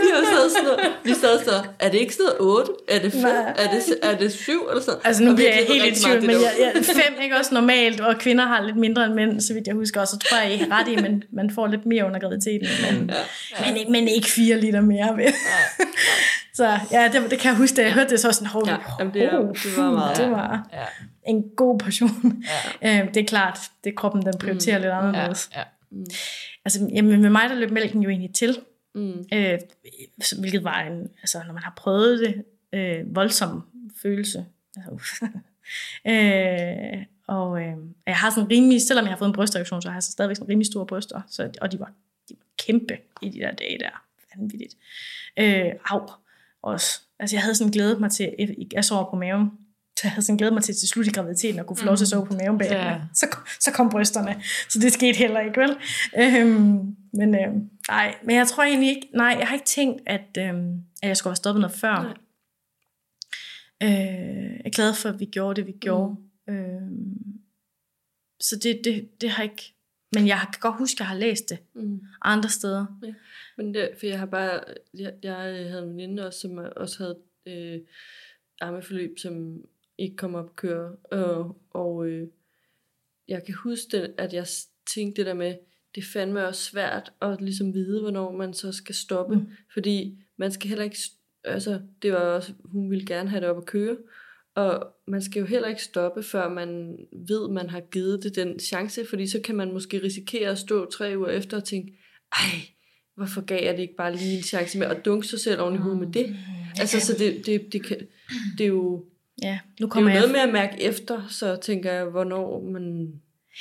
vi 0.03 0.09
har 0.15 0.25
sad 0.35 0.51
sådan 0.51 0.65
noget, 0.65 0.81
vi 1.05 1.15
sad 1.15 1.45
så, 1.45 1.63
er 1.79 1.89
det 1.89 1.99
ikke 1.99 2.15
sådan 2.15 2.33
8? 2.41 2.73
Er 2.89 2.99
det 2.99 3.13
5? 3.13 3.25
Er 3.25 3.71
det, 3.71 3.99
er 4.03 4.17
det 4.17 4.33
7? 4.33 4.67
Eller 4.71 4.83
sådan? 4.83 5.01
Altså 5.05 5.23
nu 5.23 5.35
bliver 5.35 5.51
jeg 5.55 5.65
helt 5.69 5.99
i 5.99 6.05
tvivl, 6.05 6.21
men 6.21 6.31
jeg, 6.31 6.73
jeg, 6.75 6.85
5 6.85 6.97
ikke 7.23 7.37
også 7.37 7.55
normalt, 7.55 8.01
og 8.01 8.19
kvinder 8.19 8.47
har 8.47 8.63
lidt 8.63 8.77
mindre 8.77 9.05
end 9.05 9.15
mænd, 9.15 9.41
så 9.41 9.55
vidt 9.55 9.67
jeg 9.67 9.75
husker 9.75 10.01
også. 10.01 10.13
Så 10.13 10.29
tror 10.29 10.39
jeg, 10.39 10.55
I 10.55 10.57
har 10.57 10.81
ret 10.81 10.89
i, 10.89 10.97
men 10.97 11.25
man 11.33 11.51
får 11.55 11.67
lidt 11.67 11.87
mere 11.87 12.07
under 12.07 12.21
graviditeten, 12.21 12.69
men, 12.91 13.11
ja. 13.11 13.67
Ja. 13.67 13.73
Men, 13.73 13.93
men 13.93 14.09
ikke 14.09 14.29
4 14.29 14.61
liter 14.61 14.81
mere. 14.81 15.17
Ved. 15.17 15.25
Ja. 15.25 15.85
så 16.55 16.79
ja, 16.93 17.11
det, 17.13 17.31
det 17.31 17.39
kan 17.39 17.49
jeg 17.49 17.57
huske, 17.57 17.77
da 17.77 17.83
jeg 17.83 17.93
hørte 17.93 18.11
det, 18.11 18.21
så 18.21 18.33
sådan, 18.33 18.49
hold, 18.49 18.67
ja, 18.67 18.77
jamen, 18.99 19.15
det, 19.15 19.23
er, 19.23 19.31
det 19.31 19.77
var 19.77 19.91
meget. 19.91 20.17
Det 20.17 20.31
var 20.31 20.69
ja. 20.73 20.79
en 21.27 21.45
god 21.57 21.79
portion. 21.79 22.45
Ja. 22.83 23.01
Øhm, 23.01 23.13
det 23.13 23.23
er 23.23 23.27
klart, 23.27 23.59
det 23.85 23.91
er 23.91 23.95
kroppen, 23.97 24.23
den 24.23 24.35
prioriterer 24.41 24.79
mm. 24.79 24.83
lidt 24.83 24.93
anderledes. 24.93 25.51
Ja. 25.55 25.59
Ja. 25.59 25.65
Mm. 25.93 26.07
Altså, 26.65 26.91
jamen, 26.95 27.21
med 27.23 27.31
mig, 27.31 27.51
der 27.51 27.55
løb 27.55 27.71
mælken 27.71 28.03
jo 28.03 28.11
egentlig 28.11 28.35
til. 28.35 28.59
Mm. 28.95 29.25
Øh, 29.33 29.59
hvilket 30.39 30.65
var 30.65 30.81
en, 30.81 31.11
altså 31.23 31.43
når 31.47 31.53
man 31.53 31.63
har 31.63 31.75
prøvet 31.77 32.21
det, 32.21 32.45
øh, 32.73 33.15
voldsom 33.15 33.63
følelse. 34.03 34.47
Altså, 34.77 35.27
øh, 36.11 37.05
og 37.27 37.63
øh, 37.63 37.77
jeg 38.07 38.17
har 38.17 38.31
sådan 38.31 38.51
rimelig, 38.51 38.83
selvom 38.83 39.05
jeg 39.05 39.13
har 39.13 39.19
fået 39.19 39.29
en 39.29 39.35
brystreaktion, 39.35 39.83
så 39.83 39.89
har 39.89 39.97
jeg 39.97 40.03
så 40.03 40.13
stadigvæk 40.13 40.37
sådan 40.37 40.49
rimelig 40.49 40.67
store 40.67 40.87
bryster, 40.87 41.21
så, 41.29 41.51
og 41.61 41.73
de 41.73 41.81
var, 41.81 41.93
de 42.29 42.35
var 42.39 42.47
kæmpe 42.67 42.99
i 43.23 43.29
de 43.29 43.39
der 43.39 43.51
dage 43.51 43.79
der. 43.79 44.05
Vanvittigt. 44.37 44.77
Øh, 45.39 45.73
au, 45.91 46.09
også. 46.63 47.01
Altså 47.19 47.37
jeg 47.37 47.43
havde 47.43 47.55
sådan 47.55 47.71
glædet 47.71 48.01
mig 48.01 48.11
til, 48.11 48.57
jeg 48.73 48.85
sover 48.85 49.11
på 49.11 49.17
maven, 49.17 49.51
jeg 50.05 50.11
havde 50.11 50.23
sådan 50.27 50.37
glædet 50.37 50.55
mig 50.55 50.63
til 50.63 50.75
til 50.75 50.89
slut 50.89 51.07
i 51.07 51.11
graviditeten 51.11 51.61
at 51.61 51.67
kunne 51.67 51.77
få 51.77 51.85
lov 51.85 51.97
til 51.97 52.05
at 52.05 52.09
sove 52.09 52.27
på 52.27 52.35
maven 52.35 52.59
bag. 52.59 52.71
Ja. 52.71 53.01
Så, 53.15 53.37
så 53.61 53.73
kom 53.73 53.91
brysterne. 53.91 54.43
Så 54.69 54.79
det 54.79 54.93
skete 54.93 55.19
heller 55.19 55.41
ikke, 55.41 55.61
vel? 55.61 55.77
Øhm, 56.19 56.97
men 57.13 57.35
øh, 57.35 57.55
nej, 57.89 58.15
men 58.25 58.37
jeg 58.37 58.47
tror 58.49 58.63
egentlig 58.63 58.89
ikke, 58.89 59.09
nej, 59.15 59.37
jeg 59.39 59.49
har 59.49 59.55
ikke 59.55 59.67
tænkt, 59.67 60.03
at, 60.07 60.39
øh, 60.39 60.55
at 61.03 61.09
jeg 61.09 61.17
skulle 61.17 61.31
have 61.31 61.37
stoppet 61.37 61.61
noget 61.61 61.77
før. 61.77 62.03
Nej. 62.03 62.17
Øh, 63.83 64.53
jeg 64.53 64.63
er 64.65 64.71
glad 64.71 64.95
for, 64.95 65.09
at 65.09 65.21
vi 65.21 65.25
gjorde 65.25 65.57
det, 65.57 65.67
vi 65.67 65.73
gjorde. 65.81 66.17
Mm. 66.49 66.55
Øh, 66.55 66.83
så 68.41 68.57
det, 68.63 68.81
det, 68.85 69.21
det 69.21 69.31
har 69.31 69.43
ikke... 69.43 69.75
Men 70.15 70.27
jeg 70.27 70.39
kan 70.53 70.61
godt 70.61 70.79
huske, 70.79 70.97
at 70.97 71.01
jeg 71.01 71.09
har 71.09 71.17
læst 71.17 71.49
det 71.49 71.59
mm. 71.75 72.01
andre 72.23 72.49
steder. 72.49 72.87
Ja. 73.03 73.15
Men 73.57 73.75
det, 73.75 73.91
for 73.99 74.07
jeg 74.07 74.19
har 74.19 74.27
bare... 74.27 74.61
Jeg, 74.95 75.13
jeg 75.23 75.35
havde 75.37 75.83
en 75.83 75.91
veninde 75.91 76.27
også, 76.27 76.41
som 76.41 76.59
også 76.77 76.99
havde 76.99 77.19
øh, 77.47 77.81
armeforløb, 78.61 79.19
som 79.19 79.63
ikke 79.99 80.17
kom 80.17 80.35
op 80.35 80.45
at 80.45 80.57
køre. 80.57 80.97
Og, 81.11 81.57
og 81.71 82.07
øh, 82.07 82.29
jeg 83.29 83.45
kan 83.45 83.55
huske, 83.55 83.97
det, 83.97 84.15
at 84.19 84.33
jeg 84.33 84.47
tænkte 84.95 85.21
det 85.21 85.27
der 85.27 85.35
med, 85.35 85.55
det 85.95 86.05
fandme 86.13 86.47
også 86.47 86.63
svært 86.63 87.13
at 87.23 87.41
ligesom 87.41 87.75
vide, 87.75 88.01
hvornår 88.01 88.33
man 88.33 88.55
så 88.55 88.73
skal 88.73 88.95
stoppe. 88.95 89.37
Mm. 89.37 89.47
Fordi 89.73 90.19
man 90.39 90.53
skal 90.53 90.69
heller 90.69 90.85
ikke... 90.85 90.99
Altså, 91.45 91.81
det 92.03 92.13
var 92.13 92.19
også... 92.19 92.53
Hun 92.65 92.91
ville 92.91 93.07
gerne 93.07 93.29
have 93.29 93.41
det 93.41 93.49
op 93.49 93.57
at 93.57 93.67
køre. 93.67 93.97
Og 94.55 94.87
man 95.07 95.23
skal 95.23 95.41
jo 95.41 95.47
heller 95.47 95.69
ikke 95.69 95.83
stoppe, 95.83 96.23
før 96.23 96.49
man 96.49 96.97
ved, 97.29 97.49
man 97.49 97.71
har 97.71 97.81
givet 97.81 98.23
det 98.23 98.37
den 98.37 98.59
chance, 98.59 99.07
fordi 99.11 99.27
så 99.27 99.41
kan 99.45 99.55
man 99.55 99.73
måske 99.73 100.03
risikere 100.03 100.51
at 100.51 100.59
stå 100.59 100.91
tre 100.91 101.15
uger 101.19 101.29
efter 101.29 101.57
og 101.57 101.65
tænke, 101.65 101.99
ej, 102.33 102.61
hvorfor 103.17 103.41
gav 103.41 103.65
jeg 103.65 103.75
det 103.75 103.83
ikke 103.83 103.97
bare 103.97 104.17
lige 104.17 104.37
en 104.37 104.43
chance 104.43 104.79
med 104.79 104.87
at 104.87 105.05
dunke 105.05 105.27
sig 105.27 105.41
selv 105.41 105.61
oven 105.61 105.75
i 105.75 105.79
hovedet 105.79 106.01
med 106.01 106.13
det? 106.13 106.31
Mm. 106.31 106.37
Altså, 106.81 107.01
så 107.01 107.17
det, 107.19 107.47
det, 107.47 107.73
det, 107.73 107.85
kan, 107.85 108.07
det 108.59 108.65
er 108.65 108.69
jo, 108.69 109.05
ja, 109.43 109.59
nu 109.81 109.87
kommer 109.87 110.11
det 110.11 110.17
er 110.17 110.21
jo 110.21 110.27
noget 110.27 110.33
med 110.33 110.41
at 110.41 110.53
mærke 110.53 110.83
efter, 110.83 111.27
så 111.29 111.57
tænker 111.57 111.93
jeg, 111.93 112.05
hvornår, 112.05 112.63
man, 112.63 113.13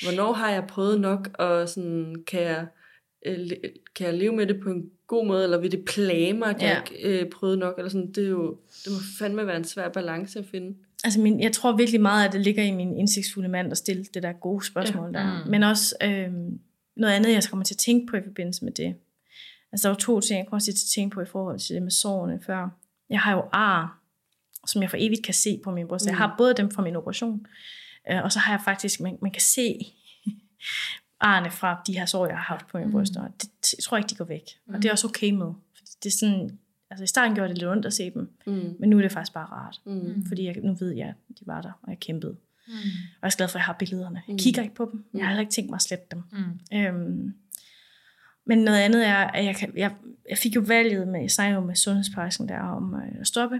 hvornår 0.04 0.34
har 0.34 0.52
jeg 0.52 0.64
prøvet 0.68 1.02
nok, 1.02 1.30
og 1.34 1.70
sådan, 1.70 2.16
kan 2.28 2.42
jeg, 2.42 2.66
øh, 3.26 3.38
kan 3.96 4.06
jeg 4.08 4.14
leve 4.14 4.36
med 4.36 4.48
det 4.48 4.60
på 4.64 4.70
en 4.70 4.84
god 5.08 5.28
måde, 5.28 5.44
eller 5.44 5.58
vil 5.58 5.72
det 5.72 5.86
plage 5.86 6.34
mig, 6.34 6.50
at 6.50 6.62
ja. 6.62 6.68
jeg 6.68 6.84
ikke 6.92 7.22
øh, 7.22 7.30
prøvede 7.30 7.58
nok, 7.58 7.78
eller 7.78 7.90
sådan, 7.90 8.12
det 8.12 8.26
er 8.26 8.30
jo, 8.30 8.58
det 8.86 8.92
må 8.92 8.98
fandme 9.20 9.48
være 9.48 9.58
en 9.58 9.64
svær 9.64 9.90
balance 9.90 10.40
at 10.40 10.46
finde. 10.52 10.78
Altså 11.04 11.20
min, 11.20 11.40
jeg 11.40 11.52
tror 11.52 11.78
virkelig 11.78 12.02
meget, 12.02 12.28
at 12.28 12.34
det 12.34 12.42
ligger 12.42 12.64
i 12.64 12.72
min 12.72 12.98
indsigtsfulde 12.98 13.50
mand 13.50 13.72
at 13.72 13.78
stille 13.78 14.04
det 14.14 14.24
der 14.24 14.34
gode 14.34 14.66
spørgsmål 14.66 15.12
ja. 15.14 15.20
der. 15.20 15.44
Mm. 15.46 15.52
Men 15.52 15.64
også 15.64 15.96
øh, 16.04 16.30
noget 16.96 17.14
andet, 17.14 17.32
jeg 17.32 17.44
kommer 17.50 17.64
til 17.64 17.74
at 17.74 17.78
tænke 17.78 18.12
på 18.12 18.18
i 18.18 18.22
forbindelse 18.24 18.66
med 18.66 18.72
det. 18.72 18.96
Altså 19.72 19.88
der 19.88 19.94
var 19.94 20.00
to 20.00 20.20
ting, 20.20 20.38
jeg 20.38 20.48
kommer 20.48 20.60
til 20.60 20.72
at 20.72 20.76
tænke 20.96 21.14
på 21.14 21.22
i 21.22 21.26
forhold 21.26 21.60
til 21.60 21.76
det 21.76 21.84
med 21.84 21.92
sårene 21.92 22.40
før. 22.46 22.70
Jeg 23.10 23.20
har 23.20 23.34
jo 23.34 23.44
ar, 23.52 24.01
som 24.68 24.82
jeg 24.82 24.90
for 24.90 24.98
evigt 25.00 25.24
kan 25.24 25.34
se 25.34 25.60
på 25.64 25.72
min 25.72 25.88
bryst. 25.88 26.06
Mm. 26.06 26.10
Jeg 26.10 26.18
har 26.18 26.36
både 26.38 26.54
dem 26.54 26.72
fra 26.72 26.82
min 26.82 26.96
operation, 26.96 27.46
øh, 28.12 28.24
og 28.24 28.32
så 28.32 28.40
har 28.40 28.54
jeg 28.54 28.62
faktisk, 28.66 29.00
man, 29.00 29.18
man 29.22 29.32
kan 29.32 29.42
se 29.42 29.94
arne 31.20 31.52
fra 31.52 31.82
de 31.88 31.94
her 31.94 32.06
sår, 32.06 32.28
jeg 32.28 32.36
har 32.36 32.44
haft 32.44 32.68
på 32.68 32.78
min 32.78 32.88
mm. 32.88 32.92
bryst. 32.92 33.18
Og 33.18 33.28
det, 33.42 33.50
det, 33.62 33.74
jeg 33.78 33.84
tror 33.84 33.98
ikke, 33.98 34.08
de 34.08 34.16
går 34.16 34.26
væk. 34.26 34.44
Mm. 34.68 34.74
Og 34.74 34.82
det 34.82 34.88
er 34.88 34.92
også 34.92 35.08
okay 35.08 35.32
med. 35.32 35.54
Fordi 35.76 35.92
det 36.04 36.10
er 36.14 36.18
sådan, 36.18 36.60
altså 36.90 37.04
i 37.04 37.08
starten 37.08 37.36
gjorde 37.36 37.50
det 37.50 37.58
lidt 37.58 37.70
ondt 37.70 37.86
at 37.86 37.94
se 37.94 38.12
dem, 38.12 38.30
mm. 38.48 38.76
men 38.80 38.90
nu 38.90 38.98
er 38.98 39.02
det 39.02 39.12
faktisk 39.12 39.34
bare 39.34 39.46
rart. 39.46 39.82
Mm. 39.86 40.26
Fordi 40.28 40.46
jeg, 40.46 40.56
nu 40.64 40.74
ved 40.74 40.92
jeg, 40.92 41.08
at 41.08 41.40
de 41.40 41.48
var 41.48 41.62
der, 41.62 41.72
og 41.82 41.90
jeg 41.90 42.00
kæmpede. 42.00 42.36
Mm. 42.68 42.74
Og 43.22 43.22
jeg 43.22 43.32
er 43.32 43.38
glad 43.38 43.48
for, 43.48 43.56
at 43.56 43.60
jeg 43.60 43.66
har 43.66 43.74
billederne. 43.74 44.22
Jeg 44.28 44.34
mm. 44.34 44.38
kigger 44.38 44.62
ikke 44.62 44.76
på 44.76 44.90
dem. 44.92 45.06
Jeg 45.14 45.24
har 45.24 45.30
heller 45.30 45.42
ikke 45.42 45.52
tænkt 45.52 45.70
mig 45.70 45.76
at 45.76 45.82
slette 45.82 46.06
dem. 46.12 46.24
Mm. 46.32 46.78
Øhm, 46.78 47.34
men 48.46 48.58
noget 48.58 48.80
andet 48.80 49.08
er, 49.08 49.18
at 49.18 49.46
jeg, 49.46 49.56
kan, 49.56 49.74
jeg, 49.76 49.96
jeg 50.30 50.38
fik 50.38 50.56
jo 50.56 50.64
valget 50.68 51.08
med, 51.08 51.22
jeg 51.22 51.32
snakkede 51.32 51.60
jo 51.60 51.66
med 51.66 51.76
sundhedsplejersken 51.76 52.50
der 52.50 52.60
om 52.60 52.96
øh, 52.96 53.20
at 53.20 53.28
stoppe 53.28 53.60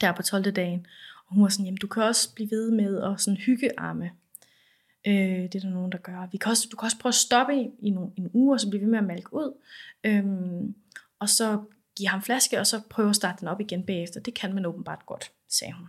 der 0.00 0.12
på 0.12 0.22
12. 0.22 0.52
dagen. 0.52 0.86
Og 1.26 1.34
hun 1.34 1.42
var 1.42 1.48
sådan, 1.48 1.64
jamen 1.64 1.78
du 1.78 1.86
kan 1.86 2.02
også 2.02 2.34
blive 2.34 2.50
ved 2.50 2.70
med 2.70 3.02
at 3.02 3.20
sådan 3.20 3.36
hyggearme. 3.36 4.10
Øh, 5.06 5.42
det 5.42 5.54
er 5.54 5.60
der 5.60 5.70
nogen, 5.70 5.92
der 5.92 5.98
gør. 5.98 6.28
Vi 6.32 6.38
kan 6.38 6.50
også, 6.50 6.68
du 6.72 6.76
kan 6.76 6.86
også 6.86 6.98
prøve 6.98 7.10
at 7.10 7.14
stoppe 7.14 7.54
i, 7.54 7.70
i 7.82 7.90
nogle, 7.90 8.10
en 8.16 8.30
uge, 8.32 8.54
og 8.54 8.60
så 8.60 8.70
blive 8.70 8.82
ved 8.82 8.90
med 8.90 8.98
at 8.98 9.04
malke 9.04 9.34
ud. 9.34 9.56
Øhm, 10.04 10.74
og 11.18 11.28
så 11.28 11.62
give 11.96 12.08
ham 12.08 12.22
flaske, 12.22 12.60
og 12.60 12.66
så 12.66 12.80
prøve 12.90 13.08
at 13.08 13.16
starte 13.16 13.40
den 13.40 13.48
op 13.48 13.60
igen 13.60 13.82
bagefter. 13.82 14.20
Det 14.20 14.34
kan 14.34 14.54
man 14.54 14.66
åbenbart 14.66 15.06
godt, 15.06 15.32
sagde 15.48 15.72
hun. 15.72 15.88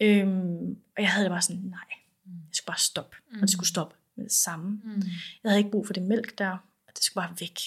Øhm, 0.00 0.76
og 0.96 1.02
jeg 1.02 1.10
havde 1.10 1.28
bare 1.28 1.42
sådan, 1.42 1.62
nej, 1.62 1.78
jeg 2.26 2.52
skulle 2.52 2.66
bare 2.66 2.78
stoppe. 2.78 3.16
Mm. 3.30 3.36
Og 3.36 3.40
det 3.40 3.50
skulle 3.50 3.68
stoppe 3.68 3.96
med 4.16 4.24
det 4.24 4.32
samme. 4.32 4.80
Mm. 4.84 5.02
Jeg 5.44 5.50
havde 5.50 5.58
ikke 5.58 5.70
brug 5.70 5.86
for 5.86 5.92
det 5.92 6.02
mælk 6.02 6.38
der, 6.38 6.50
og 6.88 6.92
det 6.96 7.04
skulle 7.04 7.26
bare 7.26 7.36
væk. 7.40 7.58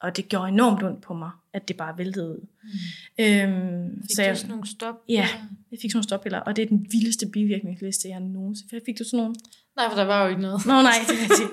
Og 0.00 0.16
det 0.16 0.28
gjorde 0.28 0.48
enormt 0.48 0.82
ondt 0.82 1.02
på 1.02 1.14
mig, 1.14 1.30
at 1.52 1.68
det 1.68 1.76
bare 1.76 1.98
væltede 1.98 2.28
ud. 2.28 2.46
Mm. 2.62 3.24
Øhm, 3.24 4.02
fik 4.02 4.16
så 4.16 4.22
jeg, 4.22 4.34
du 4.34 4.38
sådan 4.38 4.50
nogle 4.50 4.68
stop? 4.68 4.94
Ja, 5.08 5.28
jeg 5.70 5.78
fik 5.82 5.90
sådan 5.90 5.96
nogle 5.96 6.04
stoppiller, 6.04 6.38
og 6.38 6.56
det 6.56 6.62
er 6.62 6.66
den 6.66 6.86
vildeste 6.90 7.26
bivirkningsliste, 7.26 8.08
jeg 8.08 8.20
nogensinde 8.20 8.84
fik. 8.86 8.98
du 8.98 9.04
sådan 9.04 9.16
nogle? 9.16 9.34
Nej, 9.76 9.88
for 9.90 9.96
der 9.96 10.04
var 10.04 10.22
jo 10.22 10.28
ikke 10.28 10.42
noget. 10.42 10.66
Nå 10.66 10.72
nej, 10.72 10.94
det 11.08 11.14
jeg 11.20 11.30
sige. 11.36 11.50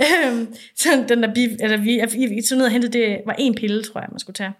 øhm, 0.06 0.54
så 0.76 1.04
den 1.08 1.22
der 1.22 1.34
bi, 1.34 1.42
eller 1.60 1.76
vi, 1.76 1.98
jeg, 1.98 2.08
jeg 2.36 2.44
tog 2.44 2.58
ned 2.58 2.66
og 2.66 2.72
hentede, 2.72 2.92
det 2.92 3.22
var 3.26 3.36
en 3.38 3.54
pille, 3.54 3.82
tror 3.82 4.00
jeg, 4.00 4.08
man 4.10 4.18
skulle 4.18 4.34
tage. 4.34 4.52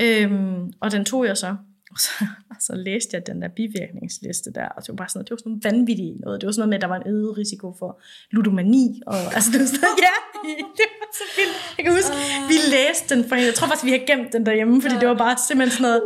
Øhm, 0.00 0.72
og 0.80 0.92
den 0.92 1.04
tog 1.04 1.26
jeg 1.26 1.36
så. 1.36 1.56
Og 1.90 2.00
så, 2.00 2.26
og 2.50 2.56
så 2.60 2.74
læste 2.74 3.10
jeg 3.16 3.26
den 3.26 3.42
der 3.42 3.48
bivirkningsliste 3.48 4.52
der, 4.52 4.68
og 4.68 4.82
det 4.82 4.88
var 4.88 4.94
bare 4.94 5.08
sådan 5.08 5.18
noget, 5.18 5.28
det 5.28 5.34
var 5.34 5.38
sådan 5.38 5.52
noget 5.52 5.64
vanvittigt 5.64 6.20
noget. 6.20 6.40
Det 6.40 6.46
var 6.46 6.52
sådan 6.52 6.60
noget 6.60 6.68
med, 6.68 6.76
at 6.76 6.82
der 6.82 6.88
var 6.88 7.00
en 7.00 7.08
øget 7.14 7.38
risiko 7.38 7.74
for 7.78 8.00
ludomani. 8.30 9.02
Og, 9.06 9.18
altså, 9.36 9.50
det 9.52 9.60
var 9.60 9.66
sådan, 9.66 9.88
ja, 10.08 10.16
det 10.78 10.86
var 11.00 11.08
så 11.20 11.24
vildt. 11.36 11.56
Jeg 11.76 11.84
kan 11.84 11.94
huske, 11.94 12.12
uh. 12.12 12.48
vi 12.48 12.56
læste 12.76 13.14
den 13.14 13.28
for 13.28 13.34
hende. 13.34 13.46
Jeg 13.46 13.54
tror 13.54 13.66
faktisk, 13.66 13.84
vi 13.84 13.90
har 13.90 14.02
gemt 14.10 14.32
den 14.32 14.46
derhjemme, 14.46 14.82
fordi 14.82 14.94
uh. 14.94 15.00
det 15.00 15.08
var 15.08 15.14
bare 15.14 15.36
simpelthen 15.48 15.76
sådan 15.76 15.82
noget. 15.82 16.02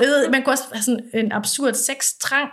Jeg 0.00 0.08
ved, 0.08 0.28
man 0.28 0.42
kunne 0.42 0.52
også 0.52 0.64
have 0.72 0.82
sådan 0.82 1.00
en 1.14 1.32
absurd 1.32 1.74
sextrang. 1.74 2.48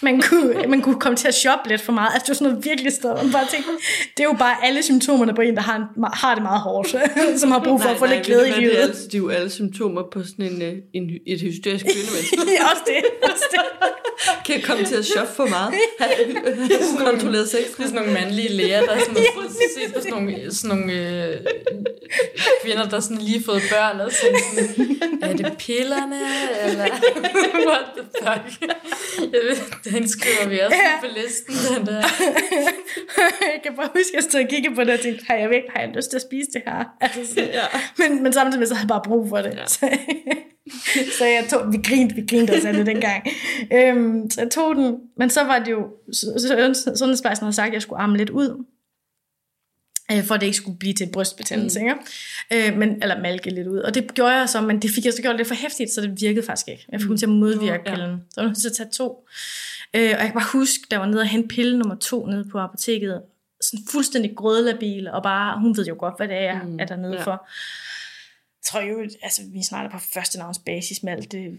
Man 0.00 0.22
kunne, 0.22 0.54
man 0.72 0.80
kunne 0.82 1.00
komme 1.00 1.16
til 1.16 1.28
at 1.28 1.34
shoppe 1.34 1.68
lidt 1.68 1.82
for 1.82 1.92
meget. 1.92 2.10
Altså, 2.14 2.24
det 2.24 2.28
var 2.28 2.34
sådan 2.34 2.48
noget 2.52 2.64
virkelig 2.64 2.92
sted. 2.92 3.12
Man 3.22 3.32
bare 3.32 3.46
tænkte, 3.54 3.70
det 4.16 4.22
er 4.24 4.28
jo 4.32 4.36
bare 4.38 4.56
alle 4.66 4.82
symptomerne 4.82 5.34
på 5.34 5.40
en, 5.40 5.56
der 5.56 5.62
har, 5.62 5.76
en, 5.76 5.84
har 6.12 6.34
det 6.34 6.42
meget 6.42 6.60
hårdt, 6.60 6.88
som 7.42 7.50
har 7.50 7.60
brug 7.64 7.80
for 7.80 7.86
nej, 7.88 7.94
at 7.94 7.98
få 7.98 8.06
nej, 8.06 8.14
lidt 8.14 8.26
glæde 8.26 8.48
i 8.48 8.52
livet. 8.52 8.72
Det 8.72 8.82
er, 8.82 8.86
altså, 8.86 9.04
det 9.04 9.14
er 9.14 9.18
jo 9.18 9.28
alle 9.28 9.50
symptomer 9.50 10.02
på 10.12 10.22
sådan 10.22 10.44
en, 10.44 10.62
øh, 10.62 10.74
en, 10.94 11.10
et 11.26 11.40
hysterisk 11.40 11.84
kvindemenneske. 11.84 12.36
ja, 12.58 12.70
også 12.70 12.82
det. 12.86 13.00
Også 13.22 13.44
det. 13.52 13.60
kan 14.44 14.54
jeg 14.56 14.64
komme 14.64 14.84
til 14.84 14.94
at 14.94 15.04
shoppe 15.04 15.32
for 15.34 15.46
meget? 15.46 15.74
Have 16.00 17.06
kontrolleret 17.06 17.48
sex? 17.48 17.60
Det 17.76 17.84
er 17.84 17.88
sådan 17.88 17.94
nogle 17.94 18.12
mandlige 18.12 18.48
læger, 18.48 18.80
der 18.80 18.90
er 18.90 19.00
sådan, 19.00 19.16
ja, 19.16 19.22
set 19.76 19.94
på 19.94 20.00
sådan 20.00 20.12
nogle, 20.12 20.52
sådan 20.66 20.78
nogle 20.78 20.92
øh, 20.92 21.36
kvinder, 22.62 22.88
der 22.88 23.00
sådan 23.00 23.16
lige 23.16 23.44
fået 23.44 23.62
børn, 23.72 24.00
og 24.00 24.12
sådan, 24.12 24.40
sådan 25.22 25.22
er 25.22 25.36
det 25.36 25.58
pillerne, 25.58 26.20
eller 26.68 26.84
what 27.70 27.86
the 27.96 28.04
fuck? 28.22 28.70
Jeg 29.32 29.40
ved, 29.48 29.56
den 29.92 30.08
skriver 30.08 30.48
vi 30.48 30.58
også 30.58 30.76
ja. 30.76 31.00
på 31.00 31.06
listen, 31.16 31.54
den 31.76 31.86
der. 31.86 32.02
jeg 33.52 33.60
kan 33.62 33.76
bare 33.76 33.88
huske, 33.96 34.10
at 34.12 34.14
jeg 34.14 34.22
stod 34.22 34.40
og 34.40 34.48
kiggede 34.48 34.74
på 34.74 34.84
det, 34.84 34.90
og 34.90 35.00
tænkte, 35.00 35.24
har 35.28 35.34
jeg, 35.34 35.62
har 35.74 35.80
jeg 35.82 35.90
lyst 35.96 36.10
til 36.10 36.16
at 36.16 36.22
spise 36.22 36.50
det 36.52 36.62
her? 36.66 36.84
Altså, 37.00 37.34
sådan, 37.34 37.48
ja. 37.48 37.64
men, 37.98 38.22
men 38.22 38.32
samtidig 38.32 38.68
så 38.68 38.74
havde 38.74 38.84
jeg 38.84 38.88
bare 38.88 39.02
brug 39.04 39.28
for 39.28 39.36
det. 39.36 39.54
Ja. 39.54 39.66
Så, 39.66 39.98
så 41.18 41.24
jeg 41.24 41.44
tog, 41.50 41.72
vi 41.72 41.78
grinte, 41.84 42.14
vi 42.14 42.26
grinte 42.30 42.50
os 42.50 42.62
det 42.62 42.86
dengang. 42.86 43.26
Øhm, 43.72 44.30
så 44.30 44.40
jeg 44.40 44.50
tog 44.50 44.74
den, 44.74 44.96
men 45.18 45.30
så 45.30 45.44
var 45.44 45.58
det 45.58 45.70
jo, 45.70 45.86
sundhedsplejersken 46.96 47.44
havde 47.44 47.56
sagt, 47.56 47.68
at 47.68 47.74
jeg 47.74 47.82
skulle 47.82 48.00
arme 48.02 48.16
lidt 48.16 48.30
ud, 48.30 48.64
øh, 50.12 50.24
for 50.24 50.34
at 50.34 50.40
det 50.40 50.46
ikke 50.46 50.56
skulle 50.56 50.78
blive 50.78 50.94
til 50.94 51.08
brystbetændelse, 51.12 51.80
mm. 51.80 51.86
ikke? 51.86 52.68
Øh, 52.68 52.78
men, 52.78 53.02
eller 53.02 53.20
malke 53.20 53.50
lidt 53.50 53.66
ud. 53.66 53.78
Og 53.78 53.94
det 53.94 54.14
gjorde 54.14 54.34
jeg 54.34 54.48
så, 54.48 54.60
men 54.60 54.82
det 54.82 54.90
fik 54.90 55.04
jeg 55.04 55.12
så 55.12 55.22
gjort 55.22 55.36
lidt 55.36 55.48
for 55.48 55.54
hæftigt, 55.54 55.90
så 55.90 56.00
det 56.00 56.20
virkede 56.20 56.46
faktisk 56.46 56.68
ikke. 56.68 56.86
Jeg 56.92 57.00
fik 57.00 57.10
mm. 57.10 57.16
til 57.16 57.26
at 57.26 57.30
modvirke 57.32 57.82
ja. 57.86 57.94
pillen. 57.94 58.22
Så 58.30 58.40
jeg 58.40 58.46
nødt 58.46 58.58
til 58.58 58.68
at 58.68 58.76
tage 58.76 58.90
to. 58.90 59.28
Øh, 59.94 60.02
og 60.02 60.08
jeg 60.08 60.18
kan 60.18 60.32
bare 60.32 60.52
huske, 60.52 60.84
der 60.90 60.98
var 60.98 61.06
nede 61.06 61.20
og 61.20 61.28
hente 61.28 61.48
pille 61.48 61.78
nummer 61.78 61.94
to 61.94 62.26
nede 62.26 62.44
på 62.52 62.58
apoteket, 62.58 63.22
sådan 63.60 63.86
fuldstændig 63.90 64.36
grødlabil, 64.36 65.08
og 65.08 65.22
bare, 65.22 65.60
hun 65.60 65.76
ved 65.76 65.86
jo 65.86 65.96
godt, 65.98 66.14
hvad 66.16 66.28
det 66.28 66.36
er, 66.36 66.62
mm. 66.62 66.80
er 66.80 66.84
dernede 66.84 67.14
ja. 67.14 67.22
for 67.22 67.48
tror 68.66 68.80
jo, 68.80 69.00
altså 69.22 69.42
vi 69.52 69.62
snakker 69.62 69.90
på 69.90 69.98
første 70.14 70.38
navns 70.38 70.58
basis 70.58 71.02
med 71.02 71.12
alt 71.12 71.32
det 71.32 71.58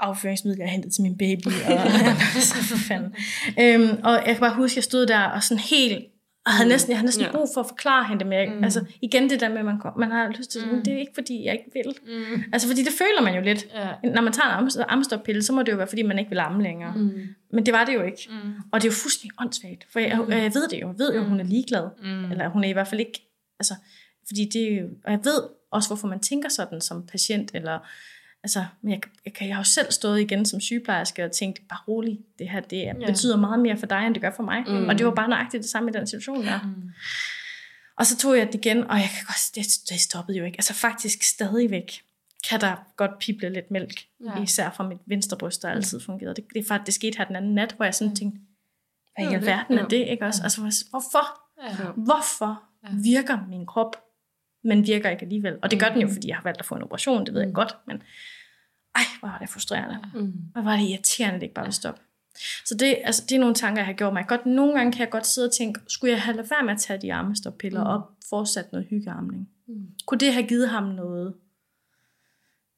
afføringsmiddel, 0.00 0.60
jeg 0.60 0.70
hentet 0.70 0.92
til 0.92 1.02
min 1.02 1.18
baby, 1.18 1.46
og 1.46 1.90
så 2.50 2.54
for 2.54 2.76
fanden. 2.88 3.14
Øhm, 3.60 4.00
og 4.04 4.12
jeg 4.12 4.34
kan 4.34 4.40
bare 4.40 4.54
huske, 4.54 4.72
at 4.72 4.76
jeg 4.76 4.84
stod 4.84 5.06
der 5.06 5.20
og 5.24 5.42
sådan 5.42 5.62
helt, 5.62 6.04
og 6.46 6.52
havde 6.52 6.66
mm. 6.66 6.70
næsten, 6.70 6.90
jeg 6.90 6.98
havde 6.98 7.06
næsten 7.06 7.24
ja. 7.24 7.32
brug 7.32 7.48
for 7.54 7.60
at 7.60 7.66
forklare 7.66 8.04
hende 8.04 8.20
det 8.20 8.28
med, 8.28 8.48
mm. 8.48 8.64
altså 8.64 8.84
igen 9.02 9.30
det 9.30 9.40
der 9.40 9.48
med, 9.48 9.58
at 9.58 9.64
man, 9.64 9.78
man 9.98 10.10
har 10.10 10.28
lyst 10.28 10.50
til, 10.50 10.60
mm. 10.72 10.82
det 10.84 10.94
er 10.94 10.98
ikke 10.98 11.12
fordi, 11.14 11.44
jeg 11.44 11.52
ikke 11.52 11.70
vil. 11.72 12.16
Mm. 12.16 12.42
Altså 12.52 12.68
fordi 12.68 12.82
det 12.82 12.92
føler 12.92 13.22
man 13.22 13.34
jo 13.34 13.40
lidt. 13.40 13.66
Ja. 13.74 14.10
Når 14.10 14.22
man 14.22 14.32
tager 14.32 14.58
en 14.58 14.84
ammestoppille, 14.88 15.42
så 15.42 15.52
må 15.52 15.62
det 15.62 15.72
jo 15.72 15.76
være, 15.76 15.86
fordi 15.86 16.02
man 16.02 16.18
ikke 16.18 16.28
vil 16.28 16.38
amme 16.38 16.62
længere. 16.62 16.94
Mm. 16.96 17.20
Men 17.52 17.66
det 17.66 17.74
var 17.74 17.84
det 17.84 17.94
jo 17.94 18.02
ikke. 18.02 18.28
Mm. 18.30 18.52
Og 18.72 18.82
det 18.82 18.88
er 18.88 18.90
jo 18.90 18.94
fuldstændig 18.94 19.40
åndssvagt, 19.40 19.86
for 19.92 20.00
jeg, 20.00 20.18
mm. 20.18 20.32
jeg 20.32 20.54
ved 20.54 20.68
det 20.68 20.80
jo, 20.80 20.88
jeg 20.88 20.98
ved 20.98 21.14
jo, 21.14 21.20
at 21.20 21.28
hun 21.28 21.40
er 21.40 21.44
ligeglad. 21.44 21.88
Mm. 22.02 22.30
Eller 22.30 22.48
hun 22.48 22.64
er 22.64 22.68
i 22.68 22.72
hvert 22.72 22.88
fald 22.88 23.00
ikke, 23.00 23.30
altså, 23.60 23.74
fordi 24.26 24.44
det 24.52 24.90
og 25.04 25.12
jeg 25.12 25.20
ved, 25.24 25.42
også 25.72 25.88
hvorfor 25.88 26.08
man 26.08 26.20
tænker 26.20 26.48
sådan 26.48 26.80
som 26.80 27.06
patient, 27.06 27.50
eller 27.54 27.78
altså, 28.42 28.64
jeg, 28.84 29.00
jeg, 29.24 29.32
jeg 29.40 29.54
har 29.54 29.60
jo 29.60 29.64
selv 29.64 29.90
stået 29.90 30.20
igen 30.20 30.46
som 30.46 30.60
sygeplejerske 30.60 31.24
og 31.24 31.32
tænkt, 31.32 31.62
bare 31.68 31.78
rolig, 31.88 32.18
det 32.38 32.48
her 32.48 32.60
det 32.60 32.76
ja. 32.76 32.92
betyder 33.06 33.36
meget 33.36 33.60
mere 33.60 33.76
for 33.76 33.86
dig, 33.86 34.06
end 34.06 34.14
det 34.14 34.22
gør 34.22 34.30
for 34.36 34.42
mig. 34.42 34.64
Mm. 34.66 34.88
Og 34.88 34.98
det 34.98 35.06
var 35.06 35.14
bare 35.14 35.28
nøjagtigt 35.28 35.62
det 35.62 35.70
samme 35.70 35.90
i 35.90 35.92
den 35.92 36.06
situation 36.06 36.44
der. 36.44 36.60
Mm. 36.62 36.90
Og 37.96 38.06
så 38.06 38.16
tog 38.16 38.38
jeg 38.38 38.46
det 38.46 38.54
igen, 38.54 38.84
og 38.90 38.96
jeg 38.96 39.10
kan 39.16 39.26
godt, 39.26 39.50
det, 39.54 39.66
det 39.88 40.00
stoppede 40.00 40.38
jo 40.38 40.44
ikke. 40.44 40.56
Altså 40.56 40.74
faktisk 40.74 41.22
stadigvæk 41.22 42.02
kan 42.48 42.60
der 42.60 42.76
godt 42.96 43.18
pible 43.18 43.48
lidt 43.48 43.70
mælk, 43.70 44.00
ja. 44.24 44.42
især 44.42 44.70
fra 44.70 44.88
mit 44.88 44.98
venstre 45.06 45.36
bryst, 45.36 45.62
der 45.62 45.68
altid 45.68 46.00
fungerede. 46.00 46.34
Det, 46.34 46.44
det, 46.54 46.66
faktisk, 46.66 46.86
det 46.86 46.94
skete 46.94 47.18
her 47.18 47.24
den 47.24 47.36
anden 47.36 47.54
nat, 47.54 47.72
hvor 47.76 47.84
jeg 47.84 47.94
sådan 47.94 48.16
tænkte, 48.16 48.40
hvad 49.16 49.32
i 49.32 49.34
alverden 49.34 49.78
er 49.78 49.88
det, 49.88 50.08
ikke 50.08 50.24
også? 50.24 50.42
Altså, 50.42 50.86
hvorfor? 50.90 51.40
Ja. 51.62 51.90
Hvorfor 51.96 52.62
virker 53.02 53.38
min 53.48 53.66
krop 53.66 53.96
men 54.64 54.86
virker 54.86 55.10
ikke 55.10 55.22
alligevel. 55.22 55.58
Og 55.62 55.70
det 55.70 55.80
gør 55.80 55.88
den 55.88 56.00
jo, 56.00 56.06
mm. 56.06 56.12
fordi 56.12 56.28
jeg 56.28 56.36
har 56.36 56.42
valgt 56.42 56.60
at 56.60 56.66
få 56.66 56.74
en 56.74 56.82
operation, 56.82 57.26
det 57.26 57.34
ved 57.34 57.40
jeg 57.40 57.48
mm. 57.48 57.54
godt, 57.54 57.76
men 57.86 58.02
ej, 58.94 59.02
hvor 59.20 59.28
var 59.28 59.38
det 59.38 59.48
frustrerende. 59.48 59.98
Mm. 60.14 60.32
Hvor 60.52 60.62
var 60.62 60.76
det 60.76 60.88
irriterende, 60.88 61.34
det 61.34 61.42
ikke 61.42 61.54
bare 61.54 61.64
ville 61.64 61.74
stoppe. 61.74 62.00
Så 62.64 62.74
det, 62.74 62.98
altså, 63.04 63.24
det 63.28 63.34
er 63.34 63.40
nogle 63.40 63.54
tanker, 63.54 63.80
jeg 63.80 63.86
har 63.86 63.92
gjort 63.92 64.12
mig. 64.12 64.24
Godt, 64.28 64.46
nogle 64.46 64.74
gange 64.74 64.92
kan 64.92 65.00
jeg 65.00 65.10
godt 65.10 65.26
sidde 65.26 65.48
og 65.48 65.52
tænke, 65.52 65.80
skulle 65.88 66.12
jeg 66.12 66.22
have 66.22 66.36
lade 66.36 66.50
være 66.50 66.64
med 66.64 66.72
at 66.72 66.80
tage 66.80 67.00
de 67.00 67.14
armestoppiller 67.14 67.84
mm. 67.84 67.90
og 67.90 68.10
fortsat 68.28 68.72
noget 68.72 68.86
hyggearmning? 68.90 69.48
Mm. 69.66 69.86
Kunne 70.06 70.18
det 70.18 70.32
have 70.32 70.46
givet 70.46 70.68
ham 70.68 70.84
noget? 70.84 71.34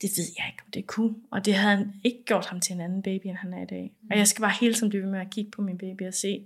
Det 0.02 0.10
ved 0.16 0.24
jeg 0.38 0.46
ikke, 0.46 0.62
om 0.66 0.70
det 0.70 0.86
kunne. 0.86 1.14
Og 1.30 1.44
det 1.44 1.54
havde 1.54 1.76
han 1.76 1.92
ikke 2.04 2.24
gjort 2.26 2.46
ham 2.46 2.60
til 2.60 2.74
en 2.74 2.80
anden 2.80 3.02
baby, 3.02 3.26
end 3.26 3.36
han 3.36 3.54
er 3.54 3.62
i 3.62 3.66
dag. 3.66 3.92
Mm. 4.02 4.08
Og 4.10 4.18
jeg 4.18 4.28
skal 4.28 4.42
bare 4.42 4.54
hele 4.60 4.74
tiden 4.74 4.88
blive 4.88 5.06
med 5.06 5.20
at 5.20 5.30
kigge 5.30 5.50
på 5.50 5.62
min 5.62 5.78
baby 5.78 6.02
og 6.02 6.14
se, 6.14 6.44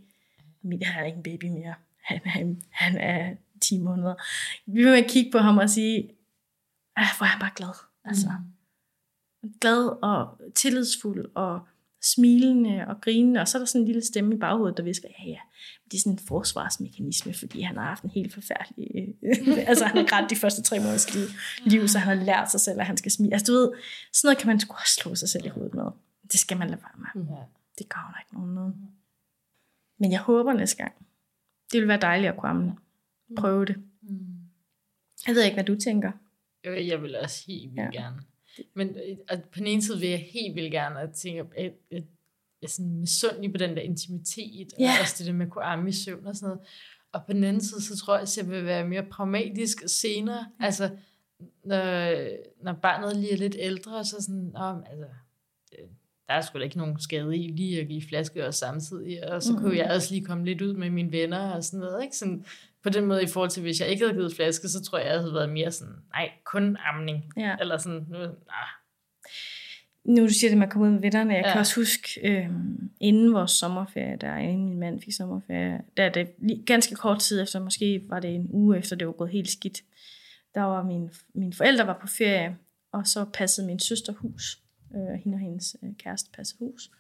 at 0.65 0.86
han 0.86 1.03
er 1.03 1.07
ikke 1.07 1.16
en 1.16 1.23
baby 1.23 1.45
mere. 1.45 1.74
Han 2.03 2.20
er, 2.24 2.55
han 2.70 2.97
er 2.97 3.35
10 3.61 3.78
måneder. 3.78 4.15
Vi 4.66 4.85
vil 4.85 5.05
kigge 5.09 5.31
på 5.31 5.39
ham 5.39 5.59
og 5.59 5.70
sige, 5.70 6.11
hvor 6.95 7.24
er 7.24 7.24
han 7.24 7.40
bare 7.40 7.51
glad. 7.57 7.74
Altså, 8.05 8.28
mm. 8.28 8.53
Glad 9.60 10.02
og 10.02 10.40
tillidsfuld 10.55 11.31
og 11.35 11.60
smilende 12.02 12.85
og 12.89 13.01
grinende, 13.01 13.40
og 13.40 13.48
så 13.48 13.59
er 13.59 13.60
der 13.60 13.66
sådan 13.66 13.81
en 13.81 13.86
lille 13.86 14.05
stemme 14.05 14.35
i 14.35 14.39
baghovedet, 14.39 14.77
der 14.77 14.82
visker, 14.82 15.09
ja 15.19 15.24
ja, 15.24 15.39
det 15.85 15.97
er 15.97 16.01
sådan 16.01 16.12
en 16.12 16.19
forsvarsmekanisme, 16.19 17.35
fordi 17.35 17.60
han 17.60 17.77
har 17.77 17.85
haft 17.85 18.02
en 18.02 18.10
helt 18.10 18.35
forfærdelig, 18.35 19.15
altså 19.70 19.85
han 19.85 19.97
har 19.97 20.06
grædt 20.06 20.31
de 20.31 20.36
første 20.36 20.62
tre 20.62 20.78
måneders 20.78 21.15
liv, 21.15 21.24
liv, 21.65 21.89
så 21.89 21.98
han 21.98 22.19
har 22.19 22.24
lært 22.24 22.51
sig 22.51 22.60
selv, 22.60 22.81
at 22.81 22.86
han 22.86 22.97
skal 22.97 23.12
smile. 23.12 23.32
Altså 23.32 23.52
du 23.52 23.59
ved, 23.59 23.73
sådan 24.12 24.27
noget 24.27 24.39
kan 24.39 24.47
man 24.47 24.60
sgu 24.60 24.74
også 24.74 24.94
slå 24.94 25.15
sig 25.15 25.28
selv 25.28 25.47
i 25.47 25.48
hovedet 25.48 25.74
med. 25.74 25.85
Det 26.32 26.40
skal 26.40 26.56
man 26.56 26.70
lade 26.70 26.81
være 26.82 26.98
med. 27.15 27.23
Mm. 27.24 27.36
Det 27.78 27.89
gavner 27.89 28.19
ikke 28.20 28.35
nogen 28.35 28.55
noget. 28.55 28.74
Men 29.98 30.12
jeg 30.12 30.20
håber 30.20 30.52
næste 30.52 30.77
gang, 30.77 30.93
det 31.73 31.81
vil 31.81 31.89
være 31.89 32.01
dejligt 32.01 32.32
at 32.32 32.36
kunne 32.36 32.77
prøve 33.36 33.65
det. 33.65 33.77
Mm. 34.02 34.19
Jeg 35.27 35.35
ved 35.35 35.43
ikke, 35.43 35.55
hvad 35.55 35.65
du 35.65 35.77
tænker. 35.77 36.12
Jeg 36.65 37.02
vil 37.02 37.16
også 37.16 37.44
helt 37.47 37.70
vildt 37.73 37.94
ja. 37.94 38.02
gerne. 38.02 38.20
Men 38.75 38.89
øh, 38.89 39.17
at 39.29 39.45
på 39.45 39.59
den 39.59 39.67
ene 39.67 39.83
side 39.83 40.01
vil 40.01 40.09
jeg 40.09 40.29
helt 40.33 40.55
vildt 40.55 40.73
gerne, 40.73 41.01
at 41.01 41.11
tænke, 41.13 41.41
at 41.41 41.49
jeg, 41.65 41.73
jeg 41.91 42.03
er 42.63 42.69
sådan 42.69 43.01
misundelig 43.01 43.53
på 43.53 43.59
den 43.59 43.77
der 43.77 43.83
intimitet, 43.83 44.69
ja. 44.79 44.85
og 44.85 45.01
også 45.01 45.15
det 45.19 45.27
der 45.27 45.33
med 45.33 45.47
at 45.47 45.53
kunne 45.53 45.65
arme 45.65 45.89
i 45.89 45.93
søvn 45.93 46.27
og 46.27 46.37
sådan 46.37 46.47
noget. 46.47 46.61
Og 47.13 47.21
på 47.27 47.33
den 47.33 47.45
anden 47.45 47.63
side, 47.63 47.83
så 47.83 47.97
tror 47.97 48.15
jeg, 48.15 48.23
at 48.23 48.39
jeg 48.39 48.51
vil 48.51 48.65
være 48.65 48.89
mere 48.89 49.03
pragmatisk 49.03 49.79
senere. 49.87 50.47
Mm. 50.59 50.65
Altså, 50.65 50.91
når, 51.65 52.15
når 52.65 52.73
barnet 52.73 53.17
lige 53.17 53.33
er 53.33 53.37
lidt 53.37 53.57
ældre, 53.59 54.05
så 54.05 54.17
sådan, 54.21 54.53
om, 54.55 54.85
altså, 54.91 55.07
der 56.29 56.35
er 56.35 56.41
sgu 56.41 56.59
da 56.59 56.65
ikke 56.65 56.79
nogen 56.79 57.01
skade 57.01 57.37
i 57.37 57.49
lige 57.49 57.81
at 57.81 57.89
give 57.89 58.03
flaske 58.09 58.47
også 58.47 58.59
samtidig, 58.59 59.33
og 59.33 59.43
så 59.43 59.53
mm. 59.53 59.59
kunne 59.59 59.77
jeg 59.77 59.91
også 59.91 60.15
lige 60.15 60.25
komme 60.25 60.45
lidt 60.45 60.63
ud 60.63 60.75
med 60.75 60.91
mine 60.91 61.13
venner 61.13 61.51
og 61.51 61.65
sådan 61.65 61.81
noget, 61.81 62.03
ikke? 62.03 62.17
Sådan, 62.17 62.45
på 62.89 62.93
den 62.93 63.06
måde 63.06 63.23
i 63.23 63.27
forhold 63.27 63.51
til, 63.51 63.62
hvis 63.62 63.81
jeg 63.81 63.89
ikke 63.89 64.05
havde 64.05 64.19
givet 64.19 64.36
flaske, 64.36 64.69
så 64.69 64.82
tror 64.82 64.98
jeg, 64.98 65.06
jeg 65.06 65.20
havde 65.20 65.35
været 65.35 65.51
mere 65.51 65.73
sådan, 65.73 65.94
nej, 66.10 66.31
kun 66.44 66.77
amning. 66.93 67.32
Ja. 67.36 67.56
Eller 67.60 67.78
sådan, 67.78 68.06
nu, 68.09 68.19
nah. 68.19 68.69
Nu 70.05 70.23
du 70.23 70.32
siger 70.32 70.51
det 70.51 70.59
med 70.59 70.66
at 70.66 70.73
komme 70.73 70.86
ud 70.86 70.93
med 70.93 71.01
vennerne, 71.01 71.35
jeg 71.35 71.44
ja. 71.44 71.52
kan 71.52 71.60
også 71.60 71.81
huske, 71.81 72.20
øh, 72.24 72.48
inden 73.01 73.32
vores 73.32 73.51
sommerferie, 73.51 74.16
der 74.20 74.36
inden 74.36 74.69
min 74.69 74.81
mand 74.81 75.02
fik 75.02 75.12
sommerferie, 75.12 75.81
der 75.97 76.05
er 76.05 76.09
det 76.09 76.28
ganske 76.66 76.94
kort 76.94 77.19
tid 77.19 77.43
efter, 77.43 77.60
måske 77.60 78.02
var 78.09 78.20
det 78.20 78.35
en 78.35 78.48
uge 78.51 78.78
efter, 78.78 78.97
det 78.97 79.06
var 79.06 79.12
gået 79.12 79.31
helt 79.31 79.51
skidt, 79.51 79.82
der 80.55 80.62
var 80.62 80.82
min, 80.82 81.10
mine 81.35 81.52
forældre 81.52 81.86
var 81.86 81.98
på 82.01 82.06
ferie, 82.06 82.56
og 82.93 83.06
så 83.06 83.24
passede 83.24 83.66
min 83.66 83.78
søster 83.78 84.12
hus. 84.12 84.59
Øh, 84.94 85.20
hende 85.23 85.36
og 85.36 85.40
hendes 85.40 85.77
øh, 85.82 85.90
kæreste 85.98 86.31
passede 86.36 86.59
hus. 86.59 86.90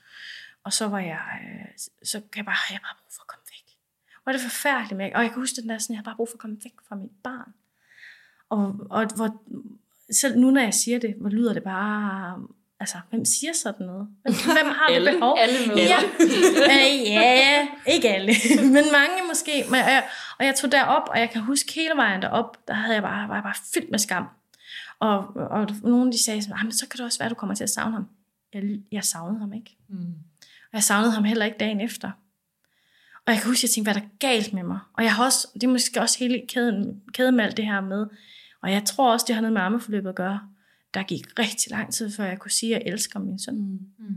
Og 0.64 0.72
så 0.72 0.88
var 0.88 1.00
jeg, 1.00 1.22
øh, 1.44 1.68
så 2.02 2.20
kan 2.20 2.36
jeg 2.36 2.44
bare, 2.44 2.56
jeg 2.70 2.80
bare 2.82 2.96
brug 3.00 3.12
for 3.16 3.22
at 3.22 3.26
komme 3.26 3.46
var 4.28 4.32
det 4.32 4.42
forfærdeligt 4.42 4.96
med, 4.96 5.10
og 5.14 5.22
jeg 5.22 5.30
kan 5.30 5.40
huske 5.40 5.60
den 5.60 5.68
der 5.68 5.78
sådan, 5.78 5.94
jeg 5.94 5.98
har 5.98 6.04
bare 6.04 6.16
brug 6.16 6.28
for 6.28 6.34
at 6.34 6.40
komme 6.40 6.56
væk 6.64 6.72
fra 6.88 6.96
mit 6.96 7.10
barn. 7.22 7.52
Og, 8.48 8.76
og 8.90 9.06
hvor, 9.16 9.42
selv 10.12 10.38
nu 10.38 10.50
når 10.50 10.60
jeg 10.60 10.74
siger 10.74 10.98
det, 10.98 11.14
hvor 11.20 11.30
lyder 11.30 11.52
det 11.52 11.62
bare, 11.62 12.42
altså, 12.80 12.96
hvem 13.10 13.24
siger 13.24 13.52
sådan 13.52 13.86
noget? 13.86 14.08
Hvem, 14.22 14.34
hvem 14.34 14.66
har 14.66 14.86
alle, 14.86 15.10
det 15.10 15.18
behov? 15.18 15.38
Alle 15.40 15.66
møder. 15.68 15.82
Ja, 15.82 15.98
øh, 16.64 17.12
ja 17.12 17.68
ikke 17.86 18.08
alle, 18.08 18.32
men 18.76 18.84
mange 18.98 19.16
måske. 19.28 19.64
Men, 19.70 19.80
og, 19.80 19.90
jeg, 19.90 20.04
og 20.38 20.44
jeg 20.44 20.54
tog 20.54 20.72
derop, 20.72 21.08
og 21.08 21.18
jeg 21.18 21.30
kan 21.30 21.42
huske 21.42 21.72
hele 21.74 21.96
vejen 21.96 22.22
derop, 22.22 22.68
der 22.68 22.74
havde 22.74 22.94
jeg 22.94 23.02
bare, 23.02 23.28
var 23.28 23.34
jeg 23.34 23.42
bare 23.42 23.58
fyldt 23.74 23.90
med 23.90 23.98
skam. 23.98 24.28
Og, 25.00 25.18
og 25.36 25.68
nogen 25.82 26.12
de 26.12 26.22
sagde 26.24 26.42
sådan, 26.42 26.56
ah, 26.58 26.64
men 26.64 26.72
så 26.72 26.88
kan 26.88 26.98
det 26.98 27.06
også 27.06 27.18
være, 27.18 27.26
at 27.26 27.30
du 27.30 27.34
kommer 27.34 27.54
til 27.54 27.64
at 27.64 27.70
savne 27.70 27.92
ham. 27.92 28.08
Jeg, 28.52 28.62
jeg 28.92 29.04
savnede 29.04 29.40
ham 29.40 29.52
ikke. 29.52 29.76
Mm. 29.88 30.14
Og 30.42 30.72
jeg 30.72 30.82
savnede 30.82 31.12
ham 31.12 31.24
heller 31.24 31.44
ikke 31.44 31.58
dagen 31.58 31.80
efter. 31.80 32.10
Og 33.28 33.34
jeg 33.34 33.42
kan 33.42 33.50
huske, 33.50 33.60
at 33.60 33.62
jeg 33.62 33.70
tænkte, 33.70 33.92
hvad 33.92 34.02
er 34.02 34.06
der 34.06 34.14
galt 34.18 34.52
med 34.52 34.62
mig? 34.62 34.78
Og 34.92 35.04
jeg 35.04 35.14
har 35.14 35.24
også, 35.24 35.48
det 35.54 35.64
er 35.64 35.68
måske 35.68 36.00
også 36.00 36.18
hele 36.18 36.42
kæden, 36.48 37.02
kæden 37.12 37.36
med 37.36 37.44
alt 37.44 37.56
det 37.56 37.64
her 37.64 37.80
med. 37.80 38.06
Og 38.62 38.72
jeg 38.72 38.84
tror 38.84 39.12
også, 39.12 39.24
det 39.28 39.34
har 39.34 39.42
noget 39.42 39.52
med 39.52 39.62
armeforløbet 39.62 40.08
at 40.08 40.14
gøre. 40.14 40.40
Der 40.94 41.02
gik 41.02 41.38
rigtig 41.38 41.70
lang 41.70 41.92
tid, 41.92 42.10
før 42.10 42.24
jeg 42.24 42.38
kunne 42.38 42.50
sige, 42.50 42.76
at 42.76 42.82
jeg 42.82 42.92
elsker 42.92 43.20
min 43.20 43.38
søn. 43.38 43.54
Mm. 43.54 43.78
Mm. 43.98 44.14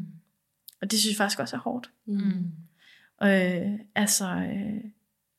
Og 0.81 0.91
det 0.91 0.99
synes 0.99 1.13
jeg 1.13 1.17
faktisk 1.17 1.39
også 1.39 1.55
er 1.55 1.59
hårdt. 1.59 1.91
Mm. 2.05 2.51
Øh, 3.23 3.79
altså, 3.95 4.27
øh, 4.27 4.83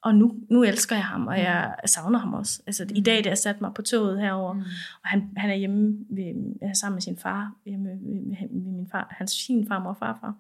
og 0.03 0.15
nu, 0.15 0.35
nu 0.51 0.63
elsker 0.63 0.97
jeg 0.97 1.05
ham, 1.05 1.27
og 1.27 1.39
jeg 1.39 1.75
savner 1.87 2.19
ham 2.19 2.35
også. 2.35 2.63
Altså, 2.67 2.85
mm. 2.85 2.97
I 2.97 3.01
dag, 3.01 3.25
da 3.25 3.29
jeg 3.29 3.39
satte 3.39 3.61
mig 3.61 3.75
på 3.75 3.83
toget 3.83 4.21
herover, 4.21 4.53
mm. 4.53 4.61
og 5.03 5.09
han, 5.09 5.31
han 5.37 5.51
er 5.51 5.55
hjemme 5.55 6.05
ved, 6.11 6.57
er 6.63 6.73
sammen 6.73 6.97
med 6.97 7.03
sin 7.03 7.19
far, 7.19 7.57
hjemme 7.67 7.89
ved, 7.89 7.97
ved, 7.97 8.49
ved 8.51 8.73
min 8.73 8.89
far, 8.91 9.15
hans 9.19 9.31
sin 9.31 9.69
farmor 9.69 9.91
og 9.91 9.97
farfar, 9.97 10.35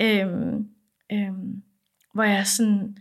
øhm, 0.00 0.68
øhm, 1.12 1.62
hvor 2.12 2.22
jeg 2.22 2.46
sådan, 2.46 2.98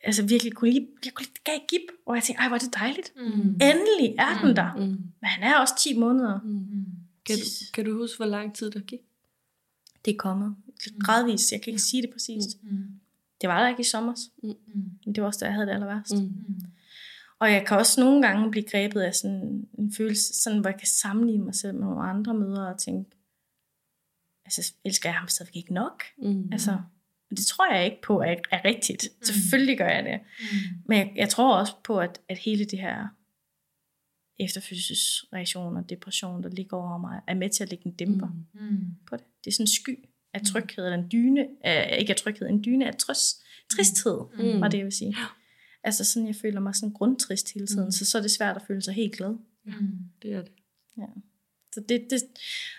altså 0.00 0.26
virkelig 0.26 0.52
kunne 0.52 0.70
lide, 0.70 0.86
jeg 1.04 1.14
kunne 1.14 1.26
lide 1.26 1.40
gav 1.44 1.58
gip, 1.68 1.82
hvor 2.04 2.14
jeg 2.14 2.22
tænkte, 2.22 2.40
ej, 2.40 2.48
hvor 2.48 2.56
er 2.56 2.60
det 2.60 2.74
dejligt. 2.74 3.12
Mm. 3.16 3.48
Endelig 3.48 4.14
er 4.18 4.40
den 4.44 4.56
der. 4.56 4.74
Mm. 4.74 4.82
Men 5.20 5.28
han 5.28 5.42
er 5.42 5.58
også 5.60 5.74
10 5.78 5.98
måneder. 5.98 6.40
Mm. 6.44 6.86
Kan, 7.26 7.36
du, 7.36 7.44
kan 7.74 7.84
du 7.84 7.98
huske, 7.98 8.16
hvor 8.16 8.26
lang 8.26 8.54
tid 8.54 8.70
der 8.70 8.80
gik? 8.80 9.00
Det 10.04 10.12
er 10.12 10.16
kommet. 10.18 10.56
Gradvist, 11.00 11.52
jeg 11.52 11.62
kan 11.62 11.70
ikke 11.70 11.82
sige 11.82 12.02
det 12.02 12.10
præcist. 12.10 12.62
Mm. 12.62 13.00
Det 13.40 13.48
var 13.48 13.60
der 13.60 13.68
ikke 13.68 13.80
i 13.80 13.84
sommer. 13.84 14.14
Mm. 14.42 14.54
Men 15.04 15.14
det 15.14 15.20
var 15.22 15.26
også 15.26 15.40
da 15.40 15.44
jeg 15.44 15.54
havde 15.54 15.66
det 15.66 15.72
aller 15.72 15.86
værst. 15.86 16.14
Mm. 16.14 16.32
Og 17.38 17.52
jeg 17.52 17.66
kan 17.66 17.76
også 17.76 18.00
nogle 18.00 18.22
gange 18.22 18.50
blive 18.50 18.64
grebet 18.64 19.00
af 19.00 19.14
sådan 19.14 19.68
en 19.78 19.92
følelse, 19.92 20.42
sådan, 20.42 20.60
hvor 20.60 20.70
jeg 20.70 20.78
kan 20.78 20.88
sammenligne 20.88 21.44
mig 21.44 21.54
selv 21.54 21.74
med 21.74 21.80
nogle 21.82 22.02
andre 22.02 22.34
mødre 22.34 22.68
og 22.68 22.78
tænke, 22.78 23.10
altså 24.44 24.72
elsker 24.84 25.08
jeg 25.08 25.16
ham 25.16 25.28
stadigvæk 25.28 25.56
ikke 25.56 25.74
nok? 25.74 26.02
Mm. 26.18 26.48
Altså, 26.52 26.78
det 27.30 27.46
tror 27.46 27.74
jeg 27.74 27.84
ikke 27.84 28.02
på 28.02 28.20
er, 28.20 28.34
er 28.50 28.64
rigtigt. 28.64 29.08
Mm. 29.16 29.24
Selvfølgelig 29.24 29.78
gør 29.78 29.88
jeg 29.88 30.04
det. 30.04 30.20
Mm. 30.40 30.82
Men 30.88 30.98
jeg, 30.98 31.12
jeg 31.16 31.28
tror 31.28 31.56
også 31.56 31.72
på, 31.84 32.00
at, 32.00 32.20
at 32.28 32.38
hele 32.38 32.64
det 32.64 32.78
her 32.78 33.08
efterfødselsreaktion 34.40 35.76
og 35.76 35.90
depression, 35.90 36.42
der 36.42 36.48
ligger 36.48 36.76
over 36.76 36.98
mig, 36.98 37.20
er 37.26 37.34
med 37.34 37.50
til 37.50 37.62
at 37.62 37.70
lægge 37.70 37.86
en 37.86 37.92
dæmper 37.92 38.26
mm. 38.26 38.60
mm. 38.60 38.94
på 39.08 39.16
det. 39.16 39.24
Det 39.44 39.50
er 39.50 39.54
sådan 39.54 39.64
en 39.64 39.66
sky 39.66 39.98
af 40.34 40.40
mm. 40.40 40.44
tryghed, 40.44 40.84
eller 40.84 40.98
en 40.98 41.08
dyne, 41.12 41.46
af, 41.64 41.96
ikke 42.00 42.10
af 42.10 42.16
tryghed, 42.16 42.48
en 42.48 42.64
dyne 42.64 42.86
af 42.86 42.94
trøst, 42.96 43.42
tristhed, 43.70 44.20
mm. 44.38 44.60
var 44.60 44.68
det, 44.68 44.78
jeg 44.78 44.84
vil 44.84 44.92
sige. 44.92 45.16
Altså 45.84 46.04
sådan, 46.04 46.26
jeg 46.26 46.36
føler 46.36 46.60
mig 46.60 46.74
sådan 46.74 46.92
grundtrist 46.92 47.54
hele 47.54 47.66
tiden, 47.66 47.84
mm. 47.84 47.90
så 47.90 48.04
så 48.04 48.18
er 48.18 48.22
det 48.22 48.30
svært 48.30 48.56
at 48.56 48.62
føle 48.66 48.82
sig 48.82 48.94
helt 48.94 49.16
glad. 49.16 49.36
Mm. 49.64 49.98
Det 50.22 50.32
er 50.32 50.42
det. 50.42 50.52
Ja. 50.98 51.06
Så 51.72 51.80
det, 51.88 52.06
det, 52.10 52.22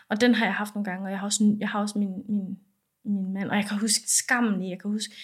og 0.09 0.21
den 0.21 0.35
har 0.35 0.45
jeg 0.45 0.53
haft 0.53 0.75
nogle 0.75 0.85
gange, 0.85 1.05
og 1.05 1.11
jeg 1.11 1.19
har 1.19 1.25
også, 1.25 1.55
jeg 1.59 1.69
har 1.69 1.81
også 1.81 1.99
min, 1.99 2.23
min, 2.29 2.59
min 3.09 3.33
mand, 3.33 3.49
og 3.49 3.55
jeg 3.55 3.65
kan 3.65 3.79
huske 3.79 4.09
skammen 4.09 4.61
i, 4.61 4.69
jeg 4.69 4.79
kan 4.79 4.91
huske, 4.91 5.15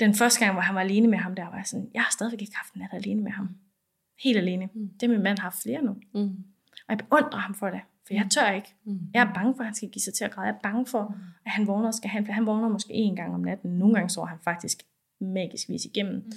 den 0.00 0.14
første 0.14 0.40
gang, 0.40 0.52
hvor 0.52 0.62
han 0.62 0.74
var 0.74 0.80
alene 0.80 1.08
med 1.08 1.18
ham, 1.18 1.34
der 1.34 1.44
var 1.44 1.56
jeg 1.56 1.66
sådan, 1.66 1.90
jeg 1.94 2.02
har 2.02 2.10
stadigvæk 2.10 2.40
ikke 2.40 2.56
haft 2.56 2.74
en 2.74 2.80
nat 2.80 2.90
alene 2.92 3.22
med 3.22 3.32
ham. 3.32 3.48
Helt 4.24 4.38
alene. 4.38 4.68
Mm. 4.74 4.88
Det 4.88 5.02
har 5.02 5.08
min 5.08 5.22
mand 5.22 5.38
haft 5.38 5.62
flere 5.62 5.82
nu. 5.82 5.96
Mm. 6.14 6.44
Og 6.88 6.88
jeg 6.88 6.98
beundrer 6.98 7.38
ham 7.38 7.54
for 7.54 7.70
det. 7.70 7.80
For 8.06 8.14
jeg 8.14 8.26
tør 8.30 8.50
ikke. 8.50 8.74
Mm. 8.84 8.98
Jeg 9.14 9.22
er 9.22 9.34
bange 9.34 9.54
for, 9.54 9.60
at 9.60 9.66
han 9.66 9.74
skal 9.74 9.88
give 9.88 10.02
sig 10.02 10.14
til 10.14 10.24
at 10.24 10.30
græde. 10.30 10.46
Jeg 10.46 10.54
er 10.54 10.58
bange 10.62 10.86
for, 10.86 11.08
mm. 11.08 11.14
at 11.46 11.52
han 11.52 11.66
vågner, 11.66 11.90
skal 11.90 12.10
han, 12.10 12.26
han 12.26 12.46
vågner 12.46 12.68
måske 12.68 12.92
en 12.92 13.16
gang 13.16 13.34
om 13.34 13.40
natten. 13.40 13.70
Nogle 13.70 13.94
gange 13.94 14.10
så 14.10 14.24
han 14.24 14.38
faktisk 14.44 14.82
magisk 15.20 15.68
vis 15.68 15.84
igennem. 15.84 16.14
Mm. 16.14 16.32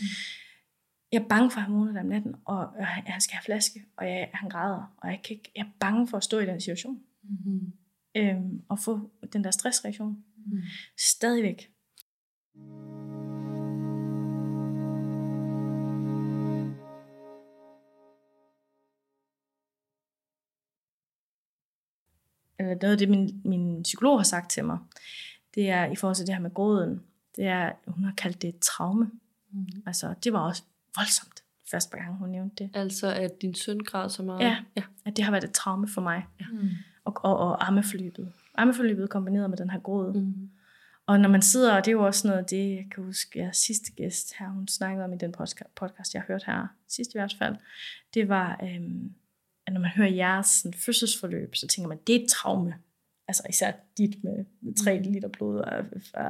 Jeg 1.12 1.22
er 1.22 1.28
bange 1.28 1.52
for, 1.52 1.60
at 1.60 1.66
han 1.66 1.74
vågner 1.74 2.02
om 2.02 2.06
natten, 2.06 2.36
og 2.46 2.86
han 2.86 3.22
skal 3.22 3.36
have 3.36 3.44
flaske, 3.44 3.86
og 3.98 4.10
jeg, 4.10 4.30
han 4.34 4.50
græder. 4.50 4.94
Og 4.98 5.10
jeg, 5.10 5.22
kan 5.24 5.36
ikke, 5.36 5.52
jeg 5.56 5.62
er 5.62 5.70
bange 5.80 6.08
for 6.08 6.18
at 6.18 6.24
stå 6.24 6.40
i 6.40 6.46
den 6.46 6.62
situation. 6.62 7.00
Mm. 7.24 7.74
Øhm, 8.18 8.62
og 8.70 8.80
få 8.80 9.12
den 9.34 9.44
der 9.44 9.52
stressreaktion. 9.52 10.24
Mm. 10.46 10.62
Stadigvæk. 10.98 11.70
eller 22.64 22.76
noget 22.82 22.92
af 22.92 22.98
det, 22.98 23.10
min, 23.10 23.42
min 23.46 23.84
psykolog 23.84 24.20
har 24.20 24.24
sagt 24.24 24.52
til 24.52 24.66
mig, 24.66 24.78
det 25.56 25.70
er 25.70 25.86
i 25.86 25.96
forhold 25.96 26.16
til 26.16 26.28
det 26.28 26.36
her 26.36 26.42
med 26.42 26.54
gråden, 26.54 27.02
det 27.36 27.46
er, 27.46 27.72
hun 27.88 28.04
har 28.04 28.14
kaldt 28.18 28.42
det 28.42 28.48
et 28.48 28.60
traume. 28.60 29.12
Mm. 29.52 29.68
Altså, 29.86 30.14
det 30.24 30.34
var 30.34 30.40
også 30.40 30.64
voldsomt, 30.98 31.44
første 31.72 31.98
gang 31.98 32.16
hun 32.16 32.30
nævnte 32.30 32.64
det. 32.64 32.72
Altså, 32.74 33.08
at 33.14 33.42
din 33.42 33.56
søn 33.56 33.80
græd 33.80 34.10
så 34.10 34.24
meget? 34.24 34.40
Ja, 34.40 34.58
ja. 34.76 34.84
at 35.06 35.18
det 35.18 35.24
har 35.26 35.32
været 35.32 35.44
et 35.44 35.52
traume 35.52 35.88
for 35.88 36.02
mig. 36.02 36.26
Ja. 36.40 36.46
Mm. 36.52 36.70
Og, 37.06 37.14
og, 37.24 37.38
og 37.38 37.68
armeforløbet. 37.68 38.34
Armeforløbet 38.56 39.10
kombineret 39.10 39.50
med 39.50 39.58
den 39.58 39.70
her 39.70 39.80
gråd. 39.80 40.14
Mm. 40.14 40.50
Og 41.08 41.20
når 41.20 41.30
man 41.30 41.42
sidder, 41.42 41.76
og 41.76 41.86
det 41.86 41.92
er 41.92 41.96
jo 41.96 42.06
også 42.06 42.28
noget 42.28 42.50
det, 42.50 42.76
jeg 42.76 42.86
kan 42.96 43.04
huske, 43.04 43.40
jeg 43.40 43.56
sidste 43.56 43.92
gæst 43.92 44.34
her, 44.40 44.50
hun 44.50 44.68
snakkede 44.68 45.06
om 45.06 45.14
i 45.14 45.18
den 45.18 45.34
podcast, 45.76 46.14
jeg 46.14 46.22
har 46.22 46.28
hørt 46.28 46.44
her, 46.44 46.68
sidst 46.88 47.12
i 47.12 47.18
hvert 47.18 47.36
fald, 47.40 47.56
det 48.14 48.30
var, 48.30 48.60
øhm, 48.64 49.14
at 49.68 49.74
når 49.74 49.82
man 49.82 49.90
hører 49.90 50.10
jeres 50.10 50.48
sådan, 50.48 50.80
fødselsforløb, 50.80 51.56
så 51.56 51.68
tænker 51.68 51.90
man, 51.90 52.00
det 52.08 52.16
er 52.16 52.20
et 52.24 52.30
traume. 52.30 52.76
Altså 53.28 53.44
især 53.50 53.72
dit 53.98 54.24
med, 54.24 54.46
med 54.62 54.76
3 54.76 55.00
mm. 55.00 55.12
liter 55.12 55.28
blod. 55.28 55.60
Og, 55.60 55.86
og, 56.14 56.30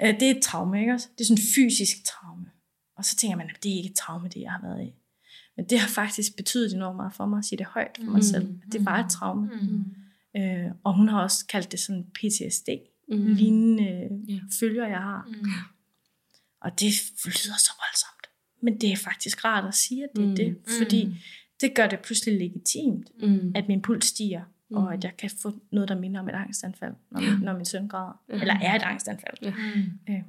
og, 0.00 0.06
det 0.06 0.22
er 0.22 0.34
et 0.34 0.42
traume, 0.42 0.80
ikke 0.80 0.92
også? 0.92 1.08
Det 1.18 1.20
er 1.20 1.26
sådan 1.26 1.42
en 1.42 1.52
fysisk 1.54 2.04
traume. 2.04 2.46
Og 2.96 3.04
så 3.04 3.16
tænker 3.16 3.36
man, 3.36 3.50
at 3.50 3.62
det 3.62 3.72
er 3.72 3.76
ikke 3.76 3.90
et 3.90 3.96
traume, 3.96 4.28
det 4.28 4.40
jeg 4.40 4.52
har 4.52 4.60
været 4.62 4.86
i. 4.86 4.94
Men 5.56 5.64
det 5.68 5.78
har 5.78 5.88
faktisk 5.88 6.36
betydet 6.36 6.74
enormt 6.74 6.96
meget 6.96 7.12
for 7.12 7.26
mig 7.26 7.38
at 7.38 7.44
sige 7.44 7.58
det 7.58 7.66
højt 7.66 7.98
for 7.98 8.10
mig 8.10 8.14
mm. 8.14 8.22
selv. 8.22 8.58
At 8.66 8.72
det 8.72 8.84
var 8.84 9.04
et 9.04 9.10
traume. 9.10 9.50
Mm. 9.62 9.84
Øh, 10.36 10.70
og 10.84 10.96
hun 10.96 11.08
har 11.08 11.22
også 11.22 11.46
kaldt 11.46 11.72
det 11.72 11.80
sådan 11.80 12.04
PTSD. 12.14 12.68
Mm. 13.08 13.34
Lignende 13.34 14.08
yeah. 14.30 14.42
følger, 14.60 14.86
jeg 14.86 14.98
har. 14.98 15.24
Mm. 15.28 15.50
Og 16.60 16.80
det 16.80 16.92
lyder 17.24 17.58
så 17.58 17.72
voldsomt. 17.82 18.26
Men 18.62 18.80
det 18.80 18.92
er 18.92 18.96
faktisk 18.96 19.44
rart 19.44 19.68
at 19.68 19.74
sige, 19.74 20.04
at 20.04 20.10
det 20.16 20.24
er 20.24 20.28
mm. 20.28 20.36
det. 20.36 20.56
Fordi 20.78 21.06
mm 21.06 21.14
det 21.62 21.74
gør 21.74 21.86
det 21.86 22.00
pludselig 22.00 22.38
legitimt, 22.38 23.10
mm. 23.22 23.52
at 23.54 23.68
min 23.68 23.82
puls 23.82 24.06
stiger, 24.06 24.42
mm. 24.70 24.76
og 24.76 24.94
at 24.94 25.04
jeg 25.04 25.16
kan 25.16 25.30
få 25.42 25.52
noget, 25.72 25.88
der 25.88 25.98
minder 25.98 26.20
om 26.20 26.28
et 26.28 26.34
angstanfald, 26.34 26.94
når, 27.10 27.20
min, 27.20 27.44
når 27.44 27.56
min 27.56 27.64
søn 27.64 27.88
græder. 27.88 28.22
Mm. 28.28 28.34
Eller 28.34 28.54
er 28.54 28.74
et 28.74 28.82
angstanfald. 28.82 29.36
Mm. 29.42 30.14
Øhm, 30.14 30.22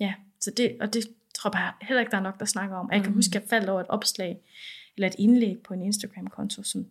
ja, 0.00 0.14
så 0.40 0.50
det, 0.56 0.76
og 0.80 0.94
det 0.94 1.08
tror 1.34 1.58
jeg 1.58 1.72
heller 1.82 2.00
ikke, 2.00 2.10
der 2.10 2.16
er 2.16 2.22
nok, 2.22 2.40
der 2.40 2.46
snakker 2.46 2.76
om. 2.76 2.88
Jeg 2.92 3.02
kan 3.02 3.10
mm. 3.10 3.16
huske, 3.16 3.36
at 3.36 3.42
jeg 3.42 3.48
faldt 3.50 3.68
over 3.68 3.80
et 3.80 3.88
opslag, 3.88 4.38
eller 4.96 5.08
et 5.08 5.14
indlæg 5.18 5.58
på 5.64 5.74
en 5.74 5.82
Instagram-konto, 5.82 6.62
som, 6.62 6.86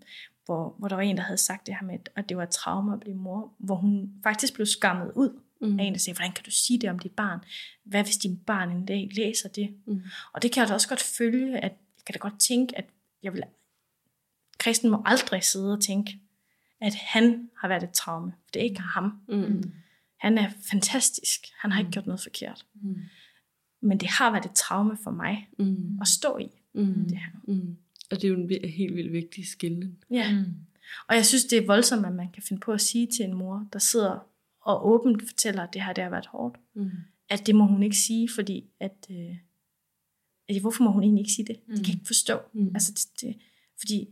hvor, 0.46 0.76
hvor 0.80 0.88
der 0.88 0.96
var 0.96 1.04
en, 1.04 1.18
der 1.18 1.24
havde 1.24 1.38
sagt 1.38 1.68
det 1.68 1.76
her 1.76 1.88
med, 1.88 2.00
at 2.16 2.30
det 2.30 2.38
var 2.38 2.44
et 2.44 2.50
traume 2.50 2.94
at 2.94 3.00
blive 3.00 3.16
mor, 3.16 3.54
hvor 3.60 3.76
hun 3.76 4.14
faktisk 4.24 4.54
blev 4.54 4.66
skammet 4.66 5.12
ud 5.16 5.40
mm. 5.62 5.80
af 5.80 5.84
en, 5.84 5.94
der 5.94 6.00
sagde, 6.00 6.18
hvordan 6.18 6.32
kan 6.32 6.46
du 6.46 6.52
sige 6.52 6.80
det 6.80 6.90
om 6.90 7.00
dit 7.00 7.12
barn? 7.12 7.40
Hvad 7.84 8.04
hvis 8.04 8.18
din 8.18 8.38
barn 8.38 8.72
en 8.72 8.86
dag 8.86 9.10
læser 9.12 9.50
det? 9.50 9.76
Mm. 9.88 10.02
Og 10.34 10.42
det 10.42 10.52
kan 10.52 10.62
jeg 10.62 10.70
da 10.70 10.74
også 10.74 10.90
godt 10.90 11.02
følge, 11.02 11.58
at 11.58 11.72
jeg 11.98 12.06
kan 12.06 12.14
da 12.14 12.20
godt 12.20 12.40
tænke, 12.40 12.78
at 12.78 12.86
jeg 13.24 13.34
vil, 13.34 13.44
kristen 14.60 14.90
må 14.90 15.02
aldrig 15.06 15.44
sidde 15.44 15.74
og 15.74 15.82
tænke, 15.82 16.20
at 16.82 16.96
han 16.96 17.50
har 17.58 17.68
været 17.68 17.84
et 17.84 17.92
traume. 17.92 18.34
Det 18.54 18.60
er 18.60 18.64
ikke 18.64 18.82
ham. 18.82 19.22
Mm. 19.28 19.72
Han 20.20 20.38
er 20.38 20.50
fantastisk. 20.72 21.40
Han 21.60 21.72
har 21.72 21.80
ikke 21.80 21.88
mm. 21.88 21.92
gjort 21.92 22.06
noget 22.06 22.22
forkert. 22.22 22.66
Mm. 22.74 22.96
Men 23.82 24.00
det 24.00 24.10
har 24.10 24.32
været 24.32 24.46
et 24.46 24.52
traume 24.52 24.98
for 25.04 25.12
mig 25.12 25.48
mm. 25.60 26.00
at 26.02 26.08
stå 26.08 26.38
i. 26.38 26.48
Mm. 26.74 27.06
Det 27.10 27.18
her. 27.18 27.32
Mm. 27.48 27.78
Og 28.12 28.22
det 28.22 28.24
er 28.24 28.30
jo 28.30 28.36
en 28.36 28.70
helt 28.70 28.96
vildt 28.96 29.12
vigtig 29.12 29.48
skille. 29.48 29.96
Ja. 30.10 30.32
Mm. 30.32 30.46
Og 31.08 31.16
jeg 31.16 31.26
synes, 31.26 31.46
det 31.46 31.58
er 31.58 31.66
voldsomt, 31.66 32.06
at 32.06 32.14
man 32.14 32.32
kan 32.32 32.44
finde 32.44 32.60
på 32.60 32.72
at 32.72 32.82
sige 32.82 33.08
til 33.08 33.26
en 33.26 33.34
mor, 33.34 33.68
der 33.74 33.80
sidder 33.80 34.28
og 34.62 34.88
åbent 34.88 35.24
fortæller, 35.28 35.64
at 35.64 35.74
det 35.74 35.84
her 35.84 35.94
det 35.94 36.04
har 36.04 36.12
været 36.12 36.26
hårdt. 36.26 36.58
Mm. 36.74 36.90
At 37.30 37.48
det 37.48 37.56
må 37.56 37.66
hun 37.66 37.84
ikke 37.84 37.98
sige, 37.98 38.30
fordi 38.36 38.70
at, 38.80 39.08
øh, 39.12 39.36
at 40.50 40.62
hvorfor 40.62 40.84
må 40.84 40.92
hun 40.92 41.04
egentlig 41.04 41.22
ikke 41.22 41.32
sige 41.32 41.46
det? 41.46 41.60
Mm. 41.68 41.76
Det 41.76 41.86
kan 41.86 41.94
jeg 41.94 41.96
ikke 41.96 42.08
forstå. 42.08 42.40
Mm. 42.54 42.72
Altså, 42.74 42.92
det, 42.92 43.22
det, 43.22 43.42
fordi 43.80 44.10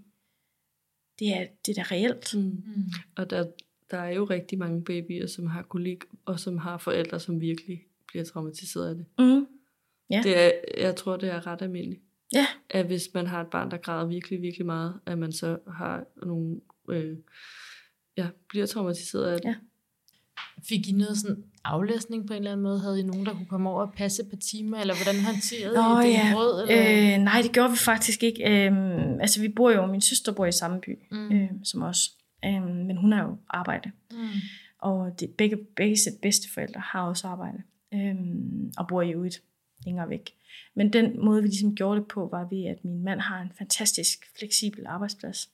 det 1.20 1.34
er, 1.34 1.48
det 1.66 1.78
er 1.78 1.84
da 1.84 1.96
reelt. 1.96 2.36
Mm. 2.36 2.42
Mm. 2.42 2.84
Og 3.16 3.30
der, 3.30 3.46
der 3.92 3.98
er 3.98 4.10
jo 4.10 4.26
rigtig 4.26 4.60
mange 4.60 4.84
babyer, 4.84 5.28
som 5.28 5.48
har 5.48 5.62
kolik, 5.62 6.04
og 6.26 6.40
som 6.40 6.58
har 6.58 6.78
forældre, 6.78 7.20
som 7.20 7.42
virkelig 7.42 7.86
bliver 8.08 8.26
traumatiseret 8.26 8.90
af 8.90 8.96
det. 8.96 9.06
Mm. 9.20 9.48
Ja. 10.10 10.22
det 10.24 10.38
er, 10.38 10.52
jeg 10.78 10.96
tror, 10.96 11.18
det 11.18 11.30
er 11.30 11.48
ret 11.48 11.62
almindeligt. 11.62 12.02
Ja. 12.34 12.46
At 12.70 12.86
hvis 12.86 13.10
man 13.14 13.28
har 13.28 13.42
et 13.42 13.48
barn, 13.48 13.72
der 13.72 13.78
græder 13.78 14.06
virkelig, 14.06 14.42
virkelig 14.42 14.66
meget, 14.66 15.00
at 15.06 15.18
man 15.18 15.32
så 15.32 15.58
har 15.68 16.04
nogle, 16.26 16.62
øh, 16.90 17.18
ja, 18.18 18.28
bliver 18.50 18.66
traumatiseret 18.66 19.26
af 19.26 19.40
det. 19.40 19.50
Ja. 19.50 19.56
Fik 20.70 20.88
I 20.88 20.92
noget 20.92 21.18
sådan 21.18 21.44
aflæsning 21.64 22.28
på 22.28 22.34
en 22.34 22.38
eller 22.38 22.52
anden 22.52 22.64
måde? 22.64 22.80
Havde 22.80 23.00
I 23.00 23.04
nogen, 23.04 23.26
der 23.26 23.34
kunne 23.34 23.46
komme 23.46 23.70
over 23.70 23.82
og 23.82 23.94
passe 23.94 24.24
par 24.24 24.38
timer, 24.38 24.78
eller 24.78 24.96
hvordan 24.96 25.24
håndterede 25.26 25.76
Nå, 25.76 26.00
I 26.00 26.08
det 26.08 26.14
ja. 26.14 26.34
råd? 26.36 26.62
Eller? 26.62 27.16
Øh, 27.16 27.24
nej, 27.24 27.42
det 27.42 27.52
gjorde 27.52 27.72
vi 27.72 27.78
faktisk 27.78 28.24
ikke. 28.24 28.66
Øhm, 28.66 29.20
altså, 29.20 29.42
vi 29.42 29.48
bor 29.48 29.72
jo, 29.72 29.86
min 29.86 30.02
søster 30.02 30.32
bor 30.32 30.46
i 30.46 30.52
samme 30.52 30.82
by 30.82 31.00
mm. 31.12 31.32
øhm, 31.32 31.64
som 31.64 31.82
os, 31.82 32.12
øhm, 32.46 32.64
men 32.64 32.98
hun 32.98 33.12
har 33.12 33.24
jo 33.24 33.38
arbejde. 33.50 33.92
Mm. 34.12 34.18
Og 34.80 35.20
det, 35.20 35.30
begge, 35.30 35.58
begge 35.76 35.98
bedste 36.22 36.54
forældre 36.54 36.82
har 36.82 37.02
også 37.02 37.28
arbejde, 37.28 37.64
øhm, 37.94 38.72
og 38.78 38.88
bor 38.88 39.02
i 39.02 39.12
øvrigt 39.12 39.42
længere 39.86 40.10
væk. 40.10 40.34
Men 40.76 40.94
den 40.94 41.26
måde, 41.26 41.42
vi 41.42 41.48
ligesom 41.48 41.76
gjorde 41.76 42.00
det 42.00 42.08
på, 42.08 42.28
var 42.32 42.48
ved, 42.50 42.66
at 42.66 42.86
min 42.86 43.04
mand 43.04 43.20
har 43.20 43.42
en 43.42 43.52
fantastisk 43.58 44.38
fleksibel 44.38 44.86
arbejdsplads. 44.88 45.50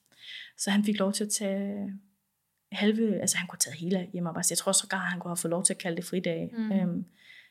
Så 0.58 0.70
han 0.70 0.84
fik 0.84 0.98
lov 0.98 1.12
til 1.12 1.24
at 1.24 1.30
tage 1.30 1.92
halve, 2.72 3.20
altså 3.20 3.36
han 3.36 3.46
kunne 3.46 3.58
tage 3.58 3.76
hele 3.76 4.08
hjemmearbejde. 4.12 4.46
Jeg 4.50 4.58
tror 4.58 4.72
så 4.72 4.88
godt, 4.88 5.02
han 5.02 5.20
kunne 5.20 5.30
have 5.30 5.36
fået 5.36 5.50
lov 5.50 5.64
til 5.64 5.72
at 5.72 5.78
kalde 5.78 5.96
det 5.96 6.04
fridag, 6.04 6.50
mm. 6.58 6.72
øhm, 6.72 7.04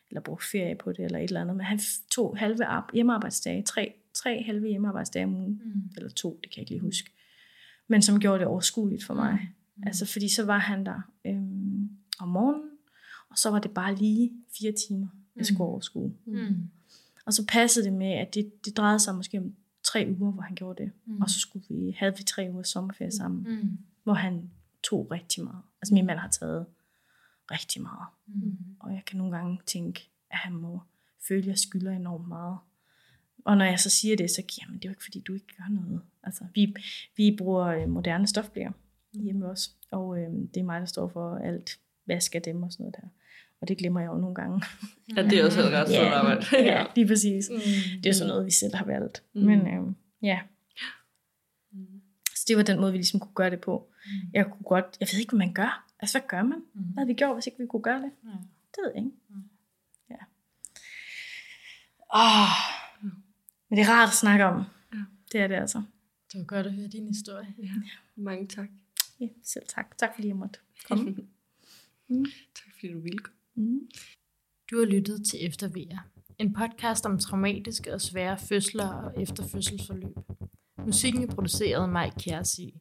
eller 0.09 0.21
bruge 0.21 0.39
ferie 0.51 0.75
på 0.75 0.91
det, 0.91 1.05
eller 1.05 1.19
et 1.19 1.23
eller 1.23 1.41
andet. 1.41 1.55
Men 1.55 1.65
han 1.65 1.79
tog 2.11 2.37
halve 2.37 2.65
hjemmearbejdsdage, 2.93 3.63
tre, 3.63 3.93
tre 4.13 4.43
halve 4.43 4.67
hjemmearbejdsdage 4.67 5.25
om 5.25 5.35
ugen, 5.35 5.61
mm. 5.65 5.89
eller 5.95 6.09
to, 6.09 6.39
det 6.43 6.51
kan 6.51 6.57
jeg 6.57 6.61
ikke 6.61 6.71
lige 6.71 6.81
huske. 6.81 7.11
Men 7.87 8.01
som 8.01 8.19
gjorde 8.19 8.39
det 8.39 8.47
overskueligt 8.47 9.03
for 9.03 9.13
mig. 9.13 9.49
Mm. 9.75 9.83
Altså 9.87 10.05
fordi 10.05 10.29
så 10.29 10.45
var 10.45 10.57
han 10.57 10.85
der 10.85 11.01
øhm, 11.25 11.89
om 12.19 12.27
morgenen, 12.27 12.69
og 13.29 13.37
så 13.37 13.49
var 13.49 13.59
det 13.59 13.71
bare 13.71 13.95
lige 13.95 14.31
fire 14.59 14.73
timer, 14.87 15.07
jeg 15.35 15.45
skulle 15.45 15.57
mm. 15.57 15.69
overskue. 15.69 16.13
Mm. 16.25 16.69
Og 17.25 17.33
så 17.33 17.45
passede 17.47 17.85
det 17.85 17.93
med, 17.93 18.11
at 18.11 18.33
det, 18.33 18.65
det 18.65 18.77
drejede 18.77 18.99
sig 18.99 19.15
måske 19.15 19.37
om 19.37 19.55
tre 19.83 20.15
uger, 20.19 20.31
hvor 20.31 20.41
han 20.41 20.55
gjorde 20.55 20.83
det. 20.83 20.91
Mm. 21.05 21.21
Og 21.21 21.29
så 21.29 21.39
skulle 21.39 21.65
vi, 21.69 21.95
havde 21.99 22.17
vi 22.17 22.23
tre 22.23 22.49
uger 22.51 22.63
sommerferie 22.63 23.11
sammen, 23.11 23.61
mm. 23.61 23.77
hvor 24.03 24.13
han 24.13 24.49
tog 24.83 25.11
rigtig 25.11 25.43
meget. 25.43 25.61
Altså 25.81 25.93
min 25.93 26.05
mand 26.05 26.19
har 26.19 26.29
taget 26.29 26.65
rigtig 27.51 27.81
meget. 27.81 28.07
Mm. 28.27 28.57
Og 28.79 28.93
jeg 28.93 29.03
kan 29.05 29.17
nogle 29.17 29.37
gange 29.37 29.59
tænke, 29.65 30.09
at 30.31 30.37
han 30.37 30.53
må 30.53 30.81
føle, 31.27 31.41
at 31.41 31.47
jeg 31.47 31.57
skylder 31.57 31.91
enormt 31.91 32.27
meget. 32.27 32.57
Og 33.45 33.57
når 33.57 33.65
jeg 33.65 33.79
så 33.79 33.89
siger 33.89 34.15
det, 34.15 34.31
så 34.31 34.43
jamen, 34.61 34.77
det 34.77 34.85
er 34.85 34.89
jo 34.89 34.91
ikke 34.91 35.03
fordi, 35.03 35.19
du 35.19 35.33
ikke 35.33 35.55
gør 35.57 35.69
noget. 35.69 36.01
Altså, 36.23 36.45
vi, 36.53 36.75
vi 37.17 37.35
bruger 37.37 37.65
øh, 37.65 37.89
moderne 37.89 38.27
stofblære 38.27 38.73
hjemme 39.13 39.49
også, 39.49 39.69
og 39.91 40.19
øh, 40.19 40.29
det 40.31 40.57
er 40.57 40.63
mig, 40.63 40.79
der 40.79 40.85
står 40.85 41.07
for 41.07 41.37
alt 41.37 41.79
vask 42.05 42.35
af 42.35 42.41
dem 42.41 42.63
og 42.63 42.71
sådan 42.71 42.83
noget 42.83 42.95
der. 43.01 43.07
Og 43.65 43.69
det 43.69 43.77
glemmer 43.77 43.99
jeg 43.99 44.07
jo 44.07 44.17
nogle 44.17 44.35
gange. 44.35 44.61
Ja, 45.15 45.23
det 45.23 45.33
er 45.39 45.45
også 45.45 45.59
et 45.59 45.71
ret 45.71 45.89
stort 45.89 46.07
arbejde. 46.07 46.45
ja, 46.71 46.85
lige 46.95 47.07
præcis. 47.07 47.49
Mm. 47.49 48.01
Det 48.01 48.09
er 48.09 48.13
sådan 48.13 48.27
noget, 48.27 48.45
vi 48.45 48.51
selv 48.51 48.75
har 48.75 48.85
valgt. 48.85 49.23
Mm. 49.33 49.41
Men 49.41 49.59
øh, 49.59 49.93
ja. 50.21 50.39
Så 52.35 52.45
det 52.47 52.57
var 52.57 52.63
den 52.63 52.79
måde, 52.79 52.91
vi 52.91 52.97
ligesom 52.97 53.19
kunne 53.19 53.33
gøre 53.35 53.49
det 53.49 53.61
på. 53.61 53.91
Mm. 54.05 54.11
Jeg 54.33 54.45
kunne 54.45 54.63
godt, 54.63 54.97
jeg 54.99 55.07
ved 55.11 55.19
ikke, 55.19 55.31
hvad 55.31 55.45
man 55.45 55.53
gør. 55.53 55.87
Altså, 55.99 56.19
hvad 56.19 56.27
gør 56.27 56.43
man? 56.43 56.59
Mm. 56.73 56.81
Hvad 56.81 57.01
havde 57.01 57.07
vi 57.07 57.13
gjort, 57.13 57.35
hvis 57.35 57.47
ikke 57.47 57.59
vi 57.59 57.65
kunne 57.65 57.81
gøre 57.81 58.01
det? 58.01 58.11
Ja. 58.23 58.29
Det 58.73 58.79
ved 58.83 58.91
jeg 58.95 59.03
ikke. 59.05 59.17
Mm. 59.29 59.43
Ja. 60.09 60.21
Åh, 62.15 62.55
men 63.69 63.77
det 63.77 63.85
er 63.85 63.89
rart 63.89 64.09
at 64.09 64.15
snakke 64.15 64.45
om. 64.45 64.63
Ja. 64.93 64.99
Det 65.31 65.41
er 65.41 65.47
det 65.47 65.55
altså. 65.55 65.83
Det 66.31 66.39
var 66.39 66.45
godt 66.45 66.65
at 66.67 66.73
høre 66.73 66.87
din 66.87 67.07
historie. 67.07 67.47
Ja. 67.57 67.63
ja. 67.63 67.71
Mange 68.15 68.47
tak. 68.47 68.69
Ja, 69.19 69.27
selv 69.43 69.65
tak. 69.67 69.97
Tak 69.97 70.15
fordi 70.15 70.27
jeg 70.27 70.35
måtte 70.35 70.59
komme. 70.87 71.03
mm. 72.07 72.25
Tak 72.55 72.73
fordi 72.73 72.93
du 72.93 72.99
ville 72.99 73.19
komme. 73.19 73.34
Mm. 73.57 73.79
Du 74.71 74.79
har 74.79 74.85
lyttet 74.85 75.27
til 75.27 75.45
Eftervejer. 75.47 75.97
En 76.39 76.53
podcast 76.53 77.05
om 77.05 77.19
traumatiske 77.19 77.93
og 77.93 78.01
svære 78.01 78.37
fødsler 78.37 78.87
og 78.87 79.21
efterfødselsforløb. 79.21 80.17
Musikken 80.85 81.23
er 81.23 81.27
produceret 81.35 81.81
af 81.81 81.89
Mike 81.89 82.15
Kjærsi. 82.19 82.73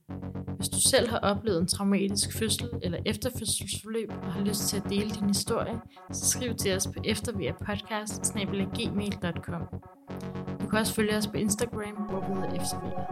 Hvis 0.57 0.69
du 0.69 0.81
selv 0.81 1.09
har 1.09 1.19
oplevet 1.19 1.61
en 1.61 1.67
traumatisk 1.67 2.39
fødsel 2.39 2.69
eller 2.83 2.99
efterfødselsforløb 3.07 4.11
og 4.11 4.33
har 4.33 4.45
lyst 4.45 4.69
til 4.69 4.77
at 4.77 4.85
dele 4.91 5.11
din 5.11 5.29
historie, 5.29 5.81
så 6.13 6.27
skriv 6.27 6.55
til 6.55 6.77
os 6.77 6.87
på 6.87 6.95
eftervejerpodcast.gmail.com 7.05 9.63
Du 10.61 10.67
kan 10.69 10.79
også 10.79 10.95
følge 10.95 11.17
os 11.17 11.27
på 11.27 11.37
Instagram, 11.37 11.95
hvor 12.09 12.21
vi 12.21 12.27
hedder 12.35 12.53
Eftervejer. 12.63 13.05